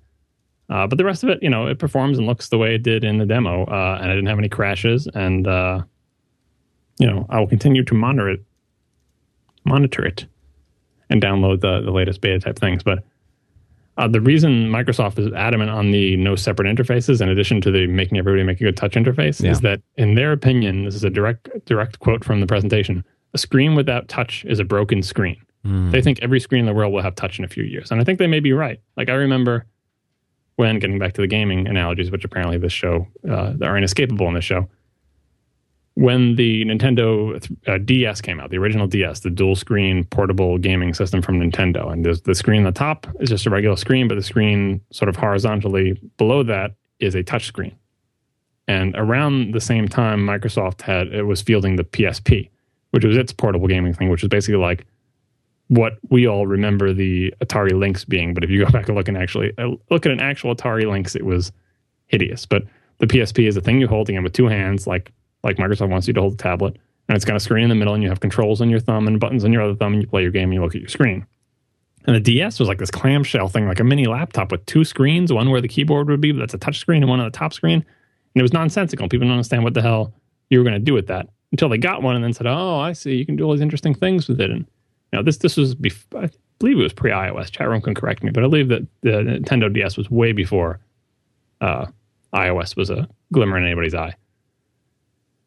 Uh, 0.70 0.86
but 0.86 0.96
the 0.96 1.04
rest 1.04 1.22
of 1.22 1.28
it, 1.28 1.42
you 1.42 1.50
know, 1.50 1.66
it 1.66 1.78
performs 1.78 2.16
and 2.16 2.26
looks 2.26 2.48
the 2.48 2.56
way 2.56 2.74
it 2.74 2.82
did 2.82 3.04
in 3.04 3.18
the 3.18 3.26
demo, 3.26 3.64
uh, 3.66 3.98
and 4.00 4.10
I 4.10 4.14
didn't 4.14 4.28
have 4.28 4.38
any 4.38 4.48
crashes, 4.48 5.06
and 5.14 5.46
uh, 5.46 5.82
you 6.98 7.06
know, 7.06 7.26
I 7.28 7.38
will 7.40 7.46
continue 7.46 7.84
to 7.84 7.94
monitor 7.94 8.30
it, 8.30 8.42
monitor 9.64 10.06
it, 10.06 10.24
and 11.10 11.22
download 11.22 11.60
the 11.60 11.82
the 11.82 11.90
latest 11.90 12.22
beta 12.22 12.40
type 12.40 12.58
things, 12.58 12.82
but. 12.82 13.04
Uh, 13.96 14.08
the 14.08 14.20
reason 14.20 14.68
Microsoft 14.70 15.18
is 15.18 15.32
adamant 15.34 15.70
on 15.70 15.92
the 15.92 16.16
no 16.16 16.34
separate 16.34 16.66
interfaces, 16.66 17.20
in 17.20 17.28
addition 17.28 17.60
to 17.60 17.70
the 17.70 17.86
making 17.86 18.18
everybody 18.18 18.42
make 18.42 18.60
a 18.60 18.64
good 18.64 18.76
touch 18.76 18.94
interface, 18.94 19.42
Yeah. 19.42 19.52
is 19.52 19.60
that 19.60 19.80
in 19.96 20.14
their 20.14 20.32
opinion, 20.32 20.84
this 20.84 20.94
is 20.96 21.04
a 21.04 21.10
direct 21.10 21.48
direct 21.66 22.00
quote 22.00 22.24
from 22.24 22.40
the 22.40 22.46
presentation: 22.46 23.04
a 23.34 23.38
screen 23.38 23.74
without 23.74 24.08
touch 24.08 24.44
is 24.46 24.58
a 24.58 24.64
broken 24.64 25.02
screen. 25.02 25.36
They 25.66 26.02
think 26.02 26.18
every 26.20 26.40
screen 26.40 26.60
in 26.60 26.66
the 26.66 26.74
world 26.74 26.92
will 26.92 27.00
have 27.00 27.14
touch 27.14 27.38
in 27.38 27.44
a 27.44 27.48
few 27.48 27.64
years, 27.64 27.90
and 27.90 27.98
I 27.98 28.04
think 28.04 28.18
they 28.18 28.26
may 28.26 28.40
be 28.40 28.52
right. 28.52 28.80
Like 28.98 29.08
I 29.08 29.14
remember 29.14 29.64
when 30.56 30.78
getting 30.78 30.98
back 30.98 31.14
to 31.14 31.22
the 31.22 31.26
gaming 31.26 31.66
analogies, 31.66 32.10
which 32.10 32.22
apparently 32.24 32.58
this 32.58 32.72
show 32.72 33.08
uh, 33.28 33.54
are 33.62 33.76
inescapable 33.78 34.28
in 34.28 34.34
this 34.34 34.44
show. 34.44 34.68
When 35.96 36.34
the 36.34 36.64
Nintendo 36.64 37.40
uh, 37.68 37.78
DS 37.78 38.20
came 38.20 38.40
out, 38.40 38.50
the 38.50 38.58
original 38.58 38.88
DS, 38.88 39.20
the 39.20 39.30
dual 39.30 39.54
screen 39.54 40.04
portable 40.04 40.58
gaming 40.58 40.92
system 40.92 41.22
from 41.22 41.38
Nintendo, 41.38 41.92
and 41.92 42.04
there's 42.04 42.22
the 42.22 42.34
screen 42.34 42.66
on 42.66 42.72
the 42.72 42.78
top 42.78 43.06
is 43.20 43.28
just 43.28 43.46
a 43.46 43.50
regular 43.50 43.76
screen, 43.76 44.08
but 44.08 44.16
the 44.16 44.22
screen 44.22 44.80
sort 44.90 45.08
of 45.08 45.14
horizontally 45.14 46.00
below 46.16 46.42
that 46.42 46.72
is 46.98 47.14
a 47.14 47.22
touch 47.22 47.46
screen. 47.46 47.76
And 48.66 48.94
around 48.96 49.54
the 49.54 49.60
same 49.60 49.88
time, 49.88 50.20
Microsoft 50.20 50.82
had 50.82 51.08
it 51.08 51.24
was 51.24 51.42
fielding 51.42 51.76
the 51.76 51.84
PSP, 51.84 52.50
which 52.90 53.04
was 53.04 53.16
its 53.16 53.32
portable 53.32 53.68
gaming 53.68 53.92
thing, 53.92 54.08
which 54.08 54.22
was 54.22 54.28
basically 54.30 54.60
like 54.60 54.86
what 55.68 55.98
we 56.10 56.26
all 56.26 56.46
remember 56.46 56.92
the 56.92 57.32
Atari 57.40 57.78
Lynx 57.78 58.04
being. 58.04 58.34
But 58.34 58.44
if 58.44 58.50
you 58.50 58.64
go 58.64 58.70
back 58.72 58.88
and 58.88 58.96
look 58.96 59.08
and 59.08 59.16
actually 59.16 59.52
uh, 59.58 59.70
look 59.90 60.06
at 60.06 60.12
an 60.12 60.20
actual 60.20 60.54
Atari 60.54 60.90
Lynx, 60.90 61.14
it 61.14 61.24
was 61.24 61.52
hideous. 62.06 62.46
But 62.46 62.64
the 62.98 63.06
PSP 63.06 63.46
is 63.46 63.56
a 63.56 63.60
thing 63.60 63.80
you're 63.80 63.88
holding 63.88 64.16
again 64.16 64.24
with 64.24 64.32
two 64.32 64.46
hands, 64.46 64.86
like 64.86 65.12
like 65.44 65.56
Microsoft 65.56 65.90
wants 65.90 66.08
you 66.08 66.14
to 66.14 66.20
hold 66.20 66.32
the 66.32 66.42
tablet, 66.42 66.76
and 67.08 67.14
it's 67.14 67.24
got 67.24 67.36
a 67.36 67.40
screen 67.40 67.64
in 67.64 67.68
the 67.68 67.74
middle, 67.74 67.94
and 67.94 68.02
you 68.02 68.08
have 68.08 68.20
controls 68.20 68.60
on 68.60 68.70
your 68.70 68.80
thumb 68.80 69.06
and 69.06 69.20
buttons 69.20 69.44
on 69.44 69.52
your 69.52 69.62
other 69.62 69.74
thumb, 69.74 69.92
and 69.92 70.02
you 70.02 70.08
play 70.08 70.22
your 70.22 70.30
game 70.30 70.44
and 70.44 70.54
you 70.54 70.62
look 70.62 70.74
at 70.74 70.80
your 70.80 70.88
screen. 70.88 71.26
And 72.06 72.16
the 72.16 72.20
DS 72.20 72.58
was 72.58 72.68
like 72.68 72.78
this 72.78 72.90
clamshell 72.90 73.48
thing, 73.48 73.66
like 73.66 73.80
a 73.80 73.84
mini 73.84 74.06
laptop 74.06 74.50
with 74.50 74.64
two 74.66 74.84
screens, 74.84 75.32
one 75.32 75.50
where 75.50 75.60
the 75.60 75.68
keyboard 75.68 76.08
would 76.08 76.20
be, 76.20 76.32
but 76.32 76.40
that's 76.40 76.54
a 76.54 76.58
touch 76.58 76.78
screen, 76.78 77.02
and 77.02 77.10
one 77.10 77.20
on 77.20 77.26
the 77.26 77.30
top 77.30 77.52
screen. 77.52 77.74
And 77.74 78.40
it 78.40 78.42
was 78.42 78.52
nonsensical. 78.52 79.08
People 79.08 79.26
didn't 79.26 79.32
understand 79.32 79.64
what 79.64 79.74
the 79.74 79.82
hell 79.82 80.12
you 80.50 80.58
were 80.58 80.64
going 80.64 80.74
to 80.74 80.80
do 80.80 80.92
with 80.92 81.06
that 81.06 81.28
until 81.52 81.68
they 81.68 81.78
got 81.78 82.02
one 82.02 82.16
and 82.16 82.24
then 82.24 82.32
said, 82.32 82.46
"Oh, 82.46 82.78
I 82.78 82.92
see. 82.92 83.14
You 83.14 83.24
can 83.24 83.36
do 83.36 83.44
all 83.44 83.52
these 83.52 83.60
interesting 83.60 83.94
things 83.94 84.28
with 84.28 84.40
it." 84.40 84.50
And 84.50 84.66
you 85.12 85.18
know, 85.18 85.22
this 85.22 85.38
this 85.38 85.56
was 85.56 85.74
bef- 85.74 86.04
I 86.16 86.28
believe 86.58 86.78
it 86.78 86.82
was 86.82 86.92
pre 86.92 87.10
iOS. 87.10 87.50
Chat 87.50 87.68
room 87.68 87.80
can 87.80 87.94
correct 87.94 88.22
me, 88.22 88.30
but 88.30 88.44
I 88.44 88.48
believe 88.48 88.68
that 88.68 88.86
the 89.02 89.10
Nintendo 89.10 89.72
DS 89.72 89.96
was 89.96 90.10
way 90.10 90.32
before 90.32 90.80
uh, 91.60 91.86
iOS 92.34 92.76
was 92.76 92.90
a 92.90 93.08
glimmer 93.32 93.56
in 93.56 93.64
anybody's 93.64 93.94
eye. 93.94 94.14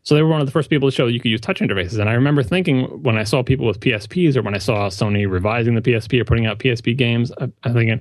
So 0.08 0.16
they 0.16 0.22
were 0.22 0.30
one 0.30 0.40
of 0.40 0.48
the 0.48 0.54
first 0.54 0.70
people 0.70 0.90
to 0.90 0.96
show 0.96 1.08
you 1.08 1.20
could 1.20 1.32
use 1.32 1.42
touch 1.42 1.60
interfaces. 1.60 2.00
And 2.00 2.10
I 2.10 2.14
remember 2.14 2.42
thinking 2.42 2.86
when 3.04 3.18
I 3.18 3.26
saw 3.26 3.44
people 3.44 3.66
with 3.68 3.82
PSPs 3.82 4.38
or 4.38 4.42
when 4.42 4.56
I 4.56 4.58
saw 4.58 4.88
Sony 4.88 5.30
revising 5.30 5.76
the 5.76 5.82
PSP 5.82 6.22
or 6.22 6.24
putting 6.24 6.46
out 6.46 6.60
PSP 6.60 6.96
games, 6.96 7.30
I, 7.42 7.50
I'm 7.64 7.74
thinking, 7.74 8.00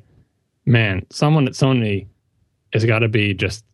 man, 0.66 1.04
someone 1.10 1.48
at 1.48 1.54
Sony 1.54 2.06
has 2.72 2.84
got 2.84 3.00
to 3.00 3.08
be 3.08 3.34
just 3.34 3.64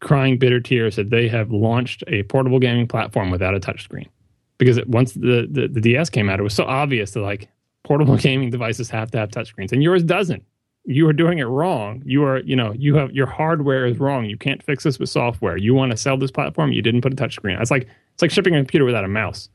crying 0.00 0.38
bitter 0.38 0.58
tears 0.58 0.96
that 0.96 1.10
they 1.10 1.28
have 1.28 1.50
launched 1.50 2.02
a 2.06 2.22
portable 2.22 2.58
gaming 2.58 2.88
platform 2.88 3.30
without 3.30 3.54
a 3.54 3.60
touchscreen. 3.60 4.08
Because 4.56 4.78
it, 4.78 4.88
once 4.88 5.12
the, 5.12 5.46
the, 5.50 5.68
the 5.68 5.82
DS 5.82 6.08
came 6.08 6.30
out, 6.30 6.40
it 6.40 6.44
was 6.44 6.54
so 6.54 6.64
obvious 6.64 7.10
that 7.10 7.20
like 7.20 7.50
portable 7.84 8.16
gaming 8.26 8.48
devices 8.48 8.88
have 8.88 9.10
to 9.10 9.18
have 9.18 9.28
touchscreens, 9.28 9.70
and 9.70 9.82
yours 9.82 10.02
doesn't. 10.02 10.42
You 10.84 11.06
are 11.08 11.12
doing 11.12 11.38
it 11.38 11.44
wrong. 11.44 12.02
You 12.04 12.24
are, 12.24 12.40
you 12.40 12.56
know, 12.56 12.72
you 12.72 12.96
have 12.96 13.12
your 13.12 13.26
hardware 13.26 13.86
is 13.86 13.98
wrong. 14.00 14.24
You 14.24 14.36
can't 14.36 14.62
fix 14.62 14.82
this 14.84 14.98
with 14.98 15.08
software. 15.10 15.56
You 15.56 15.74
want 15.74 15.92
to 15.92 15.96
sell 15.96 16.16
this 16.16 16.30
platform, 16.32 16.72
you 16.72 16.82
didn't 16.82 17.02
put 17.02 17.12
a 17.12 17.16
touchscreen. 17.16 17.60
It's 17.60 17.70
like 17.70 17.86
it's 18.14 18.22
like 18.22 18.30
shipping 18.32 18.54
a 18.56 18.58
computer 18.58 18.84
without 18.84 19.04
a 19.04 19.08
mouse, 19.08 19.48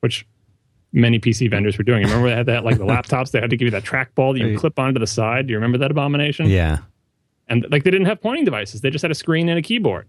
which 0.00 0.26
many 0.92 1.18
PC 1.18 1.50
vendors 1.50 1.76
were 1.76 1.84
doing. 1.84 2.02
Remember 2.04 2.28
they 2.30 2.36
had 2.36 2.46
that 2.46 2.64
like 2.64 2.78
the 2.78 2.84
laptops 2.94 3.32
they 3.32 3.40
had 3.40 3.50
to 3.50 3.56
give 3.56 3.66
you 3.66 3.72
that 3.72 3.82
trackball 3.84 4.32
that 4.34 4.38
you 4.38 4.50
Right. 4.50 4.58
clip 4.58 4.78
onto 4.78 5.00
the 5.00 5.06
side. 5.06 5.48
Do 5.48 5.52
you 5.52 5.56
remember 5.56 5.78
that 5.78 5.90
abomination? 5.90 6.46
Yeah. 6.48 6.78
And 7.48 7.66
like 7.70 7.82
they 7.82 7.90
didn't 7.90 8.06
have 8.06 8.20
pointing 8.20 8.44
devices; 8.44 8.80
they 8.82 8.90
just 8.90 9.02
had 9.02 9.10
a 9.10 9.14
screen 9.16 9.48
and 9.48 9.58
a 9.58 9.62
keyboard. 9.62 10.06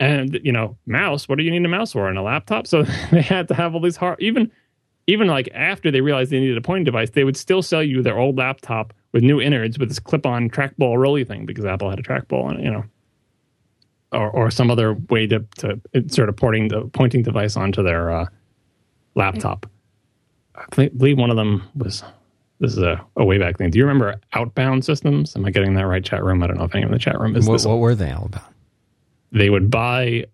And 0.00 0.38
you 0.42 0.52
know, 0.52 0.76
mouse. 0.86 1.28
What 1.28 1.38
do 1.38 1.44
you 1.44 1.50
need 1.50 1.64
a 1.64 1.68
mouse 1.68 1.92
for 1.92 2.10
in 2.10 2.16
a 2.18 2.22
laptop? 2.22 2.66
So 2.66 2.82
they 3.10 3.22
had 3.22 3.48
to 3.48 3.54
have 3.54 3.74
all 3.74 3.80
these 3.80 3.96
hard. 3.96 4.20
Even 4.20 4.50
even 5.06 5.26
like 5.26 5.48
after 5.54 5.90
they 5.90 6.00
realized 6.00 6.30
they 6.30 6.40
needed 6.40 6.56
a 6.56 6.60
pointing 6.62 6.84
device, 6.84 7.10
they 7.10 7.24
would 7.24 7.36
still 7.36 7.62
sell 7.62 7.82
you 7.82 8.02
their 8.02 8.18
old 8.18 8.36
laptop 8.36 8.92
with 9.12 9.22
new 9.22 9.40
innards 9.40 9.78
with 9.78 9.88
this 9.88 9.98
clip-on 9.98 10.50
trackball 10.50 10.96
rolly 10.98 11.24
thing 11.24 11.46
because 11.46 11.64
Apple 11.64 11.90
had 11.90 11.98
a 11.98 12.02
trackball 12.02 12.44
on 12.44 12.56
it. 12.58 12.64
You 12.64 12.70
know. 12.70 12.84
Or, 14.12 14.30
or 14.30 14.50
some 14.52 14.70
other 14.70 14.94
way 15.10 15.26
to, 15.26 15.44
to 15.58 15.80
insert 15.92 16.28
a 16.28 16.32
porting 16.32 16.68
the 16.68 16.82
pointing 16.92 17.22
device 17.24 17.56
onto 17.56 17.82
their 17.82 18.12
uh, 18.12 18.26
laptop. 19.16 19.66
I 20.54 20.88
believe 20.88 21.18
one 21.18 21.30
of 21.30 21.36
them 21.36 21.64
was 21.74 22.04
this 22.60 22.72
is 22.72 22.78
a, 22.78 23.04
a 23.16 23.24
way 23.24 23.38
back 23.38 23.58
thing. 23.58 23.70
Do 23.70 23.78
you 23.78 23.84
remember 23.84 24.20
Outbound 24.34 24.84
Systems? 24.84 25.34
Am 25.34 25.44
I 25.44 25.50
getting 25.50 25.74
that 25.74 25.86
right, 25.88 26.04
chat 26.04 26.22
room? 26.22 26.44
I 26.44 26.46
don't 26.46 26.58
know 26.58 26.64
if 26.64 26.74
anyone 26.76 26.92
in 26.92 26.98
the 26.98 27.02
chat 27.02 27.18
room 27.18 27.34
is 27.34 27.48
What, 27.48 27.54
this. 27.54 27.66
what 27.66 27.78
were 27.78 27.96
they 27.96 28.12
all 28.12 28.26
about? 28.26 28.44
They 29.32 29.50
would 29.50 29.68
buy 29.68 30.26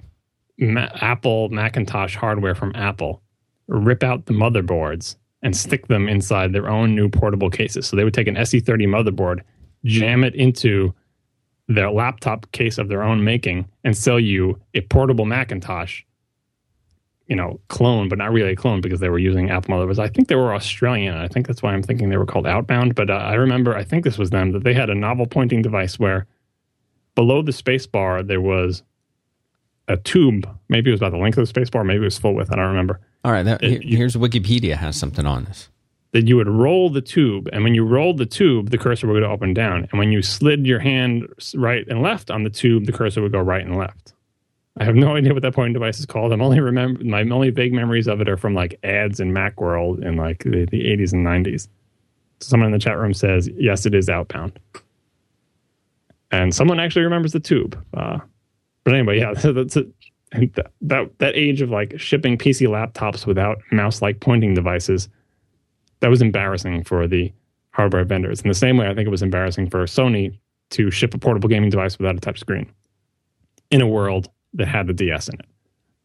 Ma- 0.59 0.91
Apple 0.97 1.49
Macintosh 1.49 2.17
hardware 2.17 2.55
from 2.55 2.73
Apple, 2.75 3.23
rip 3.71 4.03
out 4.03 4.27
the 4.27 4.33
motherboards, 4.33 5.17
and 5.43 5.57
stick 5.57 5.87
them 5.87 6.09
inside 6.09 6.53
their 6.53 6.69
own 6.69 6.95
new 6.95 7.09
portable 7.09 7.49
cases. 7.49 7.87
So 7.87 7.97
they 7.97 8.05
would 8.05 8.15
take 8.15 8.29
an 8.29 8.37
SE30 8.37 8.87
motherboard, 8.87 9.41
jam 9.85 10.23
it 10.23 10.35
into 10.35 10.95
their 11.67 11.91
laptop 11.91 12.51
case 12.53 12.77
of 12.77 12.89
their 12.89 13.03
own 13.03 13.25
making, 13.25 13.67
and 13.85 13.97
sell 13.97 14.21
you 14.21 14.61
a 14.75 14.83
portable 14.83 15.25
Macintosh 15.25 16.03
you 17.31 17.37
know, 17.37 17.61
clone, 17.69 18.09
but 18.09 18.19
not 18.19 18.33
really 18.33 18.51
a 18.51 18.57
clone 18.57 18.81
because 18.81 18.99
they 18.99 19.09
were 19.09 19.19
using 19.19 19.51
Apple 19.51 19.77
motherboards. 19.77 20.01
I 20.01 20.09
think 20.09 20.27
they 20.27 20.35
were 20.35 20.53
Australian. 20.53 21.15
I 21.15 21.29
think 21.29 21.47
that's 21.47 21.63
why 21.63 21.73
I'm 21.73 21.83
thinking 21.83 22.11
they 22.11 22.17
were 22.17 22.27
called 22.27 22.45
Outbound. 22.45 22.97
But 22.97 23.09
uh, 23.09 23.15
I 23.15 23.35
remember, 23.35 23.77
I 23.77 23.85
think 23.85 24.03
this 24.03 24.19
was 24.19 24.31
them, 24.31 24.51
that 24.51 24.65
they 24.65 24.75
had 24.75 24.91
a 24.91 24.97
novel 24.97 25.27
pointing 25.27 25.63
device 25.63 25.97
where 25.97 26.27
below 27.15 27.41
the 27.41 27.53
space 27.53 27.87
bar 27.87 28.25
there 28.25 28.41
was 28.41 28.83
a 29.87 29.97
tube. 29.97 30.49
Maybe 30.69 30.91
it 30.91 30.93
was 30.93 31.01
about 31.01 31.13
the 31.13 31.19
length 31.19 31.39
of 31.39 31.43
the 31.43 31.47
space 31.47 31.71
bar. 31.71 31.85
Maybe 31.85 32.01
it 32.01 32.05
was 32.05 32.19
full 32.19 32.35
width. 32.35 32.53
I 32.53 32.57
don't 32.57 32.67
remember. 32.67 32.99
All 33.25 33.33
right. 33.33 33.43
That, 33.43 33.63
Uh, 33.63 33.69
here- 33.69 33.83
you- 33.83 33.97
here's 33.99 34.17
Wikipedia 34.17 34.77
has 34.77 34.97
something 34.97 35.27
on 35.27 35.45
this. 35.45 35.69
That 36.13 36.27
you 36.27 36.37
would 36.37 36.49
roll 36.49 36.91
the 36.91 37.01
tube, 37.01 37.49
and 37.53 37.63
when 37.63 37.75
you 37.75 37.85
rolled 37.85 38.19
the 38.19 38.27
tube, 38.27 38.71
the 38.71 38.79
cursor 38.79 39.07
would 39.07 39.21
go 39.23 39.33
up 39.33 39.43
and 39.43 39.55
down. 39.55 39.87
And 39.91 39.99
when 39.99 40.11
you 40.11 40.23
slid 40.23 40.67
your 40.67 40.81
hand 40.81 41.29
right 41.55 41.87
and 41.87 42.03
left 42.03 42.31
on 42.33 42.43
the 42.43 42.51
tube, 42.51 42.87
the 42.87 42.93
cursor 42.93 43.23
would 43.23 43.31
go 43.33 43.39
right 43.39 43.65
and 43.65 43.77
left. 43.77 44.13
I 44.77 44.85
have 44.85 44.97
no 44.97 45.15
idea 45.17 45.33
what 45.35 45.43
that 45.43 45.55
pointing 45.55 45.73
device 45.75 46.01
is 46.01 46.07
called. 46.07 46.33
I'm 46.33 46.43
only 46.43 46.59
remember 46.59 47.05
my 47.05 47.21
only 47.23 47.51
vague 47.51 47.73
memories 47.73 48.09
of 48.09 48.21
it 48.21 48.29
are 48.29 48.37
from 48.37 48.55
like 48.55 48.77
ads 48.83 49.21
in 49.21 49.33
Macworld 49.33 50.03
in 50.05 50.17
like 50.17 50.43
the, 50.43 50.67
the 50.71 50.83
80s 50.85 51.13
and 51.13 51.25
90s. 51.25 51.69
Someone 52.41 52.67
in 52.69 52.73
the 52.73 52.79
chat 52.81 52.99
room 52.99 53.13
says 53.15 53.49
yes, 53.57 53.87
it 53.87 53.95
is 53.95 54.09
outbound, 54.09 54.59
and 56.33 56.55
someone 56.55 56.81
actually 56.81 57.03
remembers 57.03 57.33
the 57.33 57.41
tube. 57.41 57.79
Uh, 57.95 58.19
but 58.85 58.95
anyway, 58.95 59.19
yeah, 59.19 59.33
that's 59.53 59.77
a, 59.77 59.85
and 60.33 60.53
that, 60.55 60.73
that 60.81 61.19
that 61.19 61.37
age 61.37 61.61
of 61.61 61.71
like 61.71 61.99
shipping 61.99 62.39
PC 62.39 62.67
laptops 62.69 63.27
without 63.27 63.59
mouse-like 63.73 64.21
pointing 64.21 64.55
devices, 64.55 65.09
that 66.01 66.09
was 66.09 66.23
embarrassing 66.23 66.85
for 66.85 67.07
the 67.07 67.33
hardware 67.73 68.05
vendors. 68.05 68.41
In 68.41 68.49
the 68.49 68.55
same 68.55 68.77
way, 68.77 68.89
I 68.89 68.95
think 68.95 69.07
it 69.07 69.11
was 69.11 69.23
embarrassing 69.23 69.71
for 69.71 69.85
Sony 69.85 70.39
to 70.71 70.91
ship 70.91 71.15
a 71.15 71.19
portable 71.19 71.49
gaming 71.49 71.71
device 71.71 71.99
without 71.99 72.17
a 72.17 72.21
touchscreen 72.21 72.69
in 73.71 73.81
a 73.81 73.87
world 73.87 74.29
that 74.55 74.69
had 74.69 74.87
the 74.87 74.93
DS 74.93 75.29
in 75.29 75.35
it. 75.39 75.47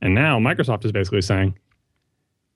And 0.02 0.14
now 0.14 0.40
Microsoft 0.40 0.86
is 0.86 0.92
basically 0.92 1.22
saying 1.22 1.58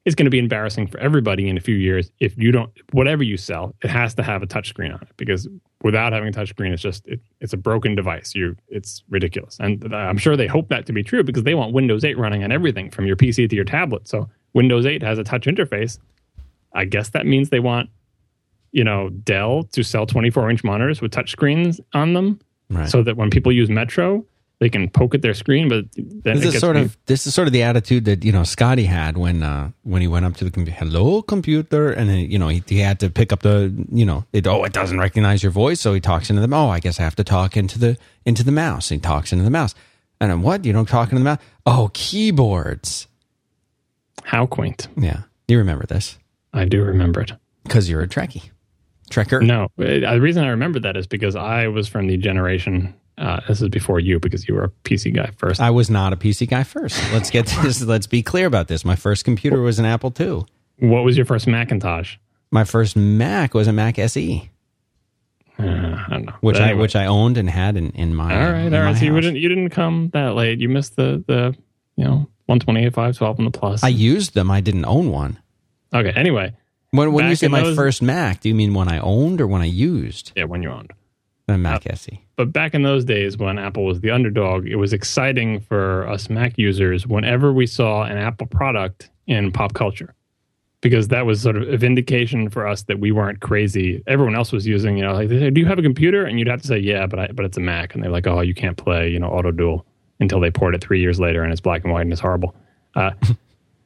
it's 0.06 0.16
going 0.16 0.26
to 0.26 0.32
be 0.32 0.40
embarrassing 0.40 0.88
for 0.88 1.00
everybody 1.00 1.50
in 1.50 1.58
a 1.58 1.62
few 1.62 1.76
years 1.76 2.12
if 2.20 2.38
you 2.38 2.52
don't 2.52 2.72
whatever 2.92 3.24
you 3.24 3.38
sell, 3.38 3.76
it 3.84 3.90
has 3.90 4.14
to 4.16 4.24
have 4.24 4.42
a 4.44 4.48
touchscreen 4.48 4.94
on 4.94 5.02
it 5.02 5.10
because 5.18 5.48
without 5.84 6.12
having 6.14 6.30
a 6.30 6.32
touchscreen, 6.32 6.72
it's 6.74 6.82
just 6.82 7.08
it, 7.08 7.20
it's 7.42 7.54
a 7.54 7.58
broken 7.58 7.96
device. 7.96 8.36
You 8.36 8.56
it's 8.68 9.04
ridiculous, 9.10 9.58
and 9.60 9.94
I'm 9.94 10.18
sure 10.18 10.36
they 10.38 10.48
hope 10.48 10.70
that 10.70 10.86
to 10.88 10.94
be 10.94 11.04
true 11.04 11.24
because 11.24 11.44
they 11.44 11.56
want 11.56 11.74
Windows 11.74 12.04
8 12.04 12.18
running 12.18 12.44
on 12.44 12.52
everything 12.52 12.90
from 12.92 13.06
your 13.06 13.16
PC 13.16 13.50
to 13.50 13.56
your 13.56 13.66
tablet. 13.66 14.08
So 14.08 14.30
Windows 14.54 14.86
8 14.86 15.02
has 15.04 15.18
a 15.20 15.24
touch 15.24 15.46
interface. 15.46 16.00
I 16.74 16.86
guess 16.86 17.10
that 17.10 17.26
means 17.26 17.50
they 17.50 17.60
want 17.60 17.90
you 18.72 18.84
know 18.84 19.10
Dell 19.10 19.64
to 19.72 19.84
sell 19.84 20.06
24 20.06 20.50
inch 20.52 20.64
monitors 20.64 21.02
with 21.02 21.12
touchscreens 21.12 21.80
on 21.94 22.14
them 22.14 22.40
Right. 22.72 22.88
so 22.88 23.02
that 23.02 23.18
when 23.18 23.32
people 23.32 23.52
use 23.52 23.68
Metro, 23.68 24.24
they 24.60 24.70
can 24.70 24.90
poke 24.90 25.16
at 25.16 25.22
their 25.22 25.34
screen. 25.34 25.70
But 25.70 25.86
then 25.96 26.40
this 26.40 26.56
is 26.56 26.60
sort 26.60 26.76
me- 26.76 26.84
of 26.84 26.98
this 27.06 27.26
is 27.26 27.34
sort 27.34 27.48
of 27.48 27.54
the 27.54 27.64
attitude 27.64 28.06
that 28.06 28.24
you 28.24 28.32
know 28.32 28.44
Scotty 28.44 28.84
had 28.86 29.18
when 29.18 29.42
uh, 29.44 29.72
when 29.84 30.02
he 30.02 30.08
went 30.08 30.26
up 30.26 30.36
to 30.38 30.44
the 30.46 30.52
computer. 30.52 30.78
Hello, 30.78 31.22
computer, 31.22 31.90
and 31.92 32.10
then, 32.10 32.20
you 32.30 32.38
know 32.38 32.50
he, 32.50 32.64
he 32.68 32.80
had 32.80 33.00
to 33.00 33.10
pick 33.10 33.32
up 33.34 33.42
the 33.42 33.74
you 33.92 34.06
know 34.06 34.26
it. 34.34 34.46
Oh, 34.48 34.64
it 34.64 34.74
doesn't 34.74 35.00
recognize 35.00 35.42
your 35.44 35.52
voice, 35.52 35.80
so 35.80 35.94
he 35.94 36.00
talks 36.02 36.30
into 36.30 36.46
the. 36.46 36.56
Oh, 36.56 36.70
I 36.70 36.80
guess 36.80 37.00
I 37.00 37.04
have 37.04 37.16
to 37.16 37.24
talk 37.24 37.56
into 37.58 37.80
the 37.80 37.98
into 38.26 38.44
the 38.44 38.52
mouse. 38.52 38.90
He 38.90 38.98
talks 39.00 39.32
into 39.32 39.44
the 39.44 39.50
mouse, 39.52 39.76
and 40.20 40.44
what? 40.44 40.66
You 40.66 40.74
don't 40.74 40.88
talk 40.90 41.10
into 41.12 41.20
the 41.20 41.26
mouse? 41.26 41.40
Oh, 41.66 41.90
keyboards. 41.94 43.08
how 44.24 44.46
quaint. 44.46 44.88
Yeah, 44.98 45.22
you 45.48 45.58
remember 45.58 45.86
this 45.86 46.18
I 46.54 46.66
do 46.66 46.84
remember 46.84 47.22
it. 47.22 47.32
because 47.64 47.90
you're 47.90 48.02
a 48.02 48.08
Trekkie, 48.08 48.50
Trekker. 49.10 49.42
No, 49.46 49.66
uh, 49.80 50.14
the 50.14 50.20
reason 50.22 50.44
I 50.44 50.50
remember 50.50 50.80
that 50.82 50.98
is 50.98 51.08
because 51.08 51.36
I 51.36 51.68
was 51.68 51.88
from 51.88 52.08
the 52.08 52.18
generation. 52.18 52.94
Uh, 53.20 53.42
this 53.48 53.62
is 53.62 53.68
before 53.70 54.00
you 54.00 54.18
because 54.20 54.48
you 54.48 54.56
were 54.56 54.64
a 54.64 54.70
PC 54.86 55.14
guy 55.14 55.30
first. 55.38 55.60
I 55.60 55.70
was 55.72 55.90
not 55.90 56.14
a 56.14 56.16
PC 56.16 56.48
guy 56.50 56.64
first. 56.64 56.98
Let's 57.12 57.30
get 57.30 57.46
this. 57.62 57.82
let's 57.84 58.08
be 58.08 58.24
clear 58.24 58.46
about 58.48 58.68
this. 58.70 58.86
My 58.86 58.96
first 58.96 59.26
computer 59.26 59.62
was 59.62 59.78
an 59.78 59.86
Apple 59.86 60.14
II. 60.18 60.46
what 60.80 61.04
was 61.04 61.18
your 61.18 61.26
first 61.26 61.46
Macintosh? 61.46 62.16
My 62.52 62.64
first 62.64 62.96
Mac 62.96 63.54
was 63.54 63.68
a 63.68 63.74
Mac 63.74 64.00
SE, 64.00 64.50
Uh, 65.60 65.64
I 65.64 66.06
don't 66.10 66.26
know. 66.28 66.34
which 66.42 66.56
But 66.56 66.64
I 66.64 66.74
which 66.74 66.96
I 66.96 67.06
owned 67.06 67.38
and 67.38 67.50
had 67.50 67.76
in, 67.76 67.90
in 67.92 68.16
my. 68.16 68.34
all 68.34 68.52
right, 68.54 68.66
in 68.66 68.74
all 68.74 68.84
my. 68.86 68.94
So 68.94 69.06
you 69.06 69.20
didn't 69.20 69.36
you 69.36 69.50
didn't 69.50 69.70
come 69.72 70.10
that 70.14 70.36
late. 70.36 70.60
You 70.60 70.70
missed 70.70 70.96
the 70.96 71.22
the 71.28 71.56
you 71.98 72.06
know 72.06 72.30
128 72.46 72.94
512 72.94 73.38
and 73.40 73.48
the 73.48 73.52
plus. 73.60 73.84
I 73.84 73.90
used 73.90 74.34
them. 74.34 74.50
I 74.50 74.62
didn't 74.62 74.86
own 74.86 75.12
one. 75.12 75.38
okay. 75.94 76.14
Anyway, 76.16 76.54
When 76.92 77.12
when 77.12 77.28
you 77.28 77.36
say 77.36 77.50
my 77.50 77.62
those- 77.62 77.76
first 77.76 78.02
Mac, 78.02 78.40
do 78.40 78.48
you 78.50 78.56
mean 78.56 78.74
one 78.74 78.88
I 78.88 79.00
owned 79.00 79.42
or 79.42 79.48
one 79.48 79.62
I 79.62 79.66
used? 79.66 80.32
yeah, 80.38 80.46
when 80.46 80.64
you 80.64 80.70
owned. 80.72 80.92
The 81.48 81.58
Mac 81.58 81.86
Uh, 81.86 81.92
SE. 81.94 82.22
But 82.40 82.54
back 82.54 82.74
in 82.74 82.84
those 82.84 83.04
days 83.04 83.38
when 83.38 83.60
Apple 83.60 83.84
was 83.84 84.00
the 84.00 84.12
underdog, 84.12 84.66
it 84.66 84.78
was 84.78 84.94
exciting 84.94 85.60
for 85.60 86.08
us 86.08 86.30
Mac 86.30 86.58
users 86.58 87.06
whenever 87.06 87.52
we 87.52 87.68
saw 87.68 88.04
an 88.04 88.18
Apple 88.18 88.48
product 88.48 89.10
in 89.28 89.52
pop 89.52 89.74
culture. 89.74 90.16
Because 90.80 91.10
that 91.10 91.26
was 91.26 91.42
sort 91.42 91.58
of 91.58 91.68
a 91.68 91.76
vindication 91.76 92.50
for 92.50 92.66
us 92.66 92.84
that 92.84 93.02
we 93.02 93.12
weren't 93.12 93.42
crazy. 93.42 94.02
Everyone 94.08 94.36
else 94.36 94.54
was 94.54 94.66
using, 94.66 94.96
you 94.96 95.04
know, 95.04 95.16
like, 95.16 95.28
do 95.28 95.52
you 95.54 95.66
have 95.66 95.80
a 95.80 95.82
computer? 95.82 96.24
And 96.24 96.40
you'd 96.40 96.48
have 96.48 96.62
to 96.62 96.68
say, 96.70 96.80
yeah, 96.80 97.06
but 97.08 97.20
I, 97.20 97.28
but 97.28 97.44
it's 97.44 97.58
a 97.58 97.60
Mac. 97.60 97.94
And 97.94 98.02
they're 98.02 98.10
like, 98.10 98.26
oh, 98.26 98.40
you 98.40 98.54
can't 98.54 98.78
play, 98.78 99.10
you 99.10 99.20
know, 99.20 99.32
Autoduel 99.32 99.84
until 100.22 100.40
they 100.40 100.50
port 100.50 100.74
it 100.74 100.80
three 100.82 101.02
years 101.02 101.20
later 101.20 101.44
and 101.44 101.52
it's 101.52 101.60
black 101.60 101.84
and 101.84 101.92
white 101.92 102.04
and 102.04 102.14
it's 102.14 102.22
horrible. 102.22 102.56
Uh, 102.96 103.12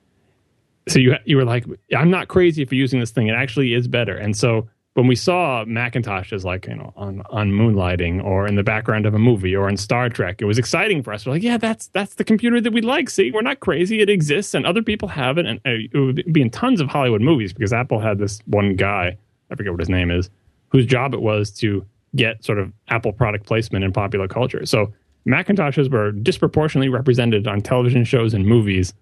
so 0.87 0.99
you 0.99 1.15
you 1.25 1.37
were 1.37 1.45
like, 1.45 1.65
I'm 1.97 2.11
not 2.11 2.27
crazy 2.27 2.65
for 2.65 2.75
using 2.75 2.99
this 2.99 3.09
thing. 3.09 3.29
It 3.29 3.33
actually 3.33 3.73
is 3.73 3.87
better. 3.87 4.15
And 4.15 4.37
so 4.37 4.69
when 4.93 5.07
we 5.07 5.15
saw 5.15 5.65
Macintosh 5.65 6.31
as 6.31 6.45
like 6.45 6.67
you 6.67 6.75
know 6.75 6.93
on 6.95 7.21
on 7.29 7.51
moonlighting 7.51 8.23
or 8.23 8.47
in 8.47 8.55
the 8.55 8.63
background 8.63 9.05
of 9.05 9.13
a 9.13 9.19
movie 9.19 9.55
or 9.55 9.67
in 9.67 9.77
Star 9.77 10.09
Trek, 10.09 10.41
it 10.41 10.45
was 10.45 10.57
exciting 10.57 11.01
for 11.01 11.13
us. 11.13 11.25
We're 11.25 11.33
like, 11.33 11.43
yeah, 11.43 11.57
that's 11.57 11.87
that's 11.87 12.15
the 12.15 12.23
computer 12.23 12.61
that 12.61 12.73
we 12.73 12.81
like. 12.81 13.09
See, 13.09 13.31
we're 13.31 13.41
not 13.41 13.59
crazy. 13.59 14.01
It 14.01 14.09
exists, 14.09 14.53
and 14.53 14.65
other 14.65 14.83
people 14.83 15.07
have 15.07 15.37
it, 15.37 15.45
and 15.45 15.59
uh, 15.65 15.89
it 15.91 15.97
would 15.97 16.31
be 16.31 16.41
in 16.41 16.49
tons 16.49 16.79
of 16.79 16.89
Hollywood 16.89 17.21
movies 17.21 17.53
because 17.53 17.73
Apple 17.73 17.99
had 17.99 18.19
this 18.19 18.39
one 18.45 18.75
guy, 18.75 19.17
I 19.49 19.55
forget 19.55 19.73
what 19.73 19.79
his 19.79 19.89
name 19.89 20.11
is, 20.11 20.29
whose 20.69 20.85
job 20.85 21.13
it 21.13 21.21
was 21.21 21.49
to 21.51 21.85
get 22.15 22.43
sort 22.43 22.59
of 22.59 22.71
Apple 22.89 23.11
product 23.11 23.45
placement 23.47 23.83
in 23.83 23.91
popular 23.91 24.27
culture. 24.27 24.65
So 24.65 24.93
Macintoshes 25.27 25.89
were 25.89 26.11
disproportionately 26.11 26.89
represented 26.89 27.47
on 27.47 27.61
television 27.61 28.03
shows 28.03 28.33
and 28.33 28.45
movies 28.45 28.93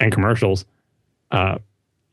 and 0.00 0.10
commercials 0.10 0.64
uh, 1.30 1.58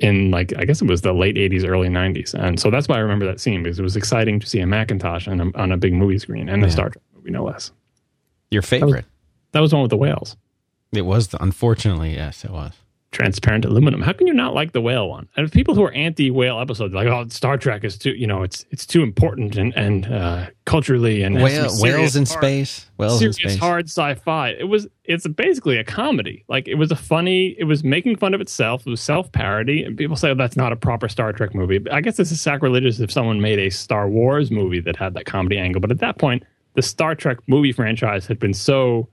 in 0.01 0.31
like 0.31 0.53
I 0.57 0.65
guess 0.65 0.81
it 0.81 0.87
was 0.87 1.01
the 1.01 1.13
late 1.13 1.35
'80s, 1.35 1.67
early 1.67 1.87
'90s, 1.87 2.33
and 2.33 2.59
so 2.59 2.69
that's 2.69 2.87
why 2.87 2.95
I 2.95 2.99
remember 2.99 3.25
that 3.25 3.39
scene 3.39 3.63
because 3.63 3.79
it 3.79 3.83
was 3.83 3.95
exciting 3.95 4.39
to 4.39 4.47
see 4.47 4.59
a 4.59 4.67
Macintosh 4.67 5.27
on 5.27 5.39
a, 5.39 5.57
on 5.57 5.71
a 5.71 5.77
big 5.77 5.93
movie 5.93 6.19
screen 6.19 6.49
and 6.49 6.63
a 6.63 6.71
Star 6.71 6.89
Trek 6.89 7.03
movie, 7.15 7.31
no 7.31 7.43
less. 7.43 7.71
Your 8.49 8.61
favorite? 8.61 9.05
That 9.53 9.61
was 9.61 9.71
the 9.71 9.77
one 9.77 9.83
with 9.83 9.91
the 9.91 9.97
whales, 9.97 10.35
It 10.91 11.03
was. 11.03 11.29
The, 11.29 11.41
unfortunately, 11.41 12.15
yes, 12.15 12.43
it 12.43 12.51
was. 12.51 12.73
Transparent 13.11 13.65
aluminum. 13.65 14.01
How 14.01 14.13
can 14.13 14.25
you 14.25 14.33
not 14.33 14.53
like 14.53 14.71
the 14.71 14.81
whale 14.81 15.09
one? 15.09 15.27
And 15.35 15.51
people 15.51 15.75
who 15.75 15.83
are 15.83 15.91
anti-whale 15.91 16.59
episodes, 16.59 16.93
like 16.93 17.07
oh, 17.07 17.27
Star 17.27 17.57
Trek 17.57 17.83
is 17.83 17.97
too, 17.97 18.11
you 18.11 18.25
know, 18.25 18.41
it's 18.43 18.65
it's 18.71 18.85
too 18.85 19.03
important 19.03 19.57
and 19.57 19.75
and 19.75 20.05
uh, 20.05 20.47
culturally 20.65 21.21
and 21.21 21.35
Whale, 21.35 21.69
whales 21.79 22.15
in 22.15 22.25
hard- 22.25 22.39
space. 22.39 22.85
Whales 22.97 23.21
in 23.21 23.33
serious 23.33 23.53
space. 23.53 23.59
hard 23.59 23.85
sci-fi. 23.89 24.49
It 24.49 24.69
was 24.69 24.87
it's 25.03 25.27
basically 25.27 25.77
a 25.77 25.83
comedy. 25.83 26.45
Like 26.47 26.67
it 26.67 26.75
was 26.75 26.91
a 26.91 26.95
funny. 26.95 27.55
It 27.57 27.65
was 27.65 27.83
making 27.83 28.15
fun 28.15 28.33
of 28.33 28.41
itself. 28.41 28.87
It 28.87 28.89
was 28.89 29.01
self-parody. 29.01 29.83
And 29.83 29.97
people 29.97 30.15
say 30.15 30.29
oh, 30.29 30.35
that's 30.35 30.55
not 30.55 30.71
a 30.71 30.77
proper 30.77 31.09
Star 31.09 31.33
Trek 31.33 31.53
movie. 31.53 31.79
But 31.79 31.93
I 31.93 32.01
guess 32.01 32.17
this 32.17 32.31
is 32.31 32.39
sacrilegious 32.39 32.99
if 32.99 33.11
someone 33.11 33.41
made 33.41 33.59
a 33.59 33.69
Star 33.69 34.07
Wars 34.09 34.51
movie 34.51 34.79
that 34.81 34.95
had 34.95 35.13
that 35.15 35.25
comedy 35.25 35.57
angle. 35.57 35.81
But 35.81 35.91
at 35.91 35.99
that 35.99 36.17
point, 36.17 36.43
the 36.75 36.81
Star 36.81 37.15
Trek 37.15 37.39
movie 37.47 37.73
franchise 37.73 38.25
had 38.25 38.39
been 38.39 38.53
so 38.53 39.09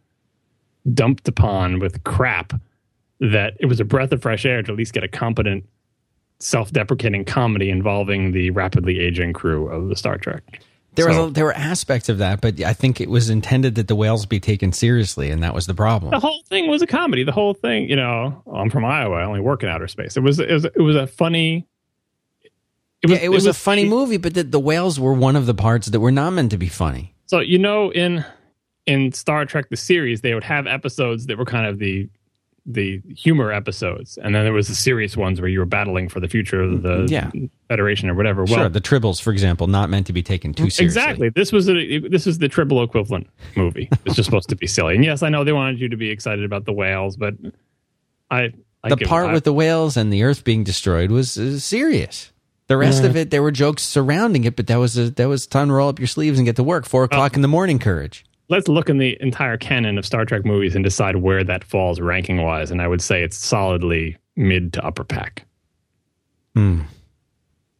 dumped 0.94 1.26
upon 1.26 1.80
with 1.80 2.02
crap 2.04 2.52
that 3.20 3.54
it 3.60 3.66
was 3.66 3.80
a 3.80 3.84
breath 3.84 4.12
of 4.12 4.22
fresh 4.22 4.46
air 4.46 4.62
to 4.62 4.72
at 4.72 4.78
least 4.78 4.92
get 4.92 5.04
a 5.04 5.08
competent 5.08 5.64
self-deprecating 6.40 7.24
comedy 7.24 7.68
involving 7.68 8.32
the 8.32 8.50
rapidly 8.50 9.00
aging 9.00 9.32
crew 9.32 9.68
of 9.68 9.88
the 9.88 9.96
Star 9.96 10.16
Trek. 10.18 10.62
There 10.94 11.12
so, 11.12 11.22
was 11.22 11.30
a, 11.30 11.32
there 11.32 11.44
were 11.44 11.52
aspects 11.52 12.08
of 12.08 12.18
that, 12.18 12.40
but 12.40 12.60
I 12.60 12.72
think 12.72 13.00
it 13.00 13.08
was 13.08 13.30
intended 13.30 13.76
that 13.76 13.88
the 13.88 13.94
whales 13.94 14.26
be 14.26 14.40
taken 14.40 14.72
seriously, 14.72 15.30
and 15.30 15.42
that 15.42 15.54
was 15.54 15.66
the 15.66 15.74
problem. 15.74 16.10
The 16.10 16.18
whole 16.18 16.42
thing 16.48 16.68
was 16.68 16.82
a 16.82 16.86
comedy. 16.86 17.22
The 17.22 17.32
whole 17.32 17.54
thing, 17.54 17.88
you 17.88 17.94
know, 17.96 18.42
oh, 18.46 18.56
I'm 18.56 18.70
from 18.70 18.84
Iowa. 18.84 19.16
I 19.16 19.24
only 19.24 19.40
work 19.40 19.62
in 19.62 19.68
outer 19.68 19.86
space. 19.86 20.16
It 20.16 20.22
was 20.22 20.40
it 20.40 20.50
was, 20.50 20.64
it 20.64 20.80
was 20.80 20.96
a 20.96 21.06
funny. 21.06 21.68
It 23.00 23.10
was, 23.10 23.18
yeah, 23.18 23.24
it 23.24 23.28
was, 23.28 23.44
it 23.44 23.48
was 23.48 23.56
a 23.56 23.60
funny 23.60 23.84
movie, 23.84 24.16
but 24.16 24.34
the, 24.34 24.42
the 24.42 24.58
whales 24.58 24.98
were 24.98 25.12
one 25.12 25.36
of 25.36 25.46
the 25.46 25.54
parts 25.54 25.86
that 25.86 26.00
were 26.00 26.10
not 26.10 26.32
meant 26.32 26.50
to 26.50 26.58
be 26.58 26.68
funny. 26.68 27.14
So 27.26 27.38
you 27.38 27.58
know, 27.58 27.92
in 27.92 28.24
in 28.86 29.12
Star 29.12 29.44
Trek 29.44 29.68
the 29.70 29.76
series, 29.76 30.22
they 30.22 30.34
would 30.34 30.44
have 30.44 30.66
episodes 30.66 31.26
that 31.26 31.38
were 31.38 31.44
kind 31.44 31.66
of 31.66 31.78
the 31.78 32.08
the 32.70 33.00
humor 33.16 33.50
episodes, 33.50 34.18
and 34.18 34.34
then 34.34 34.44
there 34.44 34.52
was 34.52 34.68
the 34.68 34.74
serious 34.74 35.16
ones 35.16 35.40
where 35.40 35.48
you 35.48 35.58
were 35.58 35.64
battling 35.64 36.08
for 36.08 36.20
the 36.20 36.28
future 36.28 36.60
of 36.60 36.82
the 36.82 37.06
yeah. 37.08 37.30
Federation 37.68 38.10
or 38.10 38.14
whatever. 38.14 38.44
Well, 38.44 38.56
sure, 38.56 38.68
the 38.68 38.80
Tribbles, 38.80 39.22
for 39.22 39.32
example, 39.32 39.66
not 39.66 39.88
meant 39.88 40.06
to 40.08 40.12
be 40.12 40.22
taken 40.22 40.52
too 40.52 40.68
seriously. 40.68 40.84
Exactly. 40.84 41.28
This 41.30 41.50
was 41.50 41.68
a 41.68 41.98
this 42.08 42.26
is 42.26 42.38
the 42.38 42.48
Tribble 42.48 42.82
equivalent 42.82 43.26
movie. 43.56 43.88
It's 44.04 44.16
just 44.16 44.26
supposed 44.26 44.50
to 44.50 44.56
be 44.56 44.66
silly. 44.66 44.94
And 44.94 45.04
yes, 45.04 45.22
I 45.22 45.30
know 45.30 45.44
they 45.44 45.52
wanted 45.52 45.80
you 45.80 45.88
to 45.88 45.96
be 45.96 46.10
excited 46.10 46.44
about 46.44 46.66
the 46.66 46.72
whales, 46.72 47.16
but 47.16 47.34
I, 48.30 48.52
I 48.84 48.90
the 48.90 48.96
part 48.98 49.32
with 49.32 49.44
the 49.44 49.52
whales 49.52 49.96
and 49.96 50.12
the 50.12 50.22
Earth 50.22 50.44
being 50.44 50.62
destroyed 50.62 51.10
was 51.10 51.38
uh, 51.38 51.58
serious. 51.58 52.32
The 52.66 52.76
rest 52.76 53.02
of 53.02 53.16
it, 53.16 53.30
there 53.30 53.42
were 53.42 53.50
jokes 53.50 53.82
surrounding 53.82 54.44
it, 54.44 54.54
but 54.54 54.66
that 54.66 54.76
was 54.76 54.98
a, 54.98 55.10
that 55.12 55.26
was 55.26 55.46
time 55.46 55.68
to 55.68 55.74
roll 55.74 55.88
up 55.88 55.98
your 55.98 56.06
sleeves 56.06 56.38
and 56.38 56.44
get 56.44 56.56
to 56.56 56.62
work. 56.62 56.84
Four 56.84 57.04
o'clock 57.04 57.32
uh, 57.32 57.36
in 57.36 57.40
the 57.40 57.48
morning, 57.48 57.78
courage 57.78 58.26
let's 58.48 58.68
look 58.68 58.88
in 58.88 58.98
the 58.98 59.16
entire 59.20 59.56
canon 59.56 59.98
of 59.98 60.06
Star 60.06 60.24
Trek 60.24 60.44
movies 60.44 60.74
and 60.74 60.84
decide 60.84 61.16
where 61.16 61.44
that 61.44 61.64
falls 61.64 62.00
ranking 62.00 62.42
wise. 62.42 62.70
And 62.70 62.80
I 62.80 62.88
would 62.88 63.02
say 63.02 63.22
it's 63.22 63.36
solidly 63.36 64.16
mid 64.36 64.72
to 64.74 64.84
upper 64.84 65.04
pack. 65.04 65.44
Hmm. 66.54 66.82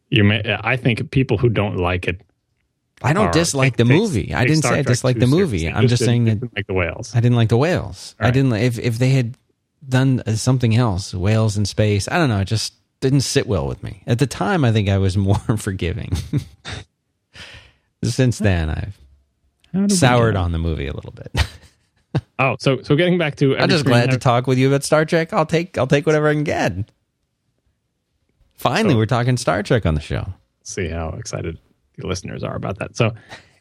You 0.09 0.23
may, 0.23 0.57
I 0.61 0.75
think 0.75 1.11
people 1.11 1.37
who 1.37 1.49
don't 1.49 1.77
like 1.77 2.07
it. 2.07 2.21
I 3.01 3.13
don't 3.13 3.27
are, 3.27 3.31
dislike 3.31 3.77
the 3.77 3.85
movie. 3.85 4.33
I 4.33 4.45
didn't 4.45 4.63
say 4.63 4.79
I 4.79 4.81
dislike 4.81 5.19
the 5.19 5.27
movie. 5.27 5.69
I'm 5.69 5.83
just, 5.83 5.99
just 5.99 6.05
saying 6.05 6.25
that 6.25 6.55
like 6.55 6.67
the 6.67 6.73
whales. 6.73 7.15
I 7.15 7.21
didn't 7.21 7.37
like 7.37 7.49
the 7.49 7.57
whales. 7.57 8.15
Right. 8.19 8.27
I 8.27 8.31
didn't 8.31 8.49
like 8.49 8.63
if 8.63 8.77
if 8.77 8.97
they 8.97 9.11
had 9.11 9.37
done 9.87 10.21
something 10.35 10.75
else, 10.75 11.13
whales 11.13 11.55
in 11.57 11.65
space. 11.65 12.09
I 12.09 12.17
don't 12.17 12.27
know. 12.27 12.39
It 12.39 12.45
just 12.45 12.73
didn't 12.99 13.21
sit 13.21 13.47
well 13.47 13.67
with 13.67 13.81
me 13.83 14.03
at 14.05 14.19
the 14.19 14.27
time. 14.27 14.65
I 14.65 14.73
think 14.73 14.89
I 14.89 14.97
was 14.97 15.15
more 15.29 15.37
forgiving. 15.57 16.11
Since 18.03 18.39
then, 18.39 18.69
I've 18.69 18.97
soured 19.87 20.35
on 20.35 20.51
the 20.51 20.57
movie 20.57 20.87
a 20.87 20.93
little 20.93 21.11
bit. 21.11 21.31
oh, 22.39 22.55
so 22.59 22.81
so 22.81 22.95
getting 22.95 23.17
back 23.17 23.35
to, 23.37 23.57
I'm 23.57 23.69
just 23.69 23.85
glad 23.85 24.11
to 24.11 24.17
talk 24.17 24.47
with 24.47 24.57
you 24.57 24.67
about 24.67 24.83
Star 24.83 25.05
Trek. 25.05 25.33
I'll 25.33 25.45
take 25.45 25.77
I'll 25.77 25.87
take 25.87 26.05
whatever 26.05 26.27
I 26.27 26.33
can 26.33 26.43
get. 26.43 26.91
Finally, 28.55 28.93
so, 28.93 28.97
we're 28.97 29.05
talking 29.05 29.37
Star 29.37 29.63
Trek 29.63 29.85
on 29.85 29.95
the 29.95 30.01
show. 30.01 30.27
See 30.63 30.89
how 30.89 31.09
excited 31.17 31.57
the 31.97 32.07
listeners 32.07 32.43
are 32.43 32.55
about 32.55 32.77
that. 32.79 32.95
So, 32.97 33.13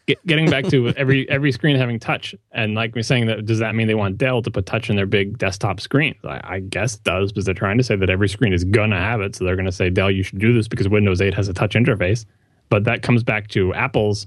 get, 0.07 0.25
getting 0.27 0.51
back 0.51 0.67
to 0.67 0.89
every 0.97 1.29
every 1.31 1.53
screen 1.53 1.77
having 1.77 2.01
touch, 2.01 2.35
and 2.53 2.75
like 2.75 2.97
me 2.97 3.03
saying 3.03 3.27
that, 3.27 3.45
does 3.47 3.61
that 3.61 3.75
mean 3.75 3.87
they 3.87 3.95
want 3.95 4.19
Dell 4.19 4.43
to 4.43 4.51
put 4.51 4.67
touch 4.67 4.91
in 4.91 4.97
their 4.97 5.07
big 5.07 5.39
desktop 5.39 5.81
screens? 5.81 6.17
I, 6.25 6.41
I 6.43 6.61
guess 6.61 6.97
it 6.97 7.05
does 7.05 7.31
because 7.31 7.45
they're 7.45 7.55
trying 7.55 7.79
to 7.79 7.85
say 7.85 7.97
that 7.97 8.11
every 8.11 8.29
screen 8.29 8.53
is 8.53 8.65
gonna 8.65 8.99
have 8.99 9.21
it. 9.21 9.37
So 9.37 9.45
they're 9.45 9.57
gonna 9.57 9.71
say 9.71 9.91
Dell, 9.91 10.11
you 10.11 10.23
should 10.23 10.41
do 10.41 10.53
this 10.53 10.67
because 10.67 10.89
Windows 10.89 11.21
8 11.21 11.33
has 11.35 11.49
a 11.49 11.55
touch 11.55 11.75
interface. 11.75 12.25
But 12.69 12.85
that 12.85 13.03
comes 13.03 13.23
back 13.23 13.49
to 13.49 13.73
Apple's 13.75 14.27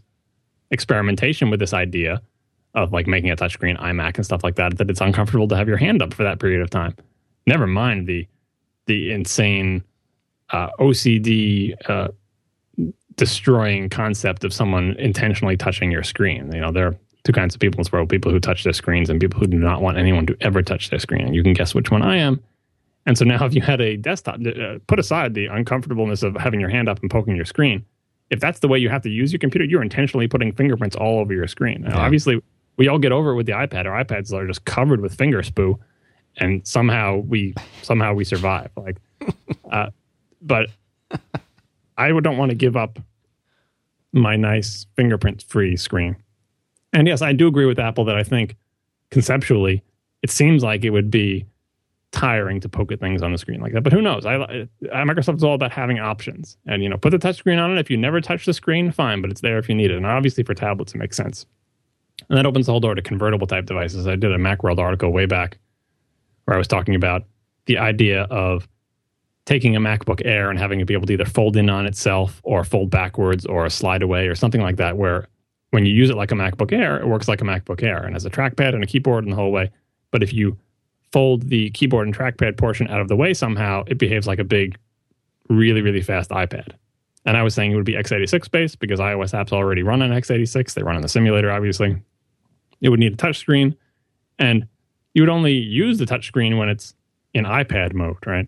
experimentation 0.72 1.50
with 1.50 1.60
this 1.60 1.74
idea 1.74 2.22
of 2.74 2.94
like 2.94 3.08
making 3.08 3.30
a 3.30 3.36
touchscreen 3.36 3.80
iMac 3.80 4.16
and 4.16 4.26
stuff 4.26 4.44
like 4.44 4.56
that, 4.56 4.78
that 4.78 4.90
it's 4.90 5.02
uncomfortable 5.02 5.48
to 5.50 5.56
have 5.56 5.68
your 5.68 5.78
hand 5.78 6.02
up 6.02 6.14
for 6.14 6.24
that 6.24 6.40
period 6.40 6.62
of 6.62 6.70
time. 6.70 6.96
Never 7.46 7.68
mind 7.68 8.08
the 8.08 8.28
the 8.88 9.12
insane 9.12 9.84
uh, 10.50 10.70
OCD 10.80 11.74
uh, 11.88 12.08
destroying 13.16 13.90
concept 13.90 14.44
of 14.44 14.54
someone 14.54 14.96
intentionally 14.98 15.56
touching 15.56 15.92
your 15.92 16.04
screen. 16.04 16.52
You 16.54 16.62
know, 16.62 16.72
there 16.72 16.88
are 16.88 16.98
two 17.24 17.32
kinds 17.32 17.54
of 17.54 17.62
people 17.62 17.78
in 17.78 17.84
this 17.84 17.92
world: 17.92 18.10
people 18.10 18.32
who 18.32 18.40
touch 18.40 18.64
their 18.64 18.74
screens 18.74 19.10
and 19.10 19.20
people 19.20 19.40
who 19.40 19.48
do 19.48 19.58
not 19.58 19.82
want 19.82 19.98
anyone 19.98 20.26
to 20.28 20.38
ever 20.42 20.62
touch 20.62 20.90
their 20.90 21.00
screen. 21.00 21.28
And 21.28 21.36
you 21.36 21.44
can 21.44 21.54
guess 21.54 21.76
which 21.76 21.92
one 21.92 22.02
I 22.02 22.18
am. 22.18 22.42
And 23.06 23.18
so 23.18 23.26
now, 23.26 23.44
if 23.46 23.56
you 23.56 23.62
had 23.62 23.82
a 23.82 23.98
desktop, 23.98 24.40
uh, 24.46 24.78
put 24.88 25.00
aside 25.00 25.34
the 25.34 25.48
uncomfortableness 25.48 26.24
of 26.24 26.36
having 26.36 26.60
your 26.60 26.70
hand 26.70 26.88
up 26.88 27.02
and 27.02 27.10
poking 27.10 27.36
your 27.36 27.46
screen 27.46 27.84
if 28.32 28.40
that's 28.40 28.60
the 28.60 28.68
way 28.68 28.80
you 28.80 28.90
have 28.90 29.04
to 29.04 29.10
use 29.10 29.32
your 29.32 29.40
computer, 29.40 29.66
you're 29.66 29.84
intentionally 29.84 30.28
putting 30.28 30.54
fingerprints 30.54 30.96
all 30.96 31.20
over 31.20 31.34
your 31.34 31.48
screen. 31.48 31.84
Yeah. 31.84 31.98
Obviously, 31.98 32.42
we 32.78 32.88
all 32.88 32.98
get 32.98 33.12
over 33.12 33.32
it 33.32 33.36
with 33.36 33.46
the 33.46 33.52
iPad. 33.52 33.86
Our 33.86 34.04
iPads 34.04 34.34
are 34.34 34.48
just 34.48 34.66
covered 34.66 35.02
with 35.02 35.14
finger 35.14 35.42
spoo, 35.42 35.78
and 36.38 36.66
somehow 36.66 37.18
we 37.18 37.54
somehow 37.82 38.14
we 38.14 38.24
survive. 38.24 38.72
Like, 38.78 38.98
uh, 39.72 39.90
but 40.42 40.70
I 41.98 42.08
don't 42.08 42.38
want 42.38 42.50
to 42.50 42.56
give 42.56 42.78
up 42.78 42.98
my 44.14 44.38
nice 44.38 44.88
fingerprint 44.96 45.44
free 45.44 45.76
screen. 45.76 46.16
And 46.94 47.08
yes, 47.08 47.22
I 47.22 47.34
do 47.34 47.48
agree 47.48 47.66
with 47.66 47.80
Apple 47.80 48.06
that 48.06 48.16
I 48.16 48.24
think 48.24 48.56
conceptually 49.12 49.84
it 50.22 50.30
seems 50.30 50.64
like 50.64 50.84
it 50.84 50.90
would 50.92 51.12
be 51.12 51.46
tiring 52.12 52.60
to 52.60 52.70
poke 52.70 52.92
at 52.92 53.00
things 53.00 53.22
on 53.22 53.32
the 53.32 53.38
screen 53.38 53.62
like 53.62 53.74
that. 53.74 53.82
But 53.82 53.94
who 53.94 54.02
knows? 54.02 54.26
I, 54.26 54.36
I, 54.36 54.68
Microsoft 55.04 55.38
is 55.38 55.44
all 55.44 55.56
about 55.56 55.72
having 55.72 56.00
options, 56.00 56.58
and 56.68 56.84
you 56.84 56.90
know, 56.90 56.98
put 56.98 57.12
the 57.12 57.18
touchscreen 57.18 57.62
on 57.62 57.72
it. 57.72 57.80
If 57.80 57.90
you 57.90 57.98
never 57.98 58.22
touch 58.22 58.46
the 58.46 58.54
screen, 58.54 58.92
fine, 58.92 59.22
but 59.22 59.32
it's 59.32 59.42
there 59.42 59.58
if 59.58 59.70
you 59.70 59.76
need 59.76 59.92
it. 59.92 59.98
And 59.98 60.06
obviously, 60.06 60.44
for 60.44 60.54
tablets, 60.54 60.94
it 60.94 60.98
makes 60.98 61.18
sense. 61.18 61.46
And 62.30 62.38
that 62.38 62.46
opens 62.46 62.66
the 62.68 62.74
whole 62.74 62.80
door 62.80 62.96
to 62.96 63.02
convertible 63.02 63.48
type 63.48 63.66
devices. 63.66 64.08
I 64.08 64.16
did 64.16 64.32
a 64.32 64.38
MacWorld 64.38 64.78
article 64.78 65.12
way 65.12 65.26
back 65.26 65.58
where 66.46 66.56
I 66.56 66.58
was 66.58 66.68
talking 66.68 66.96
about 66.96 67.24
the 67.66 67.78
idea 67.78 68.24
of 68.24 68.68
taking 69.46 69.76
a 69.76 69.80
MacBook 69.80 70.22
Air 70.24 70.50
and 70.50 70.60
having 70.60 70.80
it 70.80 70.86
be 70.86 70.94
able 70.94 71.08
to 71.08 71.14
either 71.14 71.26
fold 71.26 71.58
in 71.58 71.70
on 71.70 71.86
itself 71.86 72.42
or 72.44 72.64
fold 72.64 72.90
backwards 72.90 73.46
or 73.46 73.70
slide 73.70 74.04
away 74.04 74.28
or 74.28 74.36
something 74.36 74.62
like 74.62 74.76
that, 74.78 74.98
where 74.98 75.28
when 75.72 75.86
you 75.86 75.94
use 75.94 76.10
it 76.10 76.18
like 76.18 76.32
a 76.32 76.36
MacBook 76.36 76.72
Air, 76.72 77.00
it 77.00 77.08
works 77.08 77.28
like 77.28 77.42
a 77.42 77.46
MacBook 77.46 77.82
Air 77.82 78.04
and 78.04 78.14
has 78.14 78.26
a 78.26 78.30
trackpad 78.30 78.74
and 78.76 78.84
a 78.84 78.88
keyboard 78.88 79.24
and 79.24 79.32
the 79.32 79.38
whole 79.38 79.52
way. 79.52 79.72
But 80.12 80.22
if 80.22 80.34
you 80.34 80.58
fold 81.12 81.50
the 81.50 81.70
keyboard 81.72 82.08
and 82.08 82.16
trackpad 82.16 82.58
portion 82.58 82.88
out 82.88 83.02
of 83.02 83.08
the 83.08 83.16
way 83.16 83.34
somehow, 83.34 83.84
it 83.88 83.98
behaves 83.98 84.28
like 84.28 84.40
a 84.40 84.44
big, 84.44 84.78
really, 85.50 85.82
really 85.82 86.02
fast 86.02 86.30
iPad. 86.30 86.74
And 87.26 87.38
I 87.38 87.44
was 87.44 87.54
saying 87.54 87.72
it 87.72 87.76
would 87.76 87.86
be 87.86 87.94
x86 87.94 88.50
based 88.50 88.80
because 88.80 89.00
iOS 89.00 89.34
apps 89.34 89.52
already 89.52 89.84
run 89.84 90.02
on 90.02 90.10
x86. 90.10 90.74
They 90.74 90.84
run 90.84 90.96
on 90.96 91.02
the 91.02 91.10
simulator, 91.10 91.52
obviously. 91.52 92.02
It 92.82 92.90
would 92.90 93.00
need 93.00 93.14
a 93.14 93.18
touchscreen. 93.18 93.76
And 94.40 94.68
you 95.14 95.22
would 95.22 95.30
only 95.30 95.54
use 95.54 96.00
the 96.00 96.06
touchscreen 96.06 96.58
when 96.58 96.70
it's 96.70 96.96
in 97.34 97.46
iPad 97.46 97.94
mode, 97.94 98.26
right? 98.26 98.48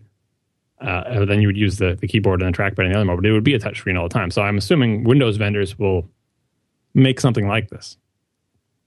Uh, 0.80 1.24
then 1.24 1.40
you 1.40 1.46
would 1.46 1.56
use 1.56 1.78
the, 1.78 1.94
the 1.94 2.08
keyboard 2.08 2.42
and 2.42 2.52
the 2.52 2.58
trackpad 2.58 2.86
in 2.86 2.90
the 2.90 2.96
other 2.96 3.04
mode, 3.04 3.22
but 3.22 3.26
it 3.26 3.32
would 3.32 3.44
be 3.44 3.54
a 3.54 3.58
touchscreen 3.58 3.98
all 3.98 4.08
the 4.08 4.12
time. 4.12 4.30
So 4.30 4.42
I'm 4.42 4.58
assuming 4.58 5.04
Windows 5.04 5.36
vendors 5.36 5.78
will 5.78 6.08
make 6.94 7.20
something 7.20 7.46
like 7.46 7.70
this 7.70 7.96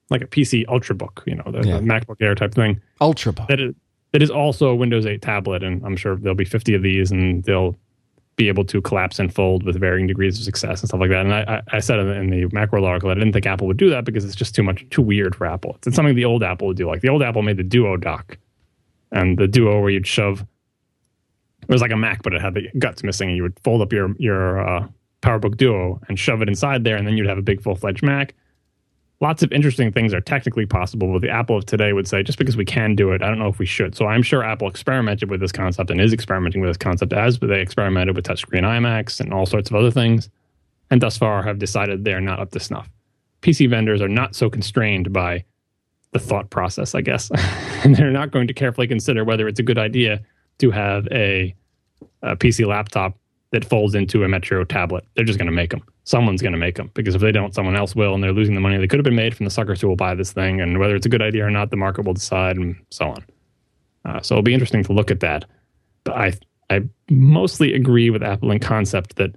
like 0.10 0.22
a 0.22 0.28
PC 0.28 0.66
Ultrabook, 0.68 1.26
you 1.26 1.36
know, 1.36 1.52
the, 1.52 1.68
yeah. 1.68 1.78
the 1.78 1.84
MacBook 1.84 2.22
Air 2.22 2.36
type 2.36 2.54
thing. 2.54 2.82
Ultrabook. 3.02 3.48
That 3.48 3.60
is, 3.60 3.76
that 4.14 4.22
is 4.22 4.30
also 4.30 4.70
a 4.70 4.76
Windows 4.76 5.06
8 5.06 5.22
tablet, 5.22 5.64
and 5.64 5.86
I'm 5.86 5.96
sure 5.96 6.16
there'll 6.16 6.36
be 6.36 6.46
50 6.46 6.74
of 6.76 6.82
these, 6.82 7.12
and 7.12 7.44
they'll 7.44 7.76
be 8.38 8.48
able 8.48 8.64
to 8.64 8.80
collapse 8.82 9.20
and 9.20 9.34
fold 9.34 9.64
with 9.64 9.80
varying 9.80 10.06
degrees 10.06 10.38
of 10.38 10.46
success 10.46 10.82
and 10.82 10.88
stuff 10.88 11.02
like 11.02 11.10
that. 11.10 11.26
And 11.26 11.34
I, 11.34 11.62
I 11.72 11.80
said 11.80 12.00
in 12.00 12.30
the 12.30 12.46
Macworld 12.46 12.84
article 12.84 13.10
I 13.10 13.16
didn't 13.16 13.34
think 13.34 13.48
Apple 13.48 13.66
would 13.68 13.78
do 13.78 13.90
that 13.90 14.06
because 14.06 14.24
it's 14.24 14.36
just 14.36 14.54
too 14.54 14.64
much, 14.64 14.88
too 14.92 15.02
weird 15.02 15.36
for 15.36 15.48
Apple. 15.48 15.78
It's 15.86 15.96
something 15.96 16.16
the 16.16 16.26
old 16.26 16.44
Apple 16.44 16.68
would 16.68 16.78
do. 16.78 16.88
Like 16.88 17.02
the 17.02 17.10
old 17.10 17.24
Apple 17.24 17.42
made 17.42 17.58
the 17.58 17.64
Duo 17.64 17.98
dock, 17.98 18.38
and 19.12 19.38
the 19.38 19.48
Duo 19.48 19.82
where 19.82 19.90
you'd 19.90 20.08
shove. 20.08 20.46
It 21.64 21.74
was 21.74 21.82
like 21.82 21.92
a 21.92 21.98
Mac, 21.98 22.22
but 22.22 22.34
it 22.34 22.42
had 22.42 22.54
the 22.54 22.70
guts 22.78 23.04
missing, 23.04 23.30
and 23.30 23.38
you 23.38 23.44
would 23.44 23.60
fold 23.64 23.82
up 23.82 23.92
your 23.92 24.16
your 24.20 24.66
uh, 24.66 24.88
PowerBook 25.24 25.58
Duo 25.58 26.00
and 26.08 26.18
shove 26.18 26.42
it 26.44 26.48
inside 26.48 26.84
there, 26.84 26.96
and 26.96 27.08
then 27.08 27.18
you'd 27.18 27.28
have 27.28 27.40
a 27.40 27.42
big 27.42 27.62
full 27.62 27.76
fledged 27.76 28.04
Mac 28.04 28.36
lots 29.19 29.41
of 29.44 29.52
interesting 29.52 29.91
things 29.91 30.14
are 30.14 30.22
technically 30.22 30.65
possible. 30.65 31.11
But 31.11 31.22
the 31.22 31.30
Apple 31.30 31.57
of 31.57 31.65
today 31.65 31.94
would 31.94 32.07
say, 32.07 32.23
just 32.23 32.38
because 32.38 32.57
we 32.57 32.65
can 32.65 32.95
do 32.95 33.11
it, 33.11 33.22
I 33.22 33.27
don't 33.27 33.39
know 33.39 33.48
if 33.48 33.60
we 33.60 33.65
should. 33.65 33.95
So 33.95 34.06
I'm 34.06 34.23
sure 34.23 34.44
Apple 34.44 34.68
experimented 34.68 35.30
with 35.30 35.39
this 35.39 35.52
concept 35.52 35.89
and 35.89 35.99
is 35.99 36.14
experimenting 36.14 36.61
with 36.61 36.69
this 36.69 36.77
concept 36.77 37.14
as 37.14 37.39
they 37.39 37.61
experimented 37.61 38.15
with 38.15 38.26
touchscreen 38.26 38.64
iMacs 38.64 39.19
and 39.19 39.34
all 39.34 39.45
sorts 39.45 39.69
of 39.69 39.76
other 39.76 39.91
things, 39.91 40.30
and 40.91 41.02
thus 41.02 41.18
far 41.18 41.44
have 41.44 41.60
decided 41.60 42.03
they're 42.03 42.22
not 42.22 42.39
up 42.39 42.52
to 42.52 42.60
snuff. 42.60 42.89
PC 43.41 43.69
vendors 43.69 44.02
are 44.02 44.07
not 44.07 44.35
so 44.35 44.49
constrained 44.49 45.14
by 45.14 45.44
the 46.11 46.19
thought 46.19 46.49
process, 46.49 46.95
I 46.95 47.02
guess, 47.02 47.30
and 47.84 47.95
they're 47.95 48.11
not 48.11 48.31
going 48.31 48.48
to 48.48 48.53
carefully 48.53 48.88
consider 48.88 49.23
whether 49.23 49.48
it's 49.48 49.60
a 49.60 49.64
good 49.64 49.77
idea 49.77 50.22
to 50.60 50.72
have 50.72 51.07
a, 51.11 51.53
a 52.23 52.35
PC 52.35 52.65
laptop 52.65 53.18
that 53.52 53.65
folds 53.65 53.95
into 53.95 54.23
a 54.23 54.27
Metro 54.27 54.64
tablet. 54.64 55.06
They're 55.15 55.26
just 55.26 55.39
going 55.39 55.49
to 55.49 55.56
make 55.56 55.72
them. 55.72 55.84
Someone's 56.08 56.42
going 56.42 56.54
to 56.54 56.58
make 56.58 56.76
them 56.76 56.90
because 56.94 57.16
if 57.16 57.22
they 57.22 57.34
don't, 57.34 57.54
someone 57.54 57.76
else 57.76 57.94
will, 57.94 58.14
and 58.14 58.24
they're 58.24 58.32
losing 58.32 58.56
the 58.56 58.62
money 58.62 58.78
they 58.78 58.88
could 58.88 58.98
have 58.98 59.04
been 59.04 59.14
made 59.14 59.36
from 59.36 59.44
the 59.44 59.50
suckers 59.50 59.82
who 59.82 59.90
will 59.90 59.98
buy 59.98 60.16
this 60.16 60.32
thing. 60.32 60.62
And 60.62 60.80
whether 60.80 60.96
it's 60.96 61.06
a 61.06 61.10
good 61.10 61.22
idea 61.22 61.46
or 61.46 61.52
not, 61.52 61.70
the 61.70 61.76
market 61.76 62.06
will 62.06 62.14
decide, 62.14 62.56
and 62.56 62.78
so 62.90 63.10
on. 63.10 63.26
Uh, 64.06 64.22
so 64.22 64.36
it'll 64.36 64.42
be 64.42 64.54
interesting 64.54 64.86
to 64.86 64.94
look 64.94 65.12
at 65.12 65.20
that. 65.20 65.44
But 66.06 66.16
I 66.16 66.34
I 66.70 66.84
mostly 67.10 67.74
agree 67.74 68.10
with 68.10 68.24
Apple 68.24 68.52
in 68.52 68.60
concept 68.60 69.18
that 69.18 69.36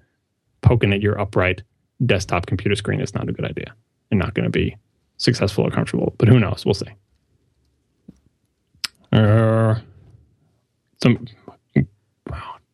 poking 0.60 0.92
at 0.92 1.00
your 1.00 1.20
upright 1.20 1.62
desktop 2.06 2.46
computer 2.46 2.76
screen 2.76 3.00
is 3.00 3.14
not 3.14 3.28
a 3.28 3.32
good 3.32 3.44
idea 3.46 3.74
and 4.12 4.20
not 4.20 4.34
going 4.34 4.44
to 4.44 4.50
be 4.50 4.76
successful 5.16 5.66
or 5.66 5.70
comfortable. 5.72 6.14
But 6.18 6.28
who 6.28 6.38
knows? 6.38 6.64
We'll 6.64 6.74
see. 6.74 6.86
Uh, 9.10 9.74
some 11.02 11.26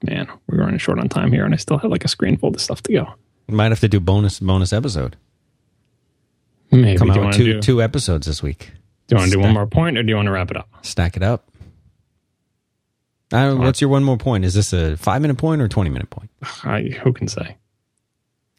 man, 0.02 0.28
we're 0.48 0.58
running 0.58 0.78
short 0.78 0.98
on 0.98 1.08
time 1.08 1.32
here, 1.32 1.46
and 1.46 1.54
I 1.54 1.56
still 1.56 1.78
have 1.78 1.90
like 1.90 2.04
a 2.04 2.08
screen 2.08 2.36
full 2.36 2.50
of 2.50 2.60
stuff 2.60 2.82
to 2.82 2.92
go. 2.92 3.14
Might 3.48 3.70
have 3.70 3.80
to 3.80 3.88
do 3.88 4.00
bonus 4.00 4.40
bonus 4.40 4.72
episode. 4.72 5.16
Maybe. 6.70 6.98
Come 6.98 7.08
do 7.08 7.20
out 7.20 7.26
with 7.26 7.36
two 7.36 7.44
do, 7.44 7.60
two 7.60 7.82
episodes 7.82 8.26
this 8.26 8.42
week. 8.42 8.72
do, 9.06 9.14
you 9.14 9.18
want 9.18 9.30
to 9.30 9.36
do 9.36 9.40
one 9.40 9.54
more 9.54 9.66
point, 9.66 9.96
or 9.96 10.02
do 10.02 10.08
you 10.08 10.16
want 10.16 10.26
to 10.26 10.32
wrap 10.32 10.50
it 10.50 10.56
up? 10.56 10.68
Stack 10.82 11.16
it 11.16 11.22
up. 11.22 11.48
Uh, 13.32 13.54
what's 13.54 13.80
your 13.80 13.90
one 13.90 14.04
more 14.04 14.16
point? 14.16 14.44
Is 14.44 14.54
this 14.54 14.72
a 14.72 14.96
five 14.96 15.22
minute 15.22 15.36
point 15.36 15.62
or 15.62 15.68
twenty 15.68 15.90
minute 15.90 16.10
point? 16.10 16.30
I, 16.64 16.82
who 17.02 17.12
can 17.12 17.28
say? 17.28 17.56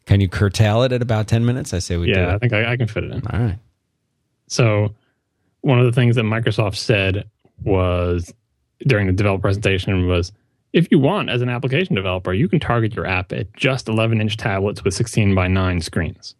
Can 0.06 0.20
you 0.20 0.28
curtail 0.28 0.82
it 0.82 0.92
at 0.92 1.02
about 1.02 1.28
ten 1.28 1.44
minutes? 1.44 1.74
I 1.74 1.80
say 1.80 1.96
we 1.96 2.06
do 2.06 2.18
yeah, 2.18 2.34
I 2.34 2.38
think 2.38 2.52
I, 2.52 2.72
I 2.72 2.76
can 2.76 2.88
fit 2.88 3.04
it 3.04 3.12
in. 3.12 3.26
All 3.26 3.38
right. 3.38 3.58
So, 4.46 4.94
one 5.60 5.78
of 5.78 5.84
the 5.84 5.92
things 5.92 6.16
that 6.16 6.22
Microsoft 6.22 6.76
said 6.76 7.28
was 7.62 8.32
during 8.86 9.06
the 9.06 9.12
developer 9.12 9.42
presentation 9.42 10.06
was 10.06 10.32
if 10.72 10.88
you 10.90 10.98
want, 10.98 11.30
as 11.30 11.42
an 11.42 11.48
application 11.48 11.94
developer, 11.94 12.32
you 12.32 12.48
can 12.48 12.60
target 12.60 12.94
your 12.94 13.06
app 13.06 13.32
at 13.32 13.52
just 13.54 13.88
11 13.88 14.20
inch 14.20 14.36
tablets 14.36 14.84
with 14.84 14.94
16 14.94 15.34
by 15.34 15.48
9 15.48 15.80
screens. 15.80 16.34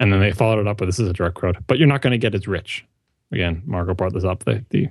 And 0.00 0.12
then 0.12 0.20
they 0.20 0.32
followed 0.32 0.60
it 0.60 0.66
up 0.66 0.80
with 0.80 0.88
this 0.88 0.98
is 0.98 1.08
a 1.08 1.12
direct 1.12 1.36
quote, 1.36 1.56
but 1.66 1.78
you're 1.78 1.88
not 1.88 2.02
going 2.02 2.12
to 2.12 2.18
get 2.18 2.34
as 2.34 2.46
rich. 2.46 2.84
Again, 3.32 3.62
Marco 3.66 3.94
brought 3.94 4.12
this 4.14 4.24
up. 4.24 4.44
The, 4.44 4.64
the 4.70 4.88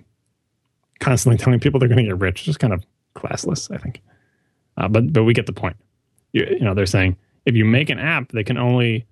constantly 0.99 1.37
telling 1.37 1.59
people 1.59 1.79
they're 1.79 1.89
going 1.89 2.03
to 2.05 2.11
get 2.11 2.19
rich, 2.19 2.43
just 2.43 2.59
kind 2.59 2.73
of 2.73 2.83
classless, 3.15 3.73
I 3.73 3.77
think. 3.77 4.01
Uh, 4.75 4.87
but 4.87 5.11
but 5.11 5.23
we 5.23 5.33
get 5.33 5.45
the 5.45 5.53
point. 5.53 5.75
You, 6.33 6.45
you 6.45 6.59
know, 6.59 6.73
they're 6.73 6.85
saying 6.85 7.17
if 7.45 7.55
you 7.55 7.65
make 7.65 7.89
an 7.89 7.99
app 7.99 8.31
that 8.33 8.45
can 8.45 8.57
only 8.57 9.07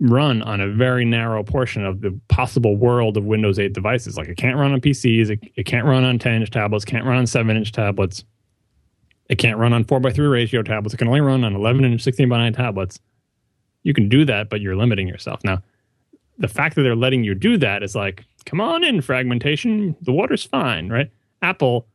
run 0.00 0.42
on 0.42 0.60
a 0.60 0.68
very 0.68 1.04
narrow 1.04 1.44
portion 1.44 1.84
of 1.84 2.00
the 2.00 2.18
possible 2.28 2.74
world 2.76 3.16
of 3.18 3.24
Windows 3.24 3.58
8 3.58 3.72
devices. 3.74 4.16
Like 4.16 4.28
it 4.28 4.38
can't 4.38 4.56
run 4.56 4.72
on 4.72 4.80
PCs, 4.80 5.28
it, 5.28 5.40
it 5.56 5.64
can't 5.64 5.86
run 5.86 6.04
on 6.04 6.18
10 6.18 6.34
inch 6.36 6.50
tablets, 6.50 6.84
can't 6.84 7.04
run 7.04 7.18
on 7.18 7.26
7 7.26 7.54
inch 7.54 7.70
tablets, 7.70 8.24
it 9.30 9.38
can't 9.38 9.58
run 9.58 9.72
on 9.72 9.84
4 9.84 10.00
by 10.00 10.10
3 10.10 10.26
ratio 10.26 10.62
tablets, 10.62 10.92
it 10.92 10.96
can 10.96 11.06
only 11.06 11.20
run 11.20 11.44
on 11.44 11.54
11 11.54 11.84
and 11.84 12.02
16 12.02 12.28
by 12.28 12.36
9 12.36 12.52
tablets. 12.52 12.98
You 13.84 13.94
can 13.94 14.08
do 14.08 14.24
that, 14.24 14.50
but 14.50 14.60
you're 14.60 14.76
limiting 14.76 15.06
yourself. 15.06 15.42
Now, 15.44 15.62
the 16.38 16.48
fact 16.48 16.74
that 16.74 16.82
they're 16.82 16.96
letting 16.96 17.22
you 17.22 17.36
do 17.36 17.56
that 17.58 17.84
is 17.84 17.94
like, 17.94 18.24
come 18.44 18.60
on 18.60 18.82
in, 18.82 19.00
fragmentation, 19.00 19.96
the 20.02 20.12
water's 20.12 20.42
fine, 20.42 20.88
right? 20.88 21.10
Apple 21.42 21.86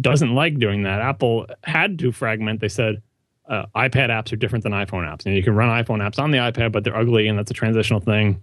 doesn't 0.00 0.34
like 0.34 0.58
doing 0.58 0.84
that. 0.84 1.00
Apple 1.00 1.46
had 1.62 1.98
to 1.98 2.10
fragment. 2.10 2.60
They 2.60 2.68
said, 2.68 3.02
uh, 3.48 3.66
iPad 3.76 4.08
apps 4.08 4.32
are 4.32 4.36
different 4.36 4.62
than 4.62 4.72
iPhone 4.72 5.06
apps. 5.06 5.26
And 5.26 5.36
you 5.36 5.42
can 5.42 5.54
run 5.54 5.68
iPhone 5.68 5.98
apps 5.98 6.18
on 6.18 6.30
the 6.30 6.38
iPad, 6.38 6.72
but 6.72 6.84
they're 6.84 6.96
ugly, 6.96 7.28
and 7.28 7.38
that's 7.38 7.50
a 7.50 7.54
transitional 7.54 8.00
thing. 8.00 8.40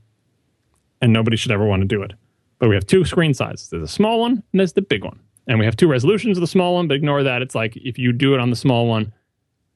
And 1.01 1.11
nobody 1.11 1.35
should 1.35 1.51
ever 1.51 1.65
want 1.65 1.81
to 1.81 1.87
do 1.87 2.03
it. 2.03 2.13
But 2.59 2.69
we 2.69 2.75
have 2.75 2.85
two 2.85 3.05
screen 3.05 3.33
sizes. 3.33 3.69
There's 3.69 3.81
a 3.81 3.87
small 3.87 4.19
one, 4.19 4.33
and 4.33 4.59
there's 4.59 4.73
the 4.73 4.83
big 4.83 5.03
one. 5.03 5.19
And 5.49 5.59
we 5.59 5.65
have 5.65 5.75
two 5.75 5.89
resolutions 5.89 6.37
of 6.37 6.41
the 6.41 6.47
small 6.47 6.75
one, 6.75 6.87
but 6.87 6.95
ignore 6.95 7.23
that. 7.23 7.41
It's 7.41 7.55
like 7.55 7.75
if 7.75 7.97
you 7.97 8.13
do 8.13 8.33
it 8.33 8.39
on 8.39 8.49
the 8.49 8.55
small 8.55 8.87
one, 8.87 9.11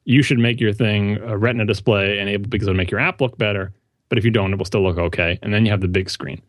you 0.04 0.22
should 0.22 0.38
make 0.38 0.60
your 0.60 0.72
thing 0.72 1.18
a 1.18 1.36
Retina 1.36 1.66
display 1.66 2.18
enabled 2.18 2.48
because 2.48 2.66
it'll 2.66 2.78
make 2.78 2.90
your 2.90 3.00
app 3.00 3.20
look 3.20 3.36
better. 3.36 3.72
But 4.08 4.16
if 4.16 4.24
you 4.24 4.30
don't, 4.30 4.52
it 4.52 4.56
will 4.56 4.64
still 4.64 4.82
look 4.82 4.96
okay. 4.96 5.38
And 5.42 5.52
then 5.52 5.66
you 5.66 5.70
have 5.70 5.82
the 5.82 5.88
big 5.88 6.08
screen. 6.08 6.40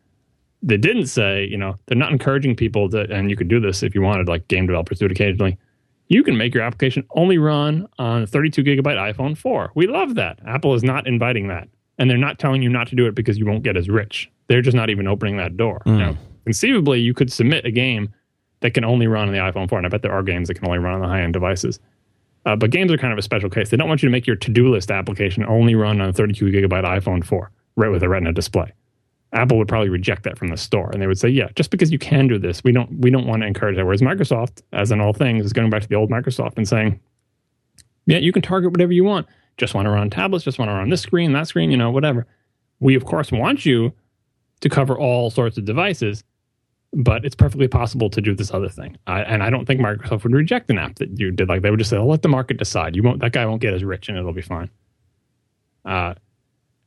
They 0.62 0.78
didn't 0.78 1.08
say, 1.08 1.46
you 1.46 1.58
know, 1.58 1.78
they're 1.86 1.98
not 1.98 2.14
encouraging 2.14 2.56
people 2.56 2.90
to, 2.92 3.12
and 3.12 3.30
you 3.30 3.36
could 3.36 3.50
do 3.50 3.60
this 3.60 3.84
if 3.84 3.94
you 3.94 4.02
wanted, 4.02 4.30
like 4.30 4.48
game 4.48 4.68
developers 4.68 5.00
do 5.00 5.06
it 5.06 5.12
occasionally 5.12 5.58
you 6.08 6.24
can 6.24 6.38
make 6.38 6.54
your 6.54 6.64
application 6.64 7.06
only 7.16 7.38
run 7.38 7.88
on 7.98 8.24
a 8.24 8.28
32 8.28 8.64
gigabyte 8.64 9.14
iPhone 9.14 9.38
4. 9.38 9.72
We 9.76 9.88
love 9.88 10.16
that. 10.16 10.40
Apple 10.46 10.74
is 10.74 10.84
not 10.84 11.08
inviting 11.08 11.48
that. 11.48 11.68
And 11.98 12.10
they're 12.10 12.18
not 12.18 12.40
telling 12.40 12.62
you 12.62 12.70
not 12.70 12.88
to 12.90 12.96
do 12.96 13.08
it 13.08 13.16
because 13.16 13.38
you 13.38 13.46
won't 13.46 13.64
get 13.64 13.78
as 13.78 13.90
rich. 13.90 14.30
They're 14.48 14.62
just 14.62 14.76
not 14.76 14.90
even 14.90 15.08
opening 15.08 15.38
that 15.38 15.58
door. 15.58 15.82
Mm. 15.86 15.98
Now, 15.98 16.18
conceivably, 16.44 17.00
you 17.00 17.14
could 17.14 17.32
submit 17.32 17.66
a 17.66 17.72
game 17.72 18.14
that 18.62 18.74
can 18.74 18.86
only 18.86 19.08
run 19.08 19.28
on 19.28 19.34
the 19.34 19.40
iPhone 19.40 19.70
4. 19.70 19.80
And 19.80 19.86
I 19.86 19.90
bet 19.90 20.02
there 20.02 20.14
are 20.14 20.24
games 20.24 20.48
that 20.48 20.56
can 20.56 20.66
only 20.66 20.80
run 20.80 20.96
on 20.96 21.02
the 21.02 21.08
high 21.08 21.22
end 21.22 21.34
devices. 21.34 21.80
Uh, 22.46 22.56
but 22.56 22.70
games 22.70 22.92
are 22.92 22.98
kind 22.98 23.12
of 23.12 23.20
a 23.20 23.24
special 23.24 23.50
case. 23.50 23.70
They 23.70 23.78
don't 23.78 23.88
want 23.88 24.04
you 24.04 24.10
to 24.10 24.12
make 24.12 24.28
your 24.28 24.36
to 24.36 24.52
do 24.52 24.70
list 24.70 24.92
application 24.92 25.44
only 25.46 25.76
run 25.76 26.00
on 26.00 26.10
a 26.10 26.14
32 26.14 26.46
gigabyte 26.46 26.84
iPhone 26.84 27.24
4, 27.24 27.52
right 27.76 27.90
with 27.90 28.04
a 28.04 28.10
Retina 28.10 28.34
display. 28.34 28.72
Apple 29.34 29.58
would 29.58 29.68
probably 29.68 29.90
reject 29.90 30.24
that 30.24 30.38
from 30.38 30.48
the 30.48 30.58
store, 30.58 30.90
and 30.92 31.02
they 31.02 31.08
would 31.08 31.20
say, 31.20 31.28
"Yeah, 31.28 31.50
just 31.56 31.70
because 31.70 31.92
you 31.92 32.00
can 32.00 32.28
do 32.28 32.40
this, 32.40 32.64
we 32.64 32.72
don't 32.72 32.90
we 33.00 33.10
don't 33.10 33.28
want 33.28 33.42
to 33.42 33.48
encourage 33.48 33.76
that." 33.76 33.86
Whereas 33.86 34.02
Microsoft, 34.02 34.62
as 34.72 34.92
in 34.92 35.02
all 35.02 35.12
things, 35.12 35.44
is 35.44 35.52
going 35.52 35.70
back 35.70 35.82
to 35.82 35.90
the 35.90 35.96
old 35.96 36.10
Microsoft 36.10 36.54
and 36.56 36.68
saying, 36.68 37.00
"Yeah, 38.06 38.20
you 38.20 38.32
can 38.32 38.42
target 38.42 38.72
whatever 38.72 38.94
you 38.94 39.04
want. 39.04 39.28
Just 39.58 39.74
want 39.74 39.88
to 39.88 39.90
run 39.90 40.10
tablets, 40.10 40.46
just 40.46 40.58
want 40.58 40.70
to 40.70 40.76
run 40.76 40.90
this 40.90 41.02
screen, 41.02 41.34
that 41.34 41.48
screen, 41.48 41.70
you 41.70 41.78
know, 41.78 41.92
whatever." 41.92 42.26
We 42.80 42.96
of 42.96 43.06
course 43.06 43.32
want 43.32 43.66
you 43.66 43.92
to 44.62 44.70
cover 44.70 44.98
all 44.98 45.30
sorts 45.30 45.58
of 45.58 45.66
devices, 45.66 46.24
but 46.96 47.26
it's 47.26 47.36
perfectly 47.36 47.68
possible 47.68 48.10
to 48.10 48.22
do 48.22 48.34
this 48.34 48.54
other 48.54 48.70
thing. 48.70 48.98
I, 49.06 49.22
and 49.22 49.44
I 49.44 49.50
don't 49.50 49.66
think 49.66 49.82
Microsoft 49.82 50.24
would 50.24 50.34
reject 50.34 50.70
an 50.70 50.78
app 50.80 50.96
that 50.96 51.20
you 51.20 51.32
did 51.32 51.50
like 51.50 51.62
they 51.62 51.70
would 51.70 51.80
just 51.80 51.90
say, 51.90 51.98
"Oh, 51.98 52.08
"Let 52.08 52.22
the 52.22 52.30
market 52.30 52.58
decide. 52.58 52.96
You 52.96 53.04
won't. 53.04 53.20
That 53.20 53.34
guy 53.34 53.46
won't 53.46 53.62
get 53.62 53.74
as 53.74 53.84
rich, 53.84 54.10
and 54.10 54.18
it'll 54.18 54.34
be 54.34 54.42
fine." 54.42 54.70
Uh, 55.84 56.14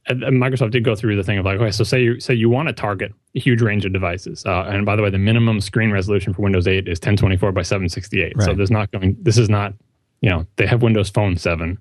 and- 0.06 0.22
and 0.24 0.40
Microsoft 0.42 0.70
did 0.70 0.84
go 0.84 0.94
through 0.94 1.16
the 1.16 1.22
thing 1.22 1.38
of 1.38 1.44
like, 1.44 1.60
okay, 1.60 1.70
so 1.70 1.84
say 1.84 2.02
you 2.02 2.18
say 2.18 2.32
you 2.34 2.48
want 2.48 2.68
to 2.68 2.72
target 2.72 3.12
a 3.34 3.38
huge 3.40 3.60
range 3.60 3.84
of 3.84 3.92
devices, 3.92 4.44
uh, 4.46 4.62
and 4.68 4.86
by 4.86 4.96
the 4.96 5.02
way, 5.02 5.10
the 5.10 5.18
minimum 5.18 5.60
screen 5.60 5.90
resolution 5.90 6.32
for 6.32 6.42
Windows 6.42 6.66
8 6.66 6.88
is 6.88 6.98
1024 6.98 7.52
by 7.52 7.62
768. 7.62 8.32
So 8.40 8.46
Right. 8.46 8.56
there's 8.56 8.70
not 8.70 8.90
going. 8.90 9.16
This 9.20 9.36
is 9.36 9.50
not, 9.50 9.74
you 10.22 10.30
know, 10.30 10.46
they 10.56 10.66
have 10.66 10.82
Windows 10.82 11.10
Phone 11.10 11.36
7. 11.36 11.76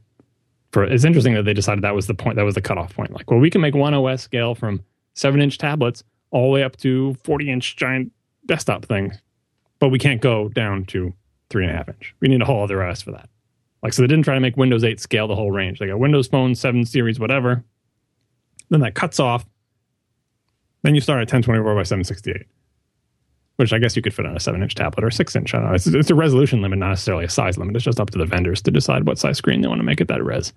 For 0.73 0.83
it's 0.83 1.05
interesting 1.05 1.33
that 1.35 1.43
they 1.43 1.53
decided 1.53 1.83
that 1.85 1.95
was 1.95 2.07
the 2.07 2.13
point. 2.13 2.35
That 2.35 2.43
was 2.43 2.55
the 2.55 2.61
cutoff 2.61 2.93
point. 2.93 3.11
Like, 3.13 3.31
well, 3.31 3.39
we 3.39 3.49
can 3.49 3.61
make 3.61 3.73
one 3.73 3.93
OS 3.93 4.21
scale 4.21 4.53
from 4.53 4.81
seven 5.13 5.41
inch 5.41 5.57
tablets 5.57 6.03
all 6.31 6.49
the 6.49 6.53
way 6.53 6.63
up 6.63 6.75
to 6.77 7.13
40 7.23 7.49
inch 7.49 7.77
giant 7.77 8.11
desktop 8.47 8.85
thing, 8.85 9.13
but 9.79 9.89
we 9.89 9.99
can't 9.99 10.21
go 10.21 10.49
down 10.49 10.85
to 10.85 11.13
three 11.49 11.65
and 11.65 11.73
a 11.73 11.77
half 11.77 11.89
inch. 11.89 12.15
We 12.19 12.27
need 12.27 12.41
a 12.41 12.45
whole 12.45 12.63
other 12.63 12.83
OS 12.83 13.01
for 13.01 13.11
that. 13.11 13.29
Like, 13.83 13.93
so 13.93 14.01
they 14.01 14.07
didn't 14.07 14.25
try 14.25 14.33
to 14.33 14.41
make 14.41 14.57
Windows 14.57 14.83
8 14.83 14.99
scale 14.99 15.27
the 15.27 15.35
whole 15.35 15.51
range. 15.51 15.79
They 15.79 15.87
got 15.87 15.99
Windows 15.99 16.27
Phone 16.27 16.55
7 16.55 16.85
series, 16.85 17.19
whatever. 17.19 17.63
Then 18.69 18.81
that 18.81 18.95
cuts 18.95 19.19
off. 19.19 19.45
Then 20.81 20.95
you 20.95 21.01
start 21.01 21.17
at 21.17 21.31
1024 21.33 21.75
by 21.75 21.83
768, 21.83 22.47
which 23.57 23.73
I 23.73 23.77
guess 23.77 23.95
you 23.95 24.01
could 24.01 24.13
fit 24.13 24.25
on 24.25 24.35
a 24.35 24.39
7 24.39 24.61
inch 24.61 24.75
tablet 24.75 25.03
or 25.03 25.11
6 25.11 25.35
inch. 25.35 25.53
I 25.53 25.59
don't 25.59 25.67
know. 25.67 25.75
It's, 25.75 25.87
it's 25.87 26.09
a 26.09 26.15
resolution 26.15 26.61
limit, 26.61 26.79
not 26.79 26.89
necessarily 26.89 27.25
a 27.25 27.29
size 27.29 27.57
limit. 27.57 27.75
It's 27.75 27.85
just 27.85 27.99
up 27.99 28.09
to 28.11 28.17
the 28.17 28.25
vendors 28.25 28.61
to 28.63 28.71
decide 28.71 29.05
what 29.05 29.19
size 29.19 29.37
screen 29.37 29.61
they 29.61 29.67
want 29.67 29.79
to 29.79 29.85
make 29.85 30.01
it 30.01 30.07
that 30.07 30.23
res. 30.23 30.53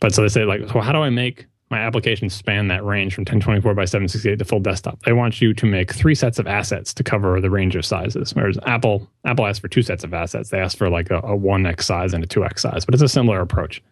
But 0.00 0.14
so 0.14 0.22
they 0.22 0.28
say, 0.28 0.44
like, 0.44 0.68
so 0.68 0.80
how 0.80 0.92
do 0.92 0.98
I 0.98 1.10
make 1.10 1.46
my 1.70 1.78
application 1.78 2.28
span 2.28 2.68
that 2.68 2.84
range 2.84 3.14
from 3.14 3.22
1024 3.22 3.74
by 3.74 3.84
768 3.84 4.38
to 4.38 4.44
full 4.44 4.60
desktop? 4.60 5.02
They 5.02 5.12
want 5.12 5.40
you 5.40 5.54
to 5.54 5.66
make 5.66 5.92
three 5.92 6.14
sets 6.14 6.38
of 6.38 6.46
assets 6.46 6.92
to 6.94 7.02
cover 7.02 7.40
the 7.40 7.50
range 7.50 7.74
of 7.74 7.84
sizes. 7.84 8.34
Whereas 8.34 8.58
Apple, 8.66 9.08
Apple 9.24 9.46
asks 9.46 9.60
for 9.60 9.68
two 9.68 9.82
sets 9.82 10.04
of 10.04 10.14
assets. 10.14 10.50
They 10.50 10.58
ask 10.58 10.76
for 10.76 10.90
like 10.90 11.10
a, 11.10 11.18
a 11.18 11.36
1x 11.36 11.82
size 11.82 12.12
and 12.14 12.22
a 12.22 12.26
2x 12.26 12.60
size, 12.60 12.84
but 12.84 12.94
it's 12.94 13.02
a 13.02 13.08
similar 13.08 13.40
approach. 13.40 13.82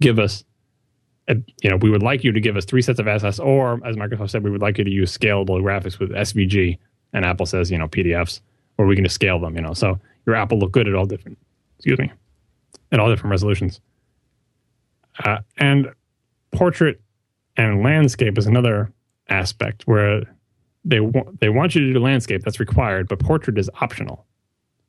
Give 0.00 0.18
us 0.18 0.44
uh, 1.28 1.34
you 1.62 1.70
know, 1.70 1.76
we 1.76 1.90
would 1.90 2.02
like 2.02 2.24
you 2.24 2.32
to 2.32 2.40
give 2.40 2.56
us 2.56 2.64
three 2.64 2.82
sets 2.82 2.98
of 2.98 3.06
assets, 3.06 3.38
or 3.38 3.80
as 3.86 3.96
Microsoft 3.96 4.30
said, 4.30 4.42
we 4.42 4.50
would 4.50 4.62
like 4.62 4.78
you 4.78 4.84
to 4.84 4.90
use 4.90 5.16
scalable 5.16 5.60
graphics 5.60 5.98
with 5.98 6.10
SVG. 6.10 6.78
And 7.12 7.24
Apple 7.24 7.46
says, 7.46 7.70
you 7.70 7.78
know, 7.78 7.86
PDFs, 7.86 8.40
where 8.76 8.88
we 8.88 8.94
can 8.94 9.04
just 9.04 9.14
scale 9.14 9.38
them. 9.38 9.54
You 9.54 9.62
know, 9.62 9.74
so 9.74 10.00
your 10.26 10.34
app 10.34 10.50
will 10.50 10.58
look 10.58 10.72
good 10.72 10.88
at 10.88 10.94
all 10.94 11.04
different, 11.04 11.38
excuse 11.76 11.98
me, 11.98 12.10
at 12.92 12.98
all 12.98 13.10
different 13.10 13.30
resolutions. 13.30 13.80
Uh, 15.24 15.38
and 15.58 15.92
portrait 16.52 17.00
and 17.56 17.82
landscape 17.82 18.38
is 18.38 18.46
another 18.46 18.92
aspect 19.28 19.82
where 19.86 20.22
they 20.84 21.00
wa- 21.00 21.30
they 21.40 21.48
want 21.48 21.74
you 21.74 21.86
to 21.86 21.92
do 21.92 21.98
landscape 21.98 22.42
that's 22.42 22.60
required, 22.60 23.08
but 23.08 23.18
portrait 23.18 23.58
is 23.58 23.70
optional, 23.80 24.26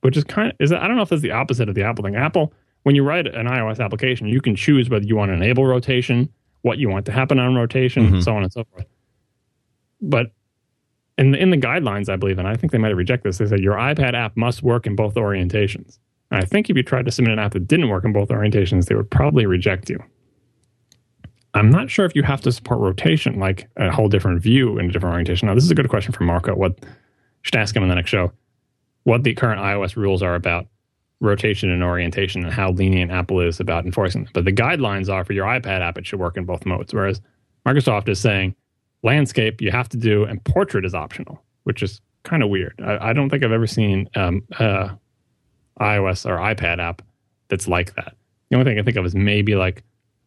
which 0.02 0.16
is 0.16 0.24
kind 0.24 0.52
of 0.52 0.56
is 0.60 0.72
I 0.72 0.88
don't 0.88 0.96
know 0.96 1.04
if 1.04 1.10
that's 1.10 1.22
the 1.22 1.32
opposite 1.32 1.70
of 1.70 1.76
the 1.76 1.84
Apple 1.84 2.04
thing. 2.04 2.16
Apple 2.16 2.54
when 2.84 2.96
you 2.96 3.04
write 3.04 3.28
an 3.28 3.48
iOS 3.48 3.84
application, 3.84 4.28
you 4.28 4.42
can 4.42 4.56
choose 4.56 4.90
whether 4.90 5.06
you 5.06 5.16
want 5.16 5.30
to 5.30 5.34
enable 5.34 5.66
rotation, 5.66 6.30
what 6.62 6.78
you 6.78 6.90
want 6.90 7.06
to 7.08 7.12
happen 7.12 7.40
on 7.40 7.56
rotation, 7.56 8.06
mm-hmm. 8.06 8.22
so 8.22 8.36
on 8.36 8.44
and 8.44 8.52
so 8.52 8.64
forth. 8.72 8.86
But 10.02 10.32
in 11.18 11.32
the, 11.32 11.38
in 11.38 11.50
the 11.50 11.58
guidelines, 11.58 12.10
I 12.10 12.16
believe, 12.16 12.40
and 12.40 12.48
I 12.48 12.56
think 12.56 12.72
they 12.72 12.78
might 12.78 12.90
have 12.90 12.98
rejected 12.98 13.28
this, 13.28 13.40
they 13.40 13.48
said 13.48 13.60
your 13.60 13.76
iPad 13.76 14.14
app 14.14 14.38
must 14.38 14.64
work 14.64 14.88
in 14.88 14.96
both 14.96 15.16
orientations. 15.16 16.00
And 16.32 16.42
I 16.42 16.46
think 16.46 16.70
if 16.70 16.78
you 16.78 16.84
tried 16.84 17.06
to 17.06 17.12
submit 17.12 17.34
an 17.34 17.40
app 17.40 17.54
that 17.54 17.68
didn't 17.68 17.90
work 17.90 18.06
in 18.06 18.14
both 18.14 18.30
orientations, 18.30 18.86
they 18.86 18.96
would 18.96 19.12
probably 19.12 19.46
reject 19.46 19.90
you. 19.90 20.02
I'm 21.54 21.70
not 21.70 21.90
sure 21.90 22.06
if 22.06 22.16
you 22.16 22.24
have 22.24 22.42
to 22.42 22.52
support 22.52 22.80
rotation, 22.80 23.40
like 23.40 23.68
a 23.78 23.92
whole 23.92 24.08
different 24.08 24.42
view 24.42 24.78
in 24.78 24.90
a 24.90 24.92
different 24.92 25.14
orientation. 25.14 25.48
Now, 25.48 25.56
this 25.56 25.64
is 25.64 25.72
a 25.72 25.76
good 25.76 25.90
question 25.90 26.14
for 26.14 26.24
Marco. 26.24 26.54
What 26.56 26.80
should 27.42 27.56
ask 27.56 27.76
him 27.76 27.84
in 27.84 27.90
the 27.90 27.96
next 27.96 28.10
show? 28.10 28.32
What 29.04 29.24
the 29.24 29.34
current 29.34 29.60
iOS 29.60 29.96
rules 29.96 30.22
are 30.22 30.36
about 30.36 30.68
rotation 31.22 31.70
and 31.70 31.84
orientation 31.84 32.44
and 32.44 32.54
how 32.54 32.72
lenient 32.72 33.12
Apple 33.12 33.42
is 33.42 33.60
about 33.60 33.86
enforcing 33.86 34.24
them. 34.24 34.32
But 34.34 34.46
the 34.46 34.54
guidelines 34.54 35.12
are 35.12 35.26
for 35.26 35.34
your 35.34 35.46
iPad 35.46 35.82
app, 35.82 35.98
it 35.98 36.08
should 36.08 36.20
work 36.20 36.38
in 36.38 36.46
both 36.46 36.66
modes. 36.66 36.94
Whereas 36.94 37.22
Microsoft 37.66 38.08
is 38.08 38.20
saying 38.20 38.56
landscape 39.04 39.62
you 39.62 39.72
have 39.72 39.90
to 39.90 39.98
do 39.98 40.24
and 40.24 40.44
portrait 40.44 40.86
is 40.86 40.94
optional, 40.94 41.44
which 41.64 41.84
is 41.84 42.00
kind 42.24 42.44
of 42.44 42.50
weird. 42.50 42.80
I, 42.84 43.10
I 43.10 43.14
don't 43.14 43.30
think 43.30 43.44
I've 43.44 43.52
ever 43.52 43.68
seen 43.68 44.10
um, 44.16 44.44
uh, 44.60 44.90
iOS 45.80 46.26
or 46.26 46.38
iPad 46.38 46.80
app 46.80 47.02
that's 47.50 47.68
like 47.68 47.96
that. 47.96 48.16
The 48.50 48.56
only 48.56 48.70
thing 48.70 48.80
I 48.80 48.84
think 48.84 48.98
of 48.98 49.06
is 49.06 49.16
maybe 49.16 49.56
like 49.56 49.84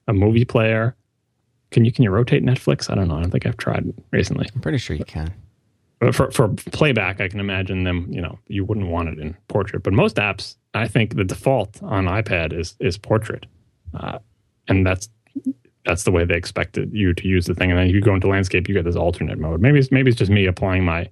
a 0.09 0.13
movie 0.13 0.45
player. 0.45 0.95
Can 1.73 1.85
you 1.85 1.91
can 1.93 2.05
you 2.05 2.11
rotate 2.11 2.45
Netflix? 2.45 2.91
I 2.91 2.95
don't 2.95 3.09
know. 3.09 3.17
I 3.17 3.23
don't 3.23 3.31
think 3.31 3.47
I've 3.47 3.57
tried 3.57 3.93
recently. 4.11 4.49
I'm 4.55 4.61
pretty 4.61 4.79
sure 4.79 4.95
you 4.95 5.05
can. 5.05 5.35
But 5.99 6.15
for, 6.15 6.31
for 6.33 6.49
playback, 6.49 7.21
I 7.21 7.29
can 7.29 7.39
imagine 7.39 7.85
them, 7.85 8.09
you 8.11 8.21
know, 8.21 8.37
you 8.49 8.65
wouldn't 8.65 8.89
want 8.89 9.09
it 9.09 9.21
in 9.21 9.37
portrait. 9.47 9.85
But 9.85 9.93
most 9.93 10.17
apps, 10.17 10.57
I 10.75 10.89
think 10.89 11.15
the 11.15 11.23
default 11.23 11.81
on 11.83 12.07
iPad 12.07 12.53
is 12.53 12.75
is 12.81 12.99
portrait. 12.99 13.47
Uh, 13.95 14.19
and 14.69 14.87
that's 14.87 15.09
that's 15.85 16.05
the 16.05 16.11
way 16.11 16.25
they 16.25 16.35
expected 16.35 16.93
you 16.93 17.15
to 17.15 17.27
use 17.27 17.47
the 17.47 17.55
thing. 17.55 17.71
And 17.71 17.79
then 17.79 17.89
you 17.89 18.01
go 18.01 18.15
into 18.15 18.29
landscape, 18.29 18.69
you 18.69 18.75
get 18.75 18.85
this 18.85 18.97
alternate 18.97 19.39
mode. 19.39 19.61
Maybe 19.61 19.79
it's 19.79 19.91
maybe 19.91 20.11
it's 20.11 20.19
just 20.19 20.31
me 20.31 20.47
applying 20.47 20.85
my 20.85 21.09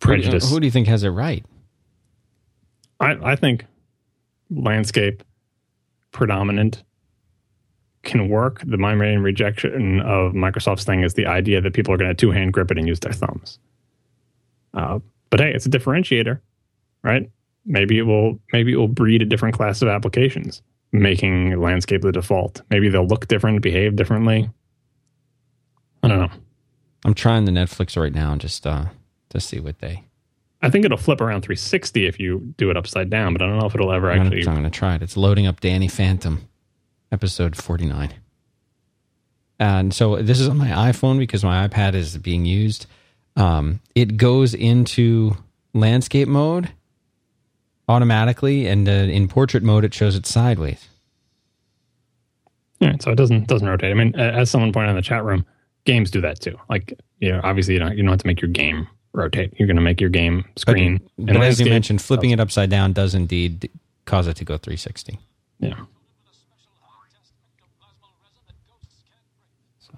prejudice. 0.00 0.48
Who, 0.48 0.56
who 0.56 0.60
do 0.60 0.66
you 0.66 0.72
think 0.72 0.88
has 0.88 1.04
it 1.04 1.10
right? 1.10 1.44
I, 3.00 3.32
I 3.32 3.36
think 3.36 3.64
landscape 4.50 5.22
predominant 6.10 6.82
can 8.02 8.28
work. 8.28 8.62
The 8.66 8.76
my 8.76 8.94
main 8.94 9.20
rejection 9.20 10.00
of 10.00 10.32
Microsoft's 10.32 10.84
thing 10.84 11.02
is 11.02 11.14
the 11.14 11.26
idea 11.26 11.60
that 11.60 11.72
people 11.72 11.94
are 11.94 11.96
going 11.96 12.10
to 12.10 12.14
two 12.14 12.30
hand 12.30 12.52
grip 12.52 12.70
it 12.70 12.78
and 12.78 12.86
use 12.86 13.00
their 13.00 13.12
thumbs. 13.12 13.58
Uh, 14.74 14.98
but 15.30 15.40
hey, 15.40 15.52
it's 15.52 15.66
a 15.66 15.70
differentiator, 15.70 16.40
right? 17.02 17.30
Maybe 17.64 17.98
it 17.98 18.02
will 18.02 18.38
maybe 18.52 18.72
it 18.72 18.76
will 18.76 18.88
breed 18.88 19.22
a 19.22 19.24
different 19.24 19.54
class 19.54 19.82
of 19.82 19.88
applications, 19.88 20.62
making 20.92 21.60
landscape 21.60 22.02
the 22.02 22.12
default. 22.12 22.62
Maybe 22.70 22.88
they'll 22.88 23.06
look 23.06 23.28
different, 23.28 23.62
behave 23.62 23.96
differently. 23.96 24.50
I 26.02 26.08
don't 26.08 26.18
know. 26.18 26.30
I'm 27.04 27.14
trying 27.14 27.44
the 27.44 27.52
Netflix 27.52 28.00
right 28.00 28.12
now 28.12 28.36
just 28.36 28.66
uh, 28.66 28.86
to 29.30 29.40
see 29.40 29.60
what 29.60 29.78
they. 29.78 30.04
I 30.60 30.70
think 30.70 30.84
it'll 30.84 30.98
flip 30.98 31.20
around 31.20 31.42
360 31.42 32.06
if 32.06 32.20
you 32.20 32.54
do 32.56 32.70
it 32.70 32.76
upside 32.76 33.10
down, 33.10 33.32
but 33.32 33.42
I 33.42 33.46
don't 33.46 33.58
know 33.58 33.66
if 33.66 33.74
it'll 33.74 33.92
ever 33.92 34.10
I'm 34.10 34.20
actually. 34.20 34.42
gonna, 34.42 34.56
I'm 34.56 34.62
going 34.62 34.70
to 34.70 34.78
try 34.78 34.94
it. 34.94 35.02
It's 35.02 35.16
loading 35.16 35.46
up 35.46 35.60
Danny 35.60 35.88
Phantom, 35.88 36.48
episode 37.12 37.56
49. 37.56 38.14
And 39.60 39.94
so 39.94 40.20
this 40.20 40.40
is 40.40 40.48
on 40.48 40.56
my 40.56 40.68
iPhone 40.68 41.18
because 41.18 41.44
my 41.44 41.68
iPad 41.68 41.94
is 41.94 42.18
being 42.18 42.44
used. 42.44 42.86
Um, 43.36 43.80
it 43.94 44.16
goes 44.16 44.54
into 44.54 45.36
landscape 45.72 46.26
mode 46.26 46.70
automatically, 47.88 48.66
and 48.66 48.88
uh, 48.88 48.92
in 48.92 49.28
portrait 49.28 49.62
mode, 49.62 49.84
it 49.84 49.94
shows 49.94 50.16
it 50.16 50.26
sideways. 50.26 50.88
Yeah, 52.80 52.96
so 53.00 53.12
it 53.12 53.16
doesn't 53.16 53.46
doesn't 53.46 53.68
rotate. 53.68 53.92
I 53.92 53.94
mean, 53.94 54.16
as 54.16 54.50
someone 54.50 54.72
pointed 54.72 54.88
out 54.88 54.90
in 54.90 54.96
the 54.96 55.02
chat 55.02 55.24
room, 55.24 55.46
games 55.84 56.10
do 56.10 56.20
that 56.22 56.40
too. 56.40 56.58
Like, 56.68 56.98
you 57.20 57.30
know, 57.30 57.40
obviously 57.44 57.74
you 57.74 57.80
don't 57.80 57.96
you 57.96 58.02
don't 58.02 58.10
have 58.10 58.20
to 58.20 58.26
make 58.26 58.40
your 58.40 58.50
game 58.50 58.88
rotate. 59.12 59.54
You're 59.56 59.68
going 59.68 59.76
to 59.76 59.82
make 59.82 60.00
your 60.00 60.10
game 60.10 60.44
screen. 60.56 61.00
But, 61.16 61.34
but 61.34 61.42
as 61.42 61.60
you 61.60 61.66
mentioned, 61.66 62.02
flipping 62.02 62.30
it 62.30 62.40
upside 62.40 62.70
down 62.70 62.92
does 62.92 63.14
indeed 63.14 63.70
cause 64.04 64.26
it 64.26 64.36
to 64.36 64.44
go 64.44 64.56
360. 64.56 65.18
Yeah. 65.60 65.74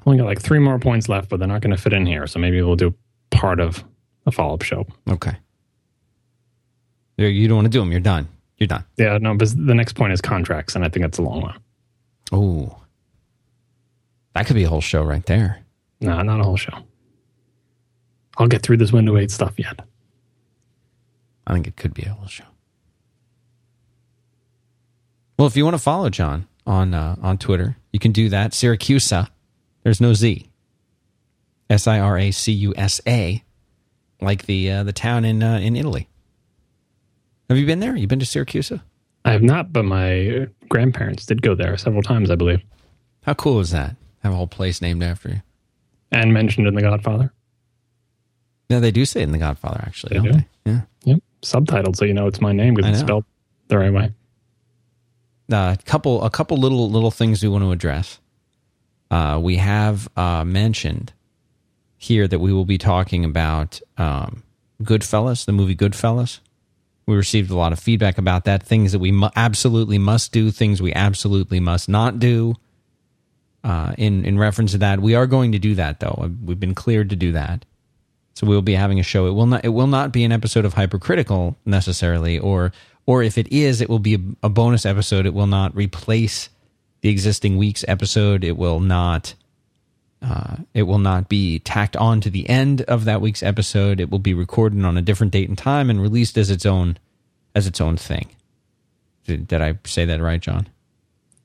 Only 0.07 0.19
got 0.19 0.27
like 0.27 0.41
three 0.41 0.59
more 0.59 0.79
points 0.79 1.09
left, 1.09 1.29
but 1.29 1.39
they're 1.39 1.49
not 1.49 1.63
going 1.63 1.75
to 1.75 1.81
fit 1.81 1.93
in 1.93 2.05
here. 2.07 2.27
So 2.27 2.39
maybe 2.39 2.61
we'll 2.61 2.77
do 2.77 2.95
part 3.31 3.61
of 3.61 3.83
a 4.27 4.33
follow 4.33 4.55
up 4.55 4.63
show. 4.63 4.87
Okay. 5.09 5.37
You 7.17 7.27
you 7.27 7.49
don't 7.49 7.57
want 7.57 7.67
to 7.67 7.71
do 7.71 7.81
them. 7.81 7.91
You're 7.91 8.01
done. 8.01 8.29
You're 8.59 8.67
done. 8.67 8.85
Yeah, 8.97 9.19
no, 9.19 9.35
but 9.35 9.49
the 9.57 9.75
next 9.75 9.95
point 9.95 10.13
is 10.13 10.21
contracts, 10.21 10.75
and 10.75 10.85
I 10.85 10.89
think 10.89 11.05
that's 11.05 11.19
a 11.19 11.23
long 11.23 11.43
one. 11.43 11.59
Oh, 12.33 12.77
that 14.35 14.47
could 14.47 14.57
be 14.57 14.65
a 14.65 14.69
whole 14.69 14.81
show 14.81 15.03
right 15.03 15.25
there. 15.27 15.61
No, 16.01 16.21
not 16.23 16.41
a 16.41 16.45
whole 16.45 16.57
show. 16.57 16.73
I'll 18.37 18.49
get 18.49 18.63
through 18.63 18.79
this 18.79 18.93
window 18.93 19.17
8 19.17 19.31
stuff 19.31 19.55
yet. 19.57 19.81
I 21.47 21.53
think 21.53 21.67
it 21.69 21.77
could 21.77 21.95
be 21.95 22.03
a 22.03 22.09
whole 22.13 22.27
show. 22.27 22.45
Well, 25.39 25.47
if 25.47 25.57
you 25.57 25.65
want 25.65 25.75
to 25.75 25.83
follow 25.83 26.11
John 26.11 26.49
on 26.67 26.95
uh, 26.95 27.17
on 27.21 27.39
Twitter, 27.39 27.77
you 27.93 27.99
can 27.99 28.13
do 28.13 28.29
that. 28.31 28.53
Siracusa. 28.53 29.29
There's 29.85 30.01
no 30.01 30.15
Z. 30.15 30.49
S 31.71 31.87
I 31.87 31.99
R 32.01 32.19
A 32.19 32.31
C 32.31 32.53
U 32.53 32.75
S 32.77 33.01
A, 33.07 33.43
like 34.21 34.47
the 34.47 34.71
uh, 34.71 34.83
the 34.83 34.93
town 34.93 35.25
in 35.25 35.43
uh, 35.43 35.59
in 35.59 35.77
Italy. 35.77 36.09
Have 37.49 37.59
you 37.59 37.67
been 37.67 37.81
there? 37.81 37.97
You 37.97 38.07
been 38.07 38.19
to 38.19 38.27
Siracusa? 38.27 38.83
I 39.25 39.33
have 39.33 39.43
not, 39.43 39.73
but 39.73 39.85
my 39.85 40.47
grandparents 40.69 41.25
did 41.25 41.41
go 41.41 41.55
there 41.55 41.77
several 41.79 42.03
times, 42.03 42.31
I 42.31 42.35
believe, 42.35 42.63
How 43.23 43.33
cool 43.35 43.61
is 43.61 43.71
that? 43.71 43.97
Have 44.23 44.33
a 44.33 44.37
whole 44.37 44.47
place 44.47 44.83
named 44.83 45.03
after 45.03 45.29
you. 45.31 45.43
and 46.13 46.33
mentioned 46.35 46.67
in 46.67 46.75
The 46.75 46.83
Godfather. 46.83 47.33
Yeah, 48.69 48.81
they 48.81 48.91
do 48.91 49.05
say 49.07 49.21
it 49.21 49.25
in 49.25 49.33
The 49.33 49.39
Godfather, 49.39 49.81
actually, 49.87 50.19
They 50.19 50.29
don't 50.29 50.39
do? 50.39 50.45
they? 50.65 50.71
Yeah. 50.71 50.81
Yep, 51.05 51.19
subtitled, 51.43 51.97
so 51.97 52.05
you 52.05 52.13
know 52.15 52.27
it's 52.27 52.41
my 52.41 52.53
name 52.53 52.75
because 52.75 52.91
it's 52.91 53.01
spelled 53.01 53.25
the 53.69 53.79
right 53.79 53.93
way. 53.93 54.13
a 55.51 55.55
uh, 55.55 55.77
couple 55.87 56.23
a 56.23 56.31
couple 56.31 56.57
little 56.59 56.91
little 56.91 57.11
things 57.11 57.43
we 57.43 57.49
want 57.49 57.65
to 57.65 57.73
address. 57.73 58.21
Uh, 59.15 59.39
we 59.39 59.59
have 59.59 60.09
uh, 60.17 60.43
mentioned 60.43 61.13
here 61.97 62.27
that 62.27 62.41
we 62.41 62.53
will 62.53 62.65
be 62.65 62.79
talking 62.79 63.25
about 63.25 63.81
um, 63.97 64.43
Goodfellas, 64.83 65.45
the 65.45 65.53
movie 65.53 65.77
Goodfellas. 65.77 66.41
We 67.07 67.15
received 67.15 67.53
a 67.53 67.55
lot 67.55 67.73
of 67.73 67.79
feedback 67.79 68.19
about 68.19 68.45
that. 68.47 68.65
Things 68.65 68.91
that 68.91 68.99
we 68.99 69.13
mu- 69.13 69.29
absolutely 69.37 69.99
must 69.99 70.33
do, 70.33 70.51
things 70.51 70.83
we 70.83 70.93
absolutely 70.93 71.61
must 71.61 71.89
not 71.89 72.19
do. 72.19 72.57
Uh, 73.63 73.95
in 73.97 74.25
in 74.25 74.37
reference 74.37 74.73
to 74.73 74.79
that, 74.79 74.99
we 74.99 75.15
are 75.15 75.29
going 75.29 75.53
to 75.53 75.61
do 75.61 75.77
that 75.77 76.01
though. 76.01 76.29
We've 76.43 76.59
been 76.59 76.75
cleared 76.75 77.11
to 77.11 77.17
do 77.17 77.31
that. 77.33 77.65
So 78.35 78.49
we'll 78.49 78.63
be 78.63 78.75
having 78.75 78.99
a 78.99 79.05
show. 79.05 79.29
It 79.29 79.35
will 79.35 79.47
not. 79.47 79.65
It 79.65 79.69
will 79.69 79.87
not 79.87 80.11
be 80.11 80.25
an 80.25 80.33
episode 80.33 80.65
of 80.65 80.75
Hypercritical 80.75 81.57
necessarily, 81.65 82.37
or 82.41 82.73
or 83.07 83.23
if 83.23 83.39
it 83.39 83.53
is, 83.53 83.81
it 83.81 83.89
will 83.89 84.01
be 84.01 84.17
a, 84.17 84.47
a 84.47 84.49
bonus 84.49 84.85
episode. 84.85 85.25
It 85.25 85.35
will 85.35 85.47
not 85.47 85.73
replace 85.77 86.49
the 87.05 87.11
existing 87.11 87.59
week's 87.59 87.85
episode. 87.87 88.43
It 88.45 88.57
will 88.57 88.81
not. 88.81 89.35
Uh, 90.23 90.57
it 90.73 90.85
will 90.85 90.99
not 90.99 91.29
be 91.29 91.59
tacked 91.59 91.97
on 91.99 92.19
to 92.23 92.31
the 92.31 92.49
end 92.49 92.81
of 92.83 93.05
that 93.05 93.21
week's 93.21 93.43
episode. 93.43 94.01
It 94.01 94.11
will 94.11 94.19
be 94.19 94.33
recorded 94.33 94.83
on 94.83 94.97
a 94.97 95.03
different 95.03 95.35
date 95.35 95.51
and 95.51 95.59
time 95.59 95.91
and 95.91 96.01
released 96.01 96.39
as 96.39 96.51
its 96.51 96.65
own 96.65 96.97
as 97.55 97.67
its 97.67 97.79
own 97.79 97.99
thing. 97.99 98.29
Did, 99.27 99.47
did 99.47 99.61
I 99.61 99.79
say 99.85 100.07
that 100.07 100.23
right, 100.23 100.41
John? 100.41 100.67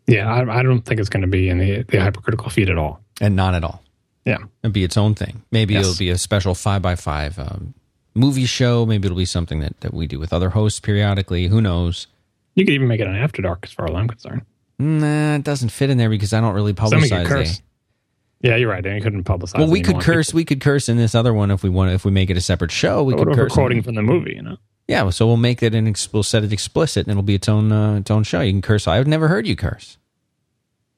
Yeah, 0.08 0.34
I, 0.34 0.60
I 0.60 0.64
don't 0.64 0.82
think 0.82 1.02
it's 1.02 1.10
going 1.10 1.22
to 1.24 1.28
be 1.28 1.50
in 1.50 1.58
the, 1.58 1.84
the 1.84 1.98
hypercritical 2.00 2.50
feed 2.50 2.70
at 2.70 2.78
all. 2.78 3.02
And 3.20 3.36
not 3.36 3.54
at 3.54 3.66
all. 3.66 3.84
Yeah. 4.26 4.38
It'll 4.64 4.72
be 4.72 4.86
its 4.86 4.96
own 4.98 5.14
thing. 5.14 5.44
Maybe 5.52 5.74
Yes. 5.74 5.86
it'll 5.86 6.00
be 6.00 6.10
a 6.10 6.18
special 6.18 6.56
five 6.56 6.82
by 6.82 6.96
five 6.96 7.38
um, 7.38 7.74
movie 8.16 8.46
show. 8.46 8.86
Maybe 8.86 9.08
it'll 9.08 9.18
be 9.18 9.26
something 9.26 9.60
that, 9.60 9.78
that 9.82 9.94
we 9.94 10.08
do 10.08 10.20
with 10.20 10.32
other 10.32 10.50
hosts 10.52 10.80
periodically. 10.80 11.48
Who 11.48 11.60
knows? 11.62 12.08
You 12.56 12.64
could 12.66 12.74
even 12.74 12.88
make 12.88 13.02
it 13.02 13.08
an 13.08 13.16
after 13.18 13.42
dark, 13.42 13.60
as 13.64 13.72
far 13.74 13.90
as 13.90 13.94
I'm 13.96 14.08
concerned. 14.08 14.42
Nah, 14.80 15.36
it 15.36 15.44
doesn't 15.44 15.70
fit 15.70 15.90
in 15.90 15.98
there 15.98 16.10
because 16.10 16.32
I 16.34 16.40
don't 16.42 16.54
really 16.56 16.74
publicize 16.74 17.26
curse. 17.28 17.58
the- 17.58 18.48
Yeah, 18.48 18.56
you're 18.56 18.70
right. 18.70 18.86
And 18.86 18.96
you 18.96 19.02
couldn't 19.02 19.26
publicize. 19.26 19.56
It. 19.56 19.60
Well, 19.60 19.70
we 19.70 19.82
could 19.82 20.00
curse. 20.00 20.28
people- 20.30 20.38
We 20.38 20.46
could 20.46 20.62
curse 20.62 20.88
in 20.88 20.96
this 20.98 21.14
other 21.14 21.34
one 21.34 21.52
if 21.52 21.62
we 21.64 21.70
want. 21.70 21.92
If 21.92 22.06
we 22.06 22.12
make 22.12 22.30
it 22.30 22.38
a 22.38 22.42
separate 22.42 22.72
show, 22.72 23.04
we 23.04 23.14
could 23.14 23.28
curse. 23.36 23.52
we're 23.58 23.82
from 23.82 23.96
the 23.96 24.02
movie, 24.02 24.34
you 24.36 24.42
know. 24.42 24.58
Yeah, 24.88 25.10
so 25.10 25.28
we'll 25.28 25.38
make 25.38 25.62
it 25.62 25.76
an. 25.76 25.94
We'll 26.14 26.24
set 26.24 26.44
it 26.44 26.52
explicit, 26.54 27.06
and 27.06 27.12
it'll 27.12 27.22
be 27.24 27.36
its 27.36 27.48
own 27.50 27.72
uh, 27.72 27.96
its 27.98 28.10
own 28.10 28.24
show. 28.24 28.40
You 28.42 28.52
can 28.54 28.62
curse. 28.62 28.88
I've 28.88 29.06
never 29.06 29.28
heard 29.28 29.46
you 29.46 29.56
curse. 29.56 29.98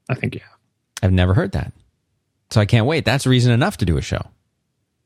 I 0.08 0.14
think 0.14 0.36
yeah, 0.36 0.42
I've 1.02 1.12
never 1.12 1.34
heard 1.34 1.52
that. 1.54 1.74
So 2.52 2.62
I 2.62 2.66
can't 2.66 2.86
wait. 2.86 3.04
That's 3.04 3.26
reason 3.26 3.52
enough 3.52 3.78
to 3.78 3.86
do 3.86 3.98
a 3.98 4.02
show. 4.02 4.22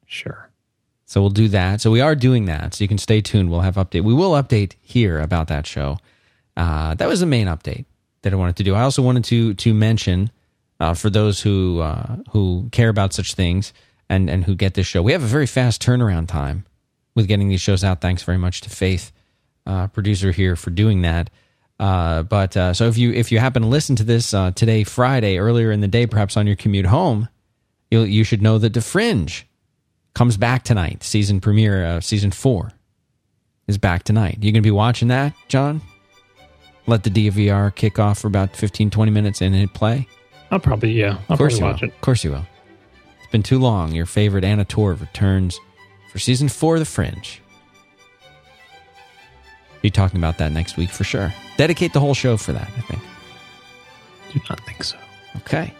sure. 0.06 0.50
So 1.08 1.22
we'll 1.22 1.30
do 1.30 1.48
that. 1.50 1.82
So 1.82 1.92
we 1.92 2.02
are 2.02 2.16
doing 2.16 2.46
that. 2.46 2.74
So 2.74 2.84
you 2.84 2.88
can 2.88 2.98
stay 2.98 3.22
tuned. 3.22 3.50
We'll 3.52 3.62
have 3.62 3.76
update. 3.76 4.04
We 4.04 4.14
will 4.16 4.32
update 4.32 4.74
here 4.82 5.20
about 5.20 5.48
that 5.50 5.68
show. 5.68 6.00
Uh, 6.58 6.96
that 6.96 7.08
was 7.08 7.20
the 7.20 7.28
main 7.28 7.46
update 7.46 7.86
that 8.26 8.34
I 8.34 8.38
wanted 8.38 8.56
to 8.58 8.64
do. 8.64 8.74
I 8.74 8.82
also 8.82 9.04
wanted 9.04 9.24
to 9.26 9.54
to 9.54 9.74
mention 9.74 10.32
uh, 10.80 10.96
for 10.96 11.10
those 11.10 11.42
who 11.42 11.80
uh, 11.80 12.18
who 12.32 12.68
care 12.72 12.90
about 12.90 13.14
such 13.14 13.36
things 13.36 13.72
and 14.10 14.30
and 14.30 14.44
who 14.44 14.56
get 14.56 14.74
this 14.74 14.88
show. 14.88 15.02
We 15.02 15.12
have 15.14 15.24
a 15.24 15.28
very 15.28 15.46
fast 15.46 15.82
turnaround 15.82 16.28
time 16.28 16.66
with 17.14 17.28
getting 17.28 17.50
these 17.50 17.62
shows 17.62 17.84
out. 17.84 18.02
Thanks 18.02 18.24
very 18.24 18.40
much 18.40 18.62
to 18.62 18.70
Faith, 18.70 19.12
uh, 19.68 19.88
producer 19.88 20.32
here, 20.32 20.56
for 20.56 20.72
doing 20.72 21.04
that. 21.04 21.30
Uh, 21.80 22.24
but 22.24 22.58
uh, 22.58 22.74
so 22.74 22.88
if 22.88 22.98
you 22.98 23.14
if 23.14 23.32
you 23.32 23.38
happen 23.38 23.62
to 23.62 23.68
listen 23.68 23.96
to 23.98 24.04
this 24.04 24.34
uh, 24.34 24.50
today, 24.52 24.84
Friday, 24.84 25.38
earlier 25.38 25.72
in 25.72 25.82
the 25.82 25.88
day, 25.88 26.08
perhaps 26.08 26.36
on 26.36 26.48
your 26.48 26.56
commute 26.56 26.88
home, 26.88 27.30
you 27.92 28.02
you 28.02 28.24
should 28.24 28.42
know 28.42 28.58
that 28.58 28.74
the 28.74 28.82
Fringe 28.82 29.46
comes 30.16 30.36
back 30.36 30.64
tonight. 30.64 31.04
Season 31.04 31.40
premiere, 31.40 32.02
season 32.02 32.32
four, 32.32 32.72
is 33.68 33.78
back 33.78 34.02
tonight. 34.02 34.40
You 34.42 34.52
gonna 34.52 34.64
be 34.64 34.72
watching 34.72 35.10
that, 35.10 35.34
John? 35.48 35.82
Let 36.88 37.04
the 37.04 37.10
DVR 37.10 37.74
kick 37.74 37.98
off 38.00 38.20
for 38.20 38.28
about 38.28 38.56
15, 38.56 38.90
20 38.92 39.12
minutes 39.12 39.42
and 39.42 39.56
hit 39.56 39.74
play. 39.74 40.08
I'll 40.52 40.60
probably 40.60 40.92
yeah. 40.92 41.18
I'll 41.30 41.34
Of 41.34 41.38
course 41.40 41.58
probably 41.58 41.58
you 41.58 41.66
watch 41.66 41.82
will. 41.82 41.90
it. 41.90 41.94
Of 41.96 42.02
course 42.02 42.24
you 42.24 42.32
will. 42.32 42.46
It's 43.24 43.32
been 43.32 43.44
too 43.44 43.60
long. 43.60 43.92
Your 43.94 44.06
favorite 44.06 44.44
Anna 44.44 44.66
Torv 44.66 45.02
returns 45.02 45.60
for 46.12 46.20
season 46.20 46.48
four 46.48 46.76
of 46.76 46.80
The 46.82 46.86
Fringe. 46.86 47.42
Be 49.82 49.90
talking 49.90 50.18
about 50.20 50.38
that 50.38 50.52
next 50.52 50.78
week 50.78 50.90
for 50.90 51.04
sure. 51.04 51.34
Dedicate 51.58 51.94
the 51.94 52.00
whole 52.00 52.14
show 52.14 52.38
for 52.38 52.54
that, 52.54 52.70
I 52.78 52.82
think. 52.82 53.02
Do 54.34 54.40
not 54.50 54.60
think 54.66 54.84
so. 54.84 54.98
Okay. 55.38 55.74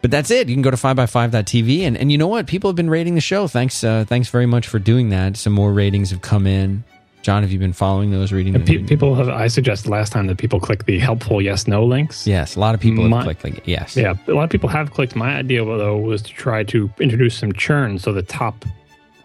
But 0.00 0.10
that's 0.10 0.30
it. 0.30 0.48
You 0.48 0.54
can 0.54 0.62
go 0.62 0.70
to 0.70 0.76
5by5.tv 0.76 1.80
and, 1.82 1.96
and 1.96 2.10
you 2.10 2.18
know 2.18 2.26
what? 2.26 2.46
People 2.46 2.68
have 2.70 2.76
been 2.76 2.90
rating 2.90 3.14
the 3.14 3.20
show. 3.20 3.46
Thanks 3.46 3.84
uh, 3.84 4.04
thanks 4.06 4.28
very 4.28 4.46
much 4.46 4.66
for 4.68 4.78
doing 4.78 5.10
that. 5.10 5.36
Some 5.36 5.52
more 5.52 5.72
ratings 5.72 6.10
have 6.10 6.22
come 6.22 6.46
in. 6.46 6.84
John, 7.22 7.42
have 7.42 7.52
you 7.52 7.58
been 7.58 7.72
following 7.72 8.10
those 8.10 8.32
reading? 8.32 8.54
And 8.56 8.66
pe- 8.66 8.78
people 8.82 9.14
have. 9.14 9.28
I 9.28 9.46
suggested 9.46 9.88
last 9.88 10.10
time 10.12 10.26
that 10.26 10.38
people 10.38 10.58
click 10.58 10.86
the 10.86 10.98
helpful 10.98 11.40
yes 11.40 11.68
no 11.68 11.84
links. 11.84 12.26
Yes, 12.26 12.56
a 12.56 12.60
lot 12.60 12.74
of 12.74 12.80
people 12.80 13.08
have 13.08 13.22
clicked 13.24 13.44
like 13.44 13.62
yes. 13.66 13.96
Yeah, 13.96 14.14
a 14.26 14.32
lot 14.32 14.42
of 14.44 14.50
people 14.50 14.68
have 14.68 14.90
clicked. 14.90 15.14
My 15.14 15.36
idea 15.36 15.64
though 15.64 15.96
was 15.98 16.20
to 16.22 16.32
try 16.32 16.64
to 16.64 16.90
introduce 16.98 17.36
some 17.38 17.52
churn, 17.52 17.98
so 18.00 18.12
the 18.12 18.22
top 18.22 18.64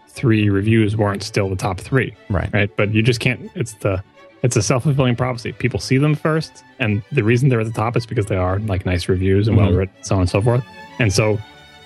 three 0.08 0.48
reviews 0.48 0.96
weren't 0.96 1.22
still 1.22 1.48
the 1.48 1.56
top 1.56 1.78
three, 1.80 2.14
Right. 2.30 2.52
right? 2.52 2.76
But 2.76 2.92
you 2.94 3.02
just 3.02 3.20
can't. 3.20 3.50
It's 3.56 3.72
the 3.74 4.02
it's 4.42 4.54
a 4.54 4.62
self 4.62 4.84
fulfilling 4.84 5.16
prophecy. 5.16 5.50
People 5.50 5.80
see 5.80 5.98
them 5.98 6.14
first, 6.14 6.62
and 6.78 7.02
the 7.10 7.24
reason 7.24 7.48
they're 7.48 7.60
at 7.60 7.66
the 7.66 7.72
top 7.72 7.96
is 7.96 8.06
because 8.06 8.26
they 8.26 8.36
are 8.36 8.60
like 8.60 8.86
nice 8.86 9.08
reviews 9.08 9.48
and 9.48 9.56
Mhm. 9.58 9.60
well 9.60 9.72
written, 9.72 9.94
so 10.02 10.14
on 10.14 10.20
and 10.22 10.30
so 10.30 10.40
forth. 10.40 10.64
And 11.00 11.12
so, 11.12 11.38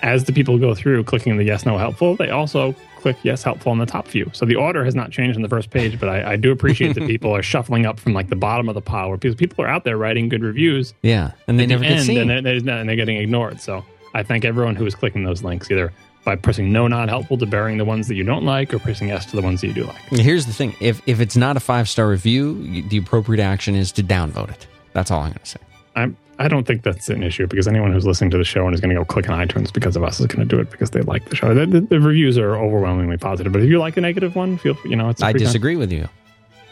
as 0.03 0.25
the 0.25 0.33
people 0.33 0.59
go 0.59 0.75
through 0.75 1.05
clicking 1.05 1.37
the 1.37 1.43
yes 1.43 1.65
no 1.65 1.79
helpful, 1.79 2.15
they 2.15 2.29
also 2.29 2.75
click 3.03 3.17
yes 3.21 3.43
helpful 3.43 3.71
on 3.71 3.77
the 3.77 3.85
top 3.85 4.07
few. 4.07 4.29
So 4.33 4.45
the 4.45 4.55
order 4.55 4.83
has 4.83 4.95
not 4.95 5.11
changed 5.11 5.35
on 5.35 5.43
the 5.43 5.49
first 5.49 5.69
page, 5.69 5.99
but 5.99 6.09
I, 6.09 6.31
I 6.31 6.35
do 6.37 6.51
appreciate 6.51 6.95
that 6.95 7.05
people 7.07 7.31
are 7.35 7.43
shuffling 7.43 7.85
up 7.85 7.99
from 7.99 8.13
like 8.13 8.29
the 8.29 8.35
bottom 8.35 8.67
of 8.69 8.73
the 8.75 8.81
pile, 8.81 9.09
where 9.09 9.17
people 9.19 9.37
people 9.37 9.63
are 9.63 9.67
out 9.67 9.83
there 9.83 9.97
writing 9.97 10.29
good 10.29 10.41
reviews, 10.41 10.93
Yeah. 11.03 11.31
And 11.47 11.59
they 11.59 11.65
never 11.67 11.83
the 11.83 11.89
get 11.89 11.97
end, 11.97 12.05
seen. 12.05 12.17
and 12.17 12.29
they're, 12.45 12.59
they're, 12.61 12.77
and 12.79 12.89
they're 12.89 12.95
getting 12.95 13.17
ignored. 13.17 13.61
So 13.61 13.85
I 14.15 14.23
thank 14.23 14.45
everyone 14.45 14.75
who 14.75 14.85
is 14.87 14.95
clicking 14.95 15.23
those 15.23 15.43
links 15.43 15.69
either 15.69 15.91
by 16.25 16.37
pressing 16.37 16.71
no 16.71 16.87
not 16.87 17.09
helpful 17.09 17.37
to 17.37 17.45
burying 17.45 17.77
the 17.77 17.83
ones 17.85 18.07
that 18.07 18.15
you 18.15 18.23
don't 18.23 18.45
like 18.45 18.73
or 18.73 18.79
pressing 18.79 19.09
yes 19.09 19.25
to 19.27 19.35
the 19.35 19.41
ones 19.41 19.59
that 19.61 19.67
you 19.67 19.73
do 19.73 19.83
like. 19.83 20.01
Here's 20.09 20.45
the 20.45 20.53
thing: 20.53 20.73
if 20.79 21.01
if 21.05 21.19
it's 21.19 21.35
not 21.35 21.57
a 21.57 21.59
five 21.59 21.89
star 21.89 22.07
review, 22.07 22.81
the 22.87 22.97
appropriate 22.97 23.43
action 23.43 23.75
is 23.75 23.91
to 23.93 24.03
downvote 24.03 24.49
it. 24.49 24.65
That's 24.93 25.11
all 25.11 25.19
I'm 25.19 25.31
going 25.31 25.39
to 25.39 25.45
say. 25.45 25.59
I'm, 25.95 26.15
I 26.43 26.49
don't 26.49 26.67
think 26.67 26.83
that's 26.83 27.07
an 27.07 27.23
issue 27.23 27.47
because 27.47 27.69
anyone 27.69 27.93
who's 27.93 28.05
listening 28.05 28.29
to 28.31 28.37
the 28.37 28.43
show 28.43 28.65
and 28.65 28.73
is 28.75 28.81
going 28.81 28.89
to 28.89 28.95
go 28.95 29.05
click 29.05 29.29
on 29.29 29.47
iTunes 29.47 29.71
because 29.71 29.95
of 29.95 30.03
us 30.03 30.19
is 30.19 30.27
going 30.27 30.45
to 30.45 30.55
do 30.55 30.59
it 30.61 30.69
because 30.69 30.89
they 30.89 30.99
like 30.99 31.29
the 31.29 31.37
show. 31.37 31.53
The, 31.53 31.65
the, 31.65 31.79
the 31.79 32.01
reviews 32.01 32.37
are 32.37 32.57
overwhelmingly 32.57 33.15
positive, 33.15 33.53
but 33.53 33.61
if 33.61 33.69
you 33.69 33.79
like 33.79 33.95
a 33.95 34.01
negative 34.01 34.35
one, 34.35 34.57
feel 34.57 34.75
you 34.83 34.97
know 34.97 35.07
it's. 35.07 35.21
a 35.21 35.27
I 35.27 35.31
con- 35.31 35.39
disagree 35.39 35.77
with 35.77 35.89
you. 35.89 36.09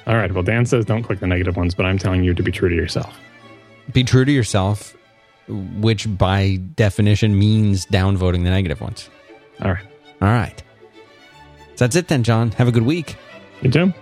All 0.07 0.17
right. 0.17 0.29
Well, 0.29 0.43
Dan 0.43 0.65
says 0.65 0.83
don't 0.83 1.03
click 1.03 1.21
the 1.21 1.27
negative 1.27 1.55
ones, 1.55 1.73
but 1.73 1.85
I'm 1.85 1.97
telling 1.97 2.21
you 2.21 2.33
to 2.33 2.43
be 2.43 2.51
true 2.51 2.67
to 2.67 2.75
yourself. 2.75 3.17
Be 3.93 4.03
true 4.03 4.25
to 4.25 4.31
yourself, 4.31 4.93
which 5.47 6.05
by 6.17 6.59
definition 6.75 7.39
means 7.39 7.85
downvoting 7.85 8.43
the 8.43 8.49
negative 8.49 8.81
ones. 8.81 9.09
All 9.61 9.71
right. 9.71 9.85
All 10.21 10.27
right. 10.27 10.61
So 11.75 11.85
that's 11.85 11.95
it 11.95 12.09
then, 12.09 12.23
John. 12.23 12.51
Have 12.51 12.67
a 12.67 12.73
good 12.73 12.83
week. 12.83 13.15
You 13.61 13.71
too. 13.71 13.93